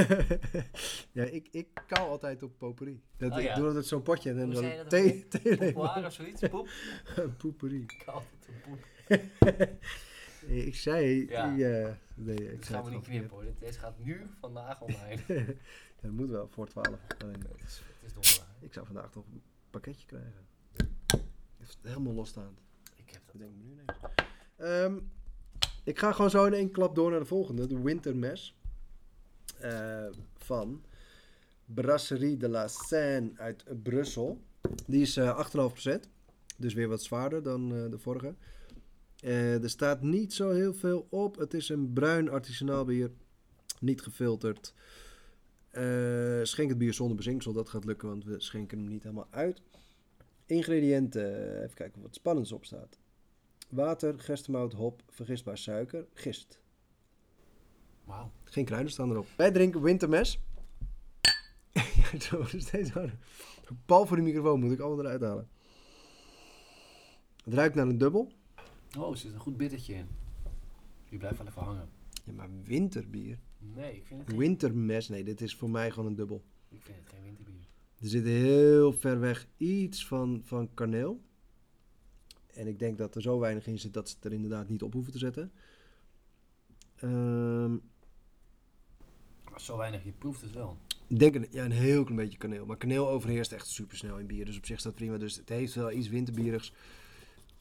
ja, 1.12 1.24
ik, 1.24 1.48
ik 1.50 1.68
kou 1.86 2.08
altijd 2.08 2.42
op 2.42 2.58
potpourri. 2.58 3.02
Dat, 3.16 3.32
Oh, 3.32 3.38
Ik 3.38 3.44
ja. 3.44 3.54
doe 3.54 3.66
altijd 3.66 3.86
zo'n 3.86 4.02
potje 4.02 4.30
en 4.30 4.36
dan 4.38 4.50
dat 4.50 4.90
thee, 4.90 5.26
Popoir 5.72 6.06
of 6.06 6.12
zoiets? 6.12 6.48
Poep? 6.48 6.68
Poeperie. 7.38 7.82
Ik 7.82 8.02
het 8.06 8.48
een 8.48 8.60
poep. 8.60 8.78
Ik 10.46 10.74
zei, 10.76 11.26
Ja. 11.28 11.54
die, 11.54 11.66
eh, 11.78 11.92
nee, 12.14 12.52
ik 12.52 12.64
gaan 12.64 12.78
we 12.84 12.86
het 12.90 12.94
niet 12.98 13.04
knippen 13.08 13.30
hoor. 13.30 13.42
Dit- 13.44 13.60
Deze 13.60 13.78
gaat 13.78 13.98
nu 13.98 14.26
vandaag 14.40 14.80
online. 14.80 15.22
Dat 16.00 16.10
moet 16.10 16.28
wel, 16.28 16.48
voor 16.48 16.66
12. 16.68 16.88
Alleen, 17.22 17.34
Het 17.34 17.62
is, 17.66 17.82
het 18.00 18.02
is 18.06 18.12
donderdag. 18.12 18.46
ik 18.60 18.72
zou 18.72 18.86
vandaag 18.86 19.10
toch 19.10 19.24
een 19.26 19.42
pakketje 19.70 20.06
krijgen. 20.06 20.46
Is 21.58 21.78
helemaal 21.82 22.12
losstaand. 22.12 22.60
Ik 22.96 23.10
heb 23.10 23.22
dat. 23.26 23.38
Denk 23.40 23.50
ik 23.50 23.56
nu 23.64 23.70
ineens. 23.72 23.98
Ehm, 24.56 24.98
ik 25.84 25.98
ga 25.98 26.12
gewoon 26.12 26.30
zo 26.30 26.44
in 26.44 26.52
één 26.52 26.70
klap 26.70 26.94
door 26.94 27.10
naar 27.10 27.20
de 27.20 27.26
volgende. 27.26 27.66
De 27.66 27.80
Wintermes. 27.82 28.54
Eh, 29.60 30.06
van 30.36 30.84
Brasserie 31.64 32.36
de 32.36 32.48
la 32.48 32.68
Seine 32.68 33.30
uit 33.36 33.64
Brussel. 33.82 34.40
Die 34.86 35.02
is 35.02 35.16
eh 35.16 35.36
8,5%. 35.38 36.08
Dus 36.56 36.74
weer 36.74 36.88
wat 36.88 37.02
zwaarder 37.02 37.42
dan 37.42 37.74
eh, 37.74 37.90
de 37.90 37.98
vorige. 37.98 38.34
Eh, 39.20 39.62
er 39.62 39.70
staat 39.70 40.02
niet 40.02 40.32
zo 40.32 40.50
heel 40.50 40.74
veel 40.74 41.06
op. 41.10 41.36
Het 41.36 41.54
is 41.54 41.68
een 41.68 41.92
bruin 41.92 42.30
artisanaal 42.30 42.84
bier. 42.84 43.10
Niet 43.80 44.02
gefilterd. 44.02 44.74
Eh, 45.70 46.40
schenk 46.42 46.68
het 46.68 46.78
bier 46.78 46.94
zonder 46.94 47.16
bezinksel. 47.16 47.52
Dat 47.52 47.68
gaat 47.68 47.84
lukken, 47.84 48.08
want 48.08 48.24
we 48.24 48.40
schenken 48.40 48.78
hem 48.78 48.88
niet 48.88 49.02
helemaal 49.02 49.28
uit. 49.30 49.62
Ingrediënten. 50.46 51.62
Even 51.62 51.74
kijken 51.74 52.02
wat 52.02 52.14
spannends 52.14 52.52
op 52.52 52.64
staat. 52.64 52.98
Water, 53.68 54.20
gerstemout, 54.20 54.72
hop, 54.72 55.02
vergistbaar 55.08 55.58
suiker, 55.58 56.06
gist. 56.14 56.60
Wauw. 58.04 58.30
Geen 58.44 58.64
kruiden 58.64 58.92
staan 58.92 59.10
erop. 59.10 59.26
Wij 59.36 59.50
drinken 59.50 59.82
wintermes. 59.82 60.40
ja, 61.72 62.20
zo 62.20 62.40
is 62.40 62.62
steeds 62.62 62.90
harder. 62.90 63.18
Pal 63.86 64.06
voor 64.06 64.16
de 64.16 64.22
microfoon 64.22 64.60
moet 64.60 64.72
ik 64.72 64.80
allemaal 64.80 65.04
eruit 65.04 65.20
halen. 65.20 65.48
Het 67.44 67.54
ruikt 67.54 67.74
naar 67.74 67.86
een 67.86 67.98
dubbel. 67.98 68.32
Oh, 68.98 69.10
er 69.10 69.16
zit 69.16 69.32
een 69.32 69.38
goed 69.38 69.56
bittertje 69.56 69.94
in. 69.94 70.06
Die 71.08 71.18
blijft 71.18 71.38
wel 71.38 71.46
even 71.46 71.62
hangen. 71.62 71.88
Ja, 72.24 72.32
maar 72.32 72.48
winterbier. 72.64 73.38
Nee, 73.58 73.96
ik 73.96 74.06
vind 74.06 74.20
het 74.20 74.28
geen, 74.28 74.38
Wintermes, 74.38 75.08
nee, 75.08 75.24
dit 75.24 75.40
is 75.40 75.54
voor 75.54 75.70
mij 75.70 75.90
gewoon 75.90 76.08
een 76.08 76.14
dubbel. 76.14 76.44
ik 76.68 76.82
vind 76.82 76.98
het 76.98 77.08
geen 77.08 77.22
winterbier. 77.22 77.68
Er 78.00 78.08
zit 78.08 78.24
heel 78.24 78.92
ver 78.92 79.20
weg 79.20 79.46
iets 79.56 80.06
van, 80.06 80.42
van 80.44 80.74
kaneel. 80.74 81.20
En 82.46 82.66
ik 82.66 82.78
denk 82.78 82.98
dat 82.98 83.14
er 83.14 83.22
zo 83.22 83.38
weinig 83.38 83.66
in 83.66 83.78
zit 83.78 83.94
dat 83.94 84.08
ze 84.08 84.14
het 84.14 84.24
er 84.24 84.32
inderdaad 84.32 84.68
niet 84.68 84.82
op 84.82 84.92
hoeven 84.92 85.12
te 85.12 85.18
zetten. 85.18 85.52
Maar 89.50 89.60
zo 89.60 89.76
weinig, 89.76 90.04
je 90.04 90.12
proeft 90.12 90.40
het 90.40 90.52
wel. 90.52 90.76
ik 91.06 91.18
denk 91.18 91.34
een, 91.34 91.46
ja, 91.50 91.64
een 91.64 91.70
heel 91.70 92.02
klein 92.02 92.20
beetje 92.20 92.38
kaneel. 92.38 92.66
Maar 92.66 92.76
kaneel 92.76 93.08
overheerst 93.08 93.52
echt 93.52 93.66
super 93.66 93.96
snel 93.96 94.18
in 94.18 94.26
bier. 94.26 94.44
Dus 94.44 94.56
op 94.56 94.66
zich 94.66 94.80
staat 94.80 94.94
prima. 94.94 95.18
Dus 95.18 95.36
het 95.36 95.48
heeft 95.48 95.74
wel 95.74 95.92
iets 95.92 96.08
winterbierigs. 96.08 96.72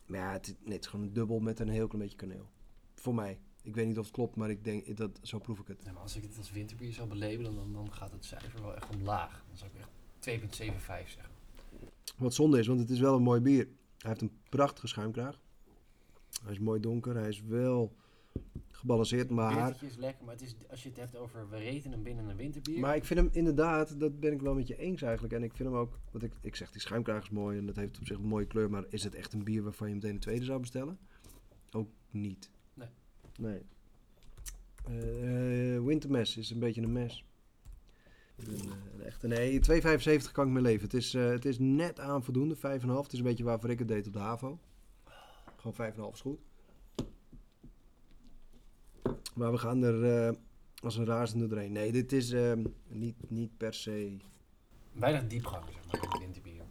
Maar 0.09 0.19
ja, 0.19 0.31
het, 0.31 0.55
nee, 0.63 0.73
het 0.73 0.83
is 0.83 0.89
gewoon 0.89 1.05
een 1.05 1.13
dubbel 1.13 1.39
met 1.39 1.59
een 1.59 1.69
heel 1.69 1.87
klein 1.87 2.03
beetje 2.03 2.17
kaneel. 2.17 2.49
Voor 2.95 3.15
mij. 3.15 3.39
Ik 3.61 3.75
weet 3.75 3.87
niet 3.87 3.97
of 3.97 4.05
het 4.05 4.13
klopt, 4.13 4.35
maar 4.35 4.49
ik 4.49 4.63
denk, 4.63 4.97
dat, 4.97 5.19
zo 5.21 5.39
proef 5.39 5.59
ik 5.59 5.67
het. 5.67 5.83
Ja, 5.85 5.91
maar 5.91 6.01
als 6.01 6.15
ik 6.15 6.23
het 6.23 6.37
als 6.37 6.51
winterbier 6.51 6.93
zou 6.93 7.07
belabelen, 7.07 7.55
dan, 7.55 7.73
dan 7.73 7.93
gaat 7.93 8.11
het 8.11 8.25
cijfer 8.25 8.61
wel 8.61 8.75
echt 8.75 8.95
omlaag. 8.95 9.43
Dan 9.47 9.57
zou 9.57 9.71
ik 9.73 9.79
echt 9.79 10.59
2,75 10.61 10.79
zeggen. 10.85 11.33
Wat 12.17 12.33
zonde 12.33 12.59
is, 12.59 12.67
want 12.67 12.79
het 12.79 12.89
is 12.89 12.99
wel 12.99 13.15
een 13.15 13.21
mooi 13.21 13.41
bier. 13.41 13.67
Hij 13.97 14.09
heeft 14.09 14.21
een 14.21 14.37
prachtige 14.49 14.87
schuimkraag. 14.87 15.39
Hij 16.43 16.51
is 16.51 16.59
mooi 16.59 16.79
donker. 16.79 17.15
Hij 17.15 17.29
is 17.29 17.41
wel 17.41 17.95
gebalanceerd, 18.79 19.29
maar... 19.29 19.77
Is 19.81 19.95
lekker, 19.95 20.25
maar 20.25 20.33
het 20.33 20.43
is, 20.43 20.55
als 20.69 20.83
je 20.83 20.89
het 20.89 20.97
hebt 20.97 21.15
over 21.15 21.49
we 21.49 21.57
reten 21.57 21.91
hem 21.91 22.03
binnen 22.03 22.29
een 22.29 22.35
winterbier. 22.35 22.79
Maar 22.79 22.95
ik 22.95 23.05
vind 23.05 23.19
hem 23.19 23.29
inderdaad, 23.31 23.99
dat 23.99 24.19
ben 24.19 24.33
ik 24.33 24.41
wel 24.41 24.53
met 24.53 24.67
je 24.67 24.77
eens 24.77 25.01
eigenlijk. 25.01 25.33
En 25.33 25.43
ik 25.43 25.53
vind 25.53 25.69
hem 25.69 25.77
ook, 25.77 25.99
wat 26.11 26.23
ik, 26.23 26.33
ik 26.41 26.55
zeg, 26.55 26.71
die 26.71 26.81
schuimkraag 26.81 27.23
is 27.23 27.29
mooi 27.29 27.57
en 27.57 27.65
dat 27.65 27.75
heeft 27.75 27.99
op 27.99 28.05
zich 28.05 28.17
een 28.17 28.25
mooie 28.25 28.47
kleur. 28.47 28.69
Maar 28.69 28.85
is 28.89 29.03
het 29.03 29.15
echt 29.15 29.33
een 29.33 29.43
bier 29.43 29.63
waarvan 29.63 29.87
je 29.87 29.93
meteen 29.93 30.13
een 30.13 30.19
tweede 30.19 30.45
zou 30.45 30.59
bestellen? 30.59 30.97
Ook 31.71 31.89
niet. 32.09 32.49
Nee. 32.73 32.89
Nee. 33.37 33.61
Eh, 34.85 35.83
wintermes 35.85 36.37
is 36.37 36.49
een 36.49 36.59
beetje 36.59 36.81
een 36.81 36.91
mes. 36.91 37.25
Een, 38.35 38.55
eh, 38.55 38.61
een 38.93 39.05
echte, 39.05 39.27
nee, 39.27 39.59
2,75 39.59 40.31
kan 40.31 40.47
ik 40.47 40.53
mee 40.53 40.63
leven. 40.63 40.83
Het 40.83 40.93
is, 40.93 41.13
eh, 41.13 41.29
het 41.29 41.45
is 41.45 41.59
net 41.59 41.99
aan 41.99 42.23
voldoende, 42.23 42.55
5,5. 42.55 43.03
Het 43.03 43.13
is 43.13 43.19
een 43.19 43.25
beetje 43.25 43.43
waarvoor 43.43 43.69
ik 43.69 43.79
het 43.79 43.87
deed 43.87 44.07
op 44.07 44.13
de 44.13 44.19
HAVO. 44.19 44.59
Gewoon 45.55 45.73
5,5 45.73 46.13
is 46.13 46.21
goed. 46.21 46.39
Maar 49.39 49.51
we 49.51 49.57
gaan 49.57 49.83
er 49.83 50.27
eh, 50.27 50.35
als 50.83 50.95
een 50.95 51.05
razende 51.05 51.47
doorheen. 51.47 51.71
Nee, 51.71 51.91
dit 51.91 52.11
is 52.11 52.31
ehm, 52.31 52.63
niet, 52.87 53.15
niet 53.29 53.57
per 53.57 53.73
se... 53.73 54.17
Weinig 54.91 55.27
diepgang, 55.27 55.63
zeg 55.65 55.85
maar, 55.85 56.03
in 56.03 56.09
het 56.09 56.19
winterbier. 56.19 56.63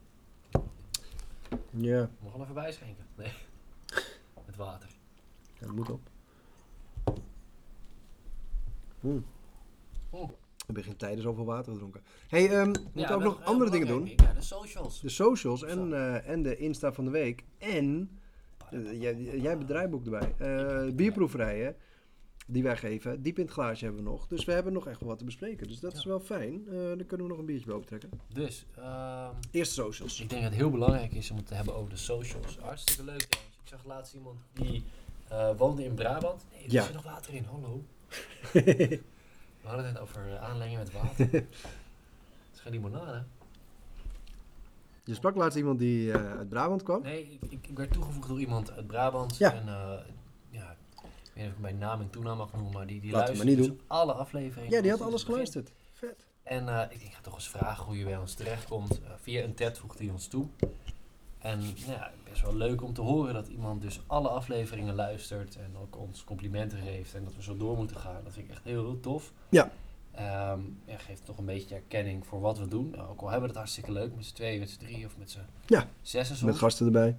Ja, 1.70 2.10
Nog 2.20 2.32
wel 2.32 2.42
even 2.42 2.54
bijschenken. 2.54 3.06
Nee. 3.16 3.32
Met 4.46 4.56
water. 4.56 4.88
dat 5.60 5.72
moet 5.72 5.90
op. 5.90 6.00
Oeh. 9.04 9.22
Oeh. 10.12 10.30
Ik 10.66 10.76
heb 10.76 10.84
geen 10.84 10.96
tijden 10.96 11.22
zoveel 11.22 11.44
water 11.44 11.72
gedronken. 11.72 12.02
hey, 12.28 12.48
we 12.48 12.80
moeten 12.92 13.14
ook 13.14 13.22
nog 13.22 13.44
andere 13.44 13.70
dingen 13.70 13.86
belangrijk 13.86 14.18
doen. 14.18 14.26
Ja, 14.28 14.34
de 14.34 14.42
socials. 14.42 15.00
De 15.00 15.08
socials 15.08 15.62
en, 15.62 15.92
eh, 15.92 16.28
en 16.28 16.42
de 16.42 16.56
Insta 16.56 16.92
van 16.92 17.04
de 17.04 17.10
week. 17.10 17.44
En, 17.58 18.10
eh, 18.70 19.00
jij, 19.00 19.20
jij 19.20 19.48
hebt 19.48 19.58
het 19.58 19.68
draaiboek 19.68 20.04
erbij. 20.04 20.34
Eh 20.38 20.94
bierproeverijen 20.94 21.76
die 22.50 22.62
wij 22.62 22.76
geven. 22.76 23.22
Diep 23.22 23.38
in 23.38 23.44
het 23.44 23.52
glaasje 23.52 23.84
hebben 23.84 24.04
we 24.04 24.10
nog. 24.10 24.26
Dus 24.26 24.44
we 24.44 24.52
hebben 24.52 24.72
nog 24.72 24.86
echt 24.86 25.00
wel 25.00 25.08
wat 25.08 25.18
te 25.18 25.24
bespreken. 25.24 25.68
Dus 25.68 25.80
dat 25.80 25.94
is 25.94 26.04
wel 26.04 26.20
fijn. 26.20 26.62
Eh 26.68 26.74
dan 26.74 27.06
kunnen 27.06 27.26
we 27.26 27.32
nog 27.32 27.38
een 27.38 27.46
biertje 27.46 27.66
bij 27.66 27.74
optrekken. 27.74 28.10
Dus, 28.32 28.64
ehm, 28.76 29.30
Eerst 29.50 29.72
socials. 29.72 30.20
ik 30.20 30.28
denk 30.30 30.42
dat 30.42 30.50
het 30.50 30.60
heel 30.60 30.70
belangrijk 30.70 31.12
is 31.12 31.30
om 31.30 31.36
het 31.36 31.46
te 31.46 31.54
hebben 31.54 31.74
over 31.74 31.90
de 31.90 31.96
socials. 31.96 32.58
Hartstikke 32.58 33.04
leuk, 33.04 33.18
trouwens. 33.20 33.56
Ik 33.62 33.68
zag 33.68 33.84
laatst 33.84 34.14
iemand 34.14 34.38
die 34.52 34.82
eh, 35.28 35.56
woonde 35.56 35.84
in 35.84 35.94
Brabant. 35.94 36.44
Nee, 36.52 36.64
er 36.64 36.72
Ja. 36.72 36.82
zit 36.84 36.94
nog 36.94 37.02
water 37.02 37.34
in, 37.34 37.44
hallo. 37.44 37.84
We 38.52 39.00
hadden 39.74 39.86
het 39.86 39.98
over 39.98 40.28
eh, 40.28 40.42
aanlengen 40.42 40.78
met 40.78 40.92
water. 40.92 41.28
Het 41.32 41.46
is 42.54 42.60
geen 42.60 42.72
limonade. 42.72 43.22
Je 45.04 45.14
sprak 45.14 45.34
laatst 45.36 45.58
iemand 45.58 45.78
die 45.78 46.12
uit 46.14 46.48
Brabant 46.48 46.82
kwam. 46.82 47.02
Nee, 47.02 47.38
ik, 47.40 47.52
ik, 47.68 47.76
werd 47.78 47.92
toegevoegd 47.92 48.28
door 48.28 48.40
iemand 48.40 48.70
uit 48.70 48.86
Brabant. 48.86 49.36
Ja. 49.36 49.54
En, 49.54 49.66
ja, 50.50 50.76
weet 51.38 51.46
niet 51.46 51.54
of 51.54 51.54
ik 51.54 51.58
mijn 51.62 51.78
naam 51.78 52.00
en 52.00 52.10
toenaam 52.10 52.36
mag 52.36 52.52
noemen, 52.52 52.72
maar 52.72 52.86
die, 52.86 53.00
die 53.00 53.10
Laten 53.10 53.46
niet 53.46 53.56
dus 53.56 53.70
alle 53.86 54.12
afleveringen. 54.12 54.70
Ja, 54.70 54.80
die 54.80 54.90
had 54.90 54.98
sinds 54.98 55.12
alles 55.12 55.22
geluisterd. 55.24 55.72
Vet. 55.92 56.26
En 56.42 56.68
eh, 56.68 56.82
ik 56.88 57.02
ik 57.02 57.12
ga 57.12 57.20
toch 57.20 57.34
eens 57.34 57.48
vragen 57.48 57.84
hoe 57.84 57.98
je 57.98 58.04
bij 58.04 58.16
ons 58.16 58.34
terechtkomt. 58.34 59.00
Eh 59.02 59.10
via 59.20 59.42
een 59.42 59.54
ted 59.54 59.78
voegde 59.78 60.04
hij 60.04 60.12
ons 60.12 60.26
toe. 60.26 60.46
En 61.38 61.58
nou 61.58 61.92
ja, 61.92 62.10
best 62.30 62.42
wel 62.42 62.54
leuk 62.54 62.82
om 62.82 62.92
te 62.92 63.00
horen 63.00 63.34
dat 63.34 63.48
iemand 63.48 63.82
dus 63.82 64.00
alle 64.06 64.28
afleveringen 64.28 64.94
luistert 64.94 65.56
en 65.56 65.76
ook 65.80 65.98
ons 65.98 66.24
complimenten 66.24 66.78
geeft 66.78 67.14
en 67.14 67.24
dat 67.24 67.34
we 67.34 67.42
zo 67.42 67.56
door 67.56 67.76
moeten 67.76 67.96
gaan. 67.96 68.24
Dat 68.24 68.32
vind 68.32 68.46
ik 68.46 68.52
echt 68.52 68.64
heel, 68.64 68.84
heel 68.84 69.00
tof. 69.00 69.32
Ja. 69.48 69.70
Ehm, 70.10 70.60
ja, 70.84 70.98
geeft 70.98 71.24
toch 71.24 71.38
een 71.38 71.44
beetje 71.44 71.74
erkenning 71.74 72.26
voor 72.26 72.40
wat 72.40 72.58
we 72.58 72.68
doen. 72.68 72.90
Nou, 72.90 73.08
ook 73.08 73.20
al 73.20 73.28
hebben 73.28 73.40
we 73.40 73.48
het 73.48 73.56
hartstikke 73.56 73.92
leuk 73.92 74.14
met 74.14 74.24
z'n 74.24 74.34
tweeën, 74.34 74.58
met 74.58 74.70
z'n 74.70 74.78
drieën 74.78 75.06
of 75.06 75.16
met 75.18 75.30
z'n 75.30 75.40
Ja, 75.66 75.88
zessen 76.02 76.46
Met 76.46 76.56
gasten 76.56 76.86
erbij. 76.86 77.16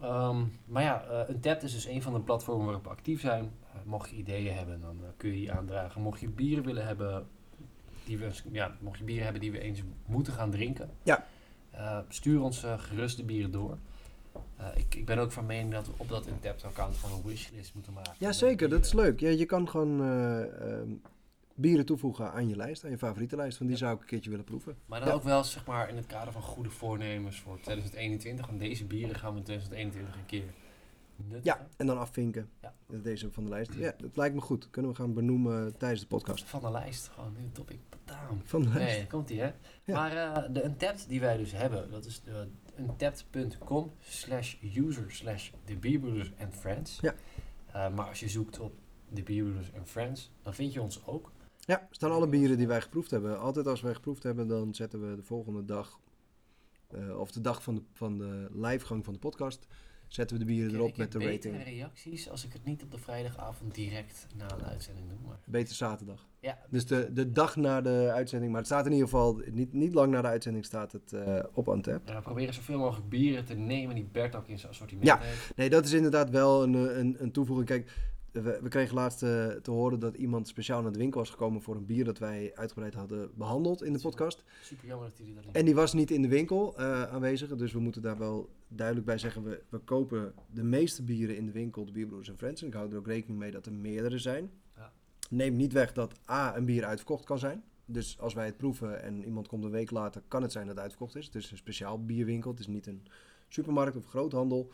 Ehm, 0.00 0.44
maar 0.66 0.82
ja, 0.82 1.04
eh 1.04 1.28
een 1.28 1.40
tap 1.40 1.62
is 1.62 1.72
dus 1.72 1.86
een 1.86 2.02
van 2.02 2.12
de 2.12 2.20
platformen 2.20 2.64
waarop 2.64 2.84
we 2.84 2.90
actief 2.90 3.20
zijn. 3.20 3.52
Eh, 3.72 3.80
mocht 3.84 4.10
je 4.10 4.16
ideeën 4.16 4.54
hebben, 4.54 4.80
dan 4.80 4.96
eh, 5.02 5.08
kun 5.16 5.28
je 5.28 5.36
die 5.36 5.52
aandragen. 5.52 6.02
Mocht 6.02 6.20
je 6.20 6.28
bieren 6.28 6.64
willen 6.64 6.86
hebben, 6.86 7.26
die 8.04 8.18
we, 8.18 8.30
ja, 8.52 8.76
mocht 8.80 8.98
je 8.98 9.04
bieren 9.04 9.24
hebben 9.24 9.42
die 9.42 9.52
we 9.52 9.60
eens 9.60 9.82
moeten 10.06 10.32
gaan 10.32 10.50
drinken. 10.50 10.90
Ja. 11.02 11.26
stuur 12.08 12.42
ons 12.42 12.66
gerust 12.76 13.16
de 13.16 13.24
bieren 13.24 13.50
door. 13.50 13.78
Ik, 14.74 14.94
ik 14.94 15.04
ben 15.06 15.18
ook 15.18 15.32
van 15.32 15.46
mening 15.46 15.72
dat 15.72 15.86
we 15.86 15.92
op 15.96 16.08
dat 16.08 16.26
Untapped 16.26 16.64
account 16.64 16.96
gewoon 16.96 17.18
een 17.18 17.28
wishlist 17.28 17.74
moeten 17.74 17.92
maken. 17.92 18.14
Ja, 18.18 18.26
met 18.26 18.36
zeker. 18.36 18.68
Dat 18.68 18.84
is 18.84 18.92
leuk. 18.92 19.20
Ja, 19.20 19.28
je 19.28 19.44
kan 19.44 19.68
gewoon 19.68 20.00
eh, 20.00 20.40
ehm, 20.40 20.88
bieren 21.54 21.86
toevoegen 21.86 22.32
aan 22.32 22.48
je 22.48 22.56
lijst, 22.56 22.84
aan 22.84 22.90
je 22.90 22.98
favoriete 22.98 23.36
lijst. 23.36 23.56
Van 23.56 23.66
die 23.66 23.74
Ja. 23.76 23.80
zou 23.82 23.94
ik 23.94 24.00
een 24.00 24.06
keertje 24.06 24.30
willen 24.30 24.44
proeven. 24.44 24.76
Maar 24.86 25.00
dan 25.00 25.08
Ja. 25.08 25.14
ook 25.14 25.22
wel 25.22 25.44
zeg 25.44 25.66
maar 25.66 25.88
in 25.88 25.96
het 25.96 26.06
kader 26.06 26.32
van 26.32 26.42
goede 26.42 26.70
voornemens 26.70 27.40
voor 27.40 27.60
2021. 27.60 28.46
Want 28.46 28.58
deze 28.58 28.84
bieren 28.84 29.16
gaan 29.16 29.32
we 29.32 29.38
in 29.38 29.44
2021 29.44 30.14
een 30.16 30.26
keer 30.26 30.44
nuttigen. 31.16 31.42
Ja, 31.60 31.66
en 31.76 31.86
dan 31.86 31.98
afvinken. 31.98 32.50
Ja. 32.62 32.74
Deze 32.86 33.32
van 33.32 33.44
de 33.44 33.50
lijst. 33.50 33.74
Ja, 33.74 33.94
dat 33.98 34.16
lijkt 34.16 34.34
me 34.34 34.40
goed. 34.40 34.70
Kunnen 34.70 34.90
we 34.90 34.96
gaan 34.96 35.14
benoemen 35.14 35.76
tijdens 35.76 36.00
de 36.00 36.06
podcast. 36.06 36.44
Van 36.44 36.60
de 36.60 36.70
lijst, 36.70 37.08
gewoon 37.08 37.36
in 37.36 37.44
de 37.44 37.52
topic. 37.52 37.78
Bam. 38.04 38.40
Van 38.44 38.62
de 38.62 38.68
lijst. 38.68 38.96
Nee, 38.96 39.06
komt 39.06 39.30
ie 39.30 39.40
hè. 39.40 39.52
Maar 39.86 40.16
eh, 40.16 40.52
de 40.52 40.64
Untapped 40.64 41.08
die 41.08 41.20
wij 41.20 41.36
dus 41.36 41.52
hebben, 41.52 41.90
dat 41.90 42.04
is 42.04 42.22
de 42.22 42.48
untapped.com 42.78 43.92
slash 44.00 44.54
user 44.76 45.12
slash 45.12 45.50
de 45.64 45.76
Bierbroeders 45.76 46.32
and 46.40 46.54
Friends. 46.54 46.98
Ja. 47.00 47.14
Eh, 47.72 47.94
maar 47.94 48.06
als 48.08 48.20
je 48.20 48.28
zoekt 48.28 48.58
op 48.60 48.74
de 49.08 49.22
Bierbroeders 49.22 49.72
and 49.76 49.88
Friends, 49.88 50.30
dan 50.42 50.54
vind 50.54 50.72
je 50.72 50.82
ons 50.82 51.06
ook. 51.06 51.32
Ja, 51.66 51.80
er 51.80 51.86
staan 51.90 52.10
alle 52.10 52.28
bieren 52.28 52.56
die 52.56 52.66
wij 52.66 52.80
geproefd 52.80 53.10
hebben. 53.10 53.38
Altijd 53.40 53.66
als 53.66 53.80
wij 53.80 53.94
geproefd 53.94 54.22
hebben, 54.22 54.48
dan 54.48 54.74
zetten 54.74 55.08
we 55.10 55.16
de 55.16 55.22
volgende 55.22 55.64
dag, 55.64 56.00
eh, 56.90 57.18
of 57.18 57.30
de 57.32 57.40
dag 57.40 57.62
van 57.62 57.74
de, 57.74 57.82
van 57.92 58.18
de 58.18 58.48
livegang 58.52 59.04
van 59.04 59.12
de 59.12 59.18
podcast, 59.18 59.66
zetten 60.08 60.38
we 60.38 60.44
de 60.44 60.50
bieren 60.52 60.70
Ik- 60.70 60.76
erop 60.76 60.88
ik 60.88 60.96
met 60.96 61.12
de 61.12 61.18
heb 61.18 61.30
betere 61.30 61.56
rating. 61.56 61.74
reacties 61.76 62.30
als 62.30 62.44
ik 62.44 62.52
het 62.52 62.64
niet 62.64 62.82
op 62.82 62.90
de 62.90 62.98
vrijdagavond 62.98 63.74
direct 63.74 64.26
na 64.36 64.50
een 64.52 64.64
uitzending 64.64 65.08
doe. 65.08 65.18
Maar 65.26 65.38
Beter 65.46 65.74
zaterdag. 65.74 66.26
ja, 66.40 66.58
Dus 66.70 66.86
de, 66.86 67.10
de 67.12 67.32
dag 67.32 67.56
na 67.56 67.80
de 67.80 68.10
uitzending, 68.14 68.50
maar 68.52 68.60
het 68.60 68.70
staat 68.70 68.86
in 68.86 68.92
ieder 68.92 69.08
geval, 69.08 69.40
niet, 69.50 69.72
niet 69.72 69.94
lang 69.94 70.12
na 70.12 70.20
de 70.22 70.28
uitzending 70.28 70.64
staat 70.64 70.92
het 70.92 71.12
eh, 71.12 71.38
op 71.52 71.68
Antep. 71.68 72.08
ja, 72.08 72.14
we 72.14 72.20
proberen 72.22 72.54
zoveel 72.54 72.78
mogelijk 72.78 73.08
bieren 73.08 73.44
te 73.44 73.54
nemen 73.54 73.94
die 73.94 74.04
Bert 74.04 74.34
ook 74.36 74.48
in 74.48 74.58
zijn 74.58 74.72
assortiment 74.72 75.06
Ja. 75.06 75.18
heeft. 75.20 75.56
Nee, 75.56 75.70
dat 75.70 75.84
is 75.84 75.92
inderdaad 75.92 76.30
wel 76.30 76.62
een, 76.62 76.74
een, 76.74 77.16
een 77.22 77.32
toevoeging. 77.32 77.68
Kijk, 77.68 77.90
we, 78.42 78.58
we 78.62 78.68
kregen 78.68 78.94
laatst 78.94 79.22
eh, 79.22 79.48
te 79.48 79.70
horen 79.70 79.98
dat 79.98 80.14
iemand 80.14 80.48
speciaal 80.48 80.82
naar 80.82 80.92
de 80.92 80.98
winkel 80.98 81.20
was 81.20 81.30
gekomen 81.30 81.62
voor 81.62 81.76
een 81.76 81.86
bier 81.86 82.04
dat 82.04 82.18
wij 82.18 82.52
uitgebreid 82.54 82.94
hadden 82.94 83.30
behandeld 83.34 83.82
in 83.82 83.92
de 83.92 83.98
podcast. 83.98 84.44
Super 84.62 84.86
jammer 84.86 85.08
dat 85.08 85.18
jullie 85.18 85.34
dat 85.34 85.44
niet 85.44 85.56
En 85.56 85.64
die 85.64 85.74
was 85.74 85.92
niet 85.92 86.10
in 86.10 86.22
de 86.22 86.28
winkel 86.28 86.78
eh, 86.78 87.02
aanwezig, 87.02 87.56
dus 87.56 87.72
we 87.72 87.78
moeten 87.78 88.02
daar 88.02 88.18
wel 88.18 88.50
duidelijk 88.68 89.06
bij 89.06 89.18
zeggen. 89.18 89.42
We, 89.42 89.62
we 89.68 89.78
kopen 89.78 90.34
de 90.50 90.62
meeste 90.62 91.02
bieren 91.02 91.36
in 91.36 91.46
de 91.46 91.52
winkel, 91.52 91.84
de 91.84 91.92
Bierbroeders 91.92 92.28
en 92.28 92.36
Friends. 92.36 92.62
En 92.62 92.66
ik 92.66 92.74
hou 92.74 92.90
er 92.90 92.96
ook 92.96 93.06
rekening 93.06 93.38
mee 93.38 93.50
dat 93.50 93.66
er 93.66 93.72
meerdere 93.72 94.18
zijn. 94.18 94.50
Ja. 94.76 94.92
Neem 95.30 95.56
niet 95.56 95.72
weg 95.72 95.92
dat 95.92 96.14
A, 96.30 96.56
een 96.56 96.64
bier 96.64 96.84
uitverkocht 96.84 97.24
kan 97.24 97.38
zijn. 97.38 97.62
Dus 97.84 98.18
als 98.18 98.34
wij 98.34 98.46
het 98.46 98.56
proeven 98.56 99.02
en 99.02 99.24
iemand 99.24 99.48
komt 99.48 99.64
een 99.64 99.70
week 99.70 99.90
later, 99.90 100.22
kan 100.28 100.42
het 100.42 100.52
zijn 100.52 100.66
dat 100.66 100.74
het 100.74 100.82
uitverkocht 100.82 101.16
is. 101.16 101.26
Het 101.26 101.34
is 101.34 101.50
een 101.50 101.56
speciaal 101.56 102.04
bierwinkel, 102.04 102.50
het 102.50 102.60
is 102.60 102.66
niet 102.66 102.86
een 102.86 103.06
supermarkt 103.48 103.96
of 103.96 104.06
groothandel. 104.06 104.70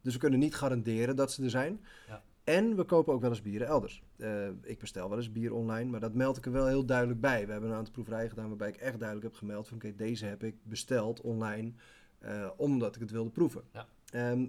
Dus 0.00 0.12
we 0.12 0.18
kunnen 0.18 0.38
niet 0.38 0.54
garanderen 0.54 1.16
dat 1.16 1.32
ze 1.32 1.42
er 1.42 1.50
zijn. 1.50 1.80
Ja. 2.08 2.22
En 2.44 2.76
we 2.76 2.84
kopen 2.84 3.12
ook 3.14 3.20
wel 3.20 3.30
eens 3.30 3.42
bieren 3.42 3.66
elders. 3.66 4.02
Eh, 4.16 4.48
ik 4.62 4.78
bestel 4.78 5.08
wel 5.08 5.18
eens 5.18 5.32
bier 5.32 5.54
online, 5.54 5.90
maar 5.90 6.00
dat 6.00 6.14
meld 6.14 6.36
ik 6.36 6.46
er 6.46 6.52
wel 6.52 6.66
heel 6.66 6.84
duidelijk 6.84 7.20
bij. 7.20 7.46
We 7.46 7.52
hebben 7.52 7.70
een 7.70 7.76
aantal 7.76 7.92
proeverijen 7.92 8.28
gedaan 8.28 8.48
waarbij 8.48 8.68
ik 8.68 8.76
echt 8.76 8.98
duidelijk 8.98 9.28
heb 9.28 9.36
gemeld 9.36 9.68
van 9.68 9.76
oké, 9.76 9.94
deze 9.94 10.26
heb 10.26 10.44
ik 10.44 10.54
besteld 10.62 11.20
online 11.20 11.72
eh, 12.18 12.50
omdat 12.56 12.94
ik 12.94 13.00
het 13.00 13.10
wilde 13.10 13.30
proeven. 13.30 13.62
Ja. 13.72 13.86
Ehm, 14.10 14.46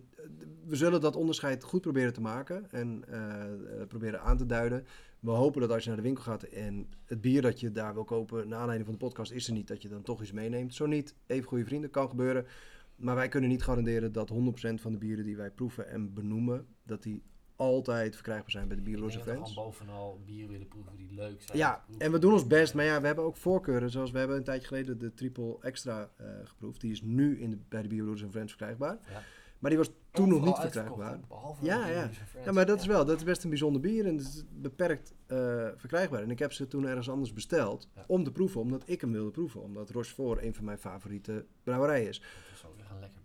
we 0.66 0.76
zullen 0.76 1.02
dat 1.02 1.16
onderscheid 1.16 1.64
goed 1.64 1.82
proberen 1.82 2.14
te 2.14 2.22
maken 2.22 2.72
en 2.72 3.04
eh, 3.08 3.86
proberen 3.88 4.22
aan 4.22 4.38
te 4.38 4.46
duiden. 4.46 4.86
We 5.20 5.32
hopen 5.32 5.62
dat 5.62 5.72
als 5.72 5.84
je 5.84 5.88
naar 5.88 5.98
de 5.98 6.04
winkel 6.04 6.24
gaat 6.24 6.44
en 6.44 6.88
het 7.06 7.22
bier 7.22 7.42
dat 7.42 7.60
je 7.60 7.72
daar 7.72 7.94
wil 7.94 8.04
kopen, 8.04 8.48
naar 8.48 8.60
aanleiding 8.60 8.90
van 8.90 9.00
de 9.00 9.06
podcast, 9.06 9.32
is 9.32 9.48
er 9.48 9.54
niet, 9.54 9.68
dat 9.68 9.82
je 9.82 9.90
dan 9.90 10.02
toch 10.02 10.22
iets 10.22 10.32
meeneemt. 10.32 10.74
Zo 10.74 10.86
niet, 10.86 11.16
even 11.28 11.48
goede 11.48 11.66
vrienden, 11.66 11.90
kan 11.90 12.10
gebeuren. 12.10 12.46
Maar 12.96 13.16
wij 13.16 13.28
kunnen 13.28 13.50
niet 13.50 13.64
garanderen 13.64 14.12
dat 14.12 14.30
100% 14.30 14.34
van 14.82 14.92
de 14.92 14.98
bieren 14.98 15.26
die 15.26 15.36
wij 15.36 15.52
proeven 15.52 15.88
en 15.88 16.14
benoemen, 16.14 16.68
dat 16.84 17.04
die 17.04 17.24
altijd 17.64 18.14
verkrijgbaar 18.16 18.52
zijn 18.52 18.68
bij 18.68 18.76
de 18.78 18.84
Bierloze 18.84 19.18
dat 19.18 19.26
we 19.26 19.32
Friends. 19.32 19.54
gewoon 19.54 19.66
bovenal 19.72 20.20
bieren 20.26 20.52
willen 20.52 20.68
proeven 20.68 20.96
die 20.96 21.10
leuk 21.12 21.42
zijn. 21.42 21.58
Ja, 21.58 21.84
en 21.98 22.12
we 22.12 22.20
doen 22.20 22.34
ons 22.34 22.48
best, 22.48 22.74
maar 22.74 22.86
ja, 22.86 23.00
we 23.02 23.06
hebben 23.06 23.26
ook 23.26 23.38
voorkeuren. 23.38 23.90
Zoals 23.90 24.12
we 24.12 24.18
hebben 24.18 24.38
een 24.38 24.44
tijdje 24.44 24.68
geleden 24.68 25.00
de 25.00 25.14
Triple 25.14 25.58
Extra 25.62 26.10
eh, 26.18 26.26
geproefd. 26.44 26.82
Die 26.82 26.92
is 26.92 27.02
nu 27.02 27.40
in 27.42 27.50
de, 27.50 27.58
bij 27.70 27.82
de 27.82 27.88
Bierloze 27.88 28.30
Friends 28.30 28.52
verkrijgbaar. 28.52 28.98
Ja. 29.10 29.22
Maar 29.60 29.72
die 29.72 29.80
was 29.80 29.92
toen 30.12 30.30
nog 30.30 30.46
niet 30.46 30.58
verkrijgbaar. 30.58 31.20
Ja, 31.62 31.88
ja. 31.88 32.10
Friends. 32.10 32.46
Ja, 32.46 32.52
maar 32.52 32.66
dat 32.66 32.80
is 32.80 32.86
wel, 32.86 33.06
dat 33.06 33.18
is 33.18 33.24
best 33.24 33.44
een 33.44 33.50
bijzonder 33.50 33.82
bier 33.82 34.06
en 34.06 34.16
het 34.18 34.26
is 34.26 34.44
beperkt 34.52 35.14
eh, 35.26 35.38
verkrijgbaar. 35.76 36.22
En 36.22 36.32
ik 36.32 36.40
heb 36.40 36.54
ze 36.54 36.68
toen 36.68 36.86
ergens 36.88 37.10
anders 37.10 37.34
besteld 37.34 37.90
Ja. 37.96 38.04
om 38.08 38.24
te 38.24 38.32
proeven, 38.32 38.62
omdat 38.62 38.84
ik 38.86 39.02
hem 39.02 39.12
wilde 39.12 39.32
proeven. 39.32 39.62
Omdat 39.62 39.90
Rochefort 39.90 40.42
een 40.44 40.54
van 40.56 40.66
mijn 40.66 40.78
favoriete 40.78 41.46
brouwerijen 41.64 42.10
is. 42.10 42.20
Dat 42.20 42.28
is 42.54 42.66
ook 42.66 42.78
echt 42.80 42.90
een 42.90 43.00
lekker 43.00 43.22
bier 43.22 43.22
trouwens. 43.22 43.23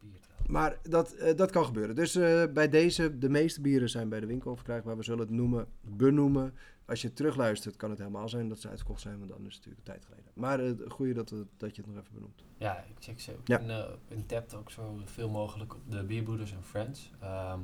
Maar 0.48 0.78
dat, 0.82 1.12
eh, 1.12 1.36
dat 1.36 1.50
kan 1.50 1.64
gebeuren. 1.64 1.94
Dus 1.94 2.14
eh, 2.14 2.42
bij 2.52 2.68
deze, 2.68 3.18
de 3.18 3.28
meeste 3.28 3.60
bieren 3.60 3.90
zijn 3.90 4.08
bij 4.08 4.20
de 4.20 4.26
winkel 4.26 4.54
verkrijgbaar. 4.56 4.96
We 4.96 5.02
zullen 5.02 5.20
het 5.20 5.30
noemen, 5.30 5.66
benoemen. 5.80 6.54
Als 6.86 7.02
je 7.02 7.12
terugluistert, 7.12 7.76
kan 7.76 7.90
het 7.90 7.98
helemaal 7.98 8.28
zijn 8.28 8.48
dat 8.48 8.60
ze 8.60 8.68
uitverkocht 8.68 9.00
zijn, 9.00 9.18
want 9.18 9.30
dan 9.30 9.38
is 9.46 9.54
het 9.54 9.64
natuurlijk 9.64 9.86
een 9.86 9.92
tijd 9.92 10.04
geleden. 10.04 10.30
Maar 10.34 10.60
eh, 10.60 10.66
het 10.66 10.92
goede 10.92 11.12
dat, 11.14 11.34
dat 11.56 11.76
je 11.76 11.82
het 11.82 11.90
nog 11.94 12.00
even 12.02 12.14
benoemt. 12.14 12.42
Ja, 12.58 12.78
ik 12.78 12.94
check 12.98 13.20
ze 13.20 13.32
ook 13.32 13.46
Ja. 13.46 13.58
in, 13.58 13.84
in 14.08 14.26
Tapt 14.26 14.54
ook 14.54 14.70
zo 14.70 15.00
veel 15.04 15.28
mogelijk 15.28 15.74
op 15.74 15.80
de 15.90 16.04
Bierbroeders 16.04 16.52
en 16.52 16.62
Friends. 16.62 17.10
Ehm 17.20 17.58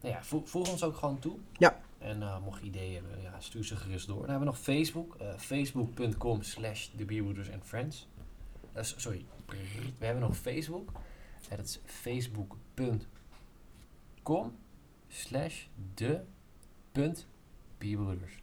nou 0.00 0.14
ja, 0.14 0.22
vo- 0.24 0.42
voeg 0.44 0.70
ons 0.70 0.84
ook 0.84 0.96
gewoon 0.96 1.18
toe. 1.18 1.36
Ja. 1.52 1.80
En 1.98 2.22
mocht 2.44 2.60
je 2.60 2.66
ideeën 2.66 2.94
hebben, 2.94 3.22
ja, 3.22 3.40
stuur 3.40 3.64
ze 3.64 3.76
gerust 3.76 4.06
door. 4.06 4.16
Dan 4.20 4.28
hebben 4.30 4.46
we 4.48 4.52
nog 4.54 4.58
Facebook. 4.62 5.16
Facebook.com 5.36 6.42
slash 6.42 6.88
de 6.96 7.04
Bierbroeders 7.04 7.48
en 7.48 7.60
Friends. 7.64 8.08
Sorry, 8.80 9.24
we 9.98 10.04
hebben 10.04 10.22
nog 10.22 10.36
Facebook. 10.36 10.90
En 11.48 11.56
dat 11.56 11.66
is 11.66 11.80
facebook.com 11.84 14.56
slash 15.08 15.64
de 15.94 16.20
punt 16.92 17.26
bierbroeders. 17.78 18.38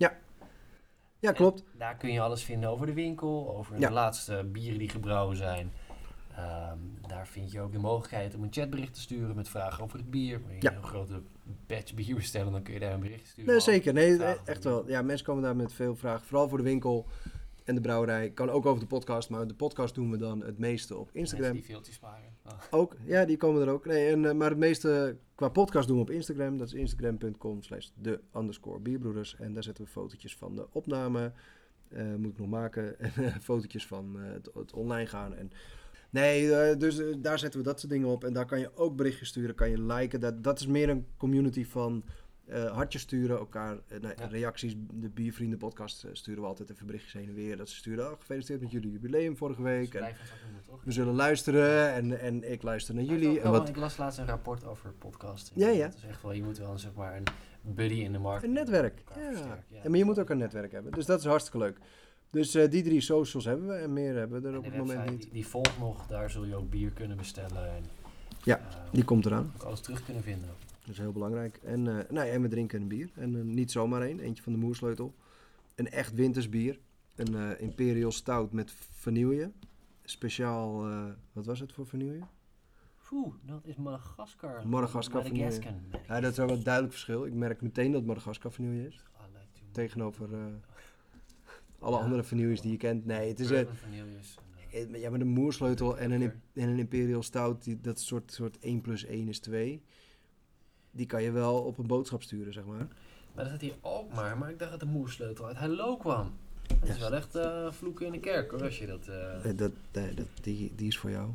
Ja, 1.19 1.31
klopt. 1.31 1.63
En 1.71 1.79
daar 1.79 1.97
kun 1.97 2.11
je 2.11 2.21
alles 2.21 2.43
vinden 2.43 2.69
over 2.69 2.85
de 2.85 2.93
winkel, 2.93 3.55
over 3.57 3.79
Ja. 3.79 3.87
de 3.87 3.93
laatste 3.93 4.43
bieren 4.51 4.79
die 4.79 4.89
gebrouwen 4.89 5.37
zijn. 5.37 5.71
Ehm, 6.35 6.77
daar 7.07 7.27
vind 7.27 7.51
je 7.51 7.61
ook 7.61 7.71
de 7.71 7.79
mogelijkheid 7.79 8.35
om 8.35 8.43
een 8.43 8.53
chatbericht 8.53 8.93
te 8.93 8.99
sturen 9.01 9.35
met 9.35 9.49
vragen 9.49 9.83
over 9.83 9.97
het 9.97 10.09
bier. 10.09 10.41
Wil 10.45 10.55
je 10.55 10.61
Ja. 10.61 10.73
een 10.75 10.83
grote 10.83 11.21
batch 11.67 11.93
bier 11.93 12.15
bestellen, 12.15 12.51
dan 12.51 12.63
kun 12.63 12.73
je 12.73 12.79
daar 12.79 12.93
een 12.93 12.99
bericht 12.99 13.27
sturen. 13.27 13.51
Nee, 13.51 13.59
zeker. 13.59 13.93
Nee, 13.93 14.23
echt 14.23 14.63
wel. 14.63 14.89
Ja, 14.89 15.01
mensen 15.01 15.25
komen 15.25 15.43
daar 15.43 15.55
met 15.55 15.73
veel 15.73 15.95
vragen. 15.95 16.25
Vooral 16.27 16.49
voor 16.49 16.57
de 16.57 16.63
winkel 16.63 17.07
en 17.63 17.75
de 17.75 17.81
brouwerij. 17.81 18.29
Kan 18.29 18.49
ook 18.49 18.65
over 18.65 18.79
de 18.81 18.87
podcast, 18.87 19.29
maar 19.29 19.47
de 19.47 19.53
podcast 19.55 19.95
doen 19.95 20.11
we 20.11 20.17
dan 20.17 20.43
het 20.43 20.57
meeste 20.57 20.93
op 20.97 21.03
Mensen 21.05 21.19
Instagram. 21.19 21.51
die 21.53 21.63
veeltjes 21.63 21.95
sparen. 21.95 22.32
Ook, 22.71 22.95
ja, 23.05 23.25
die 23.25 23.37
komen 23.37 23.61
er 23.61 23.69
ook. 23.69 23.85
Nee, 23.85 24.07
en, 24.11 24.25
eh, 24.25 24.33
maar 24.33 24.49
het 24.49 24.57
meeste 24.59 25.17
qua 25.35 25.49
podcast 25.49 25.87
doen 25.87 25.95
we 25.97 26.01
op 26.03 26.09
Instagram. 26.09 26.57
Dat 26.57 26.67
is 26.67 26.73
instagram.com 26.73 27.61
slash 27.61 27.87
de 27.95 28.19
underscore 28.35 28.79
bierbroeders. 28.79 29.35
En 29.39 29.53
daar 29.53 29.63
zetten 29.63 29.83
we 29.83 29.89
fotootjes 29.89 30.35
van 30.37 30.55
de 30.55 30.67
opname. 30.71 31.31
eh, 31.89 32.15
moet 32.15 32.31
ik 32.31 32.37
nog 32.37 32.47
maken. 32.49 32.99
En 32.99 33.41
fotootjes 33.41 33.87
van 33.87 34.19
eh, 34.19 34.31
het, 34.31 34.49
het 34.53 34.73
online 34.73 35.07
gaan. 35.07 35.35
En, 35.35 35.51
nee, 36.09 36.55
eh, 36.55 36.77
dus 36.79 36.99
eh, 36.99 37.05
daar 37.17 37.39
zetten 37.39 37.59
we 37.59 37.65
dat 37.65 37.79
soort 37.79 37.91
dingen 37.91 38.07
op. 38.07 38.23
En 38.23 38.33
daar 38.33 38.45
kan 38.45 38.59
je 38.59 38.75
ook 38.77 38.95
berichtjes 38.95 39.27
sturen. 39.27 39.55
Kan 39.55 39.69
je 39.69 39.81
liken. 39.81 40.19
Dat, 40.19 40.43
dat 40.43 40.59
is 40.59 40.67
meer 40.67 40.89
een 40.89 41.05
community 41.17 41.65
van 41.65 42.03
eh, 42.05 42.11
hartjes 42.61 43.01
sturen. 43.01 43.37
Elkaar 43.37 43.77
eh, 43.87 43.97
Ja. 44.01 44.25
reacties. 44.29 44.75
De 44.93 45.09
Biervrienden 45.09 45.59
podcast 45.59 46.03
eh, 46.03 46.09
sturen 46.13 46.41
we 46.41 46.47
altijd 46.47 46.69
even 46.69 46.85
berichtjes 46.85 47.13
heen 47.13 47.27
en 47.27 47.33
weer. 47.33 47.57
Dat 47.57 47.69
ze 47.69 47.75
sturen, 47.75 48.11
oh, 48.11 48.19
gefeliciteerd 48.19 48.61
met 48.61 48.71
jullie 48.71 48.91
jubileum 48.91 49.37
vorige 49.37 49.61
Dus 49.61 49.71
week. 49.71 49.93
En, 49.93 50.15
we 50.83 50.91
zullen 50.91 51.13
luisteren 51.13 51.93
en, 51.93 52.19
en 52.19 52.51
ik 52.51 52.63
luister 52.63 52.95
naar 52.95 53.03
jullie. 53.03 53.37
En 53.37 53.43
wel, 53.43 53.51
wat, 53.59 53.69
Ik 53.69 53.75
las 53.75 53.97
laatst 53.97 54.19
een 54.19 54.25
rapport 54.25 54.65
over 54.65 54.91
podcasting. 54.91 55.59
Ja, 55.59 55.67
ja. 55.69 55.87
Dat 55.87 55.95
is 55.97 56.03
echt 56.05 56.21
wel, 56.21 56.31
je 56.31 56.43
moet 56.43 56.57
wel 56.57 56.71
een, 56.71 56.79
zeg 56.79 56.93
maar, 56.93 57.15
een 57.15 57.23
buddy 57.61 57.93
in 57.95 58.11
de 58.11 58.19
markt. 58.19 58.43
een 58.43 58.53
netwerk. 58.53 59.03
Ja. 59.15 59.89
maar 59.89 59.97
je 59.97 60.05
moet 60.05 60.19
ook 60.19 60.29
een 60.29 60.37
netwerk 60.37 60.71
hebben. 60.71 60.91
Dus 60.91 61.05
dat 61.05 61.19
is 61.19 61.25
hartstikke 61.25 61.57
leuk. 61.57 61.77
Dus 62.29 62.55
eh, 62.55 62.69
die 62.69 62.83
drie 62.83 63.01
socials 63.01 63.45
hebben 63.45 63.67
we 63.67 63.73
en 63.73 63.93
meer 63.93 64.15
hebben 64.15 64.41
we 64.41 64.47
er 64.49 64.57
op 64.57 64.63
het 64.65 64.75
moment 64.77 65.09
niet. 65.09 65.21
Die, 65.21 65.31
die 65.31 65.47
volgt 65.47 65.79
nog, 65.79 66.07
daar 66.07 66.29
zul 66.29 66.45
je 66.45 66.55
ook 66.55 66.69
bier 66.69 66.91
kunnen 66.91 67.17
bestellen. 67.17 67.75
En, 67.75 67.83
Ja, 68.43 68.57
eh, 68.57 68.63
Die 68.91 69.03
komt 69.03 69.25
eraan. 69.25 69.51
ook 69.55 69.63
alles 69.63 69.79
terug 69.81 70.05
kunnen 70.05 70.23
vinden. 70.23 70.49
Dat 70.83 70.91
is 70.91 70.97
heel 70.97 71.11
belangrijk. 71.11 71.57
En, 71.63 71.81
nou, 71.83 72.13
ja, 72.13 72.25
en 72.25 72.41
we 72.41 72.47
drinken 72.47 72.81
een 72.81 72.87
bier. 72.87 73.09
En 73.15 73.35
eh, 73.35 73.41
niet 73.41 73.71
zomaar 73.71 74.01
één. 74.01 74.19
Eentje 74.19 74.43
van 74.43 74.53
de 74.53 74.59
Moersleutel. 74.59 75.13
Een 75.75 75.89
echt 75.89 76.13
winters 76.13 76.49
bier. 76.49 76.79
Een 77.15 77.35
eh, 77.35 77.61
Imperial 77.61 78.11
Stout 78.11 78.51
met 78.51 78.71
vanille. 78.91 79.51
Speciaal, 80.03 80.87
wat 81.33 81.45
was 81.45 81.59
het 81.59 81.73
voor 81.73 81.85
vanille? 81.85 82.19
Oeh, 83.11 83.33
dat 83.41 83.65
is 83.65 83.75
Madagaskar. 83.75 84.67
Madagaskar 84.67 85.23
vanille. 85.25 85.59
Ja, 86.07 86.19
dat 86.19 86.31
is 86.31 86.37
wel 86.37 86.49
een 86.49 86.63
duidelijk 86.63 86.93
verschil. 86.93 87.25
Ik 87.25 87.33
merk 87.33 87.61
meteen 87.61 87.91
dat 87.91 88.05
Madagaskar 88.05 88.51
vanille 88.51 88.87
is. 88.87 89.03
Tegenover 89.71 90.29
alle 91.79 91.97
Ja. 91.97 92.03
andere 92.03 92.23
vanilles 92.23 92.61
die 92.61 92.71
je 92.71 92.77
kent. 92.77 93.05
Nee, 93.05 93.27
het 93.29 93.39
is... 93.39 93.47
Bourbon 93.49 93.75
vanilles 93.75 94.35
en, 94.71 94.93
Eh, 94.93 95.01
Ja, 95.01 95.09
maar 95.09 95.19
de 95.19 95.25
moersleutel 95.25 95.97
en 95.97 96.11
een, 96.11 96.21
en 96.53 96.69
een 96.69 96.79
Imperial 96.79 97.23
Stout, 97.23 97.63
die, 97.63 97.81
dat 97.81 97.99
soort, 97.99 98.31
soort 98.31 98.59
1 98.59 98.81
plus 98.81 99.05
1 99.05 99.27
is 99.27 99.39
2. 99.39 99.83
Die 100.95 101.05
kan 101.05 101.23
je 101.23 101.31
wel 101.31 101.61
op 101.61 101.77
een 101.77 101.87
boodschap 101.87 102.21
sturen, 102.23 102.53
zeg 102.53 102.65
maar. 102.65 102.87
Maar 103.35 103.43
dat 103.43 103.49
had 103.49 103.61
hij 103.61 103.75
ook 103.81 104.13
maar, 104.13 104.37
maar 104.37 104.49
ik 104.49 104.59
dacht 104.59 104.71
dat 104.71 104.79
de 104.79 104.85
moersleutel 104.85 105.45
uit 105.45 105.57
Hello 105.57 105.97
kwam. 105.97 106.31
Dat 106.79 106.89
is 106.89 106.97
wel 106.97 107.13
echt 107.13 107.35
eh, 107.35 107.71
vloeken 107.71 108.05
in 108.05 108.11
de 108.11 108.19
kerk 108.19 108.51
hoor, 108.51 108.63
als 108.63 108.77
je 108.79 108.85
dat... 108.87 109.07
eh, 109.07 109.49
Eh, 109.49 109.57
dat, 109.57 109.71
nee, 109.91 110.13
dat, 110.13 110.25
die, 110.41 110.71
die 110.75 110.87
is 110.87 110.97
voor 110.97 111.09
jou. 111.09 111.29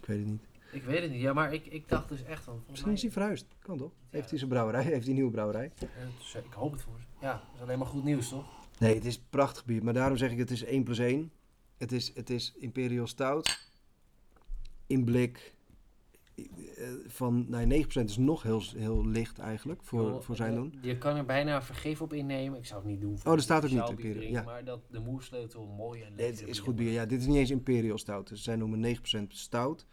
Ik 0.00 0.06
weet 0.06 0.18
het 0.18 0.26
niet. 0.26 0.42
Ik 0.72 0.82
weet 0.82 1.02
het 1.02 1.10
niet, 1.10 1.20
ja, 1.20 1.32
maar 1.32 1.52
ik, 1.54 1.66
ik 1.66 1.88
dacht 1.88 2.08
dus 2.08 2.22
echt 2.24 2.44
van... 2.44 2.62
Misschien 2.70 2.92
is 2.92 3.02
hij 3.02 3.10
verhuisd. 3.10 3.46
Kan 3.62 3.78
toch? 3.78 3.90
Ja. 3.90 4.06
Heeft 4.10 4.28
hij 4.30 4.38
zijn 4.38 4.50
brouwerij? 4.50 4.82
Heeft 4.92 4.98
hij 4.98 5.08
een 5.08 5.14
nieuwe 5.14 5.30
brouwerij? 5.30 5.72
Ja, 5.78 5.86
dus, 6.18 6.34
ik 6.34 6.52
hoop 6.52 6.72
het 6.72 6.82
voor. 6.82 6.98
Ja, 7.20 7.32
dat 7.32 7.42
is 7.54 7.60
alleen 7.60 7.78
maar 7.78 7.86
goed 7.86 8.04
nieuws 8.04 8.28
toch? 8.28 8.44
Nee, 8.78 8.94
het 8.94 9.04
is 9.04 9.18
prachtig 9.18 9.64
bier. 9.64 9.84
Maar 9.84 9.94
daarom 9.94 10.16
zeg 10.16 10.30
ik, 10.30 10.38
het 10.38 10.50
is 10.50 10.64
1 10.64 10.84
plus 10.84 10.98
1. 10.98 11.30
Het 11.76 11.92
is, 11.92 12.14
het 12.14 12.30
is 12.30 12.52
Imperial 12.56 13.06
Stout. 13.06 13.58
In 14.86 15.04
blik. 15.04 15.54
Eh, 16.76 16.88
Van, 17.06 17.46
nee, 17.48 17.84
9% 17.86 17.88
is 17.88 18.16
nog 18.16 18.42
heel, 18.42 18.62
heel 18.76 19.06
licht 19.06 19.38
eigenlijk 19.38 19.82
voor, 19.82 20.22
voor 20.22 20.36
zijn 20.36 20.50
eh, 20.52 20.56
doen. 20.56 20.78
Je 20.80 20.98
kan 20.98 21.16
er 21.16 21.24
bijna 21.24 21.62
vergeef 21.62 22.02
op 22.02 22.12
innemen. 22.12 22.58
Ik 22.58 22.66
zou 22.66 22.80
het 22.82 22.90
niet 22.90 23.00
doen. 23.00 23.18
voor 23.18 23.30
Oh, 23.30 23.36
er 23.36 23.42
staat 23.42 23.64
ook 23.64 23.70
niet 23.70 23.78
Imperial, 23.88 24.14
drinken, 24.14 24.30
ja. 24.30 24.42
Maar 24.42 24.64
dat 24.64 24.80
de 24.90 25.00
moersleutel 25.00 25.66
mooi 25.66 26.02
en 26.02 26.08
lekker 26.16 26.38
het 26.40 26.48
is 26.48 26.58
goed 26.58 26.76
bier. 26.76 26.92
Ja, 26.92 27.06
dit 27.06 27.20
is 27.20 27.26
niet 27.26 27.36
eens 27.36 27.50
Imperial 27.50 27.98
Stout. 27.98 28.28
Dus 28.28 28.42
zij 28.42 28.56
noemen 28.56 28.80
9% 28.80 29.26
stout. 29.28 29.86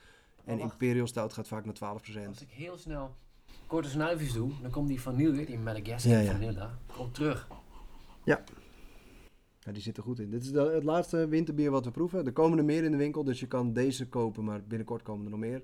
En 0.46 0.56
Oh. 0.58 0.62
Imperial 0.64 1.08
Stout 1.08 1.34
gaat 1.34 1.48
vaak 1.48 1.66
naar 1.66 1.74
12%. 1.76 2.28
Als 2.28 2.42
ik 2.42 2.50
heel 2.50 2.78
snel 2.78 3.16
korte 3.68 3.90
snuifjes 3.90 4.34
doe, 4.34 4.52
dan 4.62 4.72
komt 4.72 4.88
die 4.88 5.02
vanille, 5.02 5.46
die 5.46 5.58
Madagascar 5.58 6.12
Ja, 6.14 6.20
ja. 6.20 6.32
vanilla, 6.32 6.78
komt 6.98 7.14
terug. 7.14 7.48
Ja, 8.26 9.72
die 9.72 9.82
zit 9.82 9.98
er 9.98 10.04
goed 10.04 10.20
in. 10.20 10.30
Dit 10.30 10.44
is 10.44 10.52
de- 10.52 10.72
het 10.74 10.84
laatste 10.84 11.28
winterbier 11.28 11.72
wat 11.72 11.86
we 11.86 11.92
proeven. 11.92 12.26
Er 12.26 12.32
komen 12.32 12.58
er 12.58 12.66
meer 12.66 12.84
in 12.84 12.92
de 12.92 12.98
winkel, 12.98 13.24
dus 13.24 13.40
je 13.40 13.48
kan 13.48 13.74
deze 13.74 14.08
kopen, 14.08 14.44
maar 14.44 14.64
binnenkort 14.64 15.02
komen 15.02 15.26
er 15.26 15.32
nog 15.32 15.40
meer. 15.40 15.62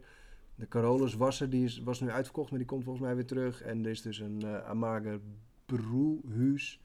De 0.59 0.67
Carolus 0.67 1.13
Wasser, 1.13 1.49
die 1.49 1.63
is, 1.63 1.79
was 1.79 1.99
nu 1.99 2.09
uitverkocht, 2.09 2.49
maar 2.49 2.59
die 2.59 2.67
komt 2.67 2.83
volgens 2.83 3.05
mij 3.05 3.15
weer 3.15 3.25
terug. 3.25 3.61
En 3.61 3.83
er 3.85 3.89
is 3.91 4.01
dus 4.01 4.19
een 4.19 4.41
eh 4.43 4.65
Amager 4.69 5.19
Broehuis. 5.65 6.79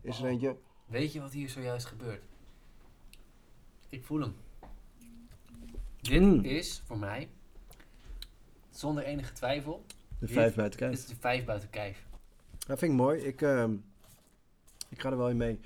Is 0.00 0.18
er 0.20 0.26
eentje. 0.26 0.56
Weet 0.86 1.12
je 1.12 1.20
wat 1.20 1.32
hier 1.32 1.48
zojuist 1.48 1.86
gebeurt? 1.86 2.22
Ik 3.88 4.04
voel 4.04 4.20
hem. 4.20 4.34
Dit 6.00 6.20
Mm. 6.22 6.40
is 6.44 6.82
voor 6.84 6.98
mij, 6.98 7.28
zonder 8.70 9.04
enige 9.04 9.32
twijfel, 9.32 9.84
De 10.18 10.26
Dit- 10.26 10.30
vijf 10.34 10.54
buiten 10.54 10.78
dit 10.78 10.88
kijf. 10.88 11.00
is 11.00 11.06
de 11.06 11.16
vijf 11.20 11.44
buiten 11.44 11.70
kijf. 11.70 12.06
Dat 12.66 12.78
vind 12.78 12.92
ik 12.92 12.98
mooi. 12.98 13.20
Ik, 13.20 13.42
ehm, 13.42 13.74
ik 14.88 15.00
ga 15.00 15.10
er 15.10 15.16
wel 15.16 15.30
in 15.30 15.36
mee. 15.36 15.60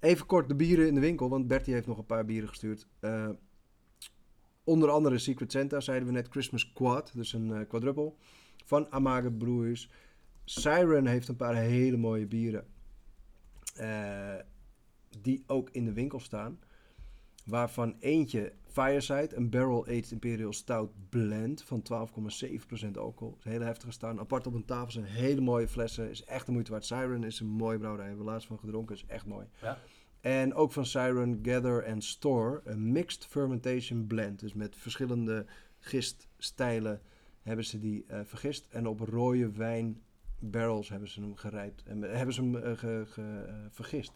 Even 0.00 0.26
kort 0.26 0.48
de 0.48 0.54
bieren 0.54 0.86
in 0.86 0.94
de 0.94 1.00
winkel, 1.00 1.28
want 1.28 1.46
Bertie 1.48 1.74
heeft 1.74 1.86
nog 1.86 1.98
een 1.98 2.06
paar 2.06 2.24
bieren 2.24 2.48
gestuurd. 2.48 2.86
Eh, 3.00 3.28
onder 4.66 4.90
andere 4.90 5.18
Secret 5.18 5.52
Santa, 5.52 5.80
zeiden 5.80 6.06
we 6.08 6.14
net 6.14 6.28
Christmas 6.28 6.72
Quad, 6.72 7.10
dus 7.14 7.32
een 7.32 7.52
eh 7.52 7.68
quadruple. 7.68 8.12
Van 8.64 8.92
Amager 8.92 9.32
Brewers. 9.32 9.90
Siren 10.44 11.06
heeft 11.06 11.28
een 11.28 11.36
paar 11.36 11.54
hele 11.54 11.96
mooie 11.96 12.26
bieren. 12.26 12.64
eh, 13.76 14.34
die 15.20 15.44
ook 15.46 15.68
in 15.72 15.84
de 15.84 15.92
winkel 15.92 16.20
staan. 16.20 16.58
Waarvan 17.44 17.96
eentje 17.98 18.52
Fireside, 18.66 19.36
een 19.36 19.50
barrel-aged 19.50 20.10
Imperial 20.10 20.52
Stout 20.52 20.90
blend 21.08 21.62
van 21.62 21.82
12,7% 21.82 22.96
alcohol. 22.98 23.36
Is 23.38 23.44
hele 23.44 23.64
heftige 23.64 23.92
staan. 23.92 24.20
Apart 24.20 24.46
op 24.46 24.54
een 24.54 24.64
tafel 24.64 24.90
zijn 24.90 25.04
hele 25.04 25.40
mooie 25.40 25.68
flessen. 25.68 26.10
Is 26.10 26.24
echt 26.24 26.46
de 26.46 26.52
moeite 26.52 26.70
waard. 26.70 26.84
Siren 26.84 27.24
is 27.24 27.40
een 27.40 27.46
mooie 27.46 27.78
brouwerij. 27.78 28.06
Hebben 28.06 28.24
we 28.24 28.30
laatst 28.30 28.46
van 28.48 28.58
gedronken. 28.58 28.94
Is 28.94 29.04
echt 29.06 29.26
mooi. 29.26 29.46
Ja. 29.62 29.78
En 30.26 30.54
ook 30.54 30.72
van 30.72 30.86
Siren 30.86 31.38
Gather 31.42 31.86
and 31.86 32.04
Store. 32.04 32.60
Een 32.64 32.92
mixed 32.92 33.26
fermentation 33.26 34.06
blend. 34.06 34.40
Dus 34.40 34.54
met 34.54 34.76
verschillende 34.76 35.46
giststijlen 35.78 37.00
hebben 37.42 37.64
ze 37.64 37.78
die 37.78 38.04
eh, 38.08 38.20
vergist. 38.24 38.66
En 38.70 38.86
op 38.86 39.00
rode 39.00 39.50
wijn 39.50 40.02
barrels 40.38 40.88
hebben 40.88 41.08
ze 41.08 41.20
hem 41.20 41.36
gerijpt. 41.36 41.82
En 41.82 42.02
hebben 42.02 42.34
ze 42.34 42.40
hem 42.40 42.56
eh, 42.56 42.72
ge- 42.78 43.04
ge- 43.08 43.44
eh, 43.48 43.54
vergist. 43.70 44.12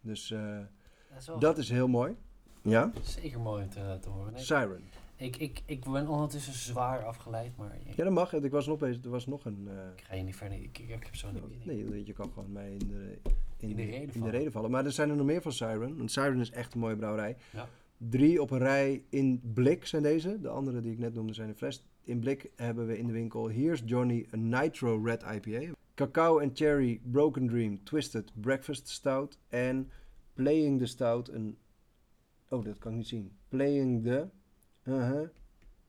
Dus 0.00 0.28
Dat 0.28 1.18
is 1.18 1.30
dat 1.40 1.58
is 1.58 1.68
heel 1.70 1.88
mooi. 1.88 2.16
Ja, 2.62 2.92
zeker 3.02 3.40
mooi 3.40 3.62
om 3.64 3.70
te, 3.70 3.98
te 4.00 4.08
horen. 4.08 4.32
Nee, 4.32 4.42
Siren. 4.42 4.80
ik, 5.16 5.36
ik, 5.36 5.62
ik 5.66 5.84
ben 5.90 6.08
ondertussen 6.08 6.52
zwaar 6.54 7.04
afgeleid, 7.04 7.56
maar 7.56 7.76
ik, 7.86 7.94
Ja, 7.96 8.04
dat 8.04 8.12
mag. 8.12 8.32
Ik 8.32 8.50
was 8.50 8.66
nog 8.66 8.78
bezig. 8.78 9.04
Er 9.04 9.10
was 9.10 9.26
nog 9.26 9.44
een... 9.44 9.68
ik 9.96 10.04
ga 10.04 10.14
je 10.14 10.22
niet 10.22 10.36
verder. 10.36 10.58
Ik, 10.58 10.78
ik, 10.78 10.88
ik 10.88 11.02
heb 11.04 11.16
zo 11.16 11.30
niet 11.32 11.64
nee, 11.66 12.06
je 12.06 12.12
kan 12.12 12.30
gewoon 12.34 12.52
mij 12.52 12.72
in 12.72 12.78
de, 12.88 13.18
In 13.68 13.76
de 13.76 13.82
reden 13.82 14.00
in 14.00 14.06
de 14.06 14.12
vallen. 14.12 14.30
reden 14.30 14.52
vallen. 14.52 14.70
Maar 14.70 14.84
er 14.84 14.92
zijn 14.92 15.10
er 15.10 15.16
nog 15.16 15.26
meer 15.26 15.42
van 15.42 15.52
Siren. 15.52 15.96
Want 15.96 16.10
Siren 16.10 16.40
is 16.40 16.50
echt 16.50 16.74
een 16.74 16.80
mooie 16.80 16.96
brouwerij. 16.96 17.36
Ja. 17.52 17.68
Drie 17.96 18.42
op 18.42 18.50
een 18.50 18.58
rij 18.58 19.04
in 19.08 19.40
blik 19.54 19.86
zijn 19.86 20.02
deze. 20.02 20.40
De 20.40 20.48
andere 20.48 20.80
die 20.80 20.92
ik 20.92 20.98
net 20.98 21.14
noemde 21.14 21.34
zijn 21.34 21.48
in 21.48 21.54
fles. 21.54 21.84
In 22.02 22.18
blik 22.18 22.50
hebben 22.56 22.86
we 22.86 22.98
in 22.98 23.06
de 23.06 23.12
winkel 23.12 23.48
Here's 23.48 23.82
Johnny 23.84 24.26
een 24.30 24.48
Nitro 24.48 25.02
Red 25.04 25.22
IPA. 25.22 25.72
Cacao 25.94 26.38
en 26.38 26.50
Cherry 26.54 27.00
Broken 27.02 27.48
Dream 27.48 27.84
Twisted 27.84 28.32
Breakfast 28.34 28.88
Stout. 28.88 29.38
En 29.48 29.90
Playing 30.34 30.78
the 30.78 30.86
Stout 30.86 31.28
een... 31.28 31.58
Oh, 32.48 32.64
dat 32.64 32.78
kan 32.78 32.90
ik 32.90 32.96
niet 32.96 33.06
zien. 33.06 33.32
Playing 33.48 34.02
the... 34.02 34.28
uh-huh, 34.84 35.28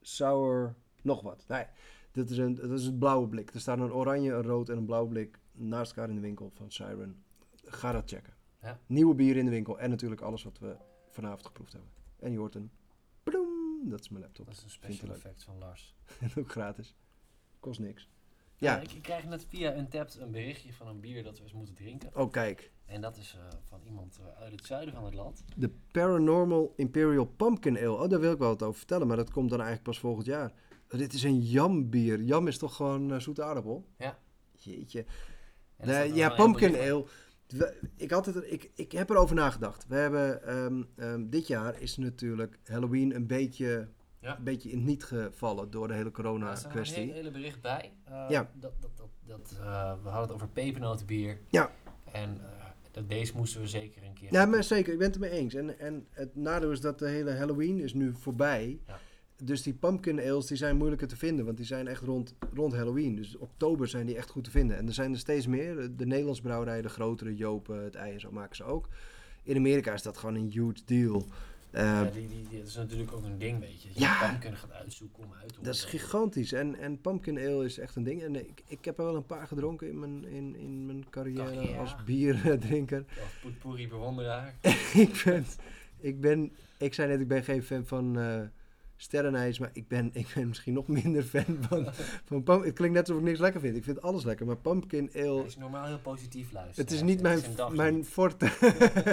sour... 0.02 0.76
Nog 1.02 1.22
wat. 1.22 1.46
Nee, 1.48 1.66
dit 2.12 2.30
is, 2.30 2.38
een, 2.38 2.56
dat 2.56 2.72
is 2.72 2.86
het 2.86 3.00
blauwe 3.00 3.28
blik. 3.28 3.54
Er 3.54 3.60
staat 3.60 3.80
een 3.80 3.94
oranje, 3.94 4.34
een 4.34 4.44
rood 4.44 4.70
en 4.70 4.78
een 4.78 4.86
blauw 4.86 5.06
blik 5.06 5.40
naast 5.52 5.92
elkaar 5.92 6.10
in 6.10 6.16
de 6.16 6.22
winkel 6.22 6.52
van 6.54 6.72
Siren. 6.72 7.24
Ga 7.66 7.92
dat 7.92 8.10
checken. 8.10 8.34
Ja. 8.62 8.80
Nieuwe 8.86 9.16
bier 9.16 9.38
in 9.38 9.46
de 9.46 9.52
winkel 9.52 9.80
en 9.80 9.90
natuurlijk 9.90 10.22
alles 10.22 10.44
wat 10.44 10.60
we 10.60 10.76
vanavond 11.10 11.46
geproefd 11.46 11.72
hebben. 11.72 11.90
En 12.20 12.32
je 12.32 12.38
hoort 12.38 12.56
een 12.56 12.72
ploem, 13.24 13.90
dat 13.90 14.00
is 14.00 14.10
mijn 14.10 14.24
laptop. 14.24 14.46
Dat 14.46 14.56
is 14.56 14.64
een 14.64 14.70
special 14.70 15.12
effect 15.14 15.44
van 15.44 15.58
Lars. 15.58 15.96
En 16.20 16.32
ook 16.38 16.52
gratis. 16.52 16.96
Kost 17.60 17.80
niks. 17.80 18.10
Ja, 18.56 18.76
Ja, 18.76 18.82
ik, 18.82 18.92
ik 18.92 19.02
krijg 19.02 19.26
net 19.26 19.46
via 19.50 19.76
Untapped 19.78 20.16
een 20.16 20.32
berichtje 20.32 20.74
van 20.74 20.88
een 20.88 21.00
bier 21.00 21.24
dat 21.24 21.38
we 21.38 21.44
eens 21.44 21.54
moeten 21.54 21.76
drinken. 21.76 22.10
oh 22.16 22.32
kijk. 22.32 22.72
En 22.86 23.02
dat 23.02 23.18
is 23.18 23.38
eh, 23.40 23.58
van 23.64 23.82
iemand 23.86 24.20
eh, 24.20 24.42
uit 24.42 24.52
het 24.52 24.66
zuiden 24.66 24.94
van 24.94 25.06
het 25.06 25.14
land. 25.14 25.44
De 25.56 25.70
Paranormal 25.92 26.74
Imperial 26.76 27.26
Pumpkin 27.26 27.78
Ale. 27.78 27.92
Oh, 27.92 28.10
daar 28.10 28.20
wil 28.20 28.32
ik 28.32 28.38
wel 28.38 28.50
wat 28.50 28.64
over 28.64 28.78
vertellen, 28.78 29.08
maar 29.08 29.18
dat 29.18 29.32
komt 29.32 29.50
dan 29.50 29.60
eigenlijk 29.60 29.90
pas 29.90 30.00
volgend 30.00 30.26
jaar. 30.26 30.54
dit 30.88 31.14
is 31.14 31.24
een 31.24 31.40
jam 31.42 31.90
bier. 31.90 32.22
Jam 32.22 32.48
is 32.48 32.58
toch 32.58 32.76
gewoon 32.76 33.14
eh, 33.14 33.20
zoete 33.20 33.44
aardappel? 33.44 33.86
Ja. 33.98 34.20
Jeetje. 34.52 35.06
Nee, 35.78 36.14
ja, 36.14 36.30
pumpkin 36.30 36.76
ale. 36.76 37.06
Ik, 37.96 38.12
had 38.12 38.26
het, 38.26 38.52
ik, 38.52 38.72
ik 38.76 38.92
heb 38.92 39.10
erover 39.10 39.36
nagedacht. 39.36 39.88
We 39.88 39.96
hebben, 39.96 40.44
ehm, 40.44 40.84
ehm, 40.96 41.30
dit 41.30 41.48
jaar 41.48 41.82
is 41.82 41.98
natuurlijk 41.98 42.58
Halloween 42.64 43.16
een 43.16 43.28
beetje, 43.28 43.88
Ja. 44.20 44.38
een 44.38 44.44
beetje 44.44 44.70
in 44.70 44.78
het 44.78 44.86
niet 44.86 45.04
gevallen 45.04 45.72
door 45.72 45.88
de 45.88 45.94
hele. 45.94 46.04
Ja, 46.06 46.10
er 46.12 46.18
een 46.18 46.24
corona-kwestie. 46.24 47.12
hele, 47.12 47.32
bericht 47.32 47.62
bij. 47.62 47.94
Eh, 48.04 48.26
Ja. 48.30 48.50
Dat, 48.54 48.72
dat, 48.80 48.92
dat, 48.98 49.10
dat, 49.26 49.52
eh, 49.60 49.94
we 50.04 50.10
hadden 50.10 50.22
het 50.22 50.32
over 50.32 50.48
pepernotenbier. 50.48 51.40
Ja. 51.48 51.72
En 52.12 52.30
eh, 52.42 52.66
dat, 52.92 53.10
deze 53.10 53.36
moesten 53.36 53.62
we 53.62 53.68
zeker 53.68 54.04
een 54.04 54.14
keer 54.14 54.34
Ja, 54.34 54.46
maar 54.46 54.64
zeker, 54.64 54.92
ik 54.94 54.98
ben 55.00 55.08
het 55.08 55.16
ermee 55.16 55.30
eens. 55.40 55.54
En, 55.54 55.80
en 55.80 56.08
het 56.10 56.36
nadeel 56.36 56.72
is 56.72 56.82
dat 56.82 57.00
de 57.00 57.08
hele 57.08 57.32
Halloween 57.32 57.80
is 57.80 57.94
nu 57.94 58.14
voorbij. 58.20 58.80
Ja. 58.88 59.00
Dus 59.44 59.62
die 59.64 59.74
pumpkin 59.74 60.20
ales 60.20 60.46
die 60.46 60.58
zijn 60.58 60.78
moeilijker 60.78 61.08
te 61.08 61.18
vinden, 61.18 61.46
want 61.46 61.58
die 61.58 61.66
zijn 61.66 61.88
echt 61.88 62.02
rond, 62.02 62.34
rond 62.54 62.74
Halloween. 62.74 63.16
Dus 63.16 63.38
oktober 63.38 63.88
zijn 63.88 64.06
die 64.06 64.16
echt 64.16 64.30
goed 64.30 64.44
te 64.44 64.52
vinden. 64.52 64.78
En 64.78 64.88
er 64.88 64.94
zijn 64.94 65.12
er 65.14 65.20
steeds 65.20 65.48
meer. 65.48 65.96
De 65.96 66.06
Nederlandse 66.06 66.42
brouwerijen, 66.42 66.84
de 66.84 66.90
grotere, 66.90 67.36
Jopen, 67.36 67.84
het 67.84 67.96
ei 67.96 68.14
en 68.14 68.20
zo 68.20 68.32
maken 68.32 68.56
ze 68.56 68.64
ook. 68.64 68.88
In 69.44 69.56
Amerika 69.56 69.94
is 69.94 70.02
dat 70.02 70.18
gewoon 70.18 70.36
een 70.36 70.50
huge 70.52 70.74
deal. 70.86 71.26
Eh, 71.72 71.84
Ja, 71.84 72.04
die, 72.04 72.28
die, 72.28 72.48
die, 72.50 72.58
dat 72.60 72.68
is 72.68 72.76
natuurlijk 72.76 73.12
ook 73.14 73.24
een 73.24 73.38
ding, 73.38 73.60
weet 73.60 73.82
je. 73.82 73.88
Dat 73.88 73.98
je 73.98 74.04
Ja. 74.04 74.28
pumpkin 74.30 74.56
gaat 74.58 74.72
uitzoeken 74.72 75.24
om 75.24 75.34
uit 75.42 75.54
te 75.54 75.62
Dat 75.62 75.74
is 75.74 75.84
gigantisch. 75.84 76.52
En, 76.54 76.76
en 76.76 77.02
pumpkin 77.02 77.38
ale 77.38 77.66
is 77.66 77.78
echt 77.78 77.96
een 77.96 78.04
ding. 78.04 78.24
En 78.24 78.36
ik, 78.36 78.64
ik 78.68 78.86
heb 78.86 78.98
er 79.00 79.06
wel 79.06 79.16
een 79.16 79.26
paar 79.26 79.48
gedronken 79.48 79.88
in 79.90 80.00
mijn, 80.00 80.26
in, 80.26 80.56
in 80.56 80.86
mijn 80.86 81.10
carrière 81.10 81.56
Carrière. 81.56 81.78
als 81.80 81.96
bierdrinker. 82.06 83.06
Als 83.24 83.40
poetpoerie 83.42 83.88
bewonderaar. 83.88 84.56
ik, 84.94 85.22
ben, 85.26 85.46
ik 86.00 86.22
ben, 86.22 86.52
ik 86.78 86.94
zei 86.94 87.10
net, 87.10 87.20
ik 87.20 87.28
ben 87.28 87.44
geen 87.44 87.64
fan 87.64 87.86
van 87.86 88.20
eh 88.20 88.42
sterrenijs, 88.98 89.60
maar 89.60 89.70
ik 89.74 89.88
ben, 89.88 90.10
ik 90.22 90.32
ben 90.36 90.48
misschien 90.48 90.74
nog 90.74 90.88
minder 90.88 91.24
fan 91.24 91.58
van, 91.62 91.88
van 92.26 92.44
pump. 92.44 92.64
Het 92.64 92.74
klinkt 92.74 92.96
net 92.96 93.08
alsof 93.08 93.22
ik 93.24 93.28
niks 93.28 93.40
lekker 93.40 93.62
vind. 93.62 93.76
Ik 93.78 93.84
vind 93.84 94.02
alles 94.02 94.24
lekker, 94.24 94.46
maar 94.46 94.58
pumpkin 94.58 95.10
ale, 95.16 95.36
Hij 95.38 95.46
is 95.46 95.58
normaal 95.58 95.86
heel 95.86 96.00
positief 96.00 96.52
luisteren. 96.52 96.84
het 96.86 96.94
is 96.94 97.02
niet 97.02 97.22
mijn, 97.22 97.40
mijn 97.72 97.96
niet. 97.96 98.08
forte. 98.08 98.50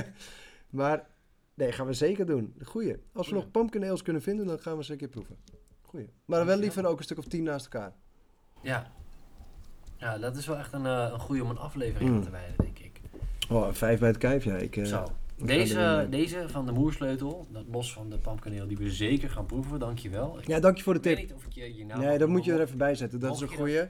maar 0.71 1.07
nee, 1.55 1.73
gaan 1.73 1.87
we 1.87 1.93
zeker 1.93 2.27
doen. 2.27 2.55
Goeie. 2.65 2.93
Als 2.93 3.01
we 3.13 3.23
Goeie. 3.23 3.35
nog 3.35 3.51
pumpkin 3.51 3.85
ales 3.85 4.03
kunnen 4.03 4.23
vinden, 4.23 4.47
dan 4.47 4.59
gaan 4.59 4.77
we 4.77 4.85
ze 4.85 4.93
een 4.93 4.99
keer 4.99 5.09
proeven. 5.09 5.37
Goeie. 5.83 6.09
Maar 6.25 6.39
dan 6.39 6.47
wel 6.47 6.59
liever 6.59 6.87
ook 6.87 6.99
een 6.99 7.05
stuk 7.05 7.19
of 7.19 7.25
tien 7.27 7.43
naast 7.43 7.65
elkaar. 7.65 7.93
Ja. 8.63 8.93
Ja, 9.97 10.19
dat 10.19 10.37
is 10.37 10.47
wel 10.47 10.57
echt 10.59 10.73
een, 10.73 10.87
eh, 10.87 11.09
een 11.13 11.19
goede 11.21 11.43
om 11.43 11.51
een 11.51 11.59
aflevering 11.59 12.11
aan 12.11 12.17
Mm. 12.17 12.23
te 12.23 12.31
wijden, 12.31 12.55
denk 12.59 12.79
ik. 12.79 13.01
Oh, 13.51 13.67
een 13.67 13.75
vijf 13.75 13.99
bij 13.99 14.09
het 14.09 14.19
kijf, 14.19 14.45
ja. 14.45 14.57
Ik, 14.57 14.77
eh, 14.77 14.85
Zo. 14.85 15.05
Ik 15.43 15.49
Deze, 15.49 15.79
eh, 15.79 16.11
deze 16.11 16.45
van 16.49 16.67
de 16.67 16.73
moersleutel, 16.73 17.47
dat 17.51 17.65
los 17.71 17.93
van 17.93 18.11
de 18.11 18.19
pumpkin 18.19 18.69
die 18.69 18.77
we 18.77 18.91
zeker 18.91 19.31
gaan 19.31 19.47
proeven, 19.47 19.79
dankjewel. 19.79 20.39
Ik 20.39 20.47
Ja, 20.47 20.61
dank 20.61 20.77
je 20.77 20.83
voor 20.83 20.95
de 20.95 21.01
weet 21.01 21.17
tip. 21.17 21.27
niet 21.27 21.35
of 21.37 21.45
ik 21.45 21.53
je 21.53 21.75
je 21.77 21.85
naam 21.87 22.01
Nee, 22.01 22.19
dat 22.19 22.29
moet 22.29 22.45
je 22.45 22.53
er 22.53 22.61
even 22.61 22.79
bij 22.79 22.95
zetten. 22.95 23.21
Dat 23.21 23.35
is 23.35 23.41
een 23.41 23.49
goeie. 23.49 23.83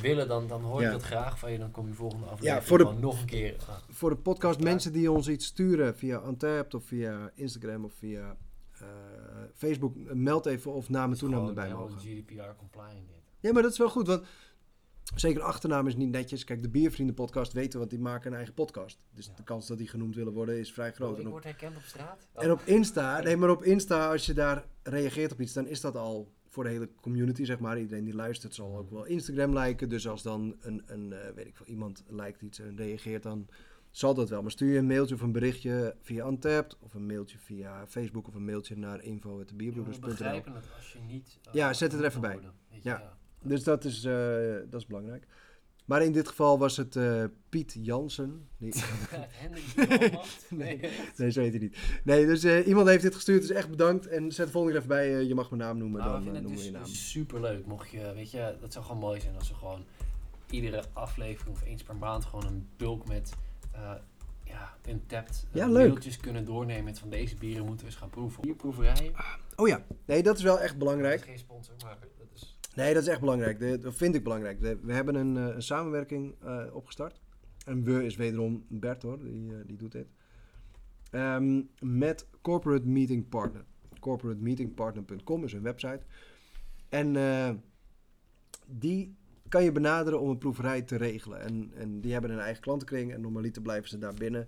willen, 0.00 0.28
dan, 0.28 0.46
dan 0.48 0.62
hoor 0.62 0.80
ik 0.80 0.86
Ja. 0.86 0.92
dat 0.92 1.02
graag 1.02 1.38
van 1.38 1.52
je. 1.52 1.58
Dan 1.58 1.70
kom 1.70 1.86
je 1.86 1.92
volgende 1.94 2.26
aflevering 2.26 2.64
voor 2.66 2.78
de- 2.78 2.84
gewoon 2.84 3.00
nog 3.00 3.20
een 3.20 3.26
keer. 3.26 3.56
ah, 3.68 3.76
Voor 3.90 4.10
de 4.10 4.16
podcast, 4.16 4.60
mensen 4.60 4.92
die 4.92 5.10
ons 5.12 5.28
iets 5.28 5.46
sturen 5.46 5.96
via 5.96 6.16
Antapt 6.16 6.74
of 6.74 6.84
via 6.84 7.30
Instagram 7.34 7.84
of 7.84 7.92
via 7.98 8.36
eh, 8.80 8.86
Facebook, 9.54 9.96
eh, 9.96 10.12
meld 10.12 10.46
even 10.46 10.72
of 10.72 10.88
naam 10.88 11.12
en 11.12 11.18
toenaam 11.18 11.38
gewoon 11.46 11.56
erbij 11.58 11.72
mogen. 11.74 11.98
GDPR 11.98 12.54
compliant 12.58 13.06
dit. 13.08 13.16
Ja, 13.40 13.52
maar 13.52 13.62
dat 13.62 13.72
is 13.72 13.78
wel 13.78 13.88
goed, 13.90 14.06
want 14.06 14.22
zeker 15.14 15.42
achternaam 15.42 15.86
is 15.86 15.96
niet 15.96 16.10
netjes. 16.10 16.44
Kijk, 16.44 16.62
de 16.62 16.68
Biervrienden 16.68 17.14
podcast 17.14 17.52
weten, 17.52 17.78
want 17.78 17.90
die 17.90 17.98
maken 18.00 18.30
een 18.30 18.36
eigen 18.36 18.54
podcast. 18.54 18.98
Dus 19.14 19.26
Ja. 19.26 19.32
de 19.36 19.42
kans 19.42 19.66
dat 19.66 19.78
die 19.78 19.88
genoemd 19.88 20.14
willen 20.14 20.32
worden 20.32 20.58
is 20.58 20.72
vrij 20.72 20.92
groot. 20.92 21.14
Oh, 21.14 21.20
ik 21.20 21.26
word 21.26 21.44
herkend 21.44 21.76
op 21.76 21.82
straat? 21.82 22.26
en 22.34 22.50
op 22.52 22.60
Insta, 22.64 23.20
nee, 23.20 23.36
maar 23.36 23.50
op 23.50 23.62
Insta, 23.64 24.10
als 24.10 24.26
je 24.26 24.32
daar 24.34 24.64
reageert 24.82 25.32
op 25.32 25.40
iets, 25.40 25.52
dan 25.52 25.66
is 25.66 25.80
dat 25.80 25.96
al 25.96 26.32
voor 26.48 26.64
de 26.64 26.70
hele 26.70 26.88
community, 27.00 27.44
zeg 27.44 27.58
maar. 27.58 27.78
Iedereen 27.78 28.04
die 28.04 28.14
luistert 28.14 28.54
zal 28.54 28.76
ook 28.76 28.90
wel 28.90 29.04
Instagram 29.04 29.58
liken. 29.58 29.88
Dus 29.88 30.08
als 30.08 30.22
dan 30.22 30.56
een, 30.60 30.82
een 30.86 31.12
eh, 31.12 31.30
weet 31.34 31.46
ik 31.46 31.56
veel, 31.56 31.66
iemand 31.66 32.04
lijkt 32.08 32.42
iets 32.42 32.58
en 32.58 32.76
reageert, 32.76 33.22
dan 33.22 33.48
zal 33.90 34.14
dat 34.14 34.28
wel. 34.28 34.42
Maar 34.42 34.50
stuur 34.50 34.72
je 34.72 34.78
een 34.78 34.86
mailtje 34.86 35.14
of 35.14 35.20
een 35.20 35.32
berichtje 35.32 35.96
via 36.00 36.26
Untapped, 36.26 36.76
of 36.80 36.94
een 36.94 37.06
mailtje 37.06 37.38
via 37.38 37.86
Facebook, 37.86 38.28
of 38.28 38.34
een 38.34 38.44
mailtje 38.44 38.76
naar 38.76 38.96
We 38.98 39.02
info.bierbroeders.nl. 39.04 40.08
begrijpen 40.08 40.54
het 40.54 40.64
als 40.76 40.92
je 40.92 40.98
niet... 40.98 41.38
eh, 41.42 41.52
Ja, 41.54 41.72
zet 41.72 41.92
het 41.92 42.00
er 42.00 42.06
even 42.06 42.20
bij. 42.20 42.38
Ja. 42.82 43.16
Dus 43.46 43.64
dat 43.64 43.84
is, 43.84 44.04
eh, 44.04 44.36
dat 44.70 44.80
is 44.80 44.86
belangrijk. 44.86 45.26
Maar 45.84 46.02
in 46.02 46.12
dit 46.12 46.28
geval 46.28 46.58
was 46.58 46.76
het 46.76 46.96
eh, 46.96 47.24
Piet 47.48 47.76
Jansen. 47.80 48.48
Nee. 48.56 48.72
Nee. 50.48 50.80
nee, 51.16 51.30
zo 51.30 51.40
heet 51.40 51.50
hij 51.52 51.60
niet. 51.60 51.76
Nee, 52.04 52.26
dus 52.26 52.44
eh, 52.44 52.66
iemand 52.66 52.88
heeft 52.88 53.02
dit 53.02 53.14
gestuurd, 53.14 53.40
dus 53.40 53.50
echt 53.50 53.70
bedankt. 53.70 54.06
En 54.06 54.32
zet 54.32 54.46
de 54.46 54.52
volgende 54.52 54.78
keer 54.78 54.90
even 54.90 54.96
bij, 55.12 55.24
je 55.24 55.34
mag 55.34 55.50
mijn 55.50 55.62
naam 55.62 55.78
noemen, 55.78 55.98
Nou, 56.00 56.10
we 56.10 56.14
dan 56.16 56.24
vinden 56.24 56.42
noemen 56.42 56.60
we 56.60 56.66
het 56.66 56.74
je 56.74 56.78
dus 56.80 56.88
naam. 56.92 57.00
super 57.20 57.40
leuk. 57.40 57.66
Mocht 57.66 57.90
je, 57.90 58.12
weet 58.14 58.30
je, 58.30 58.56
dat 58.60 58.72
zou 58.72 58.84
gewoon 58.84 59.00
mooi 59.00 59.20
zijn 59.20 59.34
als 59.34 59.48
we 59.48 59.54
gewoon 59.54 59.84
iedere 60.50 60.82
aflevering 60.92 61.56
of 61.56 61.62
eens 61.62 61.82
per 61.82 61.96
maand 61.96 62.24
gewoon 62.24 62.46
een 62.46 62.68
bulk 62.76 63.08
met 63.08 63.32
ja, 64.44 64.76
untapped 64.88 65.46
Ja, 65.52 65.68
leuk. 65.68 66.16
kunnen 66.20 66.44
doornemen 66.44 66.84
met 66.84 66.98
van 66.98 67.10
deze 67.10 67.36
bieren 67.36 67.66
moeten 67.66 67.86
we 67.86 67.92
eens 67.92 68.00
gaan 68.00 68.10
proeven. 68.10 68.42
Bierproeverijen. 68.42 69.12
Oh 69.56 69.68
ja, 69.68 69.84
nee, 70.04 70.22
dat 70.22 70.36
is 70.36 70.42
wel 70.42 70.60
echt 70.60 70.78
belangrijk. 70.78 71.20
geen 71.22 71.38
sponsor, 71.38 71.74
maar. 71.84 71.98
Nee, 72.76 72.94
dat 72.94 73.02
is 73.02 73.08
echt 73.08 73.20
belangrijk. 73.20 73.82
Dat 73.82 73.94
vind 73.94 74.14
ik 74.14 74.22
belangrijk. 74.22 74.60
We, 74.60 74.92
hebben 74.92 75.14
een, 75.14 75.36
eh, 75.36 75.54
een 75.54 75.62
samenwerking 75.62 76.34
eh, 76.42 76.64
opgestart. 76.72 77.20
En 77.64 77.84
we 77.84 78.04
is 78.04 78.16
wederom 78.16 78.64
Bert 78.68 79.02
hoor, 79.02 79.18
die, 79.22 79.52
eh, 79.52 79.58
die 79.66 79.76
doet 79.76 79.92
dit. 79.92 80.06
Ehm, 81.10 81.62
met 81.80 82.26
Corporate 82.40 82.86
Meeting 82.86 83.28
Partner. 83.28 83.64
Corporatemeetingpartner.com 84.00 85.44
is 85.44 85.52
hun 85.52 85.62
website. 85.62 86.00
En 86.88 87.12
die 88.66 89.16
kan 89.48 89.64
je 89.64 89.72
benaderen 89.72 90.20
om 90.20 90.28
een 90.28 90.38
proeverij 90.38 90.82
te 90.82 90.96
regelen. 90.96 91.40
En, 91.40 91.70
en 91.74 92.00
die 92.00 92.12
hebben 92.12 92.30
een 92.30 92.38
eigen 92.38 92.62
klantenkring 92.62 93.12
en 93.12 93.20
normaliter 93.20 93.62
blijven 93.62 93.88
ze 93.88 93.98
daar 93.98 94.14
binnen. 94.14 94.46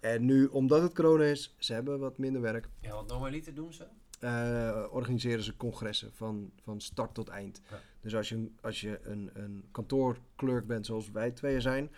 En 0.00 0.24
nu, 0.24 0.46
omdat 0.46 0.82
het 0.82 0.94
corona 0.94 1.24
is, 1.24 1.54
ze 1.58 1.72
hebben 1.72 1.98
wat 1.98 2.18
minder 2.18 2.40
werk, 2.40 2.68
Ja, 2.80 2.94
wat 2.94 3.08
normaliter 3.08 3.54
doen 3.54 3.72
ze. 3.72 3.86
Eh, 4.20 4.84
organiseren 4.90 5.42
ze 5.42 5.56
congressen 5.56 6.12
van, 6.12 6.52
van 6.62 6.80
start 6.80 7.14
tot 7.14 7.28
eind. 7.28 7.60
Ja. 7.70 7.80
Dus 8.00 8.14
als 8.14 8.28
je, 8.28 8.50
als 8.60 8.80
je 8.80 9.00
een, 9.02 9.30
een 9.34 9.64
kantoorklerk 9.70 10.66
bent 10.66 10.86
zoals 10.86 11.10
wij 11.10 11.30
tweeën 11.30 11.62
zijn, 11.62 11.90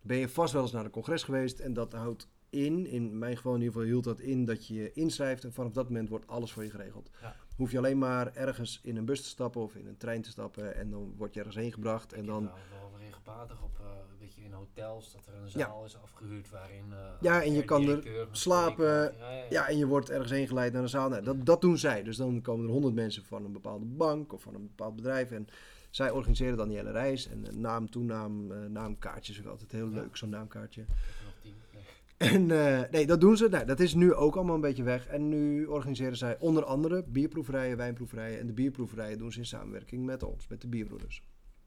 ben 0.00 0.16
je 0.16 0.28
vast 0.28 0.52
wel 0.52 0.62
eens 0.62 0.72
naar 0.72 0.84
een 0.84 0.90
congres 0.90 1.22
geweest. 1.22 1.58
En 1.58 1.72
dat 1.72 1.92
houdt 1.92 2.28
in, 2.50 2.86
in 2.86 3.18
mijn 3.18 3.36
geval 3.36 3.54
in 3.54 3.58
ieder 3.60 3.72
geval 3.74 3.88
hield 3.88 4.04
dat 4.04 4.20
in, 4.20 4.44
dat 4.44 4.66
je 4.66 4.74
je 4.74 4.92
inschrijft 4.92 5.44
en 5.44 5.52
vanaf 5.52 5.72
dat 5.72 5.88
moment 5.88 6.08
wordt 6.08 6.26
alles 6.26 6.52
voor 6.52 6.64
je 6.64 6.70
geregeld. 6.70 7.10
Ja. 7.20 7.36
Hoef 7.56 7.70
je 7.70 7.78
alleen 7.78 7.98
maar 7.98 8.34
ergens 8.34 8.80
in 8.82 8.96
een 8.96 9.04
bus 9.04 9.22
te 9.22 9.28
stappen 9.28 9.60
of 9.60 9.74
in 9.74 9.86
een 9.86 9.96
trein 9.96 10.22
te 10.22 10.30
stappen 10.30 10.74
en 10.74 10.90
dan 10.90 11.14
word 11.16 11.32
je 11.34 11.38
ergens 11.38 11.56
heen 11.56 11.72
gebracht. 11.72 12.12
En 12.12 12.20
Ik 12.20 12.26
dan, 12.26 12.42
heb 12.42 12.52
wel, 12.70 12.90
wel 12.90 13.00
regelmatig 13.00 13.62
op, 13.62 13.78
eh, 13.80 13.86
weet 14.18 14.34
je, 14.34 14.42
in 14.42 14.52
hotels 14.52 15.12
dat 15.12 15.26
er 15.26 15.34
een 15.42 15.48
zaal 15.50 15.84
is 15.84 15.96
afgehuurd 16.02 16.50
waarin... 16.50 16.84
eh, 16.92 16.98
Ja, 17.20 17.42
en 17.42 17.52
je 17.52 17.64
kan 17.64 17.88
er 17.88 18.28
slapen. 18.32 19.14
Ja, 19.50 19.68
en 19.68 19.78
je 19.78 19.86
wordt 19.86 20.10
ergens 20.10 20.30
heen 20.30 20.46
geleid 20.46 20.72
naar 20.72 20.82
een 20.82 20.88
zaal. 20.88 21.08
Nou, 21.08 21.22
dat, 21.24 21.46
dat 21.46 21.60
doen 21.60 21.78
zij. 21.78 22.02
Dus 22.02 22.16
dan 22.16 22.40
komen 22.42 22.64
er 22.66 22.72
honderd 22.72 22.94
mensen 22.94 23.24
van 23.24 23.44
een 23.44 23.52
bepaalde 23.52 23.84
bank 23.84 24.32
of 24.32 24.42
van 24.42 24.54
een 24.54 24.66
bepaald 24.66 24.96
bedrijf. 24.96 25.30
En 25.30 25.46
Zij 25.90 26.10
organiseren 26.10 26.56
dan 26.56 26.68
die 26.68 26.76
hele 26.76 26.90
reis. 26.92 27.28
En 27.28 27.46
eh, 27.46 27.52
naam, 27.52 27.90
toenaam, 27.90 28.46
naamkaartjes. 28.72 29.40
Ook 29.40 29.46
altijd 29.46 29.72
heel 29.72 29.88
leuk, 29.88 30.16
zo'n 30.16 30.28
naamkaartje. 30.28 30.80
Ik 30.80 30.86
heb 30.88 30.96
er 31.18 31.24
nog 31.24 31.34
tien. 31.42 31.54
Nee. 31.72 31.82
En 32.20 32.50
eh, 32.50 32.90
nee, 32.90 33.06
dat 33.06 33.20
doen 33.20 33.36
ze. 33.36 33.48
Nou, 33.48 33.64
dat 33.64 33.80
is 33.80 33.94
nu 33.94 34.14
ook 34.14 34.36
allemaal 34.36 34.54
een 34.54 34.60
beetje 34.60 34.82
weg. 34.82 35.06
En 35.06 35.28
nu 35.28 35.64
organiseren 35.66 36.16
zij 36.16 36.38
onder 36.38 36.64
andere 36.64 37.04
bierproeverijen, 37.08 37.76
wijnproeverijen. 37.76 38.38
En 38.40 38.46
de 38.46 38.52
bierproeverijen 38.52 39.18
doen 39.18 39.32
ze 39.32 39.38
in 39.38 39.46
samenwerking 39.46 40.04
met 40.04 40.22
ons, 40.22 40.48
met 40.48 40.60
de 40.60 40.68
bierbroeders. 40.68 41.22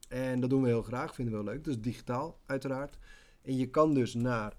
En 0.09 0.39
dat 0.39 0.49
doen 0.49 0.61
we 0.61 0.67
heel 0.67 0.81
graag, 0.81 1.15
vinden 1.15 1.33
we 1.33 1.39
heel 1.43 1.49
leuk. 1.53 1.63
Dus 1.63 1.79
digitaal, 1.79 2.39
uiteraard. 2.45 2.97
En 3.41 3.57
je 3.57 3.69
kan 3.69 3.93
dus 3.93 4.13
naar 4.13 4.53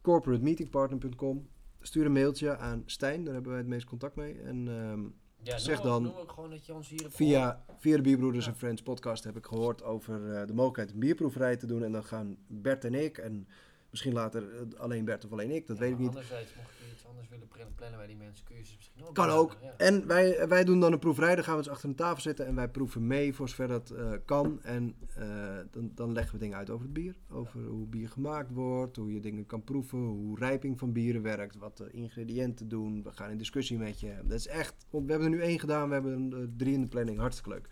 corporatemeetingpartner.com. 0.00 1.48
Stuur 1.80 2.06
een 2.06 2.12
mailtje 2.12 2.56
aan 2.56 2.82
Stijn, 2.86 3.24
daar 3.24 3.32
hebben 3.34 3.50
wij 3.52 3.60
het 3.60 3.70
meest 3.70 3.86
contact 3.86 4.16
mee. 4.16 4.34
En 4.40 4.68
ehm, 4.68 5.00
Ja, 5.42 5.58
Zeg 5.58 5.80
dan- 5.80 6.06
Ook, 6.06 6.12
noem 6.12 6.20
ook 6.22 6.32
gewoon 6.32 6.50
dat 6.50 6.66
je 6.66 6.74
ons 6.74 6.88
hier 6.88 7.06
via, 7.08 7.64
via 7.78 7.96
de 7.96 8.02
Bierbroeders 8.02 8.44
Ja. 8.44 8.50
en 8.50 8.56
Friends 8.56 8.82
podcast 8.82 9.24
heb 9.24 9.36
ik 9.36 9.46
gehoord 9.46 9.82
over 9.82 10.32
eh, 10.34 10.46
de 10.46 10.52
mogelijkheid 10.54 10.92
een 10.92 10.98
bierproeverij 10.98 11.56
te 11.56 11.66
doen. 11.66 11.82
En 11.84 11.92
dan 11.92 12.04
gaan 12.04 12.36
Bert 12.46 12.84
en 12.84 12.94
ik, 12.94 13.18
en 13.18 13.46
misschien 13.90 14.12
later 14.12 14.42
eh, 14.54 14.80
alleen 14.80 15.04
Bert 15.04 15.24
of 15.24 15.32
alleen 15.32 15.50
ik, 15.50 15.66
dat 15.66 15.76
Ja, 15.76 15.82
weet 15.82 15.92
ik 15.92 15.98
niet. 15.98 16.08
Anderzijds, 16.08 16.54
mocht 16.56 16.68
je 16.78 16.92
iets 16.92 17.06
anders 17.06 17.28
willen 17.28 17.48
plan- 17.48 17.74
plannen 17.74 17.98
bij 17.98 18.06
die 18.06 18.16
mensen, 18.16 18.44
kun 18.44 18.56
je 18.56 18.64
ze 18.64 18.72
misschien 18.76 19.04
ook 19.04 19.14
Kan 19.14 19.28
ook. 19.28 19.56
Ja. 19.62 19.74
En 19.76 20.06
wij, 20.06 20.48
wij 20.48 20.64
doen 20.64 20.80
dan 20.80 20.92
een 20.92 20.98
proeverij. 20.98 21.34
Dan 21.34 21.44
gaan 21.44 21.52
we 21.52 21.58
eens 21.58 21.68
achter 21.68 21.88
een 21.88 21.94
tafel 21.94 22.20
zitten 22.20 22.46
en 22.46 22.54
wij 22.54 22.68
proeven 22.68 23.06
mee 23.06 23.34
voor 23.34 23.48
zover 23.48 23.68
dat 23.68 23.90
eh, 23.90 24.12
kan. 24.24 24.62
En 24.62 24.94
eh, 25.14 25.56
dan, 25.70 25.90
dan 25.94 26.12
leggen 26.12 26.32
we 26.32 26.38
dingen 26.38 26.56
uit 26.56 26.70
over 26.70 26.84
het 26.84 26.92
bier. 26.94 27.14
Over 27.30 27.64
hoe 27.64 27.86
bier 27.86 28.08
gemaakt 28.08 28.50
wordt, 28.52 28.96
hoe 28.96 29.12
je 29.12 29.20
dingen 29.20 29.46
kan 29.46 29.64
proeven, 29.64 29.98
hoe 29.98 30.38
rijping 30.38 30.78
van 30.78 30.92
bieren 30.92 31.22
werkt, 31.22 31.56
wat 31.56 31.76
de 31.76 31.90
ingrediënten 31.90 32.68
doen. 32.68 33.02
We 33.02 33.12
gaan 33.12 33.30
in 33.30 33.38
discussie 33.38 33.78
met 33.78 34.00
je. 34.00 34.14
Dat 34.22 34.38
is 34.38 34.46
echt, 34.46 34.86
want 34.90 35.04
we 35.04 35.10
hebben 35.12 35.32
er 35.32 35.38
nu 35.38 35.42
één 35.44 35.58
gedaan, 35.60 35.88
we 35.88 35.94
hebben 35.94 36.32
er 36.32 36.48
drie 36.56 36.74
in 36.74 36.82
de 36.82 36.88
planning. 36.88 37.18
Hartstikke 37.18 37.50
leuk. 37.50 37.68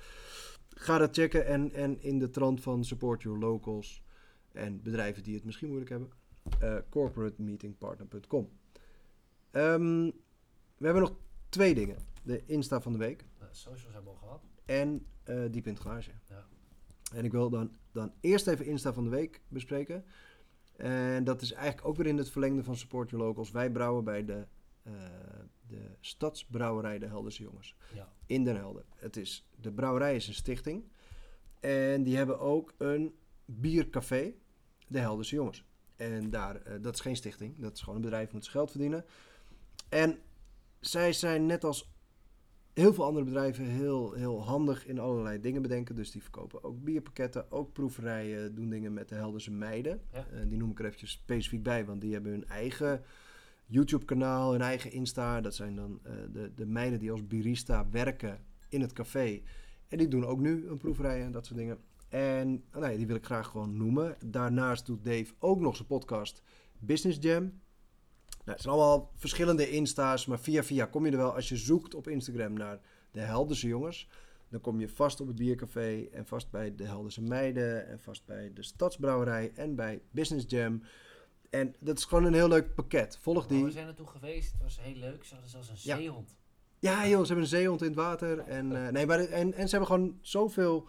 Ga 0.79 0.99
dat 0.99 1.15
checken 1.17 1.47
en, 1.47 1.73
en 1.73 2.03
in 2.03 2.19
de 2.19 2.31
trant 2.31 2.63
van 2.63 2.85
support 2.85 3.23
your 3.23 3.39
locals 3.39 4.03
en 4.57 4.83
bedrijven 4.83 5.23
die 5.23 5.35
het 5.35 5.45
misschien 5.45 5.69
moeilijk 5.69 5.91
hebben. 5.91 6.11
eh 6.61 6.77
corporatemeetingpartner.com. 6.91 8.49
Ehm, 9.51 10.05
we 10.77 10.85
hebben 10.85 11.03
nog 11.03 11.17
twee 11.49 11.75
dingen. 11.75 11.97
De 12.23 12.43
Insta 12.47 12.81
van 12.81 12.93
de 12.93 12.99
week 12.99 13.25
Nou, 13.41 13.51
socials 13.55 13.95
hebben 13.95 14.03
we 14.05 14.09
al 14.11 14.17
gehad. 14.27 14.43
en 14.65 15.07
eh 15.25 15.43
diep 15.51 15.67
in 15.67 15.73
het 15.73 15.83
glaasje. 15.83 16.11
Ja. 16.29 16.47
En 17.15 17.25
ik 17.25 17.33
wil 17.33 17.51
dan, 17.51 17.77
dan 17.93 18.13
eerst 18.21 18.47
even 18.47 18.67
Insta 18.67 18.93
van 18.93 19.05
de 19.05 19.11
week 19.11 19.41
bespreken. 19.49 20.05
En 20.77 21.25
dat 21.25 21.43
is 21.43 21.53
eigenlijk 21.53 21.87
ook 21.87 21.97
weer 21.97 22.07
in 22.07 22.17
het 22.17 22.31
verlengde 22.31 22.65
van 22.65 22.77
Support 22.77 23.11
Your 23.11 23.25
Locals. 23.27 23.51
Wij 23.51 23.71
brouwen 23.71 24.05
bij 24.05 24.25
de, 24.25 24.47
eh, 24.83 24.93
de 25.67 25.91
Stadsbrouwerij 26.01 26.99
De 26.99 27.07
Helderse 27.07 27.43
Jongens 27.43 27.77
Ja. 27.95 28.13
in 28.27 28.45
Den 28.45 28.57
Helder. 28.57 28.85
Het 28.95 29.17
is, 29.17 29.49
de 29.61 29.73
brouwerij 29.73 30.17
is 30.17 30.29
een 30.29 30.35
stichting. 30.35 30.85
En 31.61 32.03
die 32.03 32.17
hebben 32.17 32.39
ook 32.39 32.75
een 32.79 33.15
biercafé, 33.45 34.35
De 34.87 34.99
Helderse 34.99 35.35
Jongens. 35.35 35.65
En 35.97 36.31
daar, 36.31 36.57
eh, 36.57 36.83
dat 36.83 36.95
is 36.95 37.01
geen 37.01 37.17
stichting, 37.17 37.59
dat 37.59 37.75
is 37.75 37.81
gewoon 37.81 37.95
een 37.95 38.03
bedrijf, 38.03 38.33
moet 38.33 38.43
zijn 38.45 38.57
geld 38.57 38.71
verdienen. 38.71 39.05
En 39.89 40.19
zij 40.81 41.13
zijn 41.13 41.47
net 41.47 41.65
als 41.65 41.95
heel 42.73 42.95
veel 42.95 43.05
andere 43.05 43.25
bedrijven 43.25 43.65
heel, 43.65 44.13
heel 44.13 44.45
handig 44.45 44.87
in 44.87 44.99
allerlei 44.99 45.41
dingen 45.41 45.63
bedenken. 45.63 45.95
Dus 45.95 46.11
die 46.11 46.23
verkopen 46.23 46.65
ook 46.65 46.85
bierpakketten, 46.85 47.51
ook 47.51 47.73
proeverijen, 47.73 48.55
doen 48.55 48.71
dingen 48.71 48.93
met 48.93 49.09
de 49.09 49.15
Helderse 49.15 49.51
meiden. 49.51 50.01
Ja. 50.13 50.27
Eh, 50.33 50.49
die 50.49 50.59
noem 50.59 50.71
ik 50.71 50.79
er 50.79 50.85
eventjes 50.85 51.11
specifiek 51.11 51.63
bij, 51.63 51.85
want 51.85 52.01
die 52.01 52.13
hebben 52.13 52.33
hun 52.33 52.47
eigen 52.47 53.03
YouTube-kanaal, 53.67 54.53
hun 54.53 54.61
eigen 54.61 54.93
Insta. 54.93 55.41
Dat 55.41 55.55
zijn 55.55 55.77
dan 55.77 56.01
eh, 56.03 56.13
de, 56.33 56.53
de 56.55 56.67
meiden 56.67 56.99
die 56.99 57.11
als 57.11 57.27
barista 57.27 57.91
werken 57.91 58.39
in 58.69 58.81
het 58.81 58.93
café. 58.93 59.43
En 59.89 59.99
die 59.99 60.09
doen 60.09 60.25
ook 60.25 60.41
nu 60.41 60.69
een 60.69 60.79
proeverij 60.79 61.23
en 61.23 61.33
dat 61.33 61.47
soort 61.47 61.59
dingen. 61.59 61.79
En 62.09 62.65
nou 62.73 62.91
ja, 62.91 62.97
die 62.97 63.07
wil 63.07 63.17
ik 63.17 63.25
graag 63.25 63.47
gewoon 63.47 63.77
noemen. 63.77 64.17
Daarnaast 64.25 64.87
doet 64.87 65.05
Dave 65.05 65.35
ook 65.39 65.61
nog 65.61 65.77
zijn 65.77 65.89
podcast 65.89 66.43
Business 66.79 67.19
Jam. 67.21 67.43
Nou, 67.43 68.59
het 68.59 68.61
zijn 68.61 68.75
allemaal 68.75 69.13
verschillende 69.15 69.71
insta's, 69.71 70.27
maar 70.27 70.41
via 70.41 70.63
via 70.63 70.87
kom 70.87 71.05
je 71.05 71.11
er 71.11 71.17
wel. 71.17 71.35
Als 71.35 71.49
je 71.49 71.57
zoekt 71.57 71.95
op 71.95 72.09
Instagram 72.09 72.53
naar 72.53 72.81
de 73.11 73.21
Helderse 73.21 73.67
jongens, 73.67 74.09
dan 74.49 74.61
kom 74.61 74.81
je 74.81 74.89
vast 74.89 75.21
op 75.21 75.27
het 75.27 75.37
biercafé 75.37 76.07
en 76.13 76.27
vast 76.27 76.51
bij 76.51 76.75
de 76.75 76.85
Helderse 76.85 77.23
meiden 77.23 77.89
en 77.89 78.01
vast 78.01 78.25
bij 78.25 78.53
de 78.55 78.63
Stadsbrouwerij 78.63 79.53
en 79.55 79.75
bij 79.75 80.03
Business 80.11 80.45
Jam. 80.49 80.83
En 81.51 81.75
dat 81.79 81.99
is 81.99 82.05
gewoon 82.05 82.25
een 82.25 82.35
heel 82.35 82.49
leuk 82.49 82.75
pakket. 82.75 83.19
Volg 83.21 83.47
die. 83.47 83.65
we 83.65 83.71
zijn 83.71 83.87
er 83.87 83.95
toe 83.95 84.07
geweest, 84.07 84.53
het 84.53 84.63
was 84.63 84.81
heel 84.81 84.95
leuk. 84.95 85.25
Ze 85.25 85.33
hadden 85.33 85.51
zelfs 85.51 85.69
een 85.69 85.77
zeehond. 85.77 86.37
Ja, 86.79 87.09
joh, 87.09 87.21
ze 87.21 87.27
hebben 87.27 87.45
een 87.45 87.47
zeehond 87.47 87.81
in 87.81 87.87
het 87.87 87.97
water. 87.97 88.39
En, 88.39 88.87
eh, 88.87 88.93
nee, 88.93 89.07
maar, 89.07 89.19
en, 89.19 89.53
en 89.53 89.69
ze 89.69 89.77
hebben 89.77 89.87
gewoon 89.87 90.19
zoveel 90.21 90.89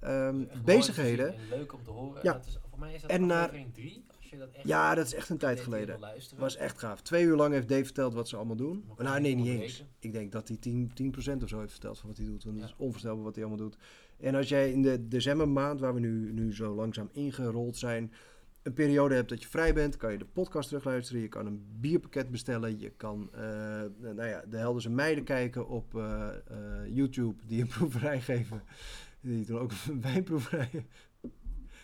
ehm, 0.00 0.44
bezigheden. 0.64 1.32
En 1.34 1.38
leuk 1.50 1.72
om 1.72 1.82
te 1.84 1.90
horen. 1.90 2.20
Ja. 2.22 2.32
Dat 2.32 2.46
is, 2.46 2.58
voor 2.70 2.78
mij 2.78 2.94
is 2.94 3.00
dat 3.00 3.10
En 3.10 3.26
naar- 3.26 3.50
3. 3.72 4.04
Als 4.16 4.30
je 4.30 4.38
dat 4.38 4.48
echt 4.52 4.66
Ja, 4.66 4.94
dat 4.94 5.06
is 5.06 5.14
echt 5.14 5.28
een 5.28 5.38
tijd 5.38 5.60
geleden. 5.60 5.98
was 6.36 6.56
echt 6.56 6.78
gaaf. 6.78 7.02
Twee 7.02 7.24
uur 7.24 7.36
lang 7.36 7.52
heeft 7.52 7.68
Dave 7.68 7.84
verteld 7.84 8.14
wat 8.14 8.28
ze 8.28 8.36
allemaal 8.36 8.56
doen. 8.56 8.84
Ik 8.96 9.02
Nou, 9.02 9.20
nee, 9.20 9.34
niet 9.34 9.60
eens. 9.60 9.84
Ik 9.98 10.12
denk 10.12 10.32
dat 10.32 10.48
hij 10.48 10.56
10%, 10.56 10.96
10 10.96 11.42
of 11.42 11.48
zo 11.48 11.58
heeft 11.58 11.70
verteld 11.72 11.98
van 11.98 12.08
wat 12.08 12.18
hij 12.18 12.26
doet. 12.26 12.44
Want 12.44 12.56
het 12.56 12.64
Ja. 12.68 12.72
is 12.72 12.80
onvoorstelbaar 12.80 13.24
wat 13.24 13.34
hij 13.34 13.44
allemaal 13.44 13.64
doet. 13.66 13.76
En 14.20 14.34
als 14.34 14.48
jij 14.48 14.70
in 14.72 14.82
de 14.82 15.08
decembermaand, 15.08 15.80
waar 15.80 15.94
we 15.94 16.00
nu, 16.00 16.32
nu 16.32 16.54
zo 16.54 16.74
langzaam 16.74 17.08
ingerold 17.12 17.76
zijn, 17.76 18.12
een 18.62 18.72
periode 18.72 19.14
hebt 19.14 19.28
dat 19.28 19.42
je 19.42 19.48
vrij 19.48 19.74
bent, 19.74 19.96
kan 19.96 20.12
je 20.12 20.18
de 20.18 20.24
podcast 20.24 20.68
terugluisteren. 20.68 21.22
Je 21.22 21.28
kan 21.28 21.46
een 21.46 21.66
bierpakket 21.80 22.30
bestellen. 22.30 22.78
Je 22.80 22.90
kan 22.90 23.28
eh, 23.32 23.40
nou 24.00 24.26
ja, 24.26 24.44
de 24.48 24.56
Helderse 24.56 24.90
meiden 24.90 25.24
kijken 25.24 25.68
op 25.68 25.94
eh, 25.94 26.28
eh, 26.28 26.34
YouTube 26.94 27.42
die 27.46 27.60
een 27.60 27.66
proeverij 27.78 28.20
geven. 28.20 28.62
Die 29.26 29.44
doen 29.44 29.58
ook 29.58 29.72
wijnproeverijen. 30.00 30.86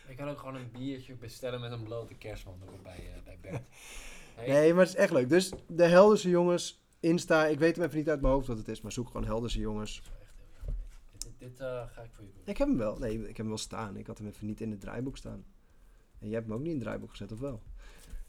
Ik 0.09 0.17
kan 0.17 0.29
ook 0.29 0.39
gewoon 0.39 0.55
een 0.55 0.71
biertje 0.73 1.15
bestellen 1.15 1.61
met 1.61 1.73
een 1.73 1.83
blote 1.83 2.15
kerstman 2.15 2.59
bij, 2.83 3.13
eh, 3.15 3.23
bij 3.25 3.39
Bert. 3.41 3.63
Hey, 4.35 4.49
Nee, 4.49 4.75
maar 4.75 4.85
het 4.85 4.95
is 4.95 5.01
echt 5.01 5.13
leuk. 5.13 5.29
Dus 5.29 5.53
de 5.69 5.85
Helderse 5.85 6.29
jongens, 6.29 6.85
Insta, 7.01 7.47
ik 7.47 7.59
weet 7.59 7.77
hem 7.77 7.85
even 7.85 7.97
niet 7.99 8.09
uit 8.09 8.21
mijn 8.21 8.33
hoofd 8.33 8.47
wat 8.47 8.59
het 8.59 8.69
is, 8.69 8.81
maar 8.81 8.93
zoek 8.93 9.07
gewoon 9.07 9.25
Helderse 9.25 9.59
jongens. 9.59 10.03
Dit, 11.13 11.23
dit, 11.23 11.39
dit, 11.39 11.61
eh, 11.61 11.67
ga 11.67 12.03
ik 12.03 12.11
voor 12.13 12.25
je 12.25 12.31
doen. 12.33 12.43
Ik 12.45 12.59
heb 12.59 12.69
hem 12.69 12.77
wel. 12.77 12.99
Nee, 12.99 13.21
ik 13.21 13.27
heb 13.27 13.37
hem 13.37 13.49
wel 13.49 13.59
staan. 13.59 13.97
Ik 13.97 14.07
had 14.07 14.19
hem 14.19 14.27
even 14.27 14.47
niet 14.47 14.61
in 14.61 14.71
het 14.71 14.81
draaiboek 14.81 15.17
staan. 15.17 15.45
En 16.19 16.27
jij 16.27 16.35
hebt 16.35 16.47
hem 16.47 16.55
ook 16.57 16.63
niet 16.63 16.71
in 16.71 16.77
het 16.77 16.85
draaiboek 16.85 17.11
gezet, 17.11 17.33
of 17.33 17.39
wel? 17.39 17.63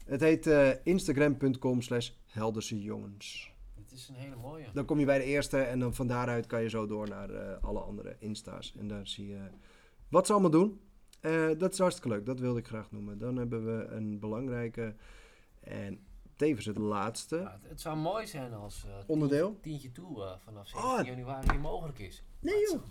Het 0.04 0.20
heet 0.20 0.46
eh, 0.46 0.70
instagram.com 0.82 1.82
slash 1.82 2.10
Helderse 2.24 2.82
jongens. 2.82 3.53
Is 3.94 4.08
een 4.08 4.14
hele 4.14 4.36
mooie. 4.36 4.64
Dan 4.72 4.84
kom 4.84 4.98
je 4.98 5.04
bij 5.04 5.18
de 5.18 5.24
eerste 5.24 5.58
en 5.58 5.78
dan 5.78 5.94
van 5.94 6.06
daaruit 6.06 6.46
kan 6.46 6.62
je 6.62 6.68
zo 6.68 6.86
door 6.86 7.08
naar 7.08 7.30
eh, 7.30 7.62
alle 7.62 7.80
andere 7.80 8.16
insta's. 8.18 8.74
En 8.78 8.88
daar 8.88 9.06
zie 9.06 9.26
je 9.26 9.40
wat 10.08 10.26
ze 10.26 10.32
allemaal 10.32 10.50
doen. 10.50 10.80
Eh, 11.20 11.48
dat 11.58 11.72
is 11.72 11.78
hartstikke 11.78 12.08
leuk. 12.16 12.26
Dat 12.26 12.40
wilde 12.40 12.58
ik 12.58 12.66
graag 12.66 12.90
noemen. 12.90 13.18
Dan 13.18 13.36
hebben 13.36 13.64
we 13.66 13.84
een 13.84 14.18
belangrijke 14.18 14.94
en 15.60 15.98
tevens 16.36 16.66
het 16.66 16.78
laatste 16.78 17.36
Ja, 17.36 17.52
het, 17.60 17.68
het 17.70 17.80
zou 17.80 17.96
mooi 17.96 18.26
zijn 18.26 18.52
als 18.52 18.84
eh, 18.86 18.92
onderdeel. 19.06 19.58
tientje, 19.60 19.92
toe 19.92 20.38
vanaf 20.44 20.74
Oh. 20.74 20.90
17 20.96 21.14
januari 21.14 21.58
mogelijk 21.58 21.98
is. 21.98 22.22
Nee 22.40 22.60
joh. 22.70 22.82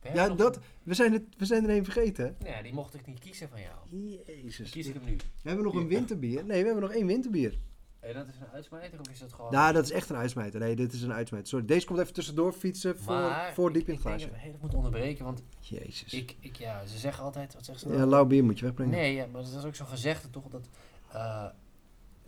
We 0.00 0.10
Ja, 0.14 0.28
dat, 0.28 0.58
we, 0.82 0.94
zijn 0.94 1.12
het, 1.12 1.22
we 1.38 1.44
zijn 1.44 1.64
er 1.64 1.70
één 1.70 1.84
vergeten. 1.84 2.36
Nee, 2.42 2.62
die 2.62 2.72
mocht 2.72 2.94
ik 2.94 3.06
niet 3.06 3.18
kiezen 3.18 3.48
van 3.48 3.60
jou. 3.60 3.74
Dan 3.90 4.08
Jezus. 4.26 4.70
kies 4.70 4.86
ik 4.86 4.94
hem 4.94 5.04
nu. 5.04 5.16
We 5.16 5.48
hebben 5.48 5.64
nog 5.64 5.74
een 5.74 5.88
winterbier. 5.88 6.44
Nee, 6.44 6.60
we 6.60 6.64
hebben 6.64 6.82
nog 6.82 6.92
één 6.92 7.06
winterbier. 7.06 7.58
En 8.00 8.14
dat 8.14 8.26
is 8.28 8.34
een 8.40 8.46
uitsmijter 8.52 9.00
of 9.00 9.08
is 9.08 9.18
dat 9.18 9.32
gewoon... 9.32 9.52
Nou, 9.52 9.72
dat 9.72 9.84
is 9.84 9.90
echt 9.90 10.10
een 10.10 10.16
uitsmijter. 10.16 10.60
Nee, 10.60 10.76
dit 10.76 10.92
is 10.92 11.02
een 11.02 11.12
uitsmijter. 11.12 11.48
Sorry, 11.48 11.66
deze 11.66 11.86
komt 11.86 11.98
even 11.98 12.12
tussendoor 12.12 12.52
fietsen 12.52 12.98
voor, 12.98 13.14
Maar 13.14 13.52
voor 13.54 13.68
ik- 13.68 13.74
diep 13.74 13.86
in 13.88 13.92
ik 13.94 13.98
het 13.98 14.08
glaasje. 14.08 14.30
even 14.46 14.58
moeten 14.60 14.78
onderbreken, 14.78 15.24
want 15.24 15.42
Jezus. 15.60 16.12
ik, 16.14 16.36
ik, 16.40 16.56
ja, 16.56 16.86
ze 16.86 16.98
zeggen 16.98 17.24
altijd, 17.24 17.54
wat 17.54 17.64
zeggen 17.64 17.86
ze 17.88 17.92
Ja, 17.92 17.98
nou? 17.98 18.10
lauw 18.10 18.24
bier 18.26 18.44
moet 18.44 18.58
je 18.58 18.64
wegbrengen. 18.64 18.94
Nee, 18.94 19.14
ja, 19.14 19.26
maar 19.32 19.42
dat 19.42 19.50
is 19.56 19.64
ook 19.64 19.74
zo'n 19.74 19.86
gezegde 19.86 20.30
toch, 20.30 20.48
dat 20.48 20.68
eh, 21.12 21.46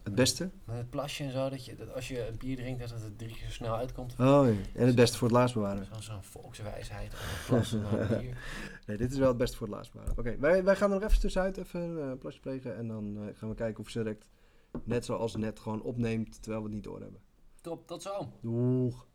Het 0.02 0.14
beste? 0.14 0.50
met 0.64 0.76
het 0.76 0.90
plasje 0.90 1.24
en 1.24 1.30
zo, 1.32 1.48
dat, 1.48 1.64
je, 1.64 1.74
dat 1.74 1.94
als 1.94 2.08
je 2.08 2.28
een 2.28 2.36
bier 2.38 2.56
drinkt, 2.56 2.80
dat 2.80 2.90
het 2.90 3.18
drie 3.18 3.30
keer 3.34 3.44
zo 3.46 3.50
snel 3.52 3.76
uitkomt. 3.76 4.12
Oh 4.12 4.18
ja. 4.46 4.80
En 4.80 4.86
het 4.86 4.94
beste 4.94 5.18
voor 5.18 5.28
het 5.28 5.36
laatst 5.36 5.54
bewaren. 5.54 5.86
Zo'n 6.00 6.22
volkswijsheid, 6.22 7.12
een 7.50 8.18
bier. 8.18 8.36
Nee, 8.86 8.96
dit 8.96 9.12
is 9.12 9.18
wel 9.18 9.28
het 9.28 9.36
beste 9.36 9.56
voor 9.56 9.66
het 9.66 9.76
laatst 9.76 9.92
bewaren. 9.92 10.18
Oké, 10.18 10.36
wij, 10.38 10.64
wij 10.64 10.76
gaan 10.76 10.92
er 10.92 10.98
nog 11.00 11.08
even 11.08 11.20
tussenuit 11.20 11.56
even 11.56 11.80
een 11.80 12.10
eh, 12.12 12.18
plasje 12.18 12.40
plegen. 12.40 12.76
En 12.76 12.88
dan 12.88 13.16
eh, 13.18 13.38
gaan 13.38 13.48
we 13.48 13.54
kijken 13.54 13.84
of 13.84 13.90
ze 13.90 13.98
direct, 14.02 14.26
net 14.84 15.04
zoals 15.04 15.36
net, 15.36 15.58
gewoon 15.58 15.82
opneemt 15.82 16.42
terwijl 16.42 16.62
we 16.62 16.68
het 16.68 16.74
niet 16.76 16.84
doorhebben. 16.84 17.20
Top, 17.60 17.86
tot 17.86 18.02
zo. 18.02 18.32
Doeg. 18.40 19.06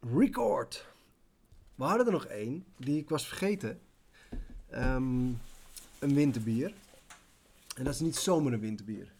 Record. 0.00 0.86
We 1.74 1.84
hadden 1.84 2.06
er 2.06 2.12
nog 2.12 2.24
één, 2.24 2.64
die 2.76 2.98
ik 2.98 3.08
was 3.08 3.26
vergeten. 3.26 3.80
Ehm, 4.68 5.26
een 5.98 6.14
winterbier. 6.14 6.74
En 7.76 7.84
dat 7.84 7.94
is 7.94 8.00
niet 8.00 8.16
zomaar 8.16 8.52
een 8.52 8.60
winterbier. 8.60 9.12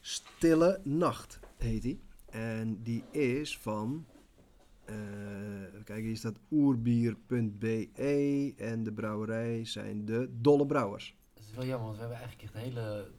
Stille 0.00 0.80
Nacht 0.82 1.38
heet 1.56 1.82
die. 1.82 2.03
En 2.34 2.82
die 2.82 3.04
is 3.10 3.58
van 3.58 4.06
eh, 4.84 4.94
even 5.66 5.84
kijken, 5.84 6.04
hier 6.04 6.16
staat 6.16 6.38
oerbier.be 6.50 8.52
en 8.56 8.82
de 8.82 8.92
brouwerij 8.92 9.64
zijn 9.64 10.04
de 10.04 10.28
Dolle 10.40 10.66
Brouwers. 10.66 11.16
is 11.40 11.50
wel 11.54 11.64
jammer, 11.64 11.84
want 11.86 11.94
we 11.94 12.00
hebben 12.00 12.18
eigenlijk 12.18 12.52
het 12.52 12.62
hele 12.62 13.10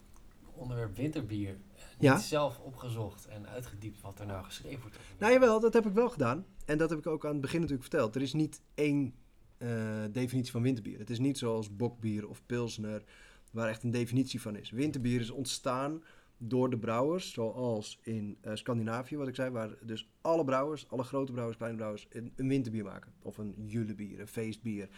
onderwerp 0.53 0.95
winterbier 0.95 1.49
eh, 1.49 1.55
niet 1.81 1.99
Ja. 1.99 2.17
zelf 2.17 2.59
opgezocht 2.59 3.27
en 3.27 3.47
uitgediept 3.47 4.01
wat 4.01 4.19
er 4.19 4.25
nou 4.25 4.43
geschreven 4.43 4.81
wordt. 4.81 4.97
Nou 5.19 5.33
jawel, 5.33 5.59
dat 5.59 5.73
heb 5.73 5.85
ik 5.85 5.93
wel 5.93 6.09
gedaan. 6.09 6.45
En 6.65 6.77
dat 6.77 6.89
heb 6.89 6.99
ik 6.99 7.07
ook 7.07 7.25
aan 7.25 7.31
het 7.31 7.41
begin 7.41 7.59
natuurlijk 7.61 7.87
verteld. 7.89 8.15
Er 8.15 8.21
is 8.21 8.33
niet 8.33 8.61
één 8.73 9.13
eh, 9.57 10.03
definitie 10.11 10.51
van 10.51 10.61
winterbier. 10.61 10.99
Het 10.99 11.09
is 11.09 11.19
niet 11.19 11.37
zoals 11.37 11.75
bokbier 11.75 12.27
of 12.27 12.45
pilsner, 12.45 13.03
waar 13.51 13.69
echt 13.69 13.83
een 13.83 13.91
definitie 13.91 14.41
van 14.41 14.55
is. 14.55 14.69
Winterbier 14.69 15.19
is 15.19 15.29
ontstaan 15.31 16.03
door 16.37 16.69
de 16.69 16.77
brouwers, 16.77 17.31
zoals 17.31 17.99
in 18.01 18.37
eh, 18.41 18.55
Scandinavië, 18.55 19.17
wat 19.17 19.27
ik 19.27 19.35
zei, 19.35 19.49
waar 19.49 19.69
dus 19.81 20.09
alle 20.21 20.43
brouwers, 20.43 20.89
alle 20.89 21.03
grote 21.03 21.31
brouwers, 21.31 21.57
kleine 21.57 21.77
brouwers, 21.77 22.07
een, 22.09 22.33
een 22.35 22.47
winterbier 22.47 22.83
maken. 22.83 23.13
Of 23.21 23.37
een 23.37 23.53
julebier, 23.57 24.19
een 24.19 24.27
feestbier. 24.27 24.89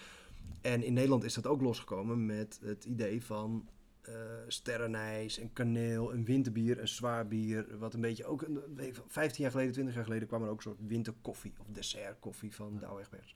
En 0.61 0.83
in 0.83 0.93
Nederland 0.93 1.23
is 1.23 1.33
dat 1.33 1.47
ook 1.47 1.61
losgekomen 1.61 2.25
met 2.25 2.59
het 2.63 2.85
idee 2.85 3.23
van 3.23 3.69
eh 4.01 4.13
sterrenijs 4.47 5.39
en 5.39 5.53
kaneel, 5.53 6.13
een 6.13 6.25
winterbier, 6.25 6.79
een 6.79 6.87
zwaar 6.87 7.27
bier. 7.27 7.77
Wat 7.77 7.93
een 7.93 8.01
beetje 8.01 8.25
ook, 8.25 8.41
een, 8.41 8.59
15 9.07 9.43
jaar 9.43 9.51
geleden, 9.51 9.73
20 9.73 9.95
jaar 9.95 10.03
geleden 10.03 10.27
kwam 10.27 10.43
er 10.43 10.49
ook 10.49 10.57
een 10.57 10.61
soort 10.61 10.87
winterkoffie 10.87 11.53
of 11.59 11.65
dessertkoffie 11.71 12.55
van 12.55 12.77
Douwe 12.79 13.01
Egberts. 13.01 13.35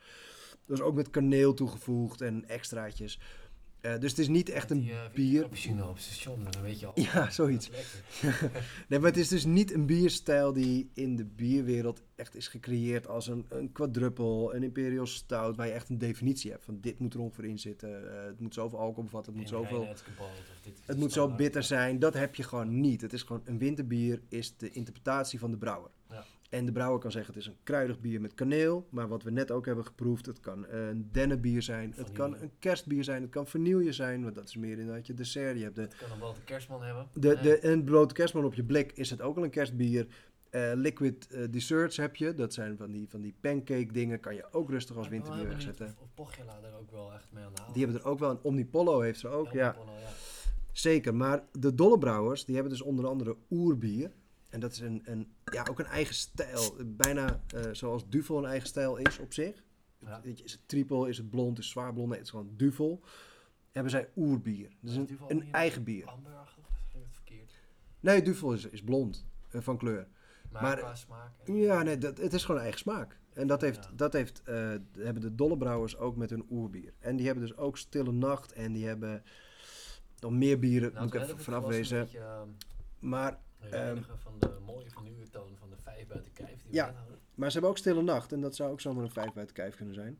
Dus 0.65 0.82
ook 0.82 0.95
met 0.95 1.10
kaneel 1.10 1.53
toegevoegd 1.53 2.22
en 2.22 2.48
extraatjes. 2.48 3.19
Eh, 3.82 3.99
dus 3.99 4.10
het 4.10 4.20
is 4.20 4.28
niet 4.28 4.49
echt 4.49 4.72
een 4.72 4.80
die, 4.80 4.91
eh, 4.91 4.98
bier. 5.14 5.41
cappuccino 5.41 5.88
op 5.88 5.94
het 5.95 6.03
station, 6.03 6.44
dan 6.49 6.62
weet 6.62 6.80
je 6.80 6.86
al. 6.86 6.94
Ja, 7.02 7.30
zoiets. 7.30 7.70
Nee, 8.88 8.99
maar 8.99 9.10
het 9.10 9.18
is 9.18 9.28
dus 9.28 9.45
niet 9.45 9.74
een 9.74 9.86
bierstijl 9.86 10.53
die 10.53 10.90
in 10.94 11.16
de 11.16 11.26
bierwereld 11.26 12.02
echt 12.16 12.36
is 12.36 12.48
gecreëerd 12.48 13.08
als 13.08 13.28
een, 13.28 13.45
een 13.49 13.72
quadruppel, 13.72 14.56
een 14.56 14.64
imperial 14.64 15.06
stout, 15.06 15.56
waar 15.56 15.68
je 15.68 15.74
echt 15.74 15.90
een 15.90 15.98
definitie 15.98 16.52
hebt 16.52 16.66
van 16.66 16.78
dit 16.82 16.99
moet 16.99 17.14
er 17.14 17.20
ongeveer 17.20 17.45
in 17.45 17.60
zitten, 17.60 18.18
eh, 18.18 18.26
het 18.26 18.40
moet 18.40 18.53
zoveel 18.53 18.80
alcohol 18.80 19.03
bevatten, 19.03 19.32
het 19.34 19.41
moet 19.41 19.52
zoveel, 19.52 19.88
het 20.86 20.98
moet 20.98 21.12
zo 21.12 21.36
bitter 21.36 21.64
zijn. 21.64 21.99
Dat 21.99 22.14
heb 22.14 22.36
je 22.36 22.44
gewoon 22.44 22.80
niet. 22.80 23.02
Het 23.02 23.14
is 23.14 23.22
gewoon 23.24 23.41
een 23.45 23.58
winterbier 23.58 24.22
is 24.30 24.58
de 24.58 24.70
interpretatie 24.70 25.40
van 25.40 25.52
de 25.52 25.58
brouwer. 25.58 25.91
En 26.52 26.65
de 26.65 26.72
brouwer 26.72 26.99
kan 26.99 27.11
zeggen 27.11 27.34
het 27.34 27.41
is 27.41 27.48
een 27.48 27.57
kruidig 27.64 27.99
bier 27.99 28.22
met 28.22 28.34
kaneel, 28.34 28.88
maar 28.90 29.07
wat 29.07 29.23
we 29.23 29.32
net 29.32 29.52
ook 29.52 29.65
hebben 29.65 29.86
geproefd, 29.86 30.26
het 30.26 30.40
kan 30.40 30.68
een 30.68 31.10
dennenbier 31.11 31.61
zijn, 31.61 31.94
het 31.95 32.11
kan 32.11 32.36
een 32.36 32.52
kerstbier 32.60 33.03
zijn, 33.03 33.22
het 33.22 33.32
kan 33.32 33.48
vanille 33.48 33.91
zijn, 33.91 34.23
want 34.23 34.36
dat 34.36 34.48
is 34.48 34.56
meer 34.56 34.80
inderdaad 34.80 35.07
je 35.07 35.14
dessert. 35.14 35.57
Je 35.57 35.64
hebt 35.64 35.76
de 35.76 35.82
Het 35.82 35.95
kan 36.10 36.19
wel 36.19 36.34
de 36.34 36.44
kerstman 36.44 36.84
hebben. 36.84 37.07
de, 37.14 37.40
de, 37.41 37.65
een 37.65 37.84
blote 37.84 38.14
kerstman 38.14 38.45
op 38.45 38.53
je 38.53 38.64
blik 38.64 38.91
is 38.91 39.10
het 39.10 39.22
ook 39.22 39.38
al 39.38 39.44
een 39.44 39.49
kerstbier. 39.49 40.07
Eh, 40.49 40.72
liquid 40.76 41.28
eh, 41.28 41.41
desserts 41.52 41.98
heb 41.98 42.15
je. 42.15 42.36
Dat 42.36 42.53
zijn 42.53 42.78
van 42.78 42.91
die, 42.91 43.10
van 43.10 43.22
die 43.22 43.36
pancake 43.41 43.91
dingen. 43.91 44.19
Kan 44.19 44.36
je 44.36 44.48
ook 44.52 44.69
rustig 44.69 44.98
als 44.98 45.07
winterbier 45.07 45.48
wegzetten. 45.48 45.95
Of, 46.02 46.14
Pochela 46.14 46.60
er 46.64 46.80
ook 46.80 46.91
wel 46.91 47.14
echt 47.14 47.32
mee 47.32 47.44
aan 47.44 47.53
de 47.53 47.61
Die 47.73 47.84
hebben 47.84 48.02
er 48.02 48.07
ook 48.07 48.19
wel. 48.19 48.30
Een 48.30 48.40
Omnipollo 48.41 48.99
heeft 48.99 49.19
ze 49.19 49.28
ook. 49.28 49.52
Ja, 49.52 49.69
Omnipollo, 49.69 49.99
ja. 49.99 50.10
zeker. 50.72 51.15
Maar 51.15 51.44
de 51.52 51.76
dolle 51.76 51.98
brouwers, 51.98 52.45
die 52.45 52.56
hebben 52.56 52.73
dus 52.73 52.82
onder 52.82 53.07
andere 53.07 53.36
oerbier. 53.49 54.11
En 54.52 54.60
dat 54.60 54.72
is 54.72 54.80
een, 54.80 55.02
een, 55.06 55.32
ja, 55.45 55.65
ook 55.69 55.80
een 55.80 55.86
eigen 55.86 56.15
stijl. 56.15 56.76
Bijna 56.86 57.41
eh, 57.56 57.61
zoals 57.72 58.10
Duvel 58.10 58.38
een 58.38 58.45
eigen 58.45 58.68
stijl 58.68 58.95
is 58.98 59.19
op 59.19 59.34
zich. 59.34 59.64
Ja. 60.06 60.22
Is 60.23 60.52
het 60.52 60.61
triple, 60.65 61.10
is 61.10 61.18
het 61.18 61.30
blond, 61.30 61.57
is 61.57 61.64
het 61.64 61.73
zwaar 61.73 61.94
blond? 61.94 62.07
Nee, 62.10 62.18
het 62.18 62.26
is 62.26 62.32
gewoon 62.32 62.53
Duvel. 62.56 63.02
Hebben 63.72 63.91
zij 63.91 64.10
oerbier. 64.15 64.69
Dus 64.80 64.91
Is 64.98 64.98
een, 65.28 65.52
eigen 65.52 65.84
bier. 65.84 66.03
Ik 66.03 66.10
het 66.91 67.03
verkeerd? 67.10 67.53
Nee, 67.99 68.22
Duvel 68.22 68.53
is, 68.53 68.65
is 68.65 68.84
blond 68.84 69.26
eh, 69.52 69.61
van 69.61 69.78
kleur. 69.78 70.07
Maar, 70.52 70.61
Maar- 70.61 70.78
qua 70.78 70.95
smaak. 70.95 71.32
en- 71.45 71.56
Ja, 71.56 71.84
nee, 71.84 71.98
dat, 71.98 72.18
het 72.18 72.34
is 72.34 72.45
gewoon 72.45 72.61
eigen 72.61 72.80
smaak. 72.80 73.19
En 73.34 73.48
dat, 73.48 73.61
heeft, 73.61 73.84
Ja. 73.84 73.91
dat 73.95 74.14
heeft, 74.14 74.41
eh, 74.44 74.56
hebben 74.98 75.22
de 75.22 75.36
dolle 75.36 75.57
brouwers 75.57 75.98
ook 75.98 76.15
met 76.15 76.30
hun 76.30 76.45
oerbier. 76.49 76.94
En 76.99 77.15
die 77.15 77.26
hebben 77.26 77.48
dus 77.48 77.57
ook 77.57 77.78
Stille 77.78 78.11
Nacht 78.11 78.52
en 78.53 78.73
die 78.73 78.86
hebben 78.88 79.23
nog 80.19 80.32
meer 80.32 80.60
bieren, 80.60 80.91
Nou, 80.94 81.06
moet 81.06 81.14
ik 81.14 81.22
even 81.22 81.40
vanaf 81.40 81.65
wezen. 81.65 81.99
beetje, 81.99 82.19
ehm, 82.19 82.48
Reinigen 83.70 84.20
van 84.20 84.34
de 84.40 84.58
mooie 84.66 84.90
vernieuwtoon 84.90 85.56
van 85.58 85.70
de 85.70 85.78
vijf 85.78 86.08
buiten 86.08 86.34
kijf 86.34 86.50
die 86.62 86.70
we 86.72 86.76
Ja. 86.76 86.86
hadden. 86.94 87.20
maar 87.36 87.48
ze 87.48 87.54
hebben 87.54 87.70
ook 87.72 87.78
Stille 87.78 88.02
Nacht 88.02 88.32
en 88.32 88.42
dat 88.42 88.56
zou 88.56 88.72
ook 88.72 88.82
zomaar 88.82 89.04
een 89.04 89.12
vijf 89.12 89.38
uit 89.38 89.48
de 89.48 89.54
kijf 89.54 89.76
kunnen 89.76 89.94
zijn. 89.96 90.20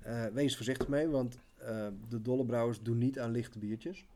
Eh, 0.00 0.26
wees 0.26 0.56
voorzichtig 0.56 0.88
mee, 0.88 1.08
want 1.08 1.38
eh, 1.56 1.88
de 2.08 2.22
dolle 2.22 2.44
brouwers 2.46 2.80
doen 2.82 2.98
niet 2.98 3.18
aan 3.18 3.30
lichte 3.30 3.58
biertjes. 3.58 4.06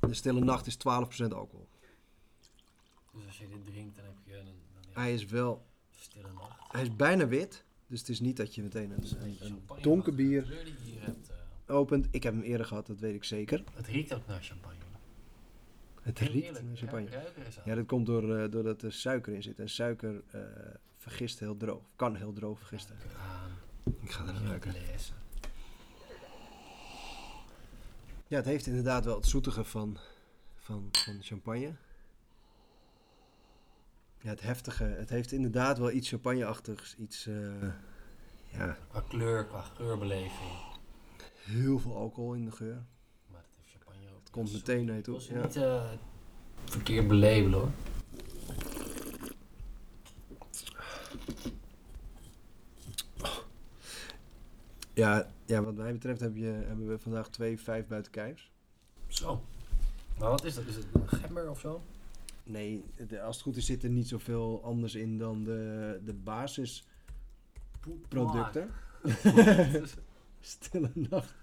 De 0.00 0.14
Stille 0.14 0.40
Nacht 0.40 0.66
is 0.66 0.76
12% 0.76 1.34
alcohol. 1.34 1.68
Dus 3.12 3.26
als 3.26 3.38
je 3.38 3.48
dit 3.48 3.66
drinkt, 3.66 3.96
dan 3.96 4.04
heb 4.04 4.14
je 4.24 4.36
een, 4.36 4.46
ja, 4.46 5.00
Hij 5.00 5.14
is 5.14 5.24
wel, 5.24 5.64
stille 5.96 6.32
nacht. 6.32 6.72
hij 6.72 6.82
is 6.82 6.96
bijna 6.96 7.26
wit, 7.26 7.64
dus 7.86 7.98
het 8.00 8.08
is 8.08 8.20
niet 8.20 8.36
dat 8.36 8.54
je 8.54 8.62
meteen 8.62 8.90
een, 8.90 9.36
een, 9.40 9.62
donker 9.82 10.14
bier 10.14 10.46
hebt, 10.98 11.30
eh, 11.66 11.74
opent. 11.76 12.06
Ik 12.10 12.22
heb 12.22 12.34
hem 12.34 12.42
eerder 12.42 12.66
gehad, 12.66 12.86
dat 12.86 12.98
weet 13.00 13.14
ik 13.14 13.24
zeker. 13.24 13.64
het 13.74 13.86
riekt 13.86 14.14
ook 14.14 14.26
naar 14.26 14.42
champagne. 14.42 14.76
Het 16.08 16.18
riekt 16.18 16.62
naar 16.62 16.76
champagne. 16.76 17.08
Ja, 17.64 17.74
dat 17.74 17.86
komt 17.86 18.06
door, 18.06 18.36
eh, 18.36 18.50
doordat 18.50 18.82
er 18.82 18.92
suiker 18.92 19.34
in 19.34 19.42
zit. 19.42 19.58
En 19.58 19.68
suiker 19.68 20.22
eh, 20.30 20.40
vergist 20.96 21.38
heel 21.38 21.56
droog. 21.56 21.82
Kan 21.96 22.16
heel 22.16 22.32
droog 22.32 22.58
vergisten. 22.58 22.96
Ik 24.00 24.10
ga 24.10 24.26
er 24.26 24.34
je 24.34 24.46
ruiken. 24.46 24.72
Ja, 28.26 28.36
het 28.36 28.44
heeft 28.44 28.66
inderdaad 28.66 29.04
wel 29.04 29.16
het 29.16 29.26
zoetige 29.26 29.64
van, 29.64 29.98
van, 30.56 30.88
van 30.92 31.18
champagne. 31.22 31.72
Ja, 34.20 34.28
het 34.30 34.40
heftige. 34.40 34.84
Het 34.84 35.10
heeft 35.10 35.32
inderdaad 35.32 35.78
wel 35.78 35.90
iets 35.90 36.08
champagneachtigs. 36.08 36.96
Iets, 36.96 37.26
eh, 37.26 37.62
ja, 38.52 38.76
Qua 38.88 39.00
kleur, 39.00 39.44
qua 39.46 39.60
geurbeleving. 39.60 40.50
heel 41.36 41.78
veel 41.78 41.96
alcohol 41.96 42.34
in 42.34 42.44
de 42.44 42.52
geur. 42.52 42.84
Maar 43.26 43.40
dat 43.42 43.50
heeft 43.56 43.70
champagne 43.70 44.14
ook. 44.14 44.17
Het 44.28 44.36
komt 44.36 44.52
meteen 44.52 44.84
naar 44.84 44.96
je 44.96 45.02
toe. 45.02 45.20
Ja. 45.32 45.42
niet 45.42 45.56
eh, 45.56 45.90
verkeerd 46.64 47.08
belabelen 47.08 47.52
hoor. 47.58 47.70
Ja, 54.94 55.26
ja, 55.46 55.62
wat 55.62 55.74
mij 55.74 55.92
betreft 55.92 56.20
heb 56.20 56.36
je, 56.36 56.44
hebben 56.66 56.88
we 56.88 56.98
vandaag 56.98 57.28
twee 57.28 57.58
vijf 57.60 57.86
buiten 57.86 58.12
kijfs. 58.12 58.50
Zo. 59.06 59.42
Maar 60.18 60.30
wat 60.30 60.44
is 60.44 60.54
dat? 60.54 60.64
Is 60.66 60.74
het 60.76 60.86
een 60.92 61.08
gember 61.08 61.50
of 61.50 61.60
zo? 61.60 61.82
Nee, 62.44 62.84
de- 63.08 63.22
als 63.22 63.34
het 63.36 63.44
goed 63.44 63.56
is 63.56 63.66
zit 63.66 63.82
er 63.82 63.90
niet 63.90 64.08
zoveel 64.08 64.60
anders 64.64 64.94
in 64.94 65.18
dan 65.18 65.44
de, 65.44 66.00
de 66.04 66.14
basisproducten. 66.14 68.70
Stille 70.40 70.90
nacht. 70.94 71.34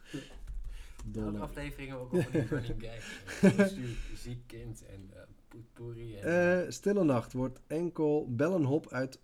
Elke 1.06 1.20
Dolle. 1.20 1.40
aflevering 1.40 1.90
hebben 1.90 2.10
we 2.10 2.18
ook 2.18 2.24
van 2.24 2.32
die 2.32 2.48
running 2.50 2.86
gag. 3.38 3.68
Stuur 3.68 3.90
Ziek 4.16 4.48
kind 4.48 4.86
en 4.86 5.10
uh. 5.14 5.22
En, 6.24 6.74
stille 6.74 7.04
nacht 7.04 7.34
wordt 7.34 7.62
enkel 7.68 8.28
bellenhop 8.30 8.92
uit 8.92 9.20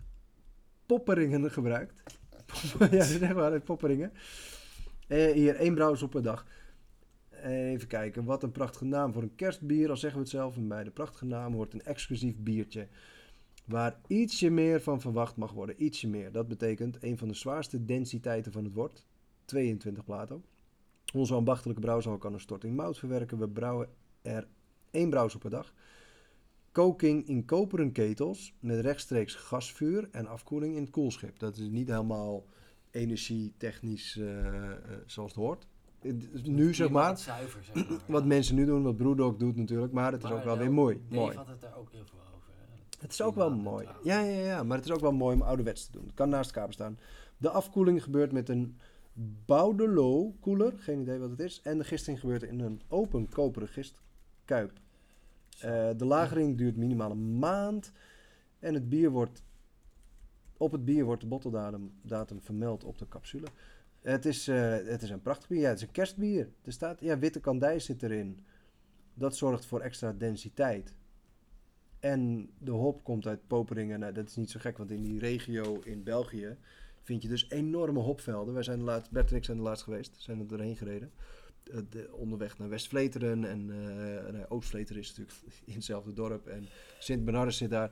Popperingen 0.85 1.51
gebruikt. 1.51 1.93
ja, 2.79 2.87
dat 2.87 2.93
is 2.93 3.19
echt 3.19 3.33
waar, 3.33 3.51
uit 3.51 3.63
Popperingen. 3.63 4.11
Hier 5.07 5.55
één 5.55 5.73
brouwers 5.73 6.01
op 6.01 6.09
per 6.09 6.21
dag. 6.21 6.45
Even 7.43 7.87
kijken, 7.87 8.23
wat 8.23 8.43
een 8.43 8.51
prachtige 8.51 8.85
naam 8.85 9.13
voor 9.13 9.21
een 9.21 9.35
kerstbier. 9.35 9.89
Al 9.89 9.97
zeggen 9.97 10.19
we 10.19 10.25
het 10.25 10.33
zelf, 10.33 10.57
bij 10.59 10.83
de 10.83 10.91
prachtige 10.91 11.25
naam 11.25 11.53
hoort 11.53 11.73
een 11.73 11.83
exclusief 11.83 12.37
biertje. 12.37 12.87
Waar 13.65 13.99
ietsje 14.07 14.49
meer 14.49 14.81
van 14.81 15.01
verwacht 15.01 15.35
mag 15.35 15.51
worden. 15.51 15.83
Ietsje 15.83 16.07
meer. 16.07 16.31
Dat 16.31 16.47
betekent 16.47 17.03
een 17.03 17.17
van 17.17 17.27
de 17.27 17.33
zwaarste 17.33 17.85
densiteiten 17.85 18.51
van 18.51 18.63
het 18.63 18.73
wort. 18.73 19.05
22 19.45 20.03
plato. 20.03 20.41
Onze 21.13 21.33
ambachtelijke 21.33 21.81
brouwzaal 21.81 22.17
kan 22.17 22.33
een 22.33 22.39
storting 22.39 22.75
mout 22.75 22.97
verwerken. 22.97 23.37
We 23.37 23.47
brouwen 23.47 23.89
er 24.21 24.47
één 24.91 25.09
brouwsel 25.09 25.39
per 25.39 25.49
dag. 25.49 25.73
Koking 26.71 27.27
in 27.27 27.45
koperen 27.45 27.91
ketels 27.91 28.53
met 28.59 28.79
rechtstreeks 28.79 29.35
gasvuur 29.35 30.07
en 30.11 30.27
afkoeling 30.27 30.75
in 30.75 30.81
het 30.81 30.91
koelschip. 30.91 31.39
Dat 31.39 31.57
is 31.57 31.67
niet 31.67 31.87
helemaal 31.87 32.45
energietechnisch 32.91 34.17
eh, 34.17 34.45
eh, 34.45 34.77
zoals 35.05 35.31
het 35.31 35.39
hoort. 35.39 35.67
Nu 36.43 36.73
zeg 36.73 36.89
maar, 36.89 37.17
Zuiver, 37.17 37.63
zeg 37.63 37.75
maar. 37.75 37.99
wat 38.07 38.21
ja. 38.21 38.27
mensen 38.27 38.55
nu 38.55 38.65
doen, 38.65 38.83
wat 38.83 38.97
Broedok 38.97 39.39
doet 39.39 39.55
natuurlijk, 39.55 39.93
maar 39.93 40.11
het 40.11 40.23
is 40.23 40.31
ook 40.31 40.43
wel 40.43 40.57
weer 40.57 40.71
mooi. 40.73 41.01
Mooi. 41.09 41.35
had 41.35 41.47
het 41.47 41.61
daar 41.61 41.77
ook 41.77 41.91
heel 41.91 42.05
veel 42.05 42.19
over. 42.35 42.49
hè. 42.57 43.01
Het 43.01 43.11
is 43.11 43.21
ook 43.21 43.35
wel 43.35 43.51
mooi. 43.51 43.87
Ja, 44.03 44.19
ja, 44.19 44.39
ja, 44.39 44.63
maar 44.63 44.77
het 44.77 44.85
is 44.85 44.91
ook 44.91 45.01
wel 45.01 45.11
mooi 45.11 45.35
om 45.35 45.41
ouderwets 45.41 45.85
te 45.85 45.91
doen. 45.91 46.05
Het 46.05 46.13
kan 46.13 46.29
naast 46.29 46.49
elkaar 46.49 46.67
bestaan. 46.67 46.99
De 47.37 47.49
afkoeling 47.49 48.03
gebeurt 48.03 48.31
met 48.31 48.49
een 48.49 48.77
Baudelot 49.45 50.39
koeler, 50.39 50.73
geen 50.77 50.99
idee 50.99 51.19
wat 51.19 51.29
het 51.29 51.39
is. 51.39 51.61
En 51.61 51.77
de 51.77 51.83
gisting 51.83 52.19
gebeurt 52.19 52.43
in 52.43 52.59
een 52.59 52.81
open 52.87 53.29
koperen 53.29 53.67
gistkuip. 53.67 54.79
Eh, 55.59 55.89
de 55.97 56.05
lagering 56.05 56.57
duurt 56.57 56.77
minimaal 56.77 57.11
een 57.11 57.39
maand. 57.39 57.91
En 58.59 58.73
het 58.73 58.89
bier 58.89 59.09
wordt, 59.09 59.43
op 60.57 60.71
het 60.71 60.85
bier 60.85 61.05
wordt 61.05 61.21
de 61.21 61.27
botteldatum 61.27 61.93
datum 62.01 62.41
vermeld 62.41 62.83
op 62.83 62.97
de 62.97 63.07
capsule. 63.07 63.47
Het 64.01 64.25
is, 64.25 64.47
eh, 64.47 64.71
het 64.71 65.01
is 65.01 65.09
een 65.09 65.21
prachtig 65.21 65.47
bier. 65.47 65.59
Ja, 65.59 65.67
het 65.67 65.77
is 65.77 65.83
een 65.83 65.91
kerstbier. 65.91 66.49
Er 66.63 66.71
staat, 66.71 66.99
ja, 66.99 67.19
witte 67.19 67.39
kandijs 67.39 67.85
zit 67.85 68.03
erin. 68.03 68.39
Dat 69.13 69.35
zorgt 69.35 69.65
voor 69.65 69.81
extra 69.81 70.13
densiteit. 70.13 70.93
En 71.99 72.49
de 72.57 72.71
hop 72.71 73.03
komt 73.03 73.27
uit 73.27 73.47
Poperingen. 73.47 73.99
Nou, 73.99 74.13
dat 74.13 74.27
is 74.27 74.35
niet 74.35 74.49
zo 74.49 74.59
gek, 74.59 74.77
want 74.77 74.91
in 74.91 75.01
die 75.01 75.19
regio 75.19 75.79
in 75.83 76.03
België 76.03 76.57
vind 77.01 77.21
je 77.21 77.27
dus 77.27 77.49
enorme 77.49 77.99
hopvelden. 77.99 78.53
Wij 78.53 78.63
zijn 78.63 78.77
de 78.77 78.83
laatst, 78.83 79.11
Bert 79.11 79.29
en 79.31 79.35
ik 79.35 79.45
zijn 79.45 79.57
er 79.57 79.63
laatst 79.63 79.83
geweest, 79.83 80.15
zijn 80.17 80.39
er 80.39 80.47
doorheen 80.47 80.75
gereden. 80.75 81.11
eh, 81.63 81.77
de, 81.89 82.09
onderweg 82.13 82.57
naar 82.57 82.69
West-Vleteren. 82.69 83.45
En 83.45 83.65
nee, 84.31 84.49
Oost-Vleteren 84.49 85.01
is 85.01 85.07
natuurlijk 85.09 85.37
in 85.65 85.73
hetzelfde 85.73 86.13
dorp. 86.13 86.47
En 86.47 86.67
Sint-Bernardus 86.99 87.57
zit 87.57 87.69
daar. 87.69 87.91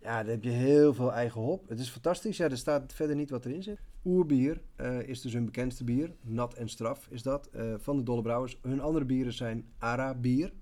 Ja, 0.00 0.22
daar 0.22 0.32
heb 0.32 0.42
je 0.42 0.50
heel 0.50 0.94
veel 0.94 1.12
eigen 1.12 1.40
hop. 1.40 1.68
Het 1.68 1.78
is 1.78 1.88
fantastisch. 1.88 2.36
Ja, 2.36 2.50
er 2.50 2.56
staat 2.56 2.92
verder 2.92 3.16
niet 3.16 3.30
wat 3.30 3.44
erin 3.44 3.62
zit. 3.62 3.78
Oerbier 4.04 4.60
eh, 4.76 5.00
is 5.00 5.20
dus 5.20 5.32
hun 5.32 5.44
bekendste 5.44 5.84
bier. 5.84 6.12
Nat 6.20 6.54
en 6.54 6.68
straf 6.68 7.08
is 7.10 7.22
dat. 7.22 7.50
van 7.76 7.96
de 7.96 8.02
Dolle 8.02 8.22
Brouwers. 8.22 8.58
Hun 8.62 8.80
andere 8.80 9.04
bieren 9.04 9.32
zijn 9.32 9.66
Ara 9.78 10.14
bier. 10.14 10.52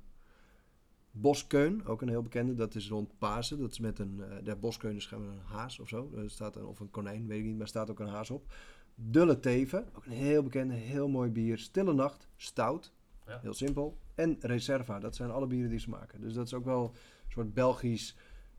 Boskeun, 1.16 1.86
ook 1.86 2.02
een 2.02 2.08
heel 2.08 2.22
bekende. 2.22 2.54
Dat 2.54 2.74
is 2.74 2.88
rond 2.88 3.18
Pasen. 3.18 3.58
Dat 3.60 3.70
is 3.70 3.78
met 3.78 3.98
een... 3.98 4.22
de 4.44 4.56
Boskeun 4.56 4.96
is 4.96 5.10
een 5.10 5.38
haas 5.44 5.78
of 5.78 5.88
zo. 5.88 6.10
Er 6.16 6.30
staat 6.30 6.56
een, 6.56 6.64
of 6.64 6.80
een 6.80 6.90
konijn, 6.90 7.26
weet 7.26 7.38
ik 7.38 7.44
niet. 7.44 7.52
Maar 7.52 7.62
er 7.62 7.68
staat 7.68 7.90
ook 7.90 8.00
een 8.00 8.06
haas 8.06 8.30
op. 8.30 8.52
Dulle 8.94 9.40
Teven, 9.40 9.86
ook 9.96 10.04
een 10.06 10.12
heel 10.12 10.42
bekende, 10.42 10.74
heel 10.74 11.08
mooi 11.08 11.30
bier. 11.30 11.58
Stille 11.58 11.94
Nacht, 11.94 12.28
stout. 12.36 12.92
Ja. 13.26 13.38
Heel 13.42 13.54
simpel. 13.54 13.98
En 14.14 14.36
Reserva, 14.40 14.98
dat 15.00 15.16
zijn 15.16 15.30
alle 15.30 15.46
bieren 15.46 15.70
die 15.70 15.78
ze 15.78 15.90
maken. 15.90 16.20
Dus 16.20 16.32
dat 16.34 16.46
is 16.46 16.54
ook 16.54 16.64
wel 16.64 16.84
een 16.84 17.32
soort 17.32 17.54
Belgisch... 17.54 18.16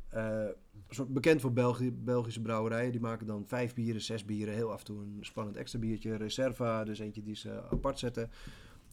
eh, 0.10 0.46
soort 0.90 1.14
bekend 1.14 1.42
voor 1.42 1.54
Belgi- 1.54 1.92
Belgische 1.92 2.42
brouwerijen. 2.42 2.92
Die 2.92 3.02
maken 3.02 3.28
dan 3.28 3.48
vijf 3.48 3.74
bieren, 3.74 4.02
zes 4.02 4.26
bieren. 4.26 4.54
Heel 4.54 4.72
af 4.72 4.80
en 4.80 4.86
toe 4.86 5.02
een 5.02 5.18
spannend 5.22 5.58
extra 5.58 5.80
biertje. 5.80 6.16
Reserva, 6.16 6.84
dus 6.84 7.00
eentje 7.00 7.24
die 7.24 7.36
ze 7.36 7.62
apart 7.72 8.00
zetten. 8.00 8.30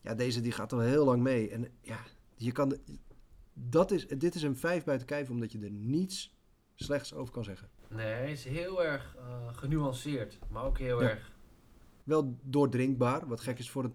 Ja, 0.02 0.14
deze 0.14 0.40
die 0.40 0.52
gaat 0.52 0.72
al 0.72 0.80
heel 0.80 1.04
lang 1.04 1.22
mee. 1.22 1.50
En 1.50 1.68
ja, 1.80 1.98
je 2.36 2.52
kan... 2.52 2.68
De, 2.68 2.80
dat 3.54 3.90
is, 3.90 4.06
dit 4.06 4.34
is 4.34 4.42
een 4.42 4.56
vijf 4.56 4.84
buiten 4.84 5.06
kijf, 5.06 5.30
omdat 5.30 5.52
je 5.52 5.58
er 5.60 5.70
niets 5.70 6.36
slechts 6.74 7.14
over 7.14 7.32
kan 7.32 7.44
zeggen. 7.44 7.68
Nee, 7.88 8.12
hij 8.12 8.32
is 8.32 8.44
heel 8.44 8.84
erg 8.84 9.16
eh, 9.16 9.48
genuanceerd, 9.56 10.38
maar 10.50 10.64
ook 10.64 10.78
heel 10.78 11.02
Ja. 11.02 11.08
erg... 11.08 11.30
Wel 12.04 12.36
doordrinkbaar, 12.42 13.26
wat 13.28 13.40
gek 13.40 13.58
is 13.58 13.70
voor 13.70 13.84
een 13.84 13.92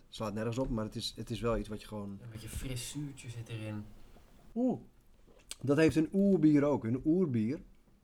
12%. 0.00 0.04
Slaat 0.08 0.34
nergens 0.34 0.58
op, 0.58 0.68
maar 0.70 0.84
het 0.84 0.96
is, 0.96 1.12
het 1.16 1.30
is 1.30 1.40
wel 1.40 1.56
iets 1.56 1.68
wat 1.68 1.80
je 1.80 1.86
gewoon... 1.88 2.18
Een 2.22 2.30
beetje 2.30 2.48
fris 2.48 2.90
zuurtje 2.90 3.28
zit 3.28 3.48
erin. 3.48 3.84
Oeh. 4.54 4.80
Dat 5.62 5.76
heeft 5.76 5.96
een 5.96 6.08
oerbier 6.12 6.64
ook. 6.64 6.84
Een 6.84 7.00
oerbier 7.04 7.58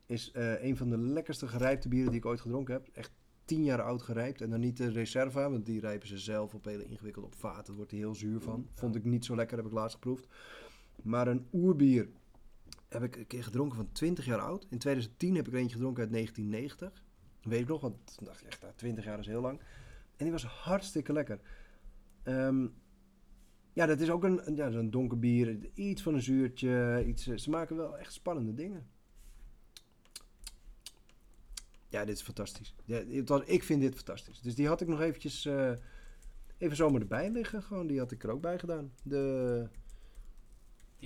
is 0.06 0.30
eh, 0.32 0.62
een 0.64 0.76
van 0.76 0.90
de 0.90 0.98
lekkerste 0.98 1.48
gerijpte 1.48 1.88
bieren 1.88 2.10
die 2.10 2.18
ik 2.20 2.26
ooit 2.26 2.40
gedronken 2.40 2.74
heb. 2.74 2.88
Echt 2.92 3.12
tien 3.44 3.64
jaar 3.64 3.82
oud 3.82 4.02
gerijpt. 4.02 4.40
En 4.40 4.50
dan 4.50 4.60
niet 4.60 4.76
de 4.76 4.90
Reserva, 4.90 5.50
want 5.50 5.66
die 5.66 5.80
rijpen 5.80 6.08
ze 6.08 6.18
zelf 6.18 6.54
op 6.54 6.64
hele 6.64 6.84
ingewikkeld 6.84 7.24
op 7.24 7.34
vaten. 7.34 7.64
Daar 7.66 7.76
wordt 7.76 7.90
hij 7.90 8.00
heel 8.00 8.14
zuur 8.14 8.40
van. 8.40 8.68
Vond 8.74 8.96
ik 8.96 9.04
niet 9.04 9.24
zo 9.24 9.36
lekker, 9.36 9.56
heb 9.56 9.66
ik 9.66 9.72
laatst 9.72 9.94
geproefd. 9.94 10.26
Maar 11.02 11.28
een 11.28 11.46
oerbier 11.52 12.08
heb 12.88 13.02
ik 13.02 13.16
een 13.16 13.26
keer 13.26 13.44
gedronken 13.44 13.76
van 13.76 13.92
20 13.92 14.24
jaar 14.24 14.40
oud. 14.40 14.66
In 14.70 14.78
2010 14.78 15.34
heb 15.34 15.46
ik 15.46 15.52
er 15.52 15.58
eentje 15.58 15.74
gedronken 15.76 16.02
uit 16.02 16.12
1990. 16.12 17.02
Weet 17.42 17.60
ik 17.60 17.68
nog, 17.68 17.80
want 17.80 18.16
toen 18.16 18.26
dacht 18.26 18.42
echt, 18.44 18.60
nou, 18.62 18.72
20 18.76 19.04
jaar 19.04 19.18
is 19.18 19.26
heel 19.26 19.40
lang. 19.40 19.58
En 20.16 20.24
die 20.24 20.30
was 20.32 20.44
hartstikke 20.44 21.12
lekker. 21.12 21.40
Ehm, 22.22 22.66
ja, 23.72 23.86
dat 23.86 24.00
is 24.00 24.10
ook 24.10 24.24
een, 24.24 24.46
een- 24.46 24.56
ja, 24.56 24.70
zo'n 24.70 24.90
donker 24.90 25.18
bier. 25.18 25.58
Iets 25.74 26.02
van 26.02 26.14
een 26.14 26.22
zuurtje. 26.22 27.04
Iets, 27.06 27.26
eh, 27.26 27.36
ze 27.36 27.50
maken 27.50 27.76
wel 27.76 27.98
echt 27.98 28.12
spannende 28.12 28.54
dingen. 28.54 28.86
Ja, 31.88 32.04
dit 32.04 32.16
is 32.16 32.22
fantastisch. 32.22 32.74
Ja, 32.84 33.04
het 33.06 33.28
was, 33.28 33.42
ik 33.44 33.62
vind 33.62 33.80
dit 33.80 33.94
fantastisch. 33.94 34.40
Dus 34.40 34.54
die 34.54 34.66
had 34.66 34.80
ik 34.80 34.88
nog 34.88 35.00
eventjes 35.00 35.44
eh, 35.46 35.72
even 36.58 36.76
zomaar 36.76 37.00
erbij 37.00 37.30
liggen. 37.30 37.62
Gewoon, 37.62 37.86
die 37.86 37.98
had 37.98 38.10
ik 38.12 38.22
er 38.24 38.30
ook 38.30 38.40
bij 38.40 38.58
gedaan. 38.58 38.92
De, 39.02 39.68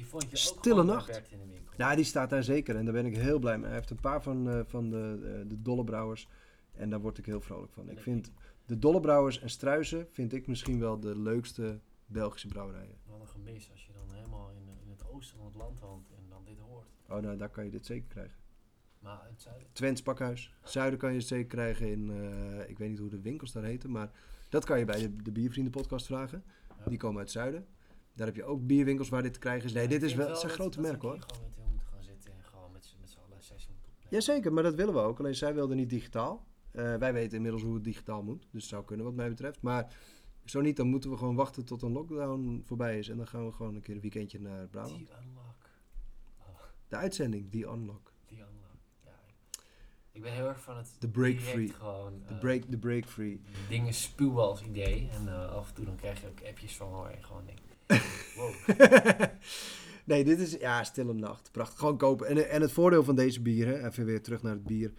Die 0.01 0.09
vond 0.09 0.23
je 0.23 0.29
ook 0.29 0.37
Stille 0.37 0.85
Nacht. 0.85 1.09
In 1.31 1.39
de 1.39 1.47
winkel. 1.47 1.75
ja, 1.77 1.95
die 1.95 2.05
staat 2.05 2.31
daar 2.31 2.43
zeker. 2.43 2.77
En 2.77 2.85
daar 2.85 2.95
ben 2.95 3.07
ik 3.07 3.17
heel 3.17 3.39
blij 3.39 3.59
mee. 3.59 3.67
Hij 3.67 3.75
heeft 3.75 3.91
een 3.91 4.01
paar 4.01 4.23
van, 4.23 4.51
eh, 4.51 4.61
van 4.65 4.91
de, 4.91 5.19
de, 5.21 5.45
de 5.47 5.63
Dolle 5.63 5.85
Brouwers. 5.85 6.29
En 6.73 6.91
daar 6.91 7.01
word 7.01 7.19
ik 7.19 7.27
heel 7.27 7.41
vrolijk 7.41 7.73
van. 7.73 7.91
Ik 7.91 7.99
vind 8.01 8.33
de 8.67 8.79
Dolle 8.79 9.01
Brouwers 9.01 9.41
en 9.41 9.51
Struisen 9.51 10.07
vind 10.11 10.33
ik 10.33 10.47
misschien 10.47 10.79
wel 10.79 11.01
de 11.01 11.19
leukste 11.19 11.81
Belgische 12.07 12.49
brouwerijen. 12.49 12.99
Wat 13.07 13.21
een 13.21 13.29
gemis 13.29 13.71
als 13.71 13.87
je 13.87 13.93
dan 13.93 14.17
helemaal 14.17 14.51
in, 14.51 14.69
in 14.83 14.91
het 14.91 15.07
oosten 15.09 15.37
van 15.37 15.47
het 15.47 15.55
land 15.55 15.81
woont 15.81 16.11
en 16.11 16.29
dan 16.29 16.45
dit 16.45 16.59
hoort. 16.59 16.89
Oh, 17.09 17.19
nou, 17.19 17.37
daar 17.37 17.51
kan 17.51 17.65
je 17.65 17.71
dit 17.71 17.87
zeker 17.87 18.09
krijgen. 18.09 18.37
Maar 18.99 19.27
het 19.31 19.43
zuiden... 19.43 19.69
Twents 19.73 20.03
Pakhuis. 20.03 20.55
Zuiden 20.63 20.99
kan 20.99 21.11
je 21.11 21.19
het 21.19 21.27
zeker 21.27 21.47
krijgen 21.47 21.91
in, 21.91 22.11
eh, 22.11 22.69
ik 22.69 22.79
weet 22.79 22.89
niet 22.89 22.99
hoe 22.99 23.09
de 23.09 23.21
winkels 23.21 23.53
daar 23.53 23.65
heten, 23.65 23.91
maar 23.91 24.11
dat 24.49 24.65
kan 24.65 24.79
je 24.79 24.85
bij 24.85 25.01
de, 25.01 25.17
de 25.17 25.33
Biervrienden 25.33 25.73
podcast 25.73 26.07
vragen. 26.07 26.45
Ja. 26.79 26.85
Die 26.89 26.99
komen 26.99 27.19
uit 27.19 27.29
het 27.29 27.37
zuiden. 27.37 27.67
Daar 28.15 28.27
heb 28.27 28.37
je 28.37 28.45
ook 28.45 28.67
bierwinkels 28.67 29.09
waar 29.09 29.23
dit 29.23 29.33
te 29.33 29.39
krijgen 29.39 29.65
is. 29.69 29.73
Nee, 29.73 29.89
dit 29.89 30.03
is 30.03 30.09
denk 30.09 30.21
wel, 30.21 30.29
het 30.29 30.39
zijn 30.39 30.49
dat- 30.53 30.61
grote 30.61 30.81
merken 30.81 31.09
hoor. 31.09 31.19
gewoon 31.21 31.43
met 31.49 31.59
moeten 31.67 31.87
gaan 31.93 32.03
zitten 32.03 32.33
en 32.33 32.45
gewoon 32.45 32.73
met, 32.73 32.85
z'n- 32.85 32.97
met 33.01 33.11
z'n 33.11 33.19
allen 33.19 33.43
sessie 33.43 33.71
moeten 33.73 33.91
opnemen. 33.93 34.09
Jazeker, 34.27 34.53
maar 34.53 34.63
dat 34.63 34.75
willen 34.75 34.95
we 34.95 35.01
ook. 35.01 35.19
Alleen 35.19 35.35
zij 35.35 35.55
wilden 35.55 35.77
niet 35.77 35.91
digitaal. 35.91 36.47
Eh, 36.71 36.97
wij 36.97 37.13
weten 37.13 37.37
inmiddels 37.37 37.63
hoe 37.63 37.75
het 37.75 37.85
digitaal 37.85 38.23
moet. 38.23 38.43
Dus 38.51 38.61
het 38.63 38.71
zou 38.71 38.85
kunnen 38.85 39.07
wat 39.07 39.15
mij 39.15 39.29
betreft. 39.29 39.61
Maar 39.63 39.95
zo 40.45 40.61
niet, 40.61 40.77
dan 40.77 40.87
moeten 40.89 41.11
we 41.11 41.17
gewoon 41.17 41.35
wachten 41.35 41.65
tot 41.65 41.83
een 41.83 41.93
lockdown 41.93 42.63
voorbij 42.65 42.99
is. 42.99 43.09
En 43.09 43.17
dan 43.17 43.27
gaan 43.29 43.47
we 43.47 43.53
gewoon 43.53 43.75
een 43.75 43.81
keer 43.83 43.95
een 43.95 44.01
weekendje 44.01 44.41
naar 44.41 44.67
Brabant. 44.67 44.97
Die 44.97 45.09
unlock. 45.23 45.55
Oh, 46.39 46.47
De 46.89 46.97
uitzending, 46.97 47.51
die 47.51 47.65
unlock. 47.67 48.13
die 48.27 48.39
unlock. 48.39 48.79
Ja, 49.05 49.11
ik- 50.13 50.23
ben 50.23 50.33
heel 50.33 50.49
erg 50.49 50.61
van 50.61 50.77
het 50.77 50.97
De 50.99 51.09
break 51.09 51.39
free. 51.39 51.69
gewoon 51.69 52.23
De 52.27 52.35
eh, 52.35 52.39
break, 52.41 52.71
de 52.71 52.79
break 52.79 53.05
free. 53.05 53.41
dingen 53.69 53.95
spuwen 53.95 54.43
als 54.45 54.63
idee. 54.63 55.09
En 55.13 55.29
eh, 55.29 55.53
af 55.53 55.69
en 55.69 55.75
toe 55.75 55.85
dan 55.85 55.97
krijg 55.97 56.21
je 56.21 56.29
ook 56.29 56.43
appjes 56.43 56.77
van 56.77 56.91
waar 56.91 57.17
je 57.17 57.23
gewoon 57.23 57.45
denkt, 57.45 57.63
nee, 60.11 60.25
dit 60.25 60.39
is 60.39 60.53
ja, 60.53 60.85
stille 60.85 61.15
nacht. 61.15 61.49
Prachtig. 61.53 61.79
Gewoon 61.79 61.97
kopen. 61.97 62.27
En, 62.27 62.51
en 62.51 62.61
het 62.61 62.73
voordeel 62.73 63.05
van 63.05 63.17
deze 63.17 63.41
bieren, 63.41 63.87
even 63.87 64.05
weer 64.05 64.23
terug 64.23 64.43
naar 64.43 64.53
het 64.53 64.65
bier. 64.65 64.93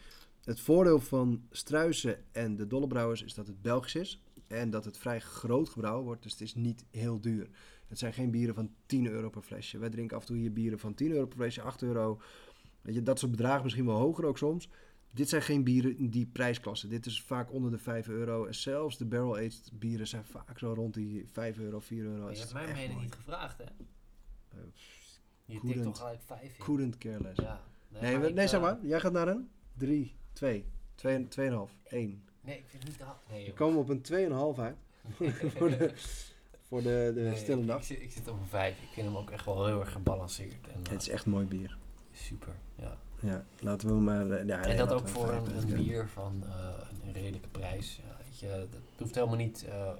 Het 0.43 0.59
voordeel 0.59 0.99
van 0.99 1.43
Struisen 1.51 2.17
en 2.31 2.55
de 2.55 2.67
Dollebrouwers 2.67 3.23
is 3.23 3.33
dat 3.33 3.47
het 3.47 3.61
Belgisch 3.61 3.95
is. 3.95 4.21
En 4.47 4.69
dat 4.69 4.85
het 4.85 4.97
vrij 4.97 5.19
groot 5.19 5.69
gebrouwen 5.69 6.05
wordt. 6.05 6.23
Dus 6.23 6.31
het 6.31 6.41
is 6.41 6.55
niet 6.55 6.85
heel 6.91 7.21
duur. 7.21 7.49
Het 7.87 7.99
zijn 7.99 8.13
geen 8.13 8.31
bieren 8.31 8.55
van 8.55 8.71
10 8.85 9.07
euro 9.07 9.29
per 9.29 9.41
flesje. 9.41 9.77
Wij 9.77 9.89
drinken 9.89 10.15
af 10.15 10.21
en 10.21 10.27
toe 10.27 10.37
hier 10.37 10.53
bieren 10.53 10.79
van 10.79 10.93
10 10.93 11.11
euro 11.11 11.25
per 11.25 11.37
flesje, 11.37 11.61
8 11.61 11.81
euro. 11.81 12.21
Weet 12.81 12.95
je, 12.95 13.03
dat 13.03 13.19
soort 13.19 13.31
bedragen 13.31 13.63
misschien 13.63 13.85
wel 13.85 13.97
hoger 13.97 14.25
ook 14.25 14.37
soms. 14.37 14.69
Dit 15.13 15.29
zijn 15.29 15.41
geen 15.41 15.63
bieren 15.63 15.97
in 15.97 16.09
die 16.09 16.25
prijsklasse. 16.25 16.87
Dit 16.87 17.05
is 17.05 17.21
vaak 17.21 17.51
onder 17.51 17.71
de 17.71 17.77
5 17.77 18.07
euro. 18.07 18.45
En 18.45 18.55
zelfs 18.55 18.97
de 18.97 19.05
barrel-aged 19.05 19.71
bieren 19.73 20.07
zijn 20.07 20.23
vaak 20.25 20.59
zo 20.59 20.73
rond 20.73 20.93
die 20.93 21.25
5 21.31 21.57
euro, 21.59 21.79
4 21.79 22.03
euro. 22.03 22.29
je 22.31 22.37
hebt 22.39 22.53
mening 22.53 22.91
mooi. 22.93 23.03
niet 23.05 23.15
gevraagd, 23.15 23.57
hè? 23.57 23.63
Eh, 23.63 24.57
Je 25.45 25.59
tikt 25.59 25.83
toch 25.83 25.97
gelijk 25.97 26.21
vijf 26.25 26.41
in. 26.57 26.63
Couldn't 26.63 26.97
care 26.97 27.21
less. 27.23 27.39
Ja. 27.41 27.61
Nee, 27.89 28.11
maar 28.11 28.21
we- 28.21 28.27
ik, 28.27 28.33
nee, 28.33 28.43
eh, 28.43 28.49
zeg 28.49 28.61
maar. 28.61 28.77
Jij 28.85 28.99
gaat 28.99 29.11
naar 29.11 29.27
een 29.27 29.49
3, 29.77 30.15
2, 30.33 30.65
2, 30.95 31.27
2,5, 31.27 31.71
1. 31.87 32.23
Nee, 32.41 32.57
ik 32.57 32.63
vind 32.67 32.81
het 32.83 32.91
niet 32.91 32.97
te 32.97 33.03
hard. 33.03 33.17
Nee, 33.29 33.45
We 33.45 33.53
komen 33.53 33.79
op 33.79 33.89
een 33.89 34.01
2,5 34.01 34.59
uit. 34.59 34.75
voor 35.57 35.69
de, 35.69 35.91
voor 36.67 36.81
de, 36.81 37.11
de 37.15 37.21
Nee, 37.21 37.35
stille 37.35 37.61
ik- 37.61 37.67
nacht. 37.67 37.79
Ik, 37.89 37.97
zit, 37.97 38.01
ik 38.01 38.11
zit 38.11 38.27
op 38.27 38.39
een 38.39 38.45
vijf. 38.45 38.81
Ik 38.81 38.89
vind 38.93 39.07
hem 39.07 39.17
ook 39.17 39.29
echt 39.31 39.45
wel 39.45 39.65
heel 39.65 39.79
erg 39.79 39.91
gebalanceerd. 39.91 40.67
En, 40.67 40.83
eh, 40.83 40.91
Het 40.91 41.01
is 41.01 41.09
echt 41.09 41.25
mooi 41.25 41.45
bier. 41.45 41.77
super, 42.11 42.55
ja. 42.75 42.97
Ja, 43.21 43.43
laten 43.59 43.87
we 43.87 43.93
maar... 43.93 44.29
eh, 44.31 44.45
Ja, 44.47 44.61
en 44.63 44.77
dat 44.77 44.91
ook 44.93 45.07
voor 45.07 45.27
vijf 45.27 45.63
een, 45.63 45.73
bier 45.83 46.07
van 46.07 46.43
eh, 46.45 46.53
een 47.05 47.13
redelijke 47.13 47.47
prijs. 47.47 47.95
Ja, 48.05 48.17
weet 48.25 48.39
je, 48.39 48.45
het 48.47 48.69
hoeft 48.97 49.15
helemaal 49.15 49.35
niet 49.35 49.65
eh, 49.69 49.91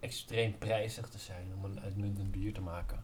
extreem 0.00 0.58
prijzig 0.58 1.08
te 1.08 1.18
zijn 1.18 1.46
om 1.56 1.64
een 1.64 1.80
uitmuntend 1.80 2.30
bier 2.30 2.52
te 2.52 2.60
maken. 2.60 3.02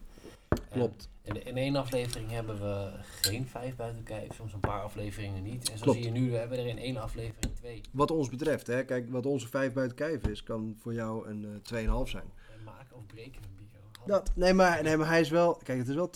En 0.49 0.57
Klopt. 0.69 1.09
In, 1.21 1.45
in 1.45 1.57
één 1.57 1.75
aflevering 1.75 2.29
hebben 2.31 2.59
we 2.59 2.91
geen 3.21 3.47
vijf 3.47 3.75
buiten 3.75 4.03
kijf, 4.03 4.35
soms 4.35 4.53
een 4.53 4.59
paar 4.59 4.81
afleveringen 4.81 5.43
niet. 5.43 5.69
En 5.69 5.77
zo 5.77 5.83
Klopt. 5.83 5.97
zie 6.03 6.07
je 6.13 6.19
nu, 6.19 6.29
we 6.31 6.37
hebben 6.37 6.57
er 6.57 6.67
in 6.67 6.77
één 6.77 6.97
aflevering 6.97 7.55
twee. 7.55 7.81
Wat 7.91 8.11
ons 8.11 8.29
betreft, 8.29 8.67
hè. 8.67 8.83
Kijk, 8.85 9.09
wat 9.09 9.25
onze 9.25 9.47
5 9.47 9.73
buiten 9.73 9.97
kijf 9.97 10.27
is, 10.27 10.43
kan 10.43 10.75
voor 10.79 10.93
jou 10.93 11.27
een 11.29 11.61
eh 11.63 11.83
2,5 12.05 12.09
zijn. 12.09 12.23
En 12.57 12.63
maken 12.63 12.95
of 12.95 13.05
breken 13.05 13.41
een 13.43 13.55
bier. 13.55 13.63
Dat, 14.05 14.31
nee, 14.35 14.53
maar, 14.53 14.83
nee, 14.83 14.97
maar 14.97 15.07
hij 15.07 15.19
is 15.19 15.29
wel... 15.29 15.55
Kijk, 15.63 15.77
het 15.77 15.87
is 15.87 15.95
wel 15.95 16.09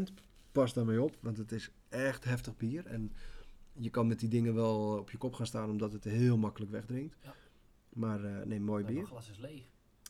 12%. 0.00 0.02
Pas 0.52 0.72
daarmee 0.72 1.02
op, 1.02 1.16
want 1.20 1.36
het 1.38 1.52
is 1.52 1.70
echt 1.94 2.24
heftig 2.24 2.56
bier. 2.56 2.86
En 2.86 3.12
je 3.72 3.90
kan 3.90 4.06
met 4.06 4.20
die 4.20 4.28
dingen 4.28 4.54
wel 4.54 4.98
op 4.98 5.10
je 5.10 5.18
kop 5.18 5.34
gaan 5.34 5.46
staan, 5.46 5.70
omdat 5.70 5.92
het 5.92 6.04
heel 6.04 6.36
makkelijk 6.38 6.70
wegdrinkt. 6.72 7.16
Ja. 7.22 7.34
Maar 7.88 8.24
eh, 8.24 8.46
nee, 8.46 8.60
mooi 8.60 8.84
bier. 8.84 8.94
Mijn 8.94 9.06
glas 9.06 9.30
is 9.30 9.38
leeg. 9.38 9.62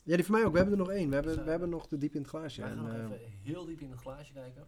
Ja, 0.03 0.15
die 0.15 0.25
van 0.25 0.35
mij 0.35 0.45
ook. 0.45 0.51
We 0.51 0.57
hebben 0.57 0.77
er 0.79 0.85
nog 0.85 0.91
één. 0.91 1.09
We 1.09 1.15
hebben, 1.15 1.43
we 1.43 1.49
hebben 1.49 1.69
nog 1.69 1.87
de 1.87 1.97
diep 1.97 2.13
in 2.13 2.21
het 2.21 2.29
glaasje. 2.29 2.61
Wij 2.61 2.69
En, 2.69 2.75
gaan 2.77 2.85
nog 2.85 2.95
eh, 3.11 3.21
even 3.21 3.31
heel 3.41 3.65
diep 3.65 3.79
in 3.79 3.89
het 3.91 3.99
glaasje 3.99 4.33
kijken. 4.33 4.63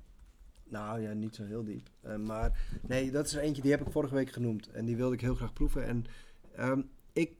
nou 0.64 1.00
ja, 1.02 1.14
niet 1.14 1.36
zo 1.36 1.44
heel 1.44 1.64
diep. 1.64 1.90
Eh, 2.02 2.16
maar 2.18 2.78
nee, 2.88 3.12
dat 3.12 3.26
is 3.26 3.34
er 3.34 3.42
eentje 3.42 3.62
die 3.62 3.72
heb 3.72 3.82
ik 3.82 3.92
vorige 3.92 4.14
week 4.16 4.32
genoemd. 4.32 4.68
En 4.72 4.86
die 4.86 4.96
wilde 4.96 5.14
ik 5.16 5.22
heel 5.22 5.36
graag 5.36 5.54
proeven. 5.54 5.86
En 5.86 6.06
ehm, 6.56 6.82
ik, 7.14 7.32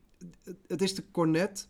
het- 0.44 0.58
het 0.68 0.82
is 0.82 0.96
de 0.96 1.12
Cornet 1.12 1.70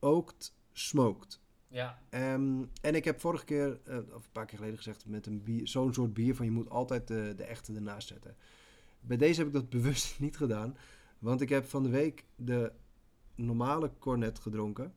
Oaked 0.00 0.52
Smoked. 0.72 1.40
Ja, 1.76 1.98
Ehm, 2.08 2.64
en 2.80 2.94
ik 2.94 3.04
heb 3.04 3.20
vorige 3.20 3.44
keer, 3.44 3.80
eh, 3.84 3.96
of 3.96 4.24
een 4.24 4.32
paar 4.32 4.46
keer 4.46 4.56
geleden 4.58 4.76
gezegd, 4.76 5.06
met 5.06 5.26
een 5.26 5.42
bier, 5.42 5.68
zo'n 5.68 5.94
soort 5.94 6.14
bier 6.14 6.34
van 6.34 6.44
je 6.44 6.50
moet 6.50 6.70
altijd 6.70 7.08
de, 7.08 7.32
de 7.36 7.44
echte 7.44 7.74
ernaast 7.74 8.08
zetten. 8.08 8.36
Bij 9.00 9.16
deze 9.16 9.38
heb 9.38 9.46
ik 9.46 9.52
dat 9.52 9.70
bewust 9.80 10.20
niet 10.20 10.36
gedaan. 10.36 10.76
Want 11.18 11.40
ik 11.40 11.48
heb 11.48 11.64
van 11.64 11.82
de 11.82 11.88
week 11.88 12.24
de 12.36 12.72
normale 13.34 13.90
Cornet 13.98 14.38
gedronken. 14.38 14.94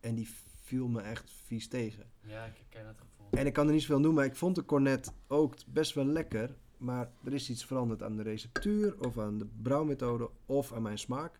En 0.00 0.14
die 0.14 0.28
viel 0.62 0.88
me 0.88 1.00
echt 1.00 1.30
vies 1.30 1.68
tegen. 1.68 2.10
ja 2.20 2.44
ik 2.44 2.66
ken 2.68 2.86
het 2.86 2.98
gevoel. 2.98 3.30
En 3.30 3.46
ik 3.46 3.52
kan 3.52 3.66
er 3.66 3.72
niet 3.72 3.82
zoveel 3.82 4.00
noemen. 4.00 4.24
Ik 4.24 4.36
vond 4.36 4.54
de 4.54 4.64
cornet 4.64 5.12
ook 5.26 5.54
best 5.66 5.94
wel 5.94 6.04
lekker. 6.04 6.56
Maar 6.76 7.10
er 7.24 7.32
is 7.32 7.50
iets 7.50 7.64
veranderd 7.64 8.02
aan 8.02 8.16
de 8.16 8.22
receptuur. 8.22 9.06
Of 9.06 9.18
aan 9.18 9.38
de 9.38 9.46
brouwmethode. 9.62 10.30
Of 10.46 10.72
aan 10.72 10.82
mijn 10.82 10.98
smaak. 10.98 11.38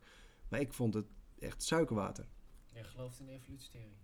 Maar 0.48 0.60
ik 0.60 0.72
vond 0.72 0.94
het 0.94 1.06
echt 1.38 1.62
suikerwater. 1.62 2.26
Je 2.74 2.84
gelooft 2.84 3.20
in 3.20 3.28
evolutietheorie. 3.28 3.96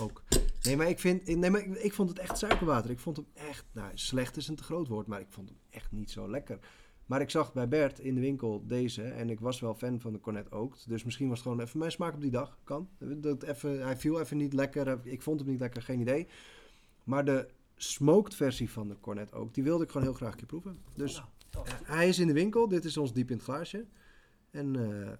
Ook. 0.00 0.22
Nee, 0.62 0.76
maar 0.76 0.88
ik, 0.88 0.98
vind, 0.98 1.26
nee, 1.36 1.50
maar 1.50 1.60
ik, 1.60 1.74
ik 1.74 1.92
vond 1.92 2.08
het 2.08 2.18
echt 2.18 2.38
suikerwater. 2.38 2.90
Ik 2.90 2.98
vond 2.98 3.16
hem 3.16 3.26
echt, 3.34 3.64
nou, 3.72 3.90
slecht 3.94 4.36
is 4.36 4.48
een 4.48 4.56
te 4.56 4.62
groot 4.62 4.88
woord, 4.88 5.06
maar 5.06 5.20
ik 5.20 5.30
vond 5.30 5.48
hem 5.48 5.58
echt 5.70 5.92
niet 5.92 6.10
zo 6.10 6.30
lekker. 6.30 6.58
Maar 7.06 7.20
ik 7.20 7.30
zag 7.30 7.52
bij 7.52 7.68
Bert 7.68 7.98
in 7.98 8.14
de 8.14 8.20
winkel 8.20 8.66
deze 8.66 9.02
en 9.02 9.30
ik 9.30 9.40
was 9.40 9.60
wel 9.60 9.74
fan 9.74 10.00
van 10.00 10.12
de 10.12 10.20
Cornet 10.20 10.52
Oakt. 10.52 10.88
Dus 10.88 11.04
misschien 11.04 11.28
was 11.28 11.38
het 11.38 11.46
gewoon 11.46 11.64
even 11.64 11.78
mijn 11.78 11.90
smaak 11.90 12.14
op 12.14 12.20
die 12.20 12.30
dag. 12.30 12.58
Kan. 12.64 12.88
Dat 12.98 13.42
even, 13.42 13.82
hij 13.82 13.96
viel 13.96 14.20
even 14.20 14.36
niet 14.36 14.52
lekker. 14.52 14.98
Ik 15.02 15.22
vond 15.22 15.40
hem 15.40 15.48
niet 15.48 15.60
lekker, 15.60 15.82
geen 15.82 16.00
idee. 16.00 16.26
Maar 17.04 17.24
de 17.24 17.48
smoked 17.76 18.34
versie 18.34 18.70
van 18.70 18.88
de 18.88 19.00
Cornet 19.00 19.34
Oak, 19.34 19.54
die 19.54 19.62
wilde 19.62 19.84
ik 19.84 19.90
gewoon 19.90 20.06
heel 20.06 20.16
graag 20.16 20.30
een 20.30 20.36
keer 20.36 20.46
proeven. 20.46 20.78
Dus 20.94 21.14
Nou, 21.14 21.26
dat. 21.50 21.68
hij 21.84 22.08
is 22.08 22.18
in 22.18 22.26
de 22.26 22.32
winkel. 22.32 22.68
Dit 22.68 22.84
is 22.84 22.96
ons 22.96 23.12
diep 23.12 23.30
in 23.30 23.36
het 23.36 23.44
glaasje. 23.44 23.84
En 24.50 24.76
eh, 24.76 25.12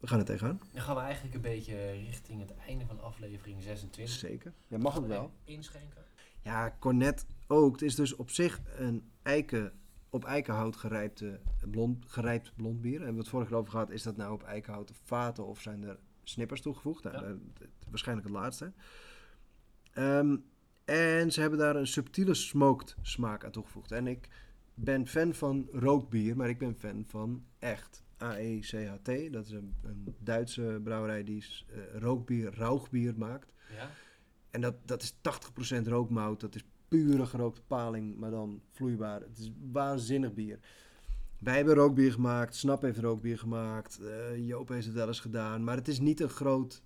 we 0.00 0.06
gaan 0.06 0.18
er 0.18 0.24
tegenaan. 0.24 0.60
Dan 0.72 0.82
gaan 0.82 0.94
we 0.94 1.00
eigenlijk 1.00 1.34
een 1.34 1.40
beetje 1.40 1.90
richting 1.90 2.40
het 2.40 2.54
einde 2.66 2.86
van 2.86 3.00
aflevering 3.00 3.62
26. 3.62 4.14
Zeker. 4.14 4.52
Ja, 4.66 4.78
mag 4.78 4.96
ook 4.96 5.02
we 5.02 5.08
wel. 5.08 5.32
Inschenken. 5.44 6.04
Ja, 6.42 6.76
Cornet 6.80 7.26
Oakt 7.46 7.82
is 7.82 7.94
dus 7.94 8.14
op 8.16 8.30
zich 8.30 8.60
een 8.78 9.10
eiken, 9.22 9.72
op 10.10 10.24
eikenhout 10.24 10.76
gerijpte 10.76 11.40
blond, 11.70 12.04
gerijpt 12.08 12.52
blond 12.56 12.80
bier. 12.80 12.96
Hebben 12.96 13.14
we 13.14 13.20
het 13.20 13.28
vorige 13.28 13.48
keer 13.48 13.58
over 13.58 13.70
gehad. 13.70 13.90
Is 13.90 14.02
dat 14.02 14.16
nou 14.16 14.32
op 14.32 14.42
eikenhouten 14.42 14.94
vaten 15.04 15.46
of 15.46 15.60
zijn 15.60 15.82
er 15.82 15.98
snippers 16.22 16.60
toegevoegd? 16.60 17.02
Nou, 17.04 17.16
Ja. 17.16 17.22
het- 17.58 17.68
waarschijnlijk 17.90 18.28
het 18.28 18.36
laatste. 18.36 18.72
Ehm, 19.92 20.36
en 20.84 21.32
ze 21.32 21.40
hebben 21.40 21.58
daar 21.58 21.76
een 21.76 21.86
subtiele 21.86 22.34
smoked 22.34 22.96
smaak 23.02 23.44
aan 23.44 23.50
toegevoegd. 23.50 23.92
En 23.92 24.06
ik 24.06 24.28
ben 24.74 25.06
fan 25.06 25.34
van 25.34 25.68
rookbier, 25.72 26.36
maar 26.36 26.48
ik 26.48 26.58
ben 26.58 26.74
fan 26.78 27.04
van 27.06 27.44
echt 27.58 28.02
AECHT. 28.18 29.32
Dat 29.32 29.46
is 29.46 29.52
een, 29.52 29.74
een 29.82 30.14
Duitse 30.18 30.80
brouwerij 30.84 31.24
die 31.24 31.44
eh, 31.68 31.78
rookbier, 32.00 32.54
rauwbier 32.54 33.14
maakt. 33.16 33.52
Ja? 33.76 33.90
En 34.50 34.60
dat, 34.60 34.74
dat 34.84 35.02
is 35.02 35.14
80% 35.78 35.82
rookmout. 35.88 36.40
Dat 36.40 36.54
is 36.54 36.64
pure 36.88 37.26
gerookte 37.26 37.62
paling, 37.66 38.16
maar 38.16 38.30
dan 38.30 38.62
vloeibaar. 38.70 39.20
Het 39.20 39.38
is 39.38 39.50
waanzinnig 39.72 40.34
bier. 40.34 40.58
Wij 41.38 41.56
hebben 41.56 41.74
rookbier 41.74 42.12
gemaakt. 42.12 42.54
Snap 42.54 42.82
heeft 42.82 42.98
rookbier 42.98 43.38
gemaakt. 43.38 44.00
eh, 44.00 44.46
Joop 44.46 44.68
heeft 44.68 44.86
het 44.86 44.94
wel 44.94 45.06
eens 45.06 45.20
gedaan. 45.20 45.64
Maar 45.64 45.76
het 45.76 45.88
is 45.88 46.00
niet 46.00 46.20
een 46.20 46.28
groot... 46.28 46.82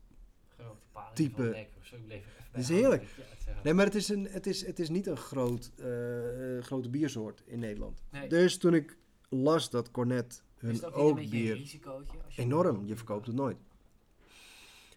Type. 1.15 1.35
van 1.43 1.51
lekker. 1.51 1.85
Zo, 1.87 1.97
ik 1.97 2.07
bleef 2.07 2.19
even 2.19 2.53
bij 2.53 2.61
is 2.61 2.69
heerlijk. 2.69 3.03
Ja, 3.03 3.09
het. 3.45 3.65
Nee, 3.65 3.75
maar 3.75 3.85
het 3.85 3.95
is, 3.95 4.09
een, 4.09 4.27
het 4.31 4.47
is, 4.47 4.67
het 4.67 4.79
is 4.79 4.89
niet 4.89 5.07
een 5.07 5.17
groot, 5.17 5.71
eh, 5.77 5.89
grote 6.63 6.89
biersoort 6.89 7.43
in 7.47 7.59
Nederland. 7.59 8.03
Nee. 8.11 8.29
Dus 8.29 8.59
toen 8.59 8.75
ik 8.75 8.97
las 9.29 9.71
dat 9.71 9.91
Cornet 9.91 10.43
hun 10.61 10.75
het 10.75 10.93
ook 10.93 11.19
een 11.19 11.35
een 11.35 11.53
risicootje? 11.53 12.19
Je 12.29 12.43
Enorm, 12.43 12.87
je 12.87 12.97
verkoopt 12.97 13.27
het 13.27 13.37
nooit. 13.37 13.57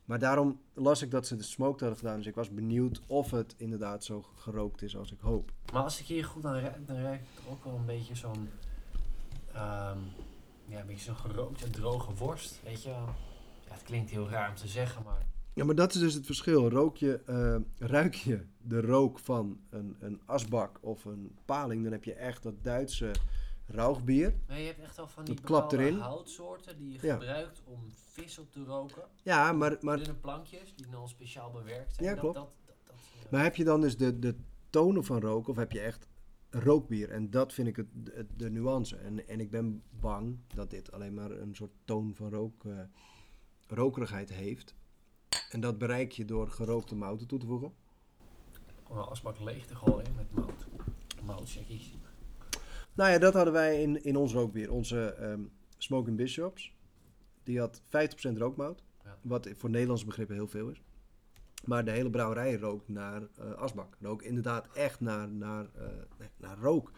Maar 0.06 0.20
daarom 0.20 0.60
las 0.74 1.02
ik 1.02 1.12
dat 1.12 1.28
ze 1.28 1.36
de 1.36 1.44
smoked 1.44 1.80
hadden 1.80 1.98
gedaan. 1.98 2.18
Dus 2.18 2.26
ik 2.28 2.36
was 2.36 2.50
benieuwd 2.50 3.02
of 3.08 3.32
het 3.32 3.56
inderdaad 3.58 4.04
zo 4.04 4.26
gerookt 4.36 4.82
is 4.82 4.98
als 4.98 5.12
ik 5.12 5.20
hoop. 5.20 5.52
Maar 5.74 5.84
als 5.84 6.00
ik 6.00 6.06
hier 6.06 6.26
goed 6.26 6.46
aan 6.46 6.60
ruik, 6.60 6.88
dan 6.88 6.96
ruik 6.96 7.22
ik 7.22 7.28
toch 7.36 7.54
ook 7.54 7.64
wel 7.64 7.76
een 7.76 7.86
beetje 7.86 8.16
zo'n... 8.16 8.50
ehm, 9.54 9.98
ja, 10.66 10.80
een 10.80 10.88
beetje 10.88 11.06
zo'n 11.06 11.16
gerookte, 11.16 11.70
droge 11.70 12.14
worst. 12.14 12.60
Weet 12.64 12.84
je? 12.84 12.90
Ja, 12.90 13.74
het 13.74 13.84
klinkt 13.84 14.10
heel 14.10 14.30
raar 14.30 14.50
om 14.50 14.56
te 14.56 14.68
zeggen, 14.68 15.04
maar... 15.04 15.26
Ja, 15.54 15.64
maar 15.64 15.76
dat 15.76 15.94
is 15.94 16.00
dus 16.00 16.14
het 16.14 16.26
verschil. 16.26 16.70
Rook 16.70 16.98
je, 16.98 17.20
eh, 17.26 17.88
ruik 17.88 18.14
je 18.14 18.46
de 18.58 18.82
rook 18.82 19.20
van 19.20 19.60
een, 19.70 19.96
een 20.00 20.22
asbak 20.26 20.78
of 20.82 21.06
een 21.06 21.38
paling, 21.46 21.84
dan 21.84 21.92
heb 21.92 22.04
je 22.04 22.14
echt 22.14 22.44
dat 22.44 22.64
Duitse 22.64 23.12
rauwbier. 23.74 24.34
Nee, 24.48 24.62
je 24.62 24.68
hebt 24.68 24.80
echt 24.80 24.96
wel 24.96 25.08
van 25.08 25.26
die 25.26 25.36
Dat 25.36 25.44
klapt 25.44 25.70
bepaalde 25.70 25.90
erin. 25.92 26.00
houtsoorten 26.02 26.78
die 26.78 26.92
je 26.92 27.00
Ja. 27.02 27.14
gebruikt 27.14 27.62
om 27.66 27.80
vis 28.12 28.40
op 28.40 28.52
te 28.52 28.64
roken. 28.64 29.04
Ja, 29.24 29.52
maar, 29.52 29.78
maar, 29.82 29.98
Dunne 29.98 30.14
plankjes 30.14 30.76
die 30.76 30.88
dan 30.90 31.10
speciaal 31.10 31.52
bewerkt 31.52 31.96
zijn. 31.96 32.10
Ja, 32.10 32.16
klopt. 32.16 32.36
Dat, 32.36 32.52
dat, 32.66 32.76
dat, 32.86 32.96
eh, 33.26 33.32
maar 33.32 33.44
heb 33.44 33.56
je 33.56 33.64
dan 33.64 33.82
dus 33.82 33.98
de, 33.98 34.20
de 34.20 34.36
tonen 34.70 35.04
van 35.04 35.20
roken 35.20 35.50
of 35.50 35.56
heb 35.58 35.72
je 35.72 35.80
echt 35.80 36.08
rookbier? 36.50 37.10
En 37.12 37.30
dat 37.30 37.54
vind 37.54 37.68
ik 37.68 37.76
het, 37.76 37.88
de, 37.94 38.26
de 38.36 38.50
nuance. 38.50 38.96
En, 38.98 39.28
en 39.28 39.40
ik 39.40 39.50
ben 39.52 39.84
bang 39.90 40.38
dat 40.56 40.70
dit 40.70 40.92
alleen 40.92 41.14
maar 41.14 41.32
een 41.32 41.56
soort 41.56 41.72
toon 41.86 42.16
van 42.16 42.30
rook, 42.30 42.66
eh, 42.66 42.80
rokerigheid 43.68 44.30
heeft. 44.34 44.76
En 45.50 45.60
dat 45.60 45.78
bereik 45.78 46.12
je 46.12 46.26
door 46.26 46.48
gerookte 46.50 46.96
mouten 46.96 47.28
toe 47.28 47.40
te 47.40 47.46
voegen. 47.46 47.74
een 48.90 48.98
asbak 48.98 49.40
leeg 49.40 49.66
te 49.66 49.76
gooien 49.76 50.16
met 50.16 50.32
mout. 50.34 50.66
Moutcheckies. 51.24 51.94
Nou 52.94 53.12
ja, 53.12 53.18
dat 53.18 53.34
hadden 53.34 53.54
wij 53.54 53.82
in, 53.82 54.04
in 54.04 54.16
ons 54.16 54.34
rookbier. 54.34 54.72
Onze 54.72 55.14
ehm 55.14 55.42
Smoking 55.78 56.18
Bishops. 56.18 56.74
Die 57.44 57.60
had 57.60 57.82
50% 57.82 58.38
rookmout. 58.38 58.84
Ja. 59.04 59.18
Wat 59.22 59.50
voor 59.58 59.70
Nederlandse 59.70 60.06
begrippen 60.06 60.36
heel 60.36 60.48
veel 60.48 60.70
is. 60.70 60.82
Maar 61.66 61.86
de 61.86 61.92
hele 61.92 62.10
brouwerij 62.10 62.56
rookt 62.56 62.88
naar 62.88 63.22
eh, 63.38 63.52
asbak. 63.52 63.98
Rook 64.00 64.22
inderdaad 64.22 64.68
echt 64.74 65.00
naar, 65.00 65.30
naar, 65.30 65.70
eh, 65.76 66.26
naar 66.38 66.58
rook. 66.58 66.92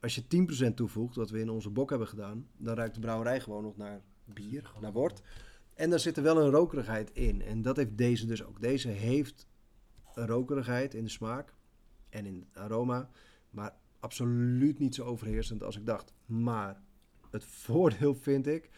Als 0.00 0.14
je 0.14 0.26
10% 0.26 0.76
toevoegt, 0.76 1.16
wat 1.16 1.30
we 1.30 1.40
in 1.40 1.50
onze 1.50 1.70
bok 1.70 1.90
hebben 1.90 2.08
gedaan, 2.08 2.48
dan 2.56 2.74
ruikt 2.74 2.94
de 2.94 3.00
brouwerij 3.00 3.40
gewoon 3.40 3.62
nog 3.62 3.76
naar 3.76 4.00
bier, 4.24 4.72
naar 4.80 4.92
wort. 4.92 5.22
En 5.74 5.90
daar 5.90 6.00
zit 6.00 6.16
er 6.16 6.22
wel 6.22 6.40
een 6.40 6.50
rokerigheid 6.50 7.10
in. 7.12 7.42
En 7.42 7.62
dat 7.62 7.76
heeft 7.76 7.98
deze 7.98 8.26
dus 8.26 8.44
ook. 8.44 8.60
Deze 8.60 8.88
heeft 8.88 9.48
een 10.14 10.26
rokerigheid 10.26 10.94
in 10.94 11.04
de 11.04 11.10
smaak 11.10 11.54
en 12.08 12.26
in 12.26 12.46
het 12.48 12.62
aroma. 12.62 13.10
Maar 13.50 13.76
absoluut 14.06 14.78
niet 14.78 14.94
zo 14.94 15.04
overheersend 15.04 15.62
als 15.62 15.76
ik 15.76 15.86
dacht. 15.86 16.12
Maar 16.26 16.82
het 17.30 17.44
voordeel 17.64 18.14
vind 18.14 18.46
ik 18.46 18.70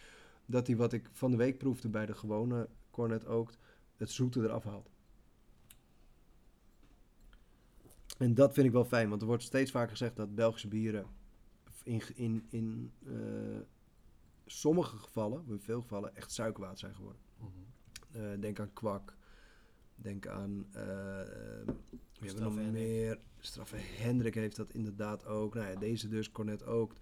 dat 0.45 0.67
hij 0.67 0.75
wat 0.75 0.93
ik 0.93 1.09
van 1.11 1.31
de 1.31 1.37
week 1.37 1.57
proefde 1.57 1.89
bij 1.89 2.05
de 2.05 2.13
gewone 2.13 2.69
Cornet 2.91 3.27
Oak, 3.27 3.53
het 3.97 4.09
zoete 4.09 4.41
eraf 4.41 4.63
haalt. 4.63 4.89
En 8.17 8.33
dat 8.33 8.53
vind 8.53 8.65
ik 8.67 8.71
wel 8.71 8.85
fijn, 8.85 9.09
want 9.09 9.21
er 9.21 9.27
wordt 9.27 9.43
steeds 9.43 9.71
vaker 9.71 9.89
gezegd 9.89 10.15
dat 10.15 10.35
Belgische 10.35 10.67
bieren 10.67 11.05
in, 11.83 12.01
in, 12.15 12.45
in 12.49 12.91
eh, 13.05 13.59
sommige 14.45 14.97
gevallen, 14.97 15.43
in 15.47 15.59
veel 15.59 15.81
gevallen, 15.81 16.15
echt 16.15 16.31
suikerwater 16.31 16.77
zijn 16.77 16.95
geworden. 16.95 17.21
Mhm. 17.37 17.49
Eh, 18.11 18.41
denk 18.41 18.59
aan 18.59 18.73
kwak. 18.73 19.17
Denk 20.01 20.27
aan. 20.27 20.65
eh, 20.71 20.81
wie 22.19 22.29
hebben 22.29 22.35
we 22.35 22.39
nog 22.41 22.55
Hendrik. 22.55 22.71
meer? 22.71 23.19
Straffe 23.39 23.75
Hendrik 23.77 24.33
heeft 24.33 24.55
dat 24.55 24.73
inderdaad 24.73 25.25
ook. 25.25 25.53
Nou 25.53 25.69
ja, 25.71 25.75
deze 25.75 26.07
dus, 26.07 26.31
Cornet 26.31 26.65
ook. 26.65 26.93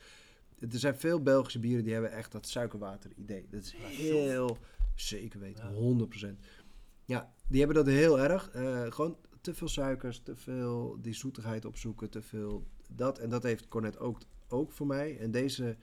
Er 0.59 0.79
zijn 0.79 0.95
veel 0.97 1.21
Belgische 1.21 1.59
bieren 1.59 1.83
die 1.83 1.93
hebben 1.93 2.11
echt 2.11 2.31
dat 2.31 2.47
suikerwater 2.47 3.11
idee. 3.15 3.47
Dat 3.49 3.61
is 3.63 3.73
heel. 3.77 4.57
Zeker 4.95 5.39
weten, 5.39 5.63
Ja. 5.63 5.71
100%. 5.71 6.39
Ja, 7.05 7.33
die 7.47 7.57
hebben 7.59 7.85
dat 7.85 7.93
heel 7.93 8.19
erg. 8.19 8.49
Eh, 8.49 8.91
gewoon 8.91 9.17
te 9.41 9.53
veel 9.53 9.67
suikers, 9.67 10.19
te 10.19 10.35
veel 10.35 10.97
die 11.01 11.13
zoetigheid 11.13 11.65
opzoeken, 11.65 12.09
te 12.09 12.21
veel 12.21 12.67
dat. 12.89 13.19
En 13.19 13.29
dat 13.29 13.43
heeft 13.43 13.67
Cornet 13.67 13.99
ook, 13.99 14.19
ook 14.47 14.71
voor 14.71 14.87
mij. 14.87 15.17
En 15.19 15.31
deze, 15.31 15.77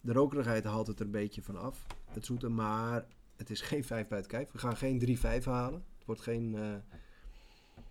de 0.00 0.12
rokerigheid 0.12 0.64
haalt 0.64 0.86
het 0.86 0.98
er 0.98 1.04
een 1.04 1.10
beetje 1.10 1.42
van 1.42 1.56
af. 1.56 1.86
Het 2.10 2.24
zoete, 2.24 2.48
maar 2.48 3.06
het 3.36 3.50
is 3.50 3.60
geen 3.60 3.84
5 3.84 4.08
bij 4.08 4.18
het 4.18 4.26
kijf. 4.26 4.50
We 4.52 4.58
gaan 4.58 4.76
geen 4.76 4.98
3-5 4.98 5.44
halen. 5.44 5.84
Het 6.08 6.16
wordt 6.16 6.30
geen, 6.38 6.54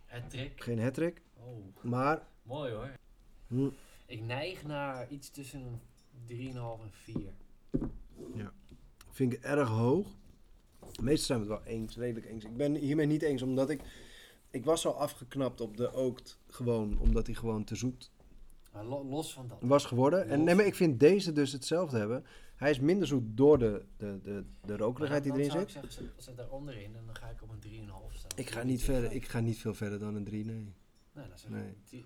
eh 0.10 0.20
trick. 0.30 0.64
geen 0.64 0.80
hat-trick. 0.82 1.22
Oh, 1.40 1.84
Maar 1.92 2.28
mooi 2.44 2.74
hoor. 2.74 2.90
hm, 3.48 3.70
Ik 4.06 4.22
neig 4.22 4.64
naar 4.66 5.10
iets 5.10 5.30
tussen 5.30 5.60
een 5.62 5.80
3,5 6.26 6.84
en 6.84 6.92
4. 6.92 7.34
vind 9.12 9.34
ik 9.34 9.44
erg 9.44 9.68
hoog. 9.70 10.08
Meestal 11.02 11.26
zijn 11.26 11.48
we 11.48 11.54
het 11.54 11.64
wel 11.64 11.74
eens, 11.74 11.96
redelijk 11.98 12.26
eens. 12.26 12.44
Ik 12.44 12.58
ben 12.58 12.76
hiermee 12.76 13.06
niet 13.06 13.22
eens, 13.22 13.42
omdat 13.42 13.70
ik... 13.70 13.82
Ik 14.52 14.66
was 14.66 14.86
al 14.86 14.94
afgeknapt 15.00 15.62
op 15.62 15.78
de 15.78 15.94
ookt 15.94 16.40
gewoon, 16.48 17.00
omdat 17.00 17.26
hij 17.26 17.36
gewoon 17.36 17.64
te 17.64 17.76
zoet 17.76 18.12
Maar 18.72 18.84
los 18.86 19.34
van 19.34 19.48
dat. 19.48 19.58
was 19.62 19.86
geworden. 19.86 20.28
En 20.30 20.44
nee, 20.44 20.56
maar 20.56 20.66
ik 20.66 20.76
vind 20.76 21.00
deze 21.00 21.32
dus 21.32 21.52
hetzelfde 21.52 21.98
hebben. 21.98 22.26
Hij 22.58 22.70
is 22.72 22.80
minder 22.80 23.08
zoet 23.08 23.24
door 23.38 23.60
de, 23.60 23.86
de, 23.98 24.20
de, 24.24 24.44
de 24.66 24.78
rokerigheid 24.78 25.24
die 25.24 25.32
erin 25.34 25.46
zou 25.52 25.60
zit. 25.60 25.68
ik 25.68 25.74
zeggen, 25.92 25.92
zet, 26.16 26.24
zet 26.24 26.38
daaronder 26.38 26.78
in 26.82 26.96
en 26.96 27.06
dan 27.06 27.16
ga 27.16 27.30
ik 27.30 27.42
op 27.42 27.50
een 27.50 27.62
3,5 28.12 28.18
staan. 28.18 28.32
Ik 28.36 28.50
ga, 28.50 28.64
niet 28.64 28.84
verder, 28.84 29.12
ik 29.12 29.28
ga 29.28 29.40
niet 29.40 29.58
veel 29.58 29.74
verder 29.74 30.00
dan 30.00 30.16
een 30.16 30.24
3, 30.24 30.46
nee. 30.46 30.74
Nee, 31.14 31.26
zeg 31.36 31.50
Nee. 31.52 31.76
ik 31.90 32.06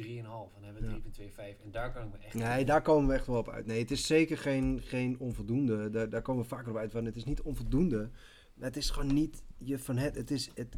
3,5 0.00 0.04
en 0.22 0.24
dan 0.24 0.62
hebben 0.62 1.02
we 1.02 1.22
3,25. 1.58 1.62
En 1.64 1.70
daar 1.70 1.92
kan 1.92 2.02
ik 2.06 2.12
me 2.12 2.18
echt... 2.18 2.34
Nee, 2.34 2.64
daar 2.64 2.82
komen 2.82 3.08
we 3.08 3.14
echt 3.14 3.26
wel 3.26 3.36
op 3.38 3.48
uit. 3.48 3.66
Nee, 3.66 3.78
het 3.80 3.90
is 3.90 4.06
zeker 4.06 4.38
geen, 4.38 4.80
geen 4.82 5.18
onvoldoende. 5.18 5.90
Daar, 5.90 6.08
daar 6.08 6.22
komen 6.22 6.42
we 6.42 6.48
vaker 6.48 6.70
op 6.70 6.76
uit. 6.76 6.90
Van, 6.90 7.04
het 7.04 7.16
is 7.16 7.24
niet 7.24 7.40
onvoldoende. 7.42 8.10
Maar 8.54 8.66
het 8.66 8.76
is 8.76 8.90
gewoon 8.90 9.14
niet 9.14 9.42
je 9.58 9.78
van 9.78 9.96
het. 9.96 10.14
Het 10.14 10.30
is 10.30 10.50
het. 10.54 10.76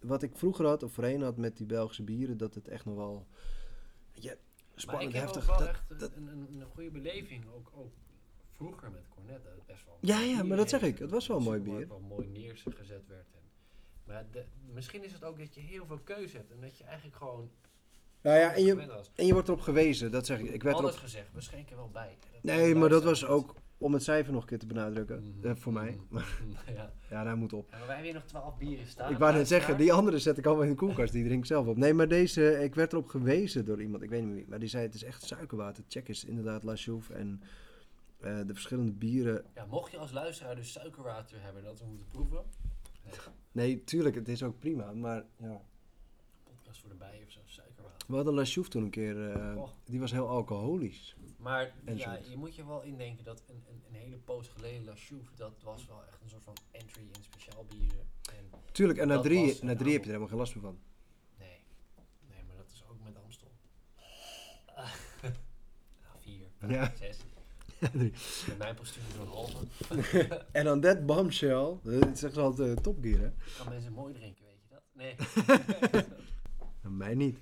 Wat 0.00 0.22
ik 0.22 0.36
vroeger 0.36 0.66
had, 0.66 0.82
of 0.82 0.92
voorheen 0.92 1.22
had 1.22 1.36
met 1.36 1.56
die 1.56 1.66
Belgische 1.66 2.02
bieren, 2.02 2.36
dat 2.36 2.54
het 2.54 2.68
echt 2.68 2.84
nog 2.84 2.94
wel. 2.96 3.26
Ja, 4.12 4.34
Maar 4.34 4.80
spannend, 4.80 5.08
ik 5.08 5.14
heb 5.20 5.24
heftig. 5.24 5.42
ook 5.50 5.56
wel 5.58 5.66
dat- 5.66 5.68
echt 5.68 5.90
een, 5.90 5.98
dat- 5.98 6.12
een, 6.16 6.26
een, 6.28 6.60
een 6.60 6.66
goede 6.66 6.90
beleving. 6.90 7.44
Ook, 7.54 7.70
ook 7.74 7.92
vroeger 8.58 8.90
met 8.90 9.08
Cornet. 9.08 9.44
Dat 9.44 9.52
het 9.54 9.66
best 9.66 9.84
wel... 9.86 9.98
Ja, 10.00 10.20
ja, 10.20 10.42
maar 10.42 10.56
dat 10.56 10.68
zeg 10.68 10.82
ik. 10.82 10.98
Het 10.98 11.10
was 11.10 11.26
wel 11.26 11.36
een 11.36 11.42
mooi 11.42 11.60
bier. 11.60 11.88
Wel 11.88 12.00
mooi 12.00 12.26
neergezet 12.26 13.06
werd. 13.06 13.26
En, 13.34 13.40
maar 14.04 14.24
de, 14.30 14.44
misschien 14.72 15.04
is 15.04 15.12
het 15.12 15.24
ook 15.24 15.38
dat 15.38 15.54
je 15.54 15.60
heel 15.60 15.86
veel 15.86 15.98
keuze 16.04 16.36
hebt. 16.36 16.50
En 16.50 16.60
dat 16.60 16.78
je 16.78 16.84
eigenlijk 16.84 17.16
gewoon... 17.16 17.50
Nou 18.20 18.38
ja, 18.38 18.54
en 18.54 18.62
je, 18.64 19.00
en 19.14 19.26
je 19.26 19.32
wordt 19.32 19.48
erop 19.48 19.60
gewezen. 19.60 20.10
Dat 20.10 20.26
zeg 20.26 20.38
ik. 20.38 20.50
Ik 20.50 20.62
werd 20.62 20.76
Alles 20.76 20.90
erop. 20.90 21.02
gezegd, 21.02 21.32
we 21.32 21.40
schenken 21.40 21.76
wel 21.76 21.90
bij. 21.92 22.16
Dat 22.32 22.42
Nee, 22.42 22.74
maar 22.74 22.88
dat 22.88 23.04
was 23.04 23.26
ook. 23.26 23.54
om 23.78 23.92
het 23.92 24.02
cijfer 24.02 24.32
nog 24.32 24.42
een 24.42 24.48
keer 24.48 24.58
te 24.58 24.66
benadrukken. 24.66 25.34
Mhm. 25.36 25.46
eh, 25.48 25.56
voor 25.56 25.72
mij. 25.72 25.98
Mhm. 26.08 26.22
ja. 26.74 26.92
Ja, 27.10 27.24
daar 27.24 27.36
moet 27.36 27.52
op. 27.52 27.68
Ja, 27.70 27.78
maar 27.78 27.86
wij 27.86 27.96
hebben 27.96 28.12
hier 28.12 28.20
nog 28.22 28.28
12 28.28 28.58
bieren 28.58 28.86
staan. 28.86 29.12
ik 29.12 29.18
wou 29.18 29.32
net 29.34 29.48
zeggen, 29.48 29.76
die 29.76 29.92
andere 29.92 30.18
zet 30.18 30.38
ik 30.38 30.46
allemaal 30.46 30.64
in 30.64 30.70
de 30.70 30.76
koelkast. 30.76 31.12
Die 31.12 31.24
drink 31.24 31.40
ik 31.40 31.46
zelf 31.46 31.66
op. 31.66 31.76
Nee, 31.76 31.94
maar 31.94 32.08
deze, 32.08 32.62
ik 32.62 32.74
werd 32.74 32.92
erop 32.92 33.06
gewezen 33.08 33.64
door 33.64 33.80
iemand. 33.82 34.02
Ik 34.02 34.10
weet 34.10 34.20
niet 34.20 34.28
meer 34.28 34.38
wie. 34.38 34.48
Maar 34.48 34.58
die 34.58 34.68
zei, 34.68 34.82
het 34.84 34.94
is 34.94 35.04
echt 35.04 35.22
suikerwater. 35.22 35.84
Check 35.88 36.08
eens 36.08 36.24
inderdaad 36.24 36.62
La 36.62 36.76
Chouffe 36.76 37.14
en 37.14 37.42
eh, 38.20 38.36
de 38.46 38.52
verschillende 38.54 38.92
bieren. 38.92 39.44
Ja, 39.54 39.64
mocht 39.66 39.90
je 39.90 39.98
als 39.98 40.10
luisteraar 40.12 40.56
dus 40.56 40.72
suikerwater 40.72 41.42
hebben 41.42 41.62
dat 41.64 41.78
we 41.80 41.86
moeten 41.86 42.06
proeven. 42.08 42.44
Nee, 43.04 43.14
Nee, 43.52 43.84
tuurlijk, 43.84 44.14
het 44.14 44.28
is 44.28 44.42
ook 44.42 44.58
prima. 44.58 44.92
Maar 44.92 45.24
ja. 45.36 45.60
podcast 46.44 46.80
voor 46.80 46.88
de 46.88 46.94
bijen 46.94 47.24
of 47.26 47.30
zo, 47.30 47.40
suikerwater. 47.44 48.06
We 48.08 48.14
hadden 48.14 48.34
La 48.34 48.44
Chouffe 48.44 48.70
toen 48.70 48.82
een 48.82 48.90
keer. 48.90 49.30
eh, 49.32 49.56
Oh. 49.56 49.68
die 49.84 50.00
was 50.00 50.10
heel 50.12 50.28
alcoholisch. 50.28 51.16
Maar 51.36 51.72
En 51.84 51.96
ja, 51.96 52.18
je 52.30 52.36
moet 52.36 52.54
je 52.54 52.66
wel 52.66 52.82
indenken 52.82 53.24
dat 53.24 53.42
een, 53.48 53.62
een, 53.68 53.82
een 53.88 53.94
hele 53.94 54.16
poos 54.16 54.48
geleden 54.48 54.84
La 54.84 54.92
Chouffe, 54.96 55.30
dat 55.36 55.62
was 55.62 55.86
wel 55.86 56.02
echt 56.08 56.20
een 56.22 56.28
soort 56.28 56.44
van 56.44 56.54
entry 56.70 57.02
in 57.02 57.22
speciaal 57.22 57.64
bieren. 57.64 58.06
En 58.36 58.50
Tuurlijk, 58.72 58.98
en 58.98 59.08
na 59.08 59.20
drie, 59.20 59.58
na 59.64 59.70
een 59.70 59.76
drie 59.76 59.92
heb 59.92 60.04
je 60.04 60.10
er 60.10 60.16
helemaal 60.16 60.28
geen 60.28 60.38
last 60.38 60.54
meer 60.54 60.64
van. 60.64 60.78
nee, 61.38 61.60
nee, 62.30 62.42
maar 62.46 62.56
dat 62.56 62.70
is 62.72 62.84
ook 62.90 62.96
met 63.04 63.16
Amstel. 63.24 63.50
Ah, 64.76 64.92
vier, 66.20 66.46
Ja. 66.68 66.92
zes. 66.96 67.18
Mijn 68.58 68.74
postuur 68.74 69.02
zo'n 69.16 69.26
halve. 69.26 69.64
En 70.52 70.70
on 70.70 70.80
that 70.80 71.06
bombshell, 71.06 71.76
dat 71.82 72.02
zeggen 72.18 72.32
ze 72.32 72.40
altijd 72.40 72.68
uh, 72.68 72.76
topgear 72.82 73.18
hè? 73.20 73.30
Kan 73.58 73.68
mensen 73.68 73.92
mooi 73.92 74.14
drinken, 74.14 74.44
weet 74.44 74.60
je 74.62 74.68
dat? 74.70 74.82
Nee. 74.92 76.04
Nou, 76.82 76.94
mij 76.94 77.14
niet. 77.14 77.38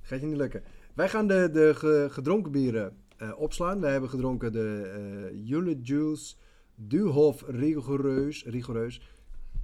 Gaat 0.00 0.20
je 0.20 0.26
niet 0.26 0.36
lukken. 0.36 0.62
Wij 0.94 1.08
gaan 1.08 1.26
de, 1.26 1.50
de 1.52 1.74
ge- 1.74 2.06
gedronken 2.10 2.52
bieren 2.52 2.96
eh, 3.16 3.32
opslaan. 3.38 3.80
Wij 3.80 3.92
hebben 3.92 4.10
gedronken 4.10 4.52
de 4.52 4.82
eh 5.32 5.40
Jule 5.48 5.78
Juice 5.82 6.34
Duhof 6.74 7.42
Rigoureus, 7.46 8.44
Rigoureus. 8.44 9.00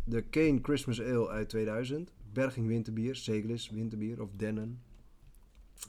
De 0.04 0.22
Kane 0.22 0.58
Christmas 0.62 1.00
Ale 1.00 1.28
uit 1.28 1.48
2000. 1.48 2.12
Berging 2.32 2.66
Winterbier, 2.66 3.16
Seglis 3.16 3.70
Winterbier 3.70 4.22
of 4.22 4.30
Dennen. 4.36 4.82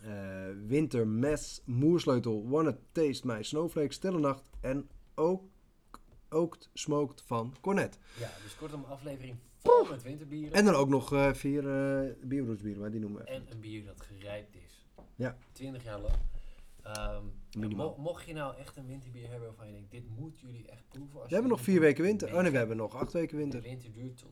Eh 0.03 0.45
Winter 0.67 1.07
Mess 1.07 1.61
Moersleutel 1.65 2.49
Wanna 2.49 2.77
Taste 2.91 3.27
My 3.27 3.43
Snowflake 3.43 3.93
Stille 3.93 4.37
En 4.61 4.89
ook 6.29 6.57
Smoked 6.73 7.21
van 7.25 7.55
Cornet. 7.61 7.97
Ja, 8.19 8.29
dus 8.43 8.55
kortom, 8.55 8.83
aflevering 8.83 9.35
vol 9.57 9.85
met 9.89 10.01
winterbieren. 10.03 10.53
En 10.53 10.65
dan 10.65 10.73
ook 10.73 10.89
nog 10.89 11.13
eh, 11.13 11.33
vier 11.33 11.63
uh, 11.63 12.13
bierbroedsbieren, 12.23 12.81
maar 12.81 12.91
die 12.91 12.99
noemen 12.99 13.21
we 13.23 13.29
even. 13.29 13.45
En 13.47 13.51
een 13.53 13.59
bier 13.59 13.85
dat 13.85 14.01
gerijpt 14.01 14.55
is. 14.55 14.85
Ja. 15.15 15.37
20 15.51 15.83
jaar 15.83 15.99
lang. 15.99 16.13
Minimaal. 17.57 17.95
mo- 17.97 18.01
mocht 18.03 18.25
je 18.25 18.33
nou 18.33 18.55
echt 18.57 18.77
een 18.77 18.87
winterbier 18.87 19.29
hebben 19.29 19.47
waarvan 19.47 19.67
je 19.67 19.73
denkt, 19.73 19.91
dit 19.91 20.03
moeten 20.17 20.47
jullie 20.47 20.67
echt 20.67 20.83
proeven. 20.89 21.19
Als 21.19 21.27
We 21.27 21.33
hebben 21.33 21.51
nog 21.51 21.61
vier 21.61 21.79
weken 21.79 22.03
winter. 22.03 22.35
Oh 22.35 22.41
nee, 22.41 22.51
we 22.51 22.57
hebben 22.57 22.77
nog 22.77 22.95
acht 22.95 23.13
weken 23.13 23.37
winter. 23.37 23.61
De 23.61 23.67
winter 23.67 23.91
duurt 23.91 24.17
tot 24.17 24.31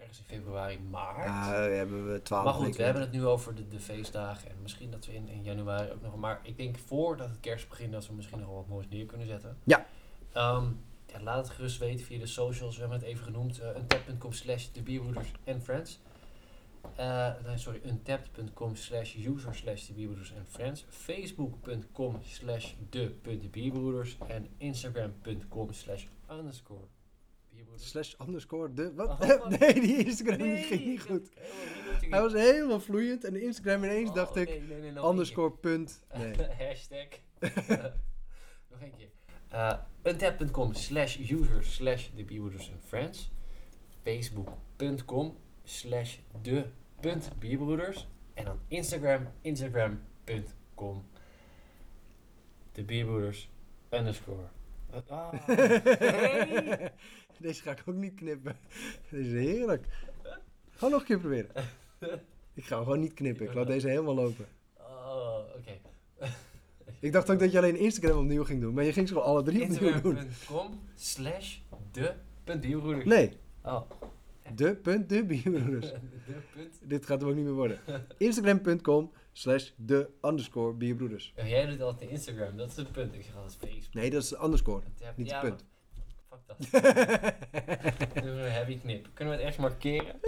ergens 0.00 0.18
in 0.18 0.24
februari, 0.24 0.78
maart. 0.90 1.24
Ja, 1.24 1.68
we 1.68 1.74
hebben 1.74 2.12
we 2.12 2.22
twaalf 2.22 2.44
maar 2.44 2.54
goed, 2.54 2.62
weken 2.62 2.78
we 2.78 2.84
hebben 2.84 3.02
het 3.02 3.12
nu 3.12 3.26
over 3.26 3.54
de, 3.54 3.68
de 3.68 3.80
feestdagen 3.80 4.50
en 4.50 4.56
misschien 4.62 4.90
dat 4.90 5.06
we 5.06 5.14
in, 5.14 5.28
in 5.28 5.42
januari 5.42 5.90
ook 5.90 6.02
nog... 6.02 6.16
Maar 6.16 6.40
ik 6.42 6.56
denk 6.56 6.78
voordat 6.78 7.28
het 7.28 7.40
kerst 7.40 7.68
begint 7.68 7.92
dat 7.92 8.06
we 8.06 8.14
misschien 8.14 8.38
nog 8.38 8.46
wel 8.46 8.56
wat 8.56 8.68
moois 8.68 8.88
neer 8.88 9.06
kunnen 9.06 9.26
zetten. 9.26 9.56
Ja. 9.64 9.86
Ehm, 10.32 10.64
ja, 11.06 11.20
laat 11.22 11.46
het 11.46 11.54
gerust 11.54 11.78
weten 11.78 12.04
via 12.04 12.18
de 12.18 12.26
socials. 12.26 12.74
We 12.74 12.80
hebben 12.80 12.98
het 12.98 13.08
even 13.08 13.24
genoemd. 13.24 13.60
Uh, 13.60 13.66
untap.com 13.76 14.32
slash 14.32 14.68
de 14.72 14.82
bierbroeders 14.82 15.32
en 15.44 15.62
friends. 15.62 16.00
Uh, 16.98 17.30
nee, 17.46 17.58
sorry, 17.58 17.80
untapped.com 17.84 18.76
slash 18.76 19.16
user 19.16 19.54
slash 19.54 19.86
de 19.86 19.92
bierbroeders 19.92 20.32
en 20.32 20.46
friends. 20.46 20.84
Facebook.com 20.88 22.18
slash 22.22 22.72
de 22.90 23.48
bierbroeders. 23.50 24.16
En 24.26 24.48
Instagram.com 24.58 25.72
slash 25.72 26.06
underscore 26.30 26.99
Slash 27.74 28.14
underscore 28.20 28.74
de... 28.74 28.94
Wat? 28.94 29.08
Oh, 29.08 29.18
wat? 29.18 29.48
nee, 29.58 29.72
die 29.72 30.04
Instagram 30.04 30.38
die 30.38 30.56
ging 30.56 30.84
niet 30.84 31.00
goed. 31.00 31.30
helemaal 31.34 31.98
goed. 31.98 32.10
Hij 32.10 32.20
was 32.20 32.32
helemaal 32.32 32.80
vloeiend 32.80 33.24
en 33.24 33.32
de 33.32 33.42
Instagram 33.42 33.84
ineens 33.84 34.08
Oh, 34.08 34.14
dacht 34.14 34.36
ik... 34.36 34.48
nee, 34.48 34.60
nee, 34.60 34.80
nee, 34.80 34.90
nog 34.90 35.02
één 35.02 35.10
Underscore 35.10 35.50
punt. 35.50 36.02
Hashtag. 36.58 37.08
nog 38.70 38.80
één 38.80 38.92
keer. 38.96 39.10
Uh, 39.52 39.76
untap.com 40.02 40.74
slash 40.74 41.18
user 41.30 41.64
slash 41.64 42.08
de 42.14 42.24
bierbroeders 42.24 42.70
en 42.70 42.80
friends. 42.80 43.30
Facebook.com 44.04 45.36
slash 45.64 46.18
de 46.42 46.64
punt 47.00 47.30
bierbroeders. 47.38 48.08
En 48.34 48.44
dan 48.44 48.58
Instagram, 48.68 49.28
Instagram.com 49.40 51.04
de 52.72 52.84
bierbroeders 52.84 53.50
underscore. 53.90 54.48
Ah, 55.08 55.32
nee. 55.46 56.90
Deze 57.40 57.62
ga 57.62 57.70
ik 57.70 57.82
ook 57.86 57.94
niet 57.94 58.14
knippen. 58.14 58.56
Deze 59.10 59.28
is 59.40 59.46
heerlijk. 59.46 59.86
Gewoon 60.70 60.90
nog 60.90 61.00
een 61.00 61.06
keer 61.06 61.18
proberen. 61.18 61.50
Ik 62.54 62.64
ga 62.64 62.74
hem 62.74 62.84
gewoon 62.84 63.00
niet 63.00 63.14
knippen. 63.14 63.46
Ik 63.46 63.54
laat 63.54 63.66
deze 63.66 63.88
helemaal 63.88 64.14
lopen. 64.14 64.46
Oh, 64.78 65.38
oké. 65.56 65.78
Ik 67.00 67.12
dacht 67.12 67.30
ook 67.30 67.38
dat 67.38 67.52
je 67.52 67.58
alleen 67.58 67.76
Instagram 67.76 68.18
opnieuw 68.18 68.44
ging 68.44 68.60
doen. 68.60 68.74
Maar 68.74 68.84
je 68.84 68.92
ging 68.92 69.08
ze 69.08 69.14
gewoon 69.14 69.28
alle 69.28 69.42
drie 69.42 69.62
opnieuw 69.62 70.00
doen. 70.00 70.16
Instagram.com 70.16 70.80
slash 70.94 71.58
de. 71.92 72.14
Nee, 73.04 73.32
Oh. 73.64 73.90
de 74.54 74.76
punt 74.76 75.08
de 75.08 75.24
bierbroeders. 75.24 75.92
Dit 76.82 77.06
gaat 77.06 77.20
hem 77.20 77.30
ook 77.30 77.36
niet 77.36 77.44
meer 77.44 77.54
worden. 77.54 77.80
Instagram.com 78.18 79.12
slash 79.32 79.70
de 79.76 80.10
underscore 80.22 80.72
bierbroeders. 80.74 81.32
Ja, 81.36 81.46
jij 81.46 81.66
doet 81.66 81.80
altijd 81.80 82.10
Instagram, 82.10 82.56
dat 82.56 82.68
is 82.70 82.76
het 82.76 82.92
punt. 82.92 83.14
Ik 83.14 83.22
zeg 83.22 83.36
altijd 83.36 83.56
Facebook. 83.60 83.94
Nee, 83.94 84.10
dat 84.10 84.22
is 84.22 84.28
de 84.28 84.42
underscore. 84.42 84.82
Het 84.98 85.16
Niet 85.16 85.28
ja, 85.28 85.40
punt. 85.40 85.64
Dat. 86.58 86.70
We 88.14 88.20
een 88.30 88.50
heavy 88.50 88.78
knip. 88.78 89.08
Kunnen 89.14 89.34
we 89.34 89.40
het 89.40 89.48
echt 89.50 89.58
markeren? 89.58 90.20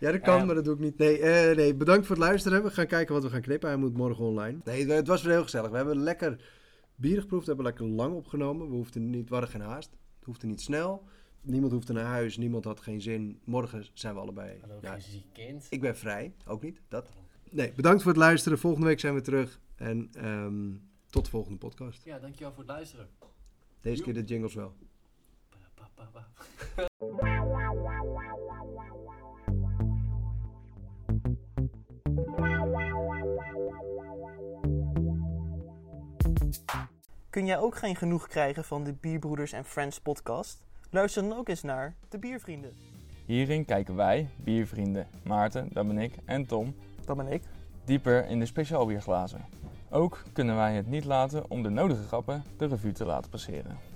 Ja, 0.00 0.12
dat 0.12 0.20
kan, 0.20 0.46
maar 0.46 0.54
dat 0.54 0.64
doe 0.64 0.74
ik 0.74 0.80
niet. 0.80 0.98
Nee, 0.98 1.18
eh, 1.18 1.56
nee, 1.56 1.74
bedankt 1.74 2.06
voor 2.06 2.16
het 2.16 2.24
luisteren. 2.24 2.62
We 2.62 2.70
gaan 2.70 2.86
kijken 2.86 3.14
wat 3.14 3.22
we 3.22 3.30
gaan 3.30 3.40
knippen. 3.40 3.68
Hij 3.68 3.78
moet 3.78 3.96
morgen 3.96 4.24
online. 4.24 4.58
Nee, 4.64 4.86
het 4.90 5.06
was 5.06 5.22
weer 5.22 5.32
heel 5.32 5.42
gezellig. 5.42 5.70
We 5.70 5.76
hebben 5.76 6.02
lekker 6.02 6.40
bier 6.94 7.20
geproefd. 7.20 7.46
We 7.46 7.52
hebben 7.52 7.66
lekker 7.66 7.86
lang 7.86 8.14
opgenomen. 8.14 8.68
We, 8.68 8.74
hoefden 8.74 9.10
niet, 9.10 9.28
we 9.28 9.34
hadden 9.34 9.50
geen 9.52 9.60
haast. 9.60 9.90
Het 9.90 10.24
hoefde 10.24 10.46
niet 10.46 10.60
snel. 10.60 11.02
Niemand 11.42 11.72
hoefde 11.72 11.92
naar 11.92 12.04
huis. 12.04 12.36
Niemand 12.36 12.64
had 12.64 12.80
geen 12.80 13.00
zin. 13.00 13.40
Morgen 13.44 13.86
zijn 13.92 14.14
we 14.14 14.20
allebei. 14.20 14.58
Hallo, 14.60 14.78
Ja, 14.82 14.98
ziek 14.98 15.24
kind. 15.32 15.66
ik 15.70 15.80
ben 15.80 15.96
vrij. 15.96 16.32
Ook 16.46 16.62
niet. 16.62 16.80
Dat. 16.88 17.08
Nee, 17.50 17.72
bedankt 17.72 18.02
voor 18.02 18.10
het 18.12 18.20
luisteren. 18.20 18.58
Volgende 18.58 18.86
week 18.86 19.00
zijn 19.00 19.14
we 19.14 19.20
terug. 19.20 19.60
En 19.76 20.08
ehm, 20.12 20.70
tot 21.10 21.24
de 21.24 21.30
volgende 21.30 21.58
podcast. 21.58 22.04
Ja, 22.04 22.18
dankjewel 22.18 22.52
voor 22.52 22.62
het 22.62 22.72
luisteren. 22.72 23.08
Deze 23.80 24.02
keer 24.02 24.14
de 24.14 24.22
jingles 24.22 24.54
wel. 24.54 24.74
Kun 37.30 37.46
jij 37.46 37.58
ook 37.58 37.76
geen 37.76 37.96
genoeg 37.96 38.26
krijgen 38.28 38.64
van 38.64 38.84
de 38.84 38.92
Bierbroeders 38.92 39.52
en 39.52 39.64
Friends 39.64 40.00
podcast? 40.00 40.62
Luister 40.90 41.22
dan 41.22 41.38
ook 41.38 41.48
eens 41.48 41.62
naar 41.62 41.94
De 42.08 42.18
Biervrienden. 42.18 42.72
Hierin 43.26 43.64
kijken 43.64 43.96
wij, 43.96 44.28
biervrienden 44.36 45.06
Maarten, 45.24 45.68
dat 45.72 45.86
ben 45.86 45.98
ik, 45.98 46.14
en 46.24 46.46
Tom, 46.46 46.74
Dat 47.04 47.16
ben 47.16 47.26
ik. 47.26 47.42
dieper 47.84 48.26
in 48.26 48.38
de 48.38 48.46
speciaalbierglazen. 48.46 49.44
Ook 49.90 50.22
kunnen 50.32 50.56
wij 50.56 50.74
het 50.74 50.86
niet 50.86 51.04
laten 51.04 51.50
om 51.50 51.62
de 51.62 51.68
nodige 51.68 52.02
grappen 52.02 52.42
de 52.56 52.66
revue 52.66 52.92
te 52.92 53.04
laten 53.04 53.30
passeren. 53.30 53.89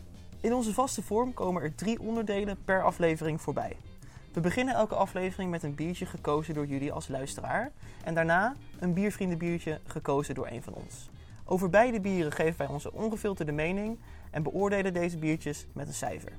In 0.44 0.54
onze 0.54 0.74
vaste 0.74 1.02
vorm 1.02 1.34
komen 1.34 1.62
er 1.62 1.74
drie 1.74 2.00
onderdelen 2.00 2.58
per 2.64 2.82
aflevering 2.82 3.40
voorbij. 3.40 3.76
We 4.32 4.40
beginnen 4.40 4.74
elke 4.74 4.94
aflevering 4.94 5.50
met 5.50 5.62
een 5.62 5.74
biertje 5.74 6.06
gekozen 6.06 6.54
door 6.54 6.66
jullie 6.66 6.92
als 6.92 7.08
luisteraar. 7.08 7.72
En 8.02 8.14
daarna 8.14 8.54
een 8.78 8.92
biervriendenbiertje 8.92 9.80
gekozen 9.86 10.34
door 10.34 10.46
een 10.46 10.62
van 10.62 10.72
ons. 10.72 11.10
Over 11.44 11.70
beide 11.70 12.00
bieren 12.00 12.32
geven 12.32 12.58
wij 12.58 12.66
onze 12.66 12.92
ongefilterde 12.92 13.52
mening 13.52 13.98
en 14.30 14.42
beoordelen 14.42 14.92
deze 14.92 15.18
biertjes 15.18 15.66
met 15.72 15.86
een 15.86 15.94
cijfer. 15.94 16.32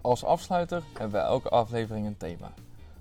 Als 0.00 0.24
afsluiter 0.24 0.82
hebben 0.92 1.20
wij 1.20 1.28
elke 1.28 1.48
aflevering 1.48 2.06
een 2.06 2.16
thema, 2.16 2.52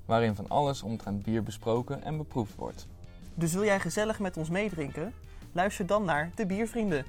waarin 0.06 0.36
van 0.36 0.48
alles 0.48 0.84
omtrent 0.84 1.24
bier 1.24 1.44
besproken 1.44 2.04
en 2.04 2.18
beproefd 2.18 2.56
wordt. 2.56 2.88
Dus 3.34 3.54
wil 3.54 3.64
jij 3.64 3.80
gezellig 3.80 4.20
met 4.20 4.38
ons 4.38 4.50
meedrinken? 4.50 5.14
Luister 5.52 5.86
dan 5.86 6.04
naar 6.04 6.32
De 6.36 6.46
Biervrienden 6.46 7.06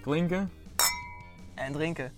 Klinken? 0.00 0.50
en 1.54 1.72
drinken. 1.72 2.12